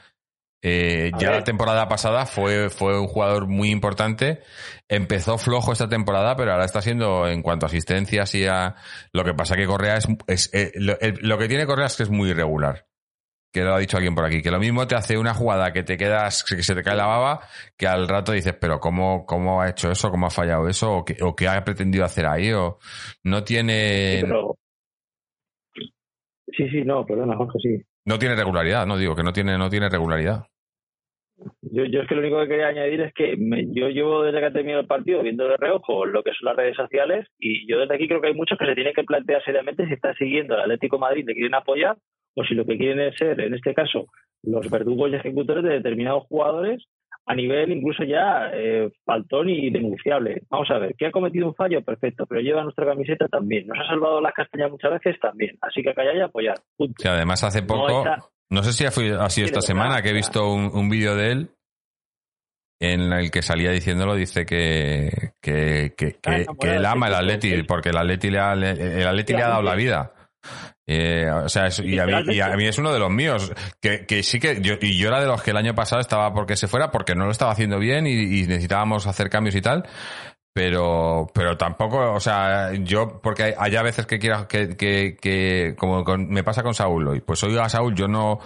eh, 0.63 1.11
ya 1.19 1.31
ver. 1.31 1.39
la 1.41 1.45
temporada 1.45 1.89
pasada 1.89 2.25
fue, 2.25 2.71
fue 2.71 2.99
un 3.01 3.09
jugador 3.09 3.49
muy 3.49 3.71
importante. 3.71 4.41
Empezó 4.89 5.37
flojo 5.39 5.73
esta 5.73 5.89
temporada, 5.89 6.37
pero 6.37 6.53
ahora 6.53 6.65
está 6.65 6.81
siendo 6.81 7.27
en 7.29 7.43
cuanto 7.43 7.67
a 7.67 7.69
asistencias 7.69 8.35
y 8.37 8.47
a. 8.47 8.77
Lo 9.13 9.25
que 9.25 9.35
pasa 9.35 9.57
que 9.57 9.67
Correa 9.67 9.97
es. 9.97 10.07
es 10.29 10.51
eh, 10.55 10.71
lo, 10.77 10.99
el- 11.01 11.19
lo 11.23 11.37
que 11.39 11.49
tiene 11.49 11.67
Correa 11.67 11.87
es 11.87 11.97
que 11.97 12.05
es 12.05 12.11
muy 12.11 12.31
irregular. 12.31 12.87
Que 13.53 13.61
lo 13.63 13.75
ha 13.75 13.79
dicho 13.81 13.99
alguien 13.99 14.15
por 14.15 14.25
aquí. 14.25 14.41
Que 14.41 14.51
lo 14.51 14.59
mismo 14.59 14.87
te 14.87 14.95
hace 14.95 15.19
una 15.19 15.35
jugada 15.35 15.73
que 15.75 15.83
te 15.83 15.99
quedas, 15.99 16.43
que 16.43 16.63
se 16.63 16.75
te 16.75 16.83
cae 16.83 16.97
la 16.97 17.05
baba, 17.07 17.41
que 17.77 17.87
al 17.87 18.09
rato 18.09 18.33
dices, 18.33 18.55
pero 18.59 18.81
¿cómo, 18.81 19.27
cómo 19.27 19.61
ha 19.61 19.69
hecho 19.69 19.91
eso? 19.91 20.11
¿Cómo 20.11 20.27
ha 20.27 20.31
fallado 20.31 20.69
eso? 20.69 20.91
¿O 20.91 21.05
qué, 21.05 21.17
o 21.21 21.37
qué 21.37 21.49
ha 21.49 21.63
pretendido 21.63 22.05
hacer 22.05 22.27
ahí? 22.27 22.51
O 22.53 22.79
no 23.25 23.45
tiene. 23.45 24.21
Sí, 24.21 24.23
pero- 24.23 24.57
sí, 26.57 26.69
sí, 26.71 26.83
no, 26.85 27.05
perdona, 27.05 27.37
Jorge, 27.37 27.59
sí. 27.63 27.83
No 28.05 28.19
tiene 28.19 28.35
regularidad, 28.37 28.87
no 28.87 28.97
digo 28.97 29.15
que 29.15 29.23
no 29.23 29.33
tiene, 29.33 29.57
no 29.59 29.69
tiene 29.71 29.89
regularidad. 29.89 30.47
Yo, 31.63 31.85
yo 31.85 32.03
es 32.03 32.09
que 32.09 32.15
lo 32.15 32.21
único 32.21 32.41
que 32.41 32.49
quería 32.49 32.69
añadir 32.69 33.01
es 33.01 33.15
que 33.15 33.37
me- 33.37 33.67
yo 33.73 33.89
llevo 33.89 34.23
desde 34.23 34.41
que 34.41 34.47
ha 34.47 34.53
terminado 34.53 34.81
el 34.83 34.87
partido 34.87 35.23
viendo 35.23 35.49
de 35.49 35.57
reojo 35.57 36.05
lo 36.07 36.23
que 36.23 36.33
son 36.33 36.47
las 36.47 36.57
redes 36.57 36.77
sociales 36.77 37.27
y 37.39 37.67
yo 37.71 37.79
desde 37.81 37.95
aquí 37.95 38.09
creo 38.09 38.21
que 38.21 38.29
hay 38.29 38.35
muchos 38.35 38.59
que 38.59 38.67
se 38.67 38.75
tienen 38.75 38.95
que 38.95 39.05
plantear 39.05 39.43
seriamente 39.45 39.87
si 39.87 39.95
están 39.95 40.15
siguiendo 40.17 40.55
al 40.55 40.63
Atlético 40.63 40.97
de 40.97 41.01
Madrid, 41.01 41.25
le 41.27 41.35
quieren 41.35 41.55
apoyar 41.55 41.97
o 42.35 42.45
si 42.45 42.55
lo 42.55 42.65
que 42.65 42.77
quieren 42.79 43.01
es 43.01 43.17
ser, 43.17 43.41
en 43.41 43.55
este 43.55 43.75
caso, 43.75 44.07
los 44.43 44.69
verdugos 44.71 45.11
y 45.11 45.15
ejecutores 45.17 45.63
de 45.65 45.71
determinados 45.75 46.25
jugadores 46.25 46.85
a 47.25 47.35
nivel 47.37 47.71
incluso 47.71 48.03
ya 48.03 48.51
eh, 48.53 48.91
faltón 49.05 49.49
y 49.49 49.71
denunciable. 49.71 50.43
Vamos 50.51 50.69
a 50.73 50.79
ver, 50.79 50.95
que 50.97 51.07
ha 51.07 51.13
cometido 51.13 51.47
un 51.47 51.55
fallo, 51.55 51.81
perfecto, 51.83 52.27
pero 52.27 52.41
lleva 52.41 52.65
nuestra 52.65 52.85
camiseta 52.85 53.29
también. 53.29 53.69
Nos 53.69 53.79
ha 53.79 53.87
salvado 53.87 54.21
las 54.21 54.33
castañas 54.35 54.73
muchas 54.73 54.91
veces 54.93 55.21
también. 55.21 55.57
Así 55.61 55.83
que 55.85 55.95
callar 55.95 56.17
y 56.17 56.21
apoyar. 56.21 56.57
Punto. 56.77 56.95
Que 57.01 57.09
además 57.09 57.45
hace 57.45 57.61
No 57.61 57.67
poco, 57.69 57.99
está- 57.99 58.17
no 58.53 58.63
sé 58.63 58.73
si 58.73 58.85
ha 58.85 58.91
sido 58.91 59.29
Sí, 59.31 59.43
esta 59.43 59.61
semana 59.61 59.91
verdad, 59.97 60.03
que 60.05 60.11
he 60.11 60.15
visto 60.15 60.53
un, 60.53 60.71
un 60.73 60.89
vídeo 60.89 61.17
de 61.17 61.33
él 61.33 61.51
en 62.81 63.13
el 63.13 63.31
que 63.31 63.43
salía 63.43 63.71
diciéndolo, 63.71 64.15
dice 64.17 64.45
que, 64.45 65.33
que, 65.41 65.95
que, 65.97 66.19
que- 66.21 66.47
él 66.63 66.85
ama 66.85 67.09
el 67.09 67.15
Atleti, 67.15 67.51
sí. 67.51 67.63
porque 67.63 67.91
el 67.91 67.97
Atleti 67.97 68.31
le 68.31 68.41
ha, 68.41 68.53
el 68.55 69.07
Atleti 69.07 69.33
le 69.35 69.43
ha 69.43 69.49
dado 69.49 69.63
la 69.63 69.75
vida. 69.77 70.13
Eh, 70.85 71.31
o 71.31 71.49
sea, 71.49 71.69
es- 71.69 71.79
y, 71.79 71.99
a 72.01 72.07
mí, 72.07 72.13
y 72.35 72.41
a 72.41 72.49
mí 72.57 72.67
es 72.67 72.77
uno 72.79 72.93
de 72.93 72.99
los 72.99 73.11
míos. 73.11 73.53
Que, 73.81 74.05
que 74.05 74.25
sí 74.25 74.41
que 74.41 74.61
yo, 74.61 74.75
y 74.81 74.99
yo 74.99 75.09
era 75.09 75.21
de 75.21 75.29
los 75.29 75.41
que 75.43 75.53
el 75.53 75.57
año 75.57 75.77
pasado 75.77 76.01
estaba 76.01 76.35
porque 76.35 76.57
se 76.57 76.67
fuera, 76.67 76.91
porque 76.91 77.15
no 77.15 77.25
lo 77.25 77.31
estaba 77.31 77.53
haciendo 77.53 77.79
bien 77.79 78.07
y, 78.09 78.15
y 78.41 78.47
necesitábamos 78.49 79.07
hacer 79.07 79.31
cambios 79.31 79.55
y 79.55 79.63
tal. 79.63 79.87
Pero, 80.55 81.29
pero 81.33 81.57
tampoco, 81.57 82.13
o 82.13 82.21
sea, 82.21 82.73
yo, 82.75 83.21
porque 83.23 83.43
hay, 83.45 83.53
hay 83.57 83.77
a 83.77 83.83
veces 83.83 84.05
que 84.05 84.19
quiero 84.19 84.47
que, 84.47 84.77
que, 84.77 85.17
que 85.19 85.75
como 85.79 86.05
con- 86.05 86.29
me 86.29 86.45
pasa 86.45 86.63
con 86.63 86.75
Saúl 86.75 87.09
hoy, 87.09 87.21
pues 87.21 87.43
hoy 87.43 87.57
a 87.57 87.71
Saúl 87.71 87.95
yo 87.95 88.07
no, 88.07 88.39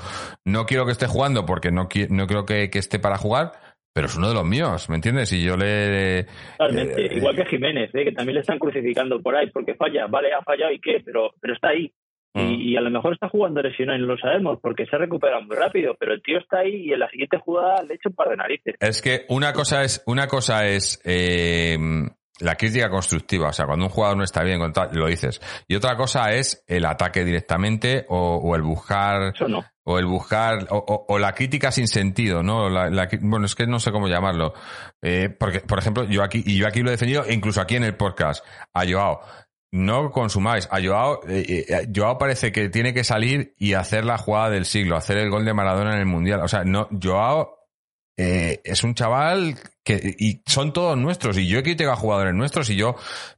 no 0.44 0.66
quiero 0.66 0.86
que 0.86 0.92
esté 0.92 1.08
jugando 1.08 1.44
porque 1.44 1.72
no, 1.72 1.88
no 2.10 2.26
creo 2.28 2.46
que, 2.46 2.70
que 2.70 2.78
esté 2.78 3.00
para 3.00 3.18
jugar, 3.18 3.52
pero 3.92 4.06
es 4.06 4.16
uno 4.16 4.28
de 4.28 4.34
los 4.34 4.44
míos, 4.44 4.88
¿me 4.88 4.94
entiendes? 4.96 5.32
Y 5.32 5.42
yo 5.42 5.56
le, 5.56 6.26
Totalmente. 6.58 7.06
Eh, 7.06 7.16
Igual 7.16 7.34
que 7.34 7.46
Jiménez, 7.46 7.90
¿eh? 7.92 8.04
que 8.04 8.12
también 8.12 8.34
le 8.34 8.40
están 8.42 8.60
crucificando 8.60 9.20
por 9.20 9.34
ahí 9.34 9.50
porque 9.50 9.74
falla. 9.74 10.06
Vale, 10.06 10.32
ha 10.32 10.42
fallado 10.42 10.70
y 10.72 10.78
qué, 10.78 11.02
pero, 11.04 11.32
pero 11.40 11.54
está 11.54 11.70
ahí. 11.70 11.90
Mm. 12.36 12.50
Y, 12.52 12.72
y 12.72 12.76
a 12.76 12.80
lo 12.82 12.90
mejor 12.90 13.14
está 13.14 13.28
jugando 13.28 13.62
lesionado 13.62 13.98
y 13.98 14.02
no 14.02 14.08
lo 14.08 14.18
sabemos 14.18 14.58
porque 14.62 14.84
se 14.86 14.94
ha 14.94 14.98
recuperado 14.98 15.42
muy 15.42 15.56
rápido, 15.56 15.96
pero 15.98 16.12
el 16.12 16.22
tío 16.22 16.38
está 16.38 16.58
ahí 16.58 16.86
y 16.88 16.92
en 16.92 17.00
la 17.00 17.08
siguiente 17.08 17.38
jugada 17.38 17.82
le 17.82 17.94
echa 17.94 18.08
un 18.10 18.14
par 18.14 18.28
de 18.28 18.36
narices. 18.36 18.74
Es 18.78 19.00
que 19.00 19.24
una 19.30 19.52
cosa 19.52 19.82
es, 19.82 20.02
una 20.06 20.26
cosa 20.26 20.66
es 20.66 21.00
eh, 21.04 21.78
la 22.40 22.54
crítica 22.56 22.90
constructiva, 22.90 23.48
o 23.48 23.52
sea, 23.52 23.64
cuando 23.64 23.86
un 23.86 23.90
jugador 23.90 24.18
no 24.18 24.24
está 24.24 24.42
bien, 24.44 24.58
con 24.58 24.72
tal, 24.72 24.90
lo 24.92 25.06
dices. 25.06 25.40
Y 25.66 25.74
otra 25.74 25.96
cosa 25.96 26.32
es 26.32 26.62
el 26.68 26.84
ataque 26.84 27.24
directamente 27.24 28.04
o, 28.10 28.36
o 28.36 28.54
el 28.54 28.60
buscar, 28.62 29.32
Eso 29.34 29.48
no. 29.48 29.64
o 29.84 29.98
el 29.98 30.04
buscar, 30.04 30.66
o, 30.68 30.76
o- 30.76 31.06
o 31.08 31.18
la 31.18 31.32
crítica 31.32 31.70
sin 31.70 31.88
sentido, 31.88 32.42
¿no? 32.42 32.68
La- 32.68 33.08
bueno, 33.22 33.46
es 33.46 33.54
que 33.54 33.66
no 33.66 33.80
sé 33.80 33.90
cómo 33.90 34.08
llamarlo. 34.08 34.52
Eh, 35.00 35.30
porque, 35.30 35.60
por 35.60 35.78
ejemplo, 35.78 36.04
yo 36.04 36.22
aquí, 36.22 36.42
y 36.44 36.58
yo 36.58 36.66
aquí 36.66 36.82
lo 36.82 36.88
he 36.88 36.92
defendido, 36.92 37.24
incluso 37.30 37.62
aquí 37.62 37.76
en 37.76 37.84
el 37.84 37.96
podcast, 37.96 38.44
a 38.74 38.82
Joao. 38.86 39.20
No 39.72 40.10
consumáis. 40.10 40.68
A 40.70 40.80
Joao, 40.80 41.20
eh, 41.28 41.66
eh, 41.68 41.88
Joao 41.94 42.18
parece 42.18 42.52
que 42.52 42.68
tiene 42.68 42.94
que 42.94 43.04
salir 43.04 43.54
y 43.58 43.74
hacer 43.74 44.04
la 44.04 44.16
jugada 44.16 44.50
del 44.50 44.64
siglo, 44.64 44.96
hacer 44.96 45.18
el 45.18 45.30
gol 45.30 45.44
de 45.44 45.54
Maradona 45.54 45.94
en 45.94 46.00
el 46.00 46.06
Mundial. 46.06 46.40
O 46.40 46.48
sea, 46.48 46.64
no, 46.64 46.88
Joao 47.02 47.56
eh, 48.18 48.62
es 48.64 48.82
un 48.82 48.94
chaval 48.94 49.58
que 49.84 50.14
y 50.18 50.42
son 50.46 50.72
todos 50.72 50.96
nuestros 50.96 51.36
y 51.36 51.46
yo 51.46 51.58
he 51.58 51.62
criticado 51.62 51.92
a 51.92 51.96
jugadores 51.96 52.34
nuestros 52.34 52.70
y 52.70 52.76
yo 52.76 52.96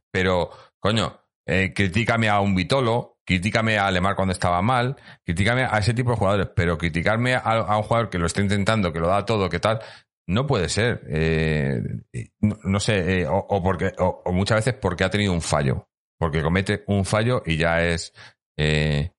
pero 0.09 0.51
coño 0.79 1.19
eh, 1.45 1.73
critícame 1.75 2.29
a 2.29 2.39
un 2.39 2.55
Vitolo 2.55 3.17
critícame 3.25 3.77
a 3.77 3.91
Lemar 3.91 4.15
cuando 4.15 4.31
estaba 4.31 4.61
mal 4.61 4.95
critícame 5.25 5.63
a 5.69 5.79
ese 5.79 5.93
tipo 5.93 6.11
de 6.11 6.15
jugadores 6.15 6.47
pero 6.55 6.77
criticarme 6.77 7.35
a, 7.35 7.77
un 7.77 7.83
jugador 7.83 8.09
que 8.09 8.19
lo 8.19 8.25
está 8.25 8.41
intentando 8.41 8.93
que 8.93 9.01
lo 9.01 9.09
da 9.09 9.25
todo 9.25 9.49
que 9.49 9.59
tal 9.59 9.81
no 10.27 10.47
puede 10.47 10.69
ser 10.69 11.01
Eh, 11.07 11.81
no, 12.39 12.79
sé 12.79 13.23
eh, 13.23 13.27
o, 13.27 13.61
porque 13.61 13.91
o 13.97 14.31
muchas 14.31 14.59
veces 14.59 14.75
porque 14.79 15.03
ha 15.03 15.09
tenido 15.09 15.33
un 15.33 15.41
fallo 15.41 15.88
porque 16.19 16.43
comete 16.43 16.83
un 16.87 17.05
fallo 17.05 17.41
y 17.45 17.57
ya 17.57 17.81
es 17.81 18.13
eh, 18.57 19.11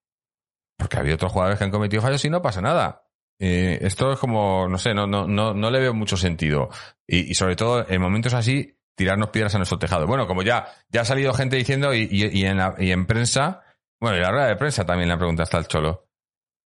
porque 0.77 0.97
había 0.97 1.15
otros 1.15 1.31
jugadores 1.31 1.57
que 1.59 1.65
han 1.65 1.71
cometido 1.71 2.01
fallos 2.01 2.23
y 2.25 2.29
no 2.29 2.41
pasa 2.41 2.61
nada. 2.61 3.03
Eh, 3.39 3.79
esto 3.81 4.11
es 4.13 4.19
como, 4.19 4.67
no 4.67 4.77
sé, 4.77 4.93
no, 4.93 5.07
no, 5.07 5.27
no, 5.27 5.53
no 5.53 5.71
le 5.71 5.79
veo 5.79 5.93
mucho 5.93 6.15
sentido. 6.17 6.69
Y, 7.07 7.33
sobre 7.33 7.55
todo 7.55 7.85
en 7.89 8.01
momentos 8.01 8.33
así, 8.33 8.77
tirarnos 8.95 9.29
piedras 9.29 9.55
a 9.55 9.57
nuestro 9.57 9.79
tejado. 9.79 10.05
Bueno, 10.07 10.27
como 10.27 10.43
ya, 10.43 10.67
ya 10.89 11.01
ha 11.01 11.05
salido 11.05 11.33
gente 11.33 11.55
diciendo 11.55 11.93
y, 11.93 12.07
y, 12.11 12.27
y 12.39 12.45
en, 12.45 12.57
la- 12.57 12.75
en 12.77 13.05
prensa, 13.07 13.63
bueno, 13.99 14.17
y 14.17 14.21
la 14.21 14.31
rueda 14.31 14.47
de 14.47 14.55
prensa 14.55 14.85
también 14.85 15.09
la 15.09 15.17
pregunta 15.17 15.43
está 15.43 15.57
el 15.57 15.67
Cholo. 15.67 16.07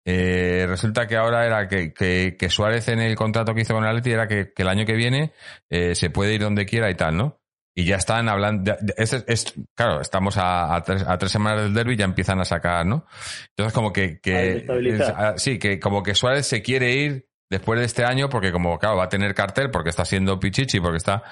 Eh, 0.07 0.65
resulta 0.67 1.07
que 1.07 1.17
ahora 1.17 1.47
era 1.47 1.69
que, 1.69 1.93
que, 1.95 2.37
que 2.39 2.51
Suárez 2.51 2.89
en 2.89 3.01
el 3.01 3.15
contrato 3.17 3.55
que 3.55 3.61
hizo 3.61 3.75
con 3.75 3.85
Atleti 3.85 4.11
era 4.11 4.27
que, 4.27 4.53
que 4.53 4.63
el 4.63 4.69
año 4.69 4.85
que 4.85 4.95
viene 4.95 5.33
eh, 5.71 5.95
se 5.95 6.11
puede 6.11 6.35
ir 6.35 6.41
donde 6.41 6.67
quiera 6.67 6.91
y 6.91 6.95
tal, 6.97 7.17
¿no? 7.17 7.42
Y 7.75 7.85
ya 7.85 7.97
están 7.97 8.29
hablando, 8.29 8.77
es, 8.97 9.13
es- 9.15 9.55
claro, 9.75 10.01
estamos 10.01 10.37
a, 10.37 10.75
a 10.75 10.83
tres, 10.83 11.05
a 11.07 11.17
tres 11.17 11.33
semanas 11.33 11.63
del 11.63 11.73
derby 11.75 11.95
y 11.95 11.97
ya 11.97 12.05
empiezan 12.05 12.39
a 12.41 12.45
sacar, 12.45 12.85
¿no? 12.85 13.07
Entonces 13.51 13.73
como 13.73 13.93
que, 13.93 14.21
sí, 15.39 15.59
que 15.59 15.81
como 15.81 16.03
que 16.03 16.15
Suárez 16.15 16.47
se 16.47 16.61
quiere 16.63 16.93
ir 16.93 17.29
después 17.51 17.81
de 17.81 17.87
este 17.87 18.05
año 18.05 18.29
porque 18.29 18.53
como, 18.53 18.79
claro, 18.79 18.97
va 18.97 19.05
a 19.05 19.09
tener 19.09 19.35
cartel 19.35 19.71
porque 19.71 19.91
está 19.91 20.05
siendo 20.05 20.39
pichichi, 20.39 20.81
porque 20.81 20.99
está... 20.99 21.23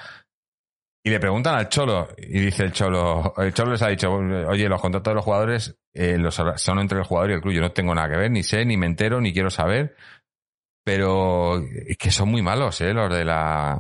Y 1.03 1.09
le 1.11 1.19
preguntan 1.21 1.55
al 1.55 1.69
Cholo 1.71 2.09
y 2.19 2.41
dice 2.41 2.63
el 2.65 2.73
Cholo, 2.73 3.33
el 3.39 3.55
Cholo 3.55 3.73
les 3.73 3.81
ha 3.83 3.89
dicho, 3.89 4.13
oye, 4.13 4.69
los 4.69 4.81
contratos 4.81 5.11
de 5.13 5.15
los 5.15 5.25
jugadores 5.25 5.79
eh, 5.95 6.19
los, 6.19 6.35
son 6.57 6.79
entre 6.79 6.99
el 6.99 7.05
jugador 7.05 7.31
y 7.31 7.35
el 7.35 7.41
club, 7.41 7.55
yo 7.55 7.61
no 7.63 7.73
tengo 7.73 7.95
nada 7.95 8.09
que 8.11 8.17
ver, 8.19 8.31
ni 8.31 8.43
sé, 8.43 8.65
ni 8.67 8.77
me 8.77 8.85
entero, 8.87 9.19
ni 9.21 9.33
quiero 9.33 9.49
saber, 9.51 9.97
pero 10.85 11.59
es 11.87 11.97
que 11.97 12.11
son 12.11 12.29
muy 12.31 12.43
malos, 12.43 12.81
¿eh? 12.81 12.93
Los 12.93 13.11
de 13.13 13.25
la... 13.25 13.79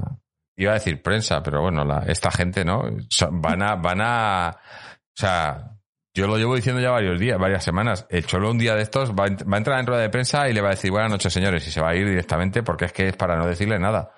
Iba 0.61 0.73
a 0.73 0.75
decir 0.75 1.01
prensa, 1.03 1.43
pero 1.43 1.63
bueno, 1.63 1.85
la, 1.85 2.05
esta 2.07 2.31
gente, 2.31 2.65
¿no? 2.65 2.83
Van 3.31 3.63
a, 3.63 3.77
van 3.77 4.01
a, 4.03 4.51
o 4.51 5.17
sea, 5.17 5.71
yo 6.15 6.27
lo 6.27 6.37
llevo 6.37 6.55
diciendo 6.57 6.83
ya 6.83 6.91
varios 6.91 7.19
días, 7.19 7.39
varias 7.39 7.65
semanas. 7.65 8.07
El 8.11 8.27
Cholo 8.27 8.51
un 8.51 8.59
día 8.59 8.75
de 8.75 8.83
estos 8.83 9.13
va, 9.13 9.25
a 9.25 9.29
ent- 9.29 9.51
va 9.51 9.57
a 9.57 9.59
entrar 9.59 9.81
en 9.81 9.87
rueda 9.87 10.03
de 10.03 10.11
prensa 10.11 10.49
y 10.49 10.53
le 10.53 10.61
va 10.61 10.69
a 10.69 10.73
decir 10.73 10.91
buenas 10.91 11.11
noches, 11.11 11.33
señores, 11.33 11.67
y 11.67 11.71
se 11.71 11.81
va 11.81 11.91
a 11.91 11.95
ir 11.97 12.07
directamente 12.07 12.63
porque 12.63 12.85
es 12.87 12.93
que 12.93 13.09
es 13.09 13.17
para 13.17 13.37
no 13.37 13.47
decirle 13.47 13.79
nada. 13.79 14.13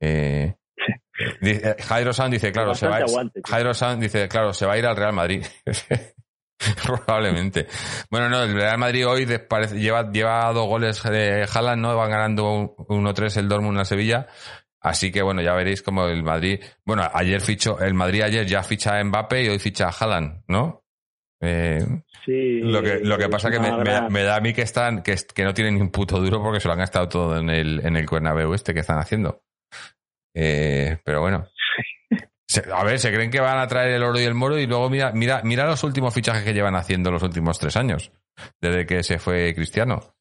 Eh, 0.00 0.54
dice- 1.42 1.70
eh, 1.70 1.82
Jairo 1.82 2.12
San 2.14 2.30
dice, 2.30 2.50
claro, 2.52 2.74
se 2.74 2.86
va 2.88 2.96
a 2.96 2.98
aguante, 3.00 3.42
tío. 3.42 3.50
Jairo 3.52 3.74
San 3.74 4.00
dice, 4.00 4.28
claro, 4.28 4.52
se 4.54 4.64
va 4.64 4.72
a 4.74 4.78
ir 4.78 4.86
al 4.86 4.96
Real 4.96 5.12
Madrid. 5.12 5.44
Probablemente. 6.84 7.66
Bueno, 8.10 8.28
no, 8.28 8.42
el 8.42 8.54
Real 8.54 8.78
Madrid 8.78 9.06
hoy 9.06 9.26
parece- 9.48 9.78
lleva, 9.78 10.10
lleva 10.10 10.52
dos 10.52 10.66
goles 10.66 11.02
de 11.02 11.46
Haaland, 11.52 11.82
¿no? 11.82 11.96
Van 11.96 12.10
ganando 12.10 12.74
1-3 12.88 13.36
el 13.36 13.48
Dortmund 13.48 13.78
a 13.78 13.84
Sevilla. 13.84 14.26
Así 14.80 15.10
que 15.10 15.22
bueno, 15.22 15.42
ya 15.42 15.54
veréis 15.54 15.82
como 15.82 16.06
el 16.06 16.22
Madrid. 16.22 16.60
Bueno, 16.84 17.08
ayer 17.12 17.40
fichó, 17.40 17.80
el 17.80 17.94
Madrid 17.94 18.22
ayer 18.22 18.46
ya 18.46 18.62
ficha 18.62 18.98
a 18.98 19.04
Mbappé 19.04 19.44
y 19.44 19.48
hoy 19.48 19.58
ficha 19.58 19.88
a 19.88 19.90
Haaland, 19.90 20.42
¿no? 20.48 20.84
Eh, 21.40 21.84
Sí, 22.24 22.60
lo 22.60 22.82
que, 22.82 22.98
lo 23.00 23.16
que 23.16 23.24
es 23.24 23.30
pasa 23.30 23.50
que 23.50 23.58
me, 23.58 23.70
da, 23.70 23.76
gran- 23.78 24.12
me 24.12 24.22
da 24.22 24.36
a 24.36 24.40
mí 24.40 24.52
que 24.52 24.62
están, 24.62 25.02
que, 25.02 25.16
que 25.34 25.44
no 25.44 25.54
tienen 25.54 25.76
ni 25.76 25.80
un 25.80 25.90
puto 25.90 26.20
duro 26.20 26.42
porque 26.42 26.60
se 26.60 26.68
lo 26.68 26.72
han 26.74 26.80
gastado 26.80 27.08
todo 27.08 27.38
en 27.38 27.48
el, 27.48 27.80
en 27.86 27.96
el 27.96 28.06
este 28.54 28.74
que 28.74 28.80
están 28.80 28.98
haciendo. 28.98 29.42
Eh, 30.34 30.98
pero 31.04 31.20
bueno. 31.22 31.48
A 32.72 32.84
ver, 32.84 32.98
se 32.98 33.12
creen 33.12 33.30
que 33.30 33.40
van 33.40 33.58
a 33.58 33.66
traer 33.66 33.92
el 33.92 34.02
oro 34.02 34.18
y 34.20 34.24
el 34.24 34.34
moro 34.34 34.58
y 34.58 34.66
luego 34.66 34.88
mira, 34.90 35.12
mira, 35.12 35.42
mira 35.44 35.66
los 35.66 35.84
últimos 35.84 36.12
fichajes 36.14 36.44
que 36.44 36.54
llevan 36.54 36.76
haciendo 36.76 37.10
los 37.10 37.22
últimos 37.22 37.58
tres 37.58 37.76
años, 37.76 38.10
desde 38.60 38.86
que 38.86 39.02
se 39.02 39.18
fue 39.18 39.54
Cristiano. 39.54 40.14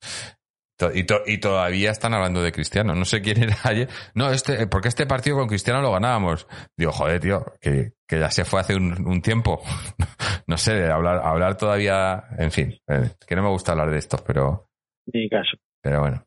Y, 0.93 1.03
to- 1.05 1.23
y 1.25 1.39
todavía 1.39 1.91
están 1.91 2.13
hablando 2.13 2.41
de 2.43 2.51
Cristiano. 2.51 2.93
No 2.93 3.03
sé 3.05 3.21
quién 3.21 3.41
era 3.43 3.57
ayer. 3.63 3.89
No, 4.13 4.31
este, 4.31 4.67
porque 4.67 4.87
este 4.89 5.05
partido 5.07 5.37
con 5.37 5.47
Cristiano 5.47 5.81
lo 5.81 5.91
ganábamos. 5.91 6.47
Digo, 6.77 6.91
joder, 6.91 7.19
tío, 7.19 7.45
que, 7.59 7.93
que 8.07 8.19
ya 8.19 8.29
se 8.29 8.45
fue 8.45 8.59
hace 8.61 8.75
un, 8.75 9.07
un 9.07 9.21
tiempo. 9.21 9.61
no 10.47 10.57
sé, 10.57 10.85
hablar, 10.91 11.21
hablar 11.25 11.57
todavía. 11.57 12.25
En 12.37 12.51
fin, 12.51 12.77
eh, 12.87 13.09
que 13.25 13.35
no 13.35 13.43
me 13.43 13.49
gusta 13.49 13.71
hablar 13.71 13.89
de 13.91 13.97
esto, 13.97 14.17
pero, 14.25 14.69
Ni 15.11 15.27
caso. 15.29 15.57
pero 15.81 16.01
bueno. 16.01 16.23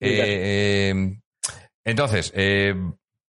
Eh, 0.00 0.90
eh, 0.92 1.18
entonces, 1.84 2.32
eh, 2.36 2.74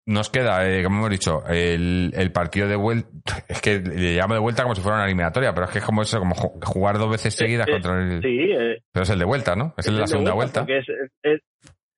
nos 0.08 0.30
queda, 0.30 0.68
eh, 0.70 0.84
como 0.84 0.97
hemos 0.99 1.10
dicho, 1.10 1.43
el, 1.47 2.12
el 2.16 2.32
partido 2.32 2.68
de 2.68 2.76
vuelta. 2.76 3.10
Es 3.47 3.62
que 3.62 3.80
le 3.80 4.16
llamo 4.16 4.34
de 4.36 4.39
vuelta 4.39 4.64
como 4.64 4.76
si 4.76 4.82
fuera 4.82 4.97
una 4.97 5.06
eliminatoria, 5.06 5.53
pero 5.53 5.66
es 5.66 5.72
que 5.72 5.80
es 5.80 5.86
como 5.86 6.01
eso, 6.03 6.20
como 6.20 6.36
ju- 6.36 6.64
jugar 6.64 6.97
dos 6.97 7.10
veces 7.10 7.34
seguidas 7.34 7.68
Eh, 7.68 7.72
eh, 7.72 7.74
contra 7.74 8.01
el. 8.01 8.22
Sí, 8.22 8.39
eh, 8.51 8.82
Pero 8.91 9.03
es 9.03 9.10
el 9.10 9.20
de 9.20 9.26
vuelta, 9.26 9.56
¿no? 9.56 9.74
Es 9.78 9.88
el 9.88 9.95
de 9.95 10.01
la 10.01 10.08
segunda 10.08 10.34
vuelta. 10.34 10.62
porque 10.62 10.78
Es, 10.80 10.86
es, 10.89 11.12
es- 11.24 11.41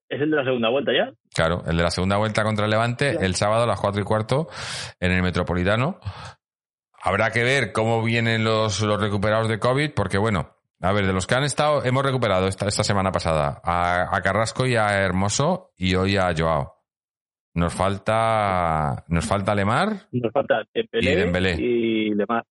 es 0.09 0.21
el 0.21 0.31
de 0.31 0.37
la 0.37 0.43
segunda 0.45 0.69
vuelta 0.69 0.91
ya. 0.93 1.11
Claro, 1.35 1.63
el 1.67 1.75
de 1.75 1.83
la 1.83 1.91
segunda 1.91 2.15
vuelta 2.15 2.43
contra 2.43 2.63
el 2.63 2.71
Levante, 2.71 3.17
el 3.25 3.35
sábado 3.35 3.63
a 3.63 3.67
las 3.67 3.77
cuatro 3.79 3.99
y 4.01 4.05
cuarto 4.05 4.47
en 5.01 5.11
el 5.11 5.21
Metropolitano. 5.21 5.99
Habrá 7.01 7.31
que 7.31 7.43
ver 7.43 7.73
cómo 7.73 8.01
vienen 8.01 8.43
los, 8.45 8.79
los 8.81 9.01
recuperados 9.01 9.49
de 9.49 9.59
COVID, 9.59 9.91
porque 9.93 10.17
bueno, 10.17 10.55
a 10.81 10.93
ver, 10.93 11.05
de 11.05 11.11
los 11.13 11.27
que 11.27 11.35
han 11.35 11.43
estado, 11.43 11.83
hemos 11.83 12.03
recuperado 12.05 12.47
esta, 12.47 12.67
esta 12.67 12.83
semana 12.85 13.11
pasada 13.11 13.59
a, 13.63 14.15
a 14.15 14.21
Carrasco 14.21 14.65
y 14.65 14.75
a 14.77 14.93
Hermoso 15.01 15.73
y 15.77 15.95
hoy 15.95 16.15
a 16.17 16.33
Joao. 16.35 16.76
Nos 17.57 17.73
falta, 17.73 19.03
nos 19.07 19.25
falta 19.25 19.55
Lemar, 19.55 19.89
Nos 20.11 20.31
falta 20.31 20.63
Dembélé 20.73 21.11
Y 21.11 21.15
Dembélé. 21.15 21.55
y 21.59 22.09
Lemar. 22.13 22.43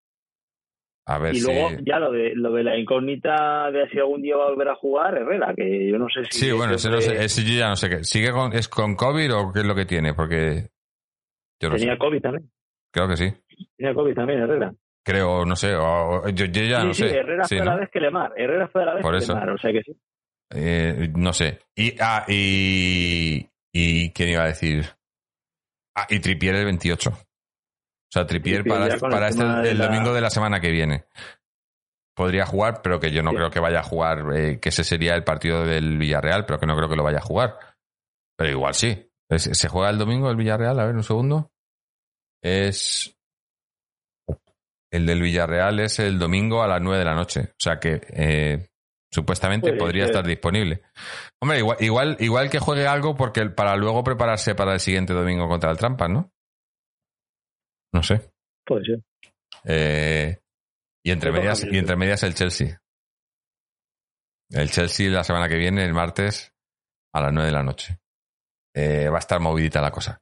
a 1.06 1.18
ver 1.18 1.34
Y 1.34 1.38
si. 1.40 1.46
luego 1.46 1.70
ya 1.86 2.00
lo 2.00 2.10
de 2.10 2.34
lo 2.34 2.52
de 2.52 2.64
la 2.64 2.76
incógnita 2.76 3.70
de 3.70 3.88
si 3.88 3.98
algún 4.00 4.20
día 4.20 4.36
va 4.36 4.46
a 4.46 4.50
volver 4.50 4.68
a 4.68 4.74
jugar 4.74 5.16
Herrera, 5.16 5.54
que 5.56 5.88
yo 5.90 5.96
no 5.98 6.08
sé 6.08 6.24
si... 6.28 6.40
Sí, 6.46 6.50
bueno, 6.52 6.74
ese, 6.74 6.90
no 6.90 7.00
sé, 7.00 7.24
ese 7.24 7.44
yo 7.44 7.56
ya 7.56 7.68
no 7.68 7.76
sé 7.76 7.88
qué. 7.88 8.02
¿Sigue 8.02 8.32
con, 8.32 8.52
es 8.52 8.68
con 8.68 8.96
COVID 8.96 9.32
o 9.36 9.52
qué 9.52 9.60
es 9.60 9.64
lo 9.64 9.76
que 9.76 9.84
tiene? 9.86 10.12
Porque 10.12 10.70
yo 11.62 11.70
Tenía 11.70 11.92
sé. 11.92 11.98
COVID 11.98 12.20
también. 12.20 12.50
Creo 12.92 13.06
que 13.08 13.16
sí. 13.16 13.32
Tenía 13.76 13.94
COVID 13.94 14.14
también 14.14 14.40
Herrera. 14.40 14.74
Creo, 15.04 15.44
no 15.46 15.54
sé. 15.54 15.76
o- 15.76 16.28
yo, 16.30 16.46
yo 16.46 16.62
ya 16.64 16.80
sí, 16.80 16.86
no 16.88 16.94
sí, 16.94 17.02
sé. 17.08 17.16
Herrera 17.16 17.44
Sí, 17.44 17.56
fue 17.58 17.64
la 17.66 17.76
vez 17.76 17.90
que 17.92 18.00
Lemar. 18.00 18.32
Herrera 18.36 18.66
fue 18.66 18.84
la 18.84 18.94
vez 18.94 19.02
Por 19.02 19.12
que 19.12 19.18
eso. 19.18 19.34
Lemar, 19.34 19.50
o 19.50 19.58
sea 19.58 19.70
que 19.72 19.82
sí. 19.82 19.96
Eh, 20.52 21.12
no 21.16 21.32
sé. 21.32 21.60
Y, 21.76 21.94
ah, 22.00 22.24
y, 22.26 23.46
y 23.72 24.10
¿quién 24.10 24.30
iba 24.30 24.42
a 24.42 24.48
decir? 24.48 24.84
Ah, 25.96 26.06
y 26.10 26.20
Tripier 26.20 26.54
el 26.56 26.64
28. 26.66 27.10
O 27.10 27.16
sea, 28.12 28.26
Tripier, 28.26 28.64
para, 28.64 28.86
el 28.86 29.00
para 29.00 29.28
este, 29.28 29.42
el 29.42 29.78
la- 29.78 29.86
domingo 29.86 30.12
de 30.14 30.20
la 30.20 30.30
semana 30.30 30.60
que 30.60 30.70
viene. 30.70 31.06
Podría 32.14 32.46
jugar, 32.46 32.80
pero 32.82 33.00
que 33.00 33.10
yo 33.10 33.22
no 33.22 33.30
Sí. 33.30 33.36
creo 33.36 33.50
que 33.50 33.60
vaya 33.60 33.80
a 33.80 33.82
jugar, 33.82 34.24
eh, 34.34 34.58
que 34.60 34.68
ese 34.70 34.84
sería 34.84 35.14
el 35.14 35.24
partido 35.24 35.64
del 35.66 35.98
Villarreal, 35.98 36.46
pero 36.46 36.58
que 36.58 36.66
no 36.66 36.76
creo 36.76 36.88
que 36.88 36.96
lo 36.96 37.02
vaya 37.02 37.18
a 37.18 37.22
jugar. 37.22 37.58
Pero 38.38 38.50
igual 38.50 38.74
sí. 38.74 39.10
¿Se 39.28 39.68
juega 39.68 39.90
el 39.90 39.98
domingo 39.98 40.30
el 40.30 40.36
Villarreal? 40.36 40.78
A 40.78 40.84
ver, 40.86 40.94
un 40.94 41.02
segundo. 41.02 41.50
Es... 42.42 43.12
El 44.92 45.04
del 45.04 45.20
Villarreal 45.20 45.80
es 45.80 45.98
el 45.98 46.18
domingo 46.18 46.62
a 46.62 46.68
las 46.68 46.80
9 46.80 46.98
de 47.00 47.04
la 47.04 47.14
noche. 47.14 47.40
O 47.50 47.56
sea 47.58 47.78
que 47.80 48.00
eh, 48.10 48.68
supuestamente 49.12 49.72
podría 49.74 50.04
estar 50.06 50.24
disponible. 50.24 50.82
Hombre, 51.42 51.58
igual, 51.58 51.76
igual, 51.80 52.16
igual 52.20 52.50
que 52.50 52.58
juegue 52.58 52.86
algo 52.86 53.14
porque 53.14 53.46
para 53.50 53.76
luego 53.76 54.02
prepararse 54.02 54.54
para 54.54 54.72
el 54.74 54.80
siguiente 54.80 55.12
domingo 55.12 55.48
contra 55.48 55.70
el 55.70 55.76
Trampas, 55.76 56.08
¿no? 56.10 56.32
No 57.92 58.02
sé. 58.02 58.30
Puede 58.64 58.84
ser. 58.84 59.00
Eh, 59.64 60.38
y 61.04 61.10
entre 61.10 61.30
medias, 61.32 61.60
y 61.74 61.78
entre 61.78 61.96
medias 61.96 62.22
el 62.22 62.34
Chelsea. 62.34 62.80
El 64.50 64.70
Chelsea 64.70 65.10
la 65.10 65.24
semana 65.24 65.48
que 65.48 65.56
viene, 65.56 65.84
el 65.84 65.92
martes, 65.94 66.52
a 67.14 67.20
las 67.20 67.32
9 67.32 67.46
de 67.48 67.52
la 67.52 67.62
noche. 67.62 67.98
Eh, 68.74 69.08
va 69.08 69.16
a 69.16 69.20
estar 69.20 69.40
movidita 69.40 69.80
la 69.80 69.90
cosa. 69.90 70.20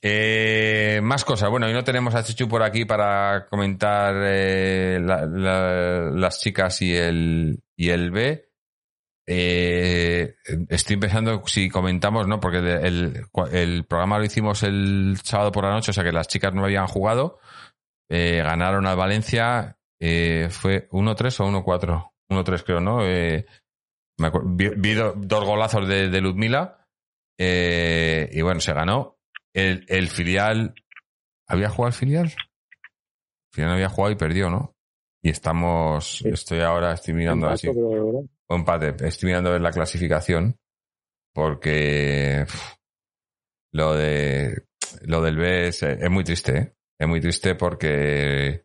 Eh, 0.00 1.00
más 1.02 1.24
cosas. 1.24 1.48
Bueno, 1.50 1.66
hoy 1.66 1.72
no 1.72 1.84
tenemos 1.84 2.14
a 2.14 2.22
Chichu 2.24 2.48
por 2.48 2.62
aquí 2.62 2.84
para 2.84 3.46
comentar 3.48 4.14
eh, 4.24 4.98
la- 5.00 5.24
la- 5.26 6.10
las 6.10 6.40
chicas 6.40 6.82
y 6.82 6.96
el, 6.96 7.62
y 7.76 7.90
el 7.90 8.10
B. 8.10 8.51
Eh, 9.26 10.34
estoy 10.68 10.96
pensando 10.96 11.42
si 11.46 11.68
comentamos, 11.68 12.26
¿no? 12.26 12.40
Porque 12.40 12.58
el, 12.58 13.24
el- 13.52 13.84
programa 13.84 14.18
lo 14.18 14.24
hicimos 14.24 14.62
el 14.62 15.16
sábado 15.22 15.52
por 15.52 15.64
la 15.64 15.70
noche, 15.70 15.90
o 15.90 15.94
sea 15.94 16.04
que 16.04 16.12
las 16.12 16.28
chicas 16.28 16.52
no 16.54 16.64
habían 16.64 16.86
jugado. 16.86 17.38
Eh, 18.10 18.42
ganaron 18.42 18.86
al 18.86 18.96
Valencia. 18.96 19.78
eh, 20.00 20.48
¿Fue 20.50 20.88
1-3 20.90 21.40
o 21.40 21.46
1-4? 21.64 22.10
1-3 22.30 22.64
creo, 22.64 22.80
¿no? 22.80 22.98
Me 22.98 24.30
vi, 24.44 24.68
vi 24.76 24.94
do- 24.94 25.14
dos 25.16 25.44
golazos 25.44 25.86
de, 25.88 26.08
de 26.08 26.20
Ludmila. 26.20 26.86
y 27.38 28.40
bueno, 28.42 28.60
se 28.60 28.72
ganó. 28.72 29.18
El, 29.54 29.84
el 29.88 30.08
filial. 30.08 30.74
¿Había 31.48 31.68
jugado 31.68 31.88
el 31.88 31.94
filial? 31.94 32.26
El 32.26 32.34
filial 33.52 33.68
no 33.70 33.74
había 33.74 33.88
jugado 33.88 34.12
y 34.12 34.16
perdió, 34.16 34.50
¿no? 34.50 34.74
Y 35.22 35.30
estamos. 35.30 36.22
Estoy 36.24 36.60
ahora, 36.60 36.92
estoy 36.92 37.14
mirando 37.14 37.46
así. 37.48 37.68
Pero, 37.68 38.04
¿verdad? 38.06 38.20
O 38.48 38.54
empate. 38.56 39.06
Estoy 39.06 39.28
mirando 39.28 39.50
a 39.50 39.52
ver 39.52 39.62
la 39.62 39.70
clasificación. 39.70 40.56
Porque 41.34 42.44
lo 43.72 43.94
de 43.94 44.64
lo 45.06 45.22
del 45.22 45.36
B 45.36 45.68
es, 45.68 45.82
es 45.82 46.10
muy 46.10 46.24
triste, 46.24 46.56
¿eh? 46.58 46.72
Es 47.00 47.08
muy 47.08 47.20
triste 47.20 47.54
porque 47.54 48.64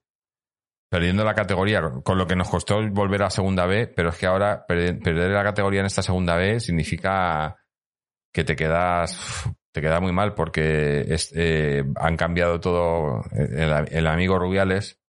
perdiendo 0.92 1.24
la 1.24 1.34
categoría, 1.34 1.82
con 2.04 2.18
lo 2.18 2.28
que 2.28 2.36
nos 2.36 2.50
costó 2.50 2.86
volver 2.92 3.24
a 3.24 3.30
segunda 3.30 3.66
B, 3.66 3.88
pero 3.88 4.10
es 4.10 4.18
que 4.18 4.26
ahora 4.26 4.66
perder, 4.66 5.00
perder 5.00 5.32
la 5.32 5.44
categoría 5.44 5.80
en 5.82 5.86
esta 5.86 6.02
segunda 6.02 6.36
B 6.36 6.60
significa 6.60 7.58
que 8.34 8.44
te 8.44 8.56
quedas 8.56 9.50
te 9.74 9.82
queda 9.82 10.00
muy 10.00 10.12
mal 10.12 10.34
porque 10.34 11.02
es- 11.08 11.32
eh, 11.36 11.84
han 11.96 12.18
cambiado 12.18 12.60
todo 12.60 13.22
el, 13.32 13.72
el 13.92 14.08
amigo 14.08 14.38
Rubiales 14.40 15.00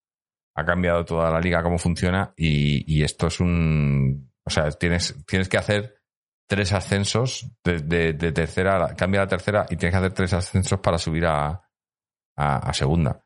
ha 0.58 0.64
cambiado 0.64 1.04
toda 1.04 1.30
la 1.30 1.40
liga 1.40 1.62
cómo 1.62 1.78
funciona 1.78 2.32
y, 2.36 3.02
esto 3.02 3.28
es 3.28 3.40
un 3.40 4.32
o 4.44 4.50
sea 4.50 4.70
tienes 4.72 5.14
tienes 5.26 5.48
que 5.48 5.58
hacer 5.58 6.02
tres 6.48 6.72
ascensos 6.72 7.46
de, 7.62 8.12
de- 8.14 8.32
tercera 8.32 8.94
cambia 8.96 9.20
la 9.20 9.28
tercera 9.28 9.66
y 9.70 9.76
tienes 9.76 9.92
que 9.92 9.98
hacer 9.98 10.12
tres 10.14 10.32
ascensos 10.32 10.80
para 10.80 10.98
subir 10.98 11.26
a, 11.26 11.62
a, 12.36 12.72
segunda. 12.72 13.24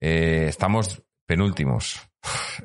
Eh, 0.00 0.46
estamos 0.48 1.02
penúltimos. 1.26 2.00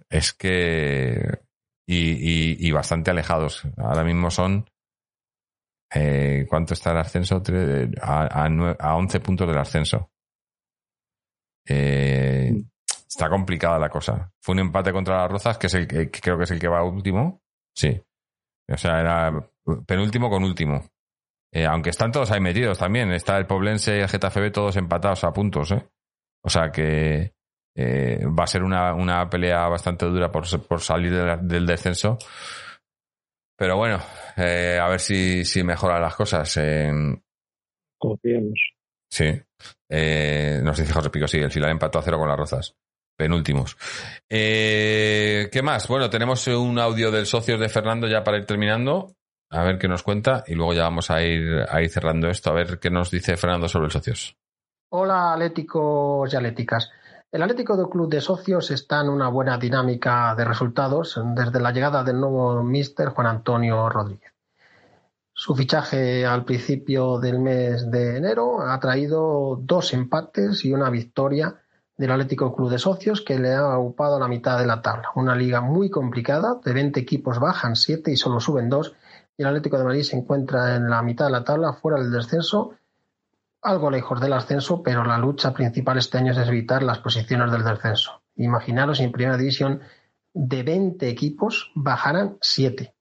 Es 0.09 0.33
que 0.33 1.39
y, 1.87 2.67
y- 2.67 2.71
bastante 2.71 3.11
alejados. 3.11 3.63
Ahora 3.77 4.03
mismo 4.03 4.29
son 4.31 4.65
eh, 5.93 6.45
¿cuánto 6.49 6.73
está 6.73 6.91
el 6.91 6.97
ascenso? 6.97 7.41
A, 8.01 8.45
a, 8.45 8.75
a 8.79 8.95
11 8.95 9.19
puntos 9.19 9.47
del 9.47 9.57
ascenso. 9.57 10.11
Eh, 11.67 12.53
está 13.17 13.29
complicada 13.29 13.79
la 13.79 13.89
cosa. 13.89 14.31
Fue 14.43 14.53
un 14.53 14.59
empate 14.59 14.91
contra 14.93 15.17
las 15.23 15.31
Rozas, 15.31 15.57
que 15.57 15.65
es 15.67 15.73
el 15.73 15.87
que, 15.87 16.11
que 16.11 16.21
creo 16.21 16.37
que 16.37 16.43
es 16.43 16.51
el 16.51 16.59
que 16.59 16.67
va 16.67 16.83
último. 16.83 17.41
Sí. 17.75 17.99
O 18.71 18.77
sea, 18.77 18.99
era 18.99 19.49
penúltimo 19.87 20.29
con 20.29 20.43
último. 20.43 20.85
Eh, 21.51 21.65
aunque 21.65 21.89
están 21.89 22.11
todos 22.11 22.29
ahí 22.29 22.39
metidos 22.41 22.77
también. 22.77 23.11
Está 23.11 23.37
el 23.37 23.47
Poblense 23.47 23.97
y 23.97 24.01
el 24.01 24.07
Getafe 24.07 24.51
todos 24.51 24.75
empatados 24.75 25.23
a 25.23 25.33
puntos, 25.33 25.71
¿eh? 25.71 25.83
O 26.43 26.49
sea 26.49 26.69
que 26.71 27.33
eh, 27.75 28.19
va 28.27 28.43
a 28.43 28.47
ser 28.47 28.61
una, 28.63 28.93
una 28.93 29.27
pelea 29.29 29.67
bastante 29.67 30.05
dura 30.05 30.31
por, 30.31 30.43
por 30.67 30.81
salir 30.81 31.11
de 31.11 31.25
la- 31.25 31.37
del 31.37 31.65
descenso. 31.65 32.19
Pero 33.57 33.77
bueno, 33.77 33.99
eh, 34.35 34.77
a 34.79 34.87
ver 34.89 34.99
si, 34.99 35.43
si 35.43 35.63
mejoran 35.63 36.01
las 36.03 36.15
cosas. 36.15 36.55
Eh, 36.57 36.91
Confiemos. 37.97 38.59
Sí. 39.09 39.25
Nos 39.89 40.77
dice 40.77 40.93
José 40.93 41.09
Pico, 41.09 41.27
sí, 41.27 41.39
el 41.39 41.49
final 41.51 41.71
empató 41.71 41.97
a 41.97 42.03
cero 42.03 42.19
con 42.19 42.27
las 42.29 42.37
rozas. 42.37 42.75
Penúltimos. 43.17 43.75
Eh, 44.29 45.49
¿Qué 45.51 45.61
más? 45.61 45.87
Bueno, 45.87 46.09
tenemos 46.09 46.47
un 46.47 46.79
audio 46.79 47.11
del 47.11 47.25
socio 47.25 47.57
de 47.57 47.67
Fernando 47.67 48.07
ya 48.07 48.23
para 48.23 48.37
ir 48.37 48.45
terminando. 48.45 49.15
A 49.49 49.63
ver 49.63 49.77
qué 49.77 49.87
nos 49.87 50.03
cuenta 50.03 50.43
y 50.45 50.55
luego 50.55 50.73
ya 50.73 50.83
vamos 50.83 51.09
a 51.09 51.21
ir, 51.23 51.65
a 51.67 51.79
cerrando 51.89 52.29
esto. 52.29 52.51
A 52.51 52.53
ver 52.53 52.79
qué 52.79 52.89
nos 52.89 53.11
dice 53.11 53.35
Fernando 53.37 53.67
sobre 53.67 53.85
el 53.85 53.91
socios. 53.91 54.35
Hola, 54.89 55.33
atléticos 55.33 56.31
y 56.31 56.35
atléticas. 56.35 56.91
El 57.29 57.43
Atlético 57.43 57.75
del 57.75 57.89
Club 57.89 58.09
de 58.09 58.21
Socios 58.21 58.71
está 58.71 59.01
en 59.01 59.09
una 59.09 59.27
buena 59.27 59.57
dinámica 59.57 60.33
de 60.35 60.45
resultados 60.45 61.19
desde 61.35 61.59
la 61.59 61.73
llegada 61.73 62.01
del 62.03 62.21
nuevo 62.21 62.63
míster 62.63 63.09
Juan 63.09 63.27
Antonio 63.27 63.89
Rodríguez. 63.89 64.31
Su 65.33 65.53
fichaje 65.53 66.25
al 66.25 66.45
principio 66.45 67.19
del 67.19 67.39
mes 67.39 67.91
de 67.91 68.17
enero 68.17 68.61
ha 68.61 68.79
traído 68.79 69.59
dos 69.61 69.93
empates 69.93 70.63
y 70.63 70.73
una 70.73 70.89
victoria 70.89 71.53
del 71.97 72.11
Atlético 72.11 72.55
Club 72.55 72.69
de 72.69 72.77
Socios 72.77 73.21
que 73.21 73.39
le 73.39 73.55
ha 73.55 73.77
ocupado 73.77 74.19
la 74.19 74.27
mitad 74.27 74.59
de 74.59 74.67
la 74.67 74.81
tabla. 74.81 75.09
Una 75.15 75.35
liga 75.35 75.61
muy 75.61 75.89
complicada, 75.89 76.59
de 76.63 76.71
20 76.71 76.99
equipos 76.99 77.39
bajan 77.39 77.75
7 77.75 78.11
y 78.11 78.17
solo 78.17 78.39
suben 78.39 78.69
2 78.69 78.95
y 79.37 79.41
el 79.41 79.47
Atlético 79.47 79.77
de 79.77 79.83
Madrid 79.83 80.03
se 80.03 80.15
encuentra 80.15 80.75
en 80.75 80.89
la 80.89 81.01
mitad 81.01 81.25
de 81.25 81.31
la 81.31 81.43
tabla, 81.43 81.73
fuera 81.73 81.99
del 81.99 82.11
descenso, 82.11 82.75
algo 83.61 83.91
lejos 83.91 84.21
del 84.21 84.33
ascenso, 84.33 84.81
pero 84.83 85.03
la 85.03 85.17
lucha 85.17 85.53
principal 85.53 85.97
este 85.97 86.17
año 86.19 86.31
es 86.31 86.37
evitar 86.37 86.83
las 86.83 86.99
posiciones 86.99 87.51
del 87.51 87.63
descenso. 87.63 88.21
Imaginaros 88.35 88.99
en 88.99 89.11
primera 89.11 89.37
división 89.37 89.81
de 90.33 90.63
20 90.63 91.09
equipos 91.09 91.71
bajarán 91.75 92.37
7, 92.41 92.93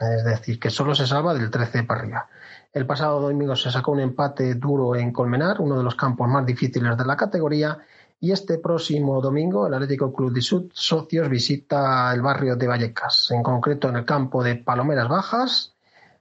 es 0.00 0.24
decir, 0.24 0.58
que 0.58 0.70
solo 0.70 0.94
se 0.94 1.06
salva 1.06 1.34
del 1.34 1.50
13 1.50 1.82
para 1.82 2.00
arriba. 2.00 2.28
El 2.72 2.86
pasado 2.86 3.20
domingo 3.20 3.54
se 3.54 3.70
sacó 3.70 3.92
un 3.92 4.00
empate 4.00 4.54
duro 4.54 4.96
en 4.96 5.12
Colmenar, 5.12 5.60
uno 5.60 5.76
de 5.76 5.84
los 5.84 5.94
campos 5.94 6.28
más 6.28 6.46
difíciles 6.46 6.96
de 6.96 7.04
la 7.04 7.16
categoría, 7.16 7.78
y 8.24 8.32
este 8.32 8.56
próximo 8.56 9.20
domingo 9.20 9.66
el 9.66 9.74
Atlético 9.74 10.10
Club 10.10 10.32
de 10.32 10.40
Socios 10.40 11.28
visita 11.28 12.10
el 12.14 12.22
barrio 12.22 12.56
de 12.56 12.66
Vallecas, 12.66 13.30
en 13.32 13.42
concreto 13.42 13.90
en 13.90 13.96
el 13.96 14.06
campo 14.06 14.42
de 14.42 14.54
Palomeras 14.54 15.10
Bajas, 15.10 15.74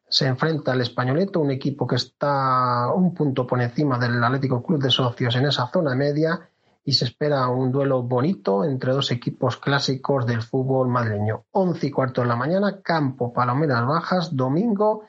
se 0.09 0.27
enfrenta 0.27 0.73
al 0.73 0.81
Españoleto, 0.81 1.39
un 1.39 1.51
equipo 1.51 1.87
que 1.87 1.95
está 1.95 2.91
un 2.93 3.13
punto 3.13 3.47
por 3.47 3.61
encima 3.61 3.97
del 3.97 4.21
Atlético 4.21 4.61
Club 4.61 4.83
de 4.83 4.91
Socios 4.91 5.33
en 5.37 5.45
esa 5.45 5.69
zona 5.71 5.95
media 5.95 6.41
y 6.83 6.91
se 6.91 7.05
espera 7.05 7.47
un 7.47 7.71
duelo 7.71 8.03
bonito 8.03 8.65
entre 8.65 8.91
dos 8.91 9.09
equipos 9.11 9.55
clásicos 9.55 10.25
del 10.25 10.41
fútbol 10.41 10.89
madrileño. 10.89 11.45
Once 11.51 11.87
y 11.87 11.91
cuarto 11.91 12.19
de 12.19 12.27
la 12.27 12.35
mañana, 12.35 12.81
campo 12.81 13.31
Palomeras 13.31 13.87
Bajas, 13.87 14.35
domingo, 14.35 15.03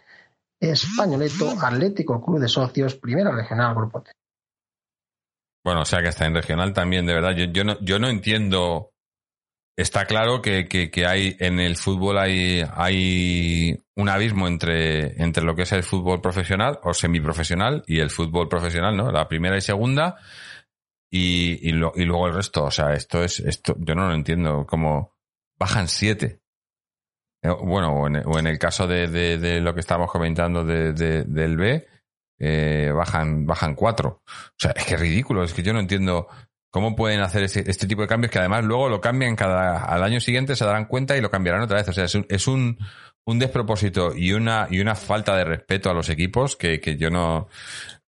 Españoleto, 0.60 1.54
Atlético 1.60 2.24
Club 2.24 2.38
de 2.38 2.46
Socios, 2.46 2.94
Primera 2.94 3.32
Regional, 3.32 3.74
Grupo 3.74 4.00
T. 4.00 4.12
Bueno, 5.65 5.81
o 5.81 5.85
sea 5.85 6.03
que 6.03 6.09
está 6.09 6.27
en 6.27 6.35
regional 6.35 6.73
también, 6.73 7.07
de 7.07 7.15
verdad. 7.15 7.35
Yo, 7.35 7.47
yo, 7.47 7.65
no, 7.65 7.81
yo 7.81 7.99
no 7.99 8.09
entiendo 8.09 8.95
Está 9.77 10.05
claro 10.05 10.41
que, 10.41 10.69
que, 10.69 11.07
hay 11.07 11.36
en 11.41 11.59
el 11.59 11.77
fútbol 11.77 12.19
hay, 12.19 12.62
hay 12.74 13.85
un 13.97 14.09
abismo 14.09 14.47
entre, 14.47 15.20
entre 15.20 15.43
lo 15.43 15.57
que 15.57 15.62
es 15.62 15.73
el 15.73 15.82
fútbol 15.82 16.20
profesional 16.20 16.78
o 16.85 16.95
semiprofesional 16.95 17.82
y 17.89 17.99
el 17.99 18.11
fútbol 18.11 18.49
profesional, 18.49 18.97
¿no? 18.97 19.11
La 19.11 19.27
primera 19.27 19.57
y 19.57 19.61
segunda 19.61 20.16
y, 21.11 21.69
y, 21.69 21.73
lo, 21.73 21.93
y 21.97 22.05
luego 22.05 22.28
el 22.28 22.35
resto. 22.35 22.62
O 22.62 22.70
sea, 22.70 22.93
esto 22.93 23.24
es, 23.24 23.41
esto, 23.41 23.74
yo 23.81 23.97
no 23.97 24.07
lo 24.07 24.15
entiendo. 24.15 24.65
Como 24.65 25.16
bajan 25.59 25.89
siete. 25.89 26.41
Eh, 27.43 27.51
bueno, 27.51 27.95
o 27.95 28.07
en, 28.07 28.23
o 28.24 28.39
en 28.39 28.47
el 28.47 28.61
caso 28.61 28.86
de, 28.86 29.09
de, 29.09 29.39
de, 29.39 29.61
lo 29.61 29.74
que 29.74 29.81
estábamos 29.81 30.12
comentando 30.12 30.65
de, 30.65 30.93
del 30.93 31.57
B, 31.57 31.89
eh, 32.44 32.92
bajan, 32.92 33.46
bajan 33.46 33.74
cuatro. 33.74 34.22
O 34.26 34.58
sea, 34.58 34.72
es 34.72 34.84
que 34.84 34.94
es 34.94 35.00
ridículo, 35.00 35.42
es 35.42 35.54
que 35.54 35.62
yo 35.62 35.72
no 35.72 35.80
entiendo 35.80 36.28
¿Cómo 36.74 36.96
pueden 36.96 37.20
hacer 37.20 37.44
este 37.44 37.86
tipo 37.86 38.02
de 38.02 38.08
cambios 38.08 38.32
que 38.32 38.40
además 38.40 38.64
luego 38.64 38.88
lo 38.88 39.00
cambian 39.00 39.36
cada 39.36 39.84
al 39.84 40.02
año 40.02 40.18
siguiente 40.18 40.56
se 40.56 40.64
darán 40.64 40.86
cuenta 40.86 41.16
y 41.16 41.20
lo 41.20 41.30
cambiarán 41.30 41.62
otra 41.62 41.76
vez? 41.76 41.88
O 41.88 41.92
sea, 41.92 42.02
es 42.02 42.16
un, 42.16 42.26
es 42.28 42.48
un, 42.48 42.78
un 43.24 43.38
despropósito 43.38 44.10
y 44.12 44.32
una, 44.32 44.66
y 44.68 44.80
una 44.80 44.96
falta 44.96 45.36
de 45.36 45.44
respeto 45.44 45.88
a 45.88 45.94
los 45.94 46.10
equipos 46.10 46.56
que, 46.56 46.80
que 46.80 46.96
yo 46.96 47.10
no, 47.10 47.46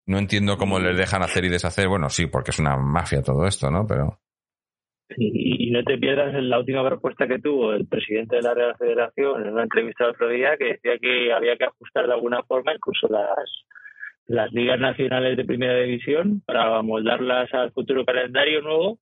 no 0.04 0.18
entiendo 0.18 0.56
cómo 0.56 0.80
les 0.80 0.98
dejan 0.98 1.22
hacer 1.22 1.44
y 1.44 1.48
deshacer. 1.48 1.86
Bueno, 1.86 2.10
sí, 2.10 2.26
porque 2.26 2.50
es 2.50 2.58
una 2.58 2.76
mafia 2.76 3.22
todo 3.22 3.46
esto, 3.46 3.70
¿no? 3.70 3.86
Pero. 3.86 4.18
Y, 5.16 5.70
no 5.70 5.84
te 5.84 5.96
pierdas 5.98 6.34
la 6.34 6.58
última 6.58 6.84
propuesta 6.84 7.28
que 7.28 7.38
tuvo 7.38 7.72
el 7.72 7.86
presidente 7.86 8.34
de 8.34 8.42
la 8.42 8.54
Real 8.54 8.74
Federación 8.76 9.46
en 9.46 9.52
una 9.52 9.62
entrevista 9.62 10.04
el 10.04 10.10
otro 10.10 10.28
día 10.28 10.56
que 10.56 10.72
decía 10.72 10.98
que 11.00 11.32
había 11.32 11.56
que 11.56 11.66
ajustar 11.66 12.08
de 12.08 12.14
alguna 12.14 12.42
forma 12.42 12.74
incluso 12.74 13.06
las, 13.08 13.44
las 14.27 14.53
ligas 14.53 14.78
nacionales 14.81 15.36
de 15.36 15.44
primera 15.44 15.78
división 15.81 16.43
para 16.44 16.82
moldarlas 16.82 17.53
al 17.55 17.73
futuro 17.73 18.05
calendario 18.05 18.61
nuevo 18.61 18.98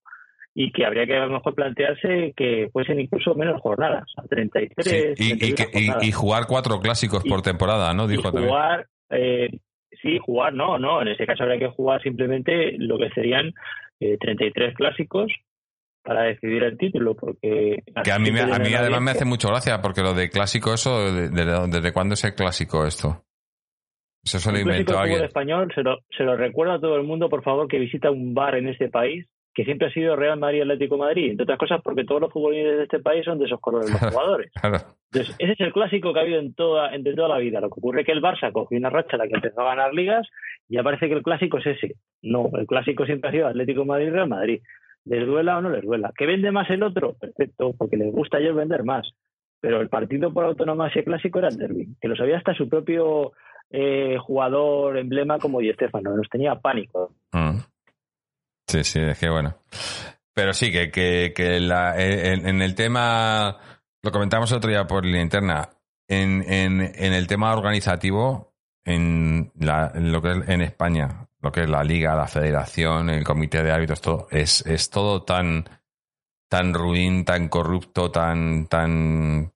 y 0.53 0.71
que 0.71 0.85
habría 0.85 1.05
que 1.05 1.17
a 1.17 1.25
lo 1.25 1.33
mejor 1.33 1.53
plantearse 1.53 2.33
que 2.35 2.69
fuesen 2.71 2.99
incluso 2.99 3.35
menos 3.35 3.61
jornadas, 3.61 4.05
a 4.15 4.23
33. 4.23 5.17
Sí, 5.17 5.23
y, 5.23 5.33
y, 5.33 5.53
que, 5.53 5.67
y, 5.73 6.07
y, 6.07 6.11
jugar 6.13 6.43
cuatro 6.47 6.79
clásicos 6.79 7.23
por 7.23 7.41
temporada, 7.41 7.93
¿no? 7.93 8.07
Dijo 8.07 8.31
jugar, 8.31 8.87
eh, 9.09 9.49
sí, 10.01 10.17
jugar, 10.19 10.53
no, 10.53 10.79
no, 10.79 11.01
en 11.01 11.09
ese 11.09 11.25
caso 11.25 11.43
habría 11.43 11.59
que 11.59 11.75
jugar 11.75 12.01
simplemente 12.01 12.77
lo 12.77 12.97
que 12.97 13.09
serían 13.09 13.53
eh, 13.99 14.17
33 14.17 14.75
clásicos 14.75 15.29
para 16.01 16.23
decidir 16.23 16.63
el 16.63 16.77
título, 16.77 17.15
porque... 17.15 17.83
Que 18.03 18.11
a 18.11 18.19
mí, 18.19 18.31
me, 18.31 18.41
a 18.41 18.59
mí 18.59 18.73
además 18.73 19.01
me 19.01 19.11
hace 19.11 19.25
mucho 19.25 19.49
gracia, 19.49 19.81
porque 19.81 20.01
lo 20.01 20.13
de 20.13 20.29
clásico, 20.29 20.73
eso, 20.73 21.11
¿desde, 21.11 21.67
desde 21.67 21.91
cuándo 21.91 22.13
es 22.13 22.23
el 22.23 22.35
clásico 22.35 22.85
esto? 22.85 23.24
Eso 24.25 24.39
se 24.39 24.51
lo 24.51 24.59
inventó 24.59 24.97
alguien. 24.97 25.23
español, 25.23 25.71
se 25.73 25.83
lo, 25.83 25.99
se 26.17 26.23
lo 26.23 26.35
recuerdo 26.35 26.73
a 26.73 26.79
todo 26.79 26.95
el 26.97 27.03
mundo, 27.03 27.29
por 27.29 27.43
favor, 27.43 27.67
que 27.67 27.79
visita 27.79 28.11
un 28.11 28.33
bar 28.33 28.55
en 28.55 28.67
este 28.67 28.89
país 28.89 29.25
que 29.55 29.63
siempre 29.63 29.87
ha 29.87 29.91
sido 29.91 30.17
Real 30.17 30.37
Madrid 30.37 30.63
Atlético 30.63 30.97
Madrid, 30.97 31.31
entre 31.31 31.43
otras 31.43 31.57
cosas 31.57 31.81
porque 31.81 32.03
todos 32.03 32.19
los 32.19 32.31
futbolistas 32.31 32.75
de 32.75 32.83
este 32.83 32.99
país 32.99 33.23
son 33.23 33.39
de 33.39 33.45
esos 33.45 33.61
colores 33.61 33.89
los 33.89 34.01
jugadores. 34.11 34.51
claro. 34.51 34.79
Entonces, 35.11 35.35
ese 35.39 35.53
es 35.53 35.59
el 35.61 35.71
clásico 35.71 36.11
que 36.11 36.19
ha 36.19 36.23
habido 36.23 36.41
en 36.41 36.53
toda, 36.53 36.93
entre 36.93 37.13
toda 37.13 37.29
la 37.29 37.37
vida. 37.37 37.61
Lo 37.61 37.69
que 37.69 37.79
ocurre 37.79 38.01
es 38.01 38.05
que 38.05 38.11
el 38.11 38.21
Barça 38.21 38.51
cogió 38.51 38.77
una 38.77 38.89
racha 38.89 39.13
en 39.13 39.19
la 39.19 39.27
que 39.29 39.35
empezó 39.35 39.61
a 39.61 39.75
ganar 39.75 39.93
ligas 39.93 40.27
y 40.67 40.75
ya 40.75 40.83
parece 40.83 41.07
que 41.07 41.13
el 41.13 41.23
clásico 41.23 41.57
es 41.59 41.67
ese. 41.67 41.95
No, 42.21 42.49
el 42.59 42.67
clásico 42.67 43.05
siempre 43.05 43.29
ha 43.29 43.31
sido 43.31 43.47
Atlético 43.47 43.85
Madrid 43.85 44.11
Real 44.11 44.27
Madrid. 44.27 44.61
¿Les 45.05 45.25
duela 45.25 45.57
o 45.57 45.61
no 45.61 45.69
les 45.69 45.83
duela? 45.83 46.11
¿Que 46.17 46.25
vende 46.25 46.51
más 46.51 46.69
el 46.69 46.83
otro? 46.83 47.13
Perfecto, 47.13 47.73
porque 47.77 47.95
les 47.95 48.11
gusta 48.11 48.37
a 48.37 48.39
ellos 48.41 48.57
vender 48.57 48.83
más. 48.83 49.09
Pero 49.61 49.79
el 49.79 49.87
partido 49.87 50.33
por 50.33 50.43
autonomía 50.43 50.87
ese 50.87 51.05
clásico 51.05 51.39
era 51.39 51.47
el 51.47 51.57
derby, 51.57 51.95
que 52.01 52.09
lo 52.09 52.17
sabía 52.17 52.37
hasta 52.37 52.53
su 52.53 52.67
propio 52.67 53.31
eh, 53.69 54.17
jugador 54.19 54.97
emblema 54.97 55.39
como 55.39 55.59
Di 55.59 55.73
Stefano, 55.73 56.15
nos 56.15 56.29
tenía 56.29 56.55
pánico. 56.55 57.13
Mm. 57.31 57.57
Sí, 58.67 58.83
sí, 58.83 58.99
es 58.99 59.17
que 59.19 59.29
bueno. 59.29 59.55
Pero 60.33 60.53
sí, 60.53 60.71
que, 60.71 60.91
que, 60.91 61.33
que 61.35 61.59
la, 61.59 61.95
en, 61.97 62.61
el 62.61 62.75
tema, 62.75 63.57
lo 64.01 64.11
comentamos 64.11 64.51
otro 64.51 64.69
día 64.69 64.85
por 64.85 65.05
línea 65.05 65.21
interna, 65.21 65.69
en, 66.07 66.43
en, 66.51 66.81
en 66.81 67.13
el 67.13 67.25
tema 67.27 67.53
organizativo, 67.53 68.53
en, 68.83 69.51
la, 69.57 69.93
lo 69.95 70.21
que 70.21 70.31
es 70.31 70.49
en 70.49 70.61
España, 70.61 71.29
lo 71.41 71.51
que 71.51 71.61
es 71.61 71.69
la 71.69 71.83
liga, 71.83 72.15
la 72.15 72.27
federación, 72.27 73.09
el 73.09 73.23
comité 73.23 73.63
de 73.63 73.71
árbitros, 73.71 74.01
todo, 74.01 74.27
es, 74.29 74.65
es 74.65 74.89
todo 74.89 75.23
tan, 75.23 75.69
tan 76.49 76.73
ruin, 76.73 77.23
tan 77.23 77.47
corrupto, 77.47 78.11
tan, 78.11 78.67
tan 78.67 79.53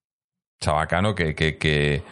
chabacano 0.61 1.13
que, 1.13 1.35
que 1.35 2.03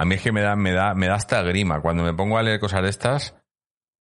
a 0.00 0.06
mí 0.06 0.14
es 0.14 0.22
que 0.22 0.32
me 0.32 0.40
da, 0.40 0.56
me 0.56 0.72
da, 0.72 0.94
me 0.94 1.08
da 1.08 1.16
hasta 1.16 1.42
grima 1.42 1.82
cuando 1.82 2.02
me 2.02 2.14
pongo 2.14 2.38
a 2.38 2.42
leer 2.42 2.58
cosas 2.58 2.82
de 2.82 2.88
estas. 2.88 3.36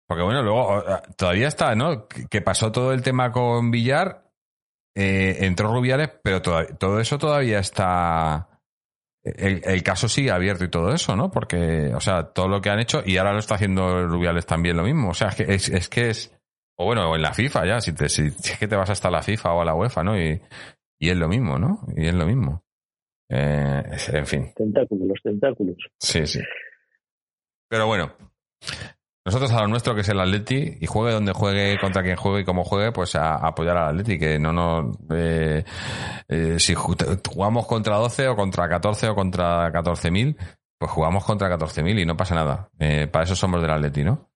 Porque 0.07 0.21
bueno, 0.21 0.43
luego 0.43 0.83
todavía 1.17 1.47
está, 1.47 1.73
¿no? 1.73 2.07
Que 2.07 2.39
pasó 2.43 2.71
todo 2.71 2.93
el 2.93 3.01
tema 3.01 3.31
con 3.31 3.71
Villar, 3.71 4.29
eh, 4.95 5.37
entró 5.47 5.73
Rubiales, 5.73 6.11
pero 6.23 6.39
todo, 6.39 6.63
todo 6.77 6.99
eso 6.99 7.17
todavía 7.17 7.57
está. 7.57 8.47
El, 9.23 9.63
el, 9.65 9.81
caso 9.81 10.07
sigue 10.07 10.29
abierto 10.29 10.65
y 10.65 10.69
todo 10.69 10.93
eso, 10.93 11.15
¿no? 11.15 11.31
Porque, 11.31 11.91
o 11.95 11.99
sea, 11.99 12.25
todo 12.25 12.47
lo 12.47 12.61
que 12.61 12.69
han 12.69 12.79
hecho, 12.79 13.01
y 13.03 13.17
ahora 13.17 13.33
lo 13.33 13.39
está 13.39 13.55
haciendo 13.55 14.05
Rubiales 14.05 14.45
también 14.45 14.77
lo 14.77 14.83
mismo. 14.83 15.09
O 15.09 15.13
sea, 15.15 15.29
es 15.29 15.35
que 15.35 15.43
es, 15.51 15.69
es 15.69 15.89
que 15.89 16.09
es. 16.11 16.31
O 16.77 16.85
bueno, 16.85 17.15
en 17.15 17.23
la 17.23 17.33
FIFA 17.33 17.65
ya, 17.65 17.81
si, 17.81 17.93
te, 17.93 18.07
si, 18.07 18.29
si 18.29 18.53
es 18.53 18.59
que 18.59 18.67
te 18.67 18.75
vas 18.75 18.91
hasta 18.91 19.09
la 19.09 19.23
FIFA 19.23 19.51
o 19.51 19.61
a 19.61 19.65
la 19.65 19.73
UEFA, 19.73 20.03
¿no? 20.03 20.15
Y, 20.15 20.39
y 20.99 21.09
es 21.09 21.17
lo 21.17 21.27
mismo, 21.27 21.57
¿no? 21.57 21.79
Y 21.95 22.05
es 22.05 22.13
lo 22.13 22.27
mismo. 22.27 22.66
Eh, 23.29 23.83
en 24.13 24.25
fin. 24.25 24.53
Tentáculos, 24.55 25.07
los 25.07 25.21
tentáculos. 25.21 25.77
Sí, 25.99 26.25
sí. 26.25 26.39
Pero 27.69 27.87
bueno, 27.87 28.13
nosotros 29.27 29.51
a 29.51 29.61
lo 29.61 29.67
nuestro 29.67 29.93
que 29.93 30.01
es 30.01 30.09
el 30.09 30.21
Atleti 30.21 30.77
y 30.79 30.85
juegue 30.85 31.11
donde 31.11 31.33
juegue, 31.33 31.77
contra 31.79 32.01
quien 32.01 32.15
juegue 32.15 32.41
y 32.41 32.45
como 32.45 32.63
juegue, 32.63 32.93
pues 32.93 33.13
a, 33.15 33.35
a 33.35 33.49
apoyar 33.49 33.75
al 33.75 33.89
Atleti, 33.89 34.17
que 34.17 34.39
no 34.39 34.53
nos... 34.53 34.97
Eh, 35.13 35.65
eh, 36.29 36.57
si 36.59 36.73
jugamos 36.75 37.67
contra 37.67 37.97
12 37.97 38.29
o 38.29 38.35
contra 38.37 38.69
14 38.69 39.09
o 39.09 39.15
contra 39.15 39.69
14.000, 39.69 40.37
pues 40.79 40.91
jugamos 40.91 41.25
contra 41.25 41.49
14.000 41.49 42.01
y 42.01 42.05
no 42.05 42.15
pasa 42.15 42.35
nada. 42.35 42.69
Eh, 42.79 43.07
para 43.07 43.25
eso 43.25 43.35
somos 43.35 43.61
del 43.61 43.71
Atleti, 43.71 44.05
¿no? 44.05 44.29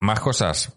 Más 0.00 0.20
cosas. 0.20 0.74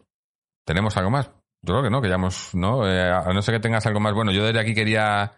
¿Tenemos 0.66 0.98
algo 0.98 1.12
más? 1.12 1.32
Yo 1.66 1.74
creo 1.74 1.84
que 1.84 1.90
no, 1.90 2.02
que 2.02 2.10
ya 2.10 2.16
hemos, 2.16 2.54
¿no? 2.54 2.88
Eh, 2.88 3.12
a 3.12 3.34
no 3.34 3.42
ser 3.42 3.56
que 3.56 3.60
tengas 3.60 3.86
algo 3.88 4.00
más. 4.00 4.14
Bueno, 4.14 4.32
yo 4.32 4.46
desde 4.46 4.60
aquí 4.60 4.76
quería 4.76 5.34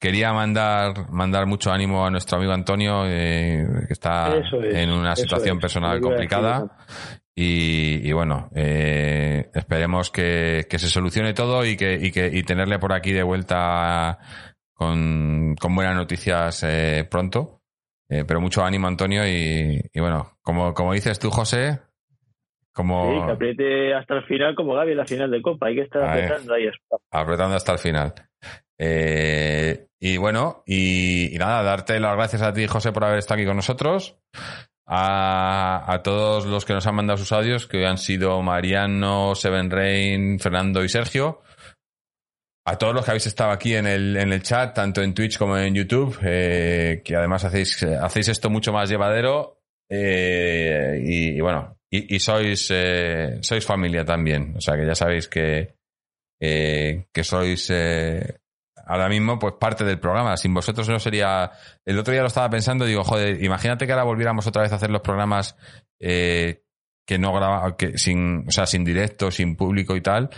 quería 0.00 0.32
mandar 0.32 1.10
mandar 1.10 1.46
mucho 1.46 1.70
ánimo 1.70 2.04
a 2.04 2.10
nuestro 2.10 2.38
amigo 2.38 2.52
Antonio, 2.52 3.02
eh, 3.06 3.84
que 3.86 3.92
está 3.92 4.34
es, 4.36 4.46
en 4.52 4.90
una 4.90 5.14
situación 5.14 5.60
personal 5.60 6.00
complicada. 6.00 6.76
Y, 7.36 8.06
y 8.08 8.12
bueno, 8.12 8.50
eh, 8.54 9.48
esperemos 9.54 10.10
que, 10.10 10.66
que 10.68 10.78
se 10.80 10.88
solucione 10.88 11.34
todo 11.34 11.64
y 11.64 11.76
que, 11.76 11.94
y 11.94 12.10
que 12.10 12.28
y 12.32 12.42
tenerle 12.42 12.80
por 12.80 12.92
aquí 12.92 13.12
de 13.12 13.22
vuelta 13.22 14.18
con, 14.74 15.54
con 15.54 15.74
buenas 15.76 15.94
noticias 15.94 16.64
eh, 16.64 17.06
pronto. 17.08 17.58
Pero 18.08 18.40
mucho 18.40 18.64
ánimo, 18.64 18.88
Antonio. 18.88 19.24
Y, 19.24 19.80
y 19.92 20.00
bueno, 20.00 20.36
como, 20.42 20.74
como 20.74 20.94
dices 20.94 21.20
tú, 21.20 21.30
José, 21.30 21.78
como 22.72 23.12
Sí, 23.20 23.26
que 23.26 23.32
apriete 23.32 23.94
hasta 23.94 24.14
el 24.14 24.24
final 24.24 24.54
como 24.54 24.74
Gaby 24.74 24.92
en 24.92 24.96
la 24.98 25.06
final 25.06 25.30
de 25.30 25.42
Copa. 25.42 25.66
Hay 25.66 25.74
que 25.76 25.82
estar 25.82 26.02
Ahí. 26.02 26.22
apretando 26.24 26.54
ahí. 26.54 26.70
apretando 27.10 27.56
hasta 27.56 27.72
el 27.72 27.78
final. 27.78 28.14
Eh, 28.78 29.86
y 30.00 30.16
bueno, 30.16 30.62
y, 30.66 31.34
y 31.34 31.38
nada, 31.38 31.62
darte 31.62 32.00
las 32.00 32.16
gracias 32.16 32.42
a 32.42 32.52
ti, 32.52 32.66
José, 32.66 32.92
por 32.92 33.04
haber 33.04 33.18
estado 33.18 33.38
aquí 33.38 33.46
con 33.46 33.56
nosotros. 33.56 34.16
A, 34.92 35.84
a 35.92 36.02
todos 36.02 36.46
los 36.46 36.64
que 36.64 36.72
nos 36.72 36.86
han 36.86 36.96
mandado 36.96 37.16
sus 37.18 37.30
audios, 37.32 37.66
que 37.68 37.86
han 37.86 37.98
sido 37.98 38.42
Mariano, 38.42 39.34
Seven 39.36 39.70
Rain, 39.70 40.40
Fernando 40.40 40.82
y 40.82 40.88
Sergio. 40.88 41.42
A 42.66 42.76
todos 42.76 42.94
los 42.94 43.04
que 43.04 43.10
habéis 43.12 43.26
estado 43.26 43.50
aquí 43.52 43.74
en 43.74 43.86
el, 43.86 44.16
en 44.16 44.32
el 44.32 44.42
chat, 44.42 44.74
tanto 44.74 45.02
en 45.02 45.14
Twitch 45.14 45.38
como 45.38 45.56
en 45.56 45.74
YouTube, 45.74 46.18
eh, 46.22 47.02
que 47.04 47.14
además 47.16 47.44
hacéis, 47.44 47.82
hacéis 47.84 48.28
esto 48.28 48.50
mucho 48.50 48.72
más 48.72 48.88
llevadero. 48.90 49.58
eh, 49.88 51.00
y, 51.04 51.36
y 51.36 51.40
bueno, 51.40 51.76
y, 51.90 52.14
y 52.16 52.20
sois, 52.20 52.68
eh, 52.70 53.38
sois 53.42 53.64
familia 53.66 54.04
también. 54.04 54.54
O 54.56 54.60
sea 54.60 54.76
que 54.76 54.86
ya 54.86 54.94
sabéis 54.94 55.28
que, 55.28 55.74
eh, 56.40 57.06
que 57.12 57.24
sois 57.24 57.68
eh, 57.70 58.38
ahora 58.86 59.08
mismo 59.08 59.38
pues 59.38 59.54
parte 59.60 59.84
del 59.84 59.98
programa. 59.98 60.36
Sin 60.36 60.54
vosotros 60.54 60.88
no 60.88 60.98
sería... 60.98 61.50
El 61.84 61.98
otro 61.98 62.12
día 62.12 62.22
lo 62.22 62.28
estaba 62.28 62.48
pensando, 62.48 62.84
digo, 62.84 63.04
joder, 63.04 63.42
imagínate 63.42 63.86
que 63.86 63.92
ahora 63.92 64.04
volviéramos 64.04 64.46
otra 64.46 64.62
vez 64.62 64.72
a 64.72 64.76
hacer 64.76 64.90
los 64.90 65.02
programas 65.02 65.56
eh, 65.98 66.62
que 67.06 67.18
no 67.18 67.32
graba, 67.32 67.76
que 67.76 67.98
sin, 67.98 68.44
o 68.46 68.50
sea, 68.52 68.66
sin 68.66 68.84
directo, 68.84 69.30
sin 69.30 69.56
público 69.56 69.96
y 69.96 70.00
tal. 70.00 70.30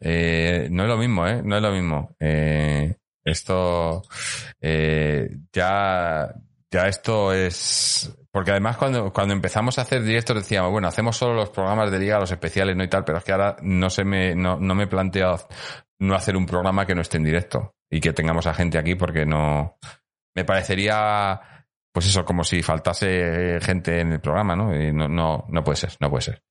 Eh, 0.00 0.68
no 0.70 0.82
es 0.82 0.88
lo 0.88 0.96
mismo, 0.96 1.26
¿eh? 1.26 1.42
No 1.44 1.56
es 1.56 1.62
lo 1.62 1.70
mismo. 1.70 2.16
Eh, 2.18 2.96
esto 3.24 4.02
ya, 4.60 6.34
ya 6.70 6.88
esto 6.88 7.32
es... 7.32 8.12
Porque 8.32 8.50
además 8.50 8.76
cuando, 8.76 9.12
cuando 9.12 9.34
empezamos 9.34 9.78
a 9.78 9.82
hacer 9.82 10.02
directos 10.02 10.36
decíamos, 10.36 10.70
bueno, 10.70 10.88
hacemos 10.88 11.16
solo 11.16 11.34
los 11.34 11.50
programas 11.50 11.90
de 11.90 11.98
liga, 11.98 12.18
los 12.20 12.30
especiales, 12.30 12.76
no 12.76 12.84
y 12.84 12.88
tal, 12.88 13.04
pero 13.04 13.18
es 13.18 13.24
que 13.24 13.32
ahora 13.32 13.56
no 13.62 13.88
se 13.90 14.04
me, 14.04 14.34
no, 14.34 14.58
no 14.60 14.74
me 14.74 14.84
he 14.84 14.88
planteado 14.88 15.48
no 16.00 16.14
hacer 16.14 16.36
un 16.36 16.46
programa 16.46 16.86
que 16.86 16.94
no 16.94 17.00
esté 17.00 17.16
en 17.16 17.24
directo 17.24 17.74
y 17.90 18.00
que 18.00 18.12
tengamos 18.12 18.46
a 18.46 18.54
gente 18.54 18.78
aquí 18.78 18.94
porque 18.94 19.24
no, 19.26 19.78
me 20.36 20.44
parecería, 20.44 21.40
pues 21.92 22.06
eso, 22.06 22.24
como 22.24 22.44
si 22.44 22.62
faltase 22.62 23.58
gente 23.62 24.00
en 24.00 24.12
el 24.12 24.20
programa, 24.20 24.54
¿no? 24.54 24.76
Y 24.78 24.92
no, 24.92 25.08
no, 25.08 25.46
no 25.48 25.64
puede 25.64 25.76
ser, 25.76 25.96
no 26.00 26.10
puede 26.10 26.22
ser. 26.22 26.42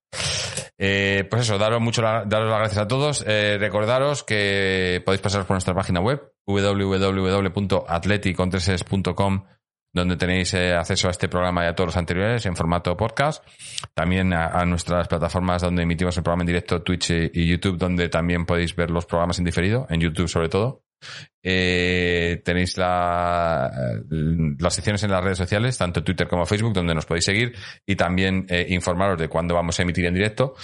Eh, 0.80 1.26
pues 1.30 1.44
eso, 1.44 1.58
daros 1.58 1.82
mucho 1.82 2.02
la- 2.02 2.24
daros 2.26 2.50
las 2.50 2.60
gracias 2.60 2.84
a 2.84 2.88
todos. 2.88 3.24
Eh, 3.28 3.58
recordaros 3.60 4.24
que 4.24 5.02
podéis 5.06 5.22
pasaros 5.22 5.46
por 5.48 5.56
nuestra 5.56 5.74
página 5.74 6.00
web 6.02 6.22
www.atleticontreses.com 6.46 9.46
donde 9.94 10.16
tenéis 10.16 10.54
eh, 10.54 10.74
acceso 10.74 11.08
a 11.08 11.12
este 11.12 11.28
programa 11.28 11.64
y 11.64 11.68
a 11.68 11.76
todos 11.76 11.88
los 11.88 11.98
anteriores 11.98 12.46
en 12.46 12.56
formato 12.56 12.96
podcast. 12.96 13.44
También 13.94 14.34
a, 14.34 14.64
nuestras 14.66 15.08
plataformas 15.08 15.62
donde 15.62 15.84
emitimos 15.84 16.16
el 16.18 16.24
programa 16.24 16.44
en 16.44 16.48
directo, 16.48 16.82
Twitch 16.82 17.12
y, 17.12 17.48
YouTube, 17.48 17.78
donde 17.78 18.10
también 18.10 18.46
podéis 18.46 18.76
ver 18.76 18.92
los 18.92 19.06
programas 19.06 19.40
en 19.40 19.46
diferido, 19.46 19.88
en 19.90 20.02
YouTube 20.02 20.28
sobre 20.28 20.50
todo. 20.50 20.84
Eh, 21.44 22.42
tenéis 22.44 22.78
la, 22.78 23.72
las 24.60 24.74
secciones 24.74 25.04
en 25.04 25.12
las 25.12 25.24
redes 25.24 25.38
sociales, 25.38 25.78
tanto 25.78 26.04
Twitter 26.04 26.28
como 26.28 26.46
Facebook, 26.46 26.74
donde 26.74 26.96
nos 26.96 27.06
podéis 27.06 27.26
seguir 27.26 27.56
y 27.86 27.96
también 27.96 28.46
eh, 28.50 28.66
informaros 28.70 29.18
de 29.18 29.30
cuándo 29.30 29.56
vamos 29.56 29.80
a 29.80 29.84
emitir 29.84 30.06
en 30.06 30.14
directo. 30.14 30.56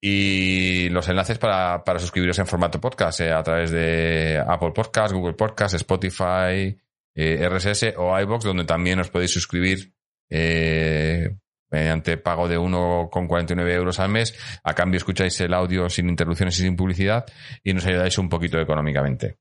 Y 0.00 0.88
los 0.90 1.08
enlaces 1.08 1.38
para, 1.38 1.82
para 1.82 1.98
suscribiros 1.98 2.38
en 2.38 2.46
formato 2.46 2.80
podcast 2.80 3.20
eh, 3.20 3.32
a 3.32 3.42
través 3.42 3.70
de 3.70 4.42
Apple 4.46 4.72
Podcast, 4.72 5.12
Google 5.12 5.34
Podcast, 5.34 5.74
Spotify, 5.74 6.76
eh, 7.16 7.48
RSS 7.48 7.94
o 7.96 8.18
iBox, 8.20 8.44
donde 8.44 8.64
también 8.64 9.00
os 9.00 9.10
podéis 9.10 9.32
suscribir 9.32 9.92
eh, 10.30 11.30
mediante 11.70 12.16
pago 12.18 12.48
de 12.48 12.58
1,49 12.58 13.70
euros 13.72 13.98
al 13.98 14.10
mes. 14.10 14.60
A 14.62 14.74
cambio 14.74 14.98
escucháis 14.98 15.40
el 15.40 15.54
audio 15.54 15.88
sin 15.88 16.08
interrupciones 16.08 16.58
y 16.60 16.62
sin 16.62 16.76
publicidad 16.76 17.24
y 17.64 17.74
nos 17.74 17.86
ayudáis 17.86 18.16
un 18.18 18.28
poquito 18.28 18.60
económicamente. 18.60 19.38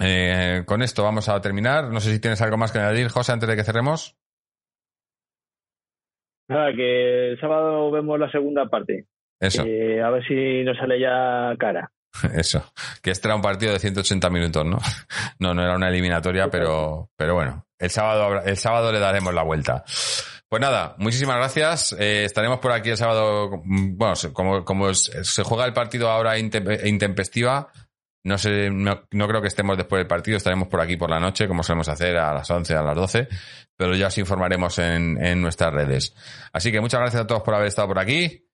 Eh, 0.00 0.62
con 0.66 0.82
esto 0.82 1.02
vamos 1.02 1.28
a 1.28 1.40
terminar. 1.40 1.90
No 1.90 2.00
sé 2.00 2.12
si 2.12 2.20
tienes 2.20 2.40
algo 2.42 2.56
más 2.56 2.72
que 2.72 2.78
añadir, 2.78 3.08
José, 3.08 3.32
antes 3.32 3.48
de 3.48 3.56
que 3.56 3.64
cerremos. 3.64 4.16
Nada, 6.48 6.72
que 6.74 7.30
el 7.30 7.40
sábado 7.40 7.90
vemos 7.90 8.18
la 8.18 8.30
segunda 8.30 8.68
parte. 8.68 9.06
Eso, 9.40 9.64
Eh, 9.64 10.00
a 10.02 10.10
ver 10.10 10.24
si 10.26 10.62
nos 10.64 10.76
sale 10.76 11.00
ya 11.00 11.54
cara. 11.58 11.90
eso. 12.34 12.72
Que 13.02 13.10
este 13.10 13.28
era 13.28 13.36
un 13.36 13.42
partido 13.42 13.72
de 13.72 13.78
180 13.78 14.30
minutos, 14.30 14.64
¿no? 14.64 14.78
No, 15.38 15.54
no 15.54 15.62
era 15.62 15.74
una 15.76 15.88
eliminatoria, 15.88 16.48
pero, 16.50 17.10
pero 17.16 17.34
bueno, 17.34 17.66
el 17.78 17.90
sábado, 17.90 18.40
el 18.44 18.56
sábado 18.56 18.92
le 18.92 18.98
daremos 19.00 19.34
la 19.34 19.42
vuelta. 19.42 19.84
Pues 20.48 20.60
nada, 20.60 20.94
muchísimas 20.98 21.36
gracias. 21.36 21.96
Eh, 21.98 22.24
estaremos 22.24 22.60
por 22.60 22.70
aquí 22.72 22.90
el 22.90 22.96
sábado. 22.96 23.60
mm, 23.64 23.96
Bueno, 23.96 24.14
como, 24.32 24.64
como 24.64 24.94
se 24.94 25.42
juega 25.42 25.64
el 25.66 25.72
partido 25.72 26.08
ahora 26.10 26.38
intem- 26.38 26.86
intempestiva, 26.86 27.72
no 28.26 28.38
sé, 28.38 28.70
no, 28.70 29.02
no 29.10 29.28
creo 29.28 29.42
que 29.42 29.48
estemos 29.48 29.76
después 29.76 30.00
del 30.00 30.06
partido, 30.06 30.36
estaremos 30.36 30.68
por 30.68 30.80
aquí 30.80 30.96
por 30.96 31.10
la 31.10 31.18
noche, 31.20 31.46
como 31.48 31.62
solemos 31.62 31.88
hacer 31.88 32.16
a 32.16 32.32
las 32.32 32.48
11, 32.50 32.74
a 32.74 32.82
las 32.82 32.94
12, 32.94 33.28
pero 33.76 33.94
ya 33.96 34.06
os 34.06 34.16
informaremos 34.18 34.78
en, 34.78 35.22
en 35.22 35.42
nuestras 35.42 35.74
redes. 35.74 36.14
Así 36.52 36.70
que 36.72 36.80
muchas 36.80 37.00
gracias 37.00 37.22
a 37.22 37.26
todos 37.26 37.42
por 37.42 37.54
haber 37.54 37.66
estado 37.66 37.88
por 37.88 37.98
aquí 37.98 38.46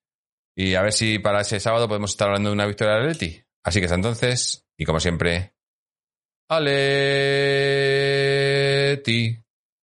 y 0.57 0.75
a 0.75 0.81
ver 0.81 0.91
si 0.91 1.19
para 1.19 1.41
ese 1.41 1.59
sábado 1.59 1.87
podemos 1.87 2.09
estar 2.11 2.27
hablando 2.27 2.49
de 2.49 2.53
una 2.55 2.65
victoria 2.65 2.95
de 2.95 2.99
Atleti. 3.01 3.43
Así 3.63 3.79
que 3.79 3.85
hasta 3.85 3.95
entonces, 3.95 4.65
y 4.77 4.85
como 4.85 4.99
siempre, 4.99 5.53
Aleti. 6.49 6.71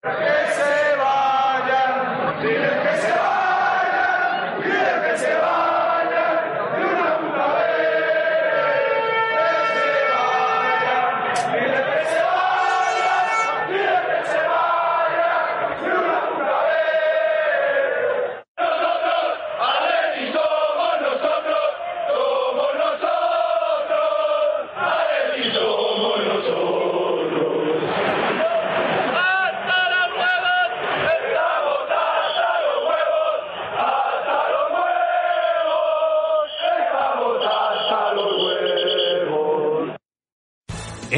Atleti 0.02 0.39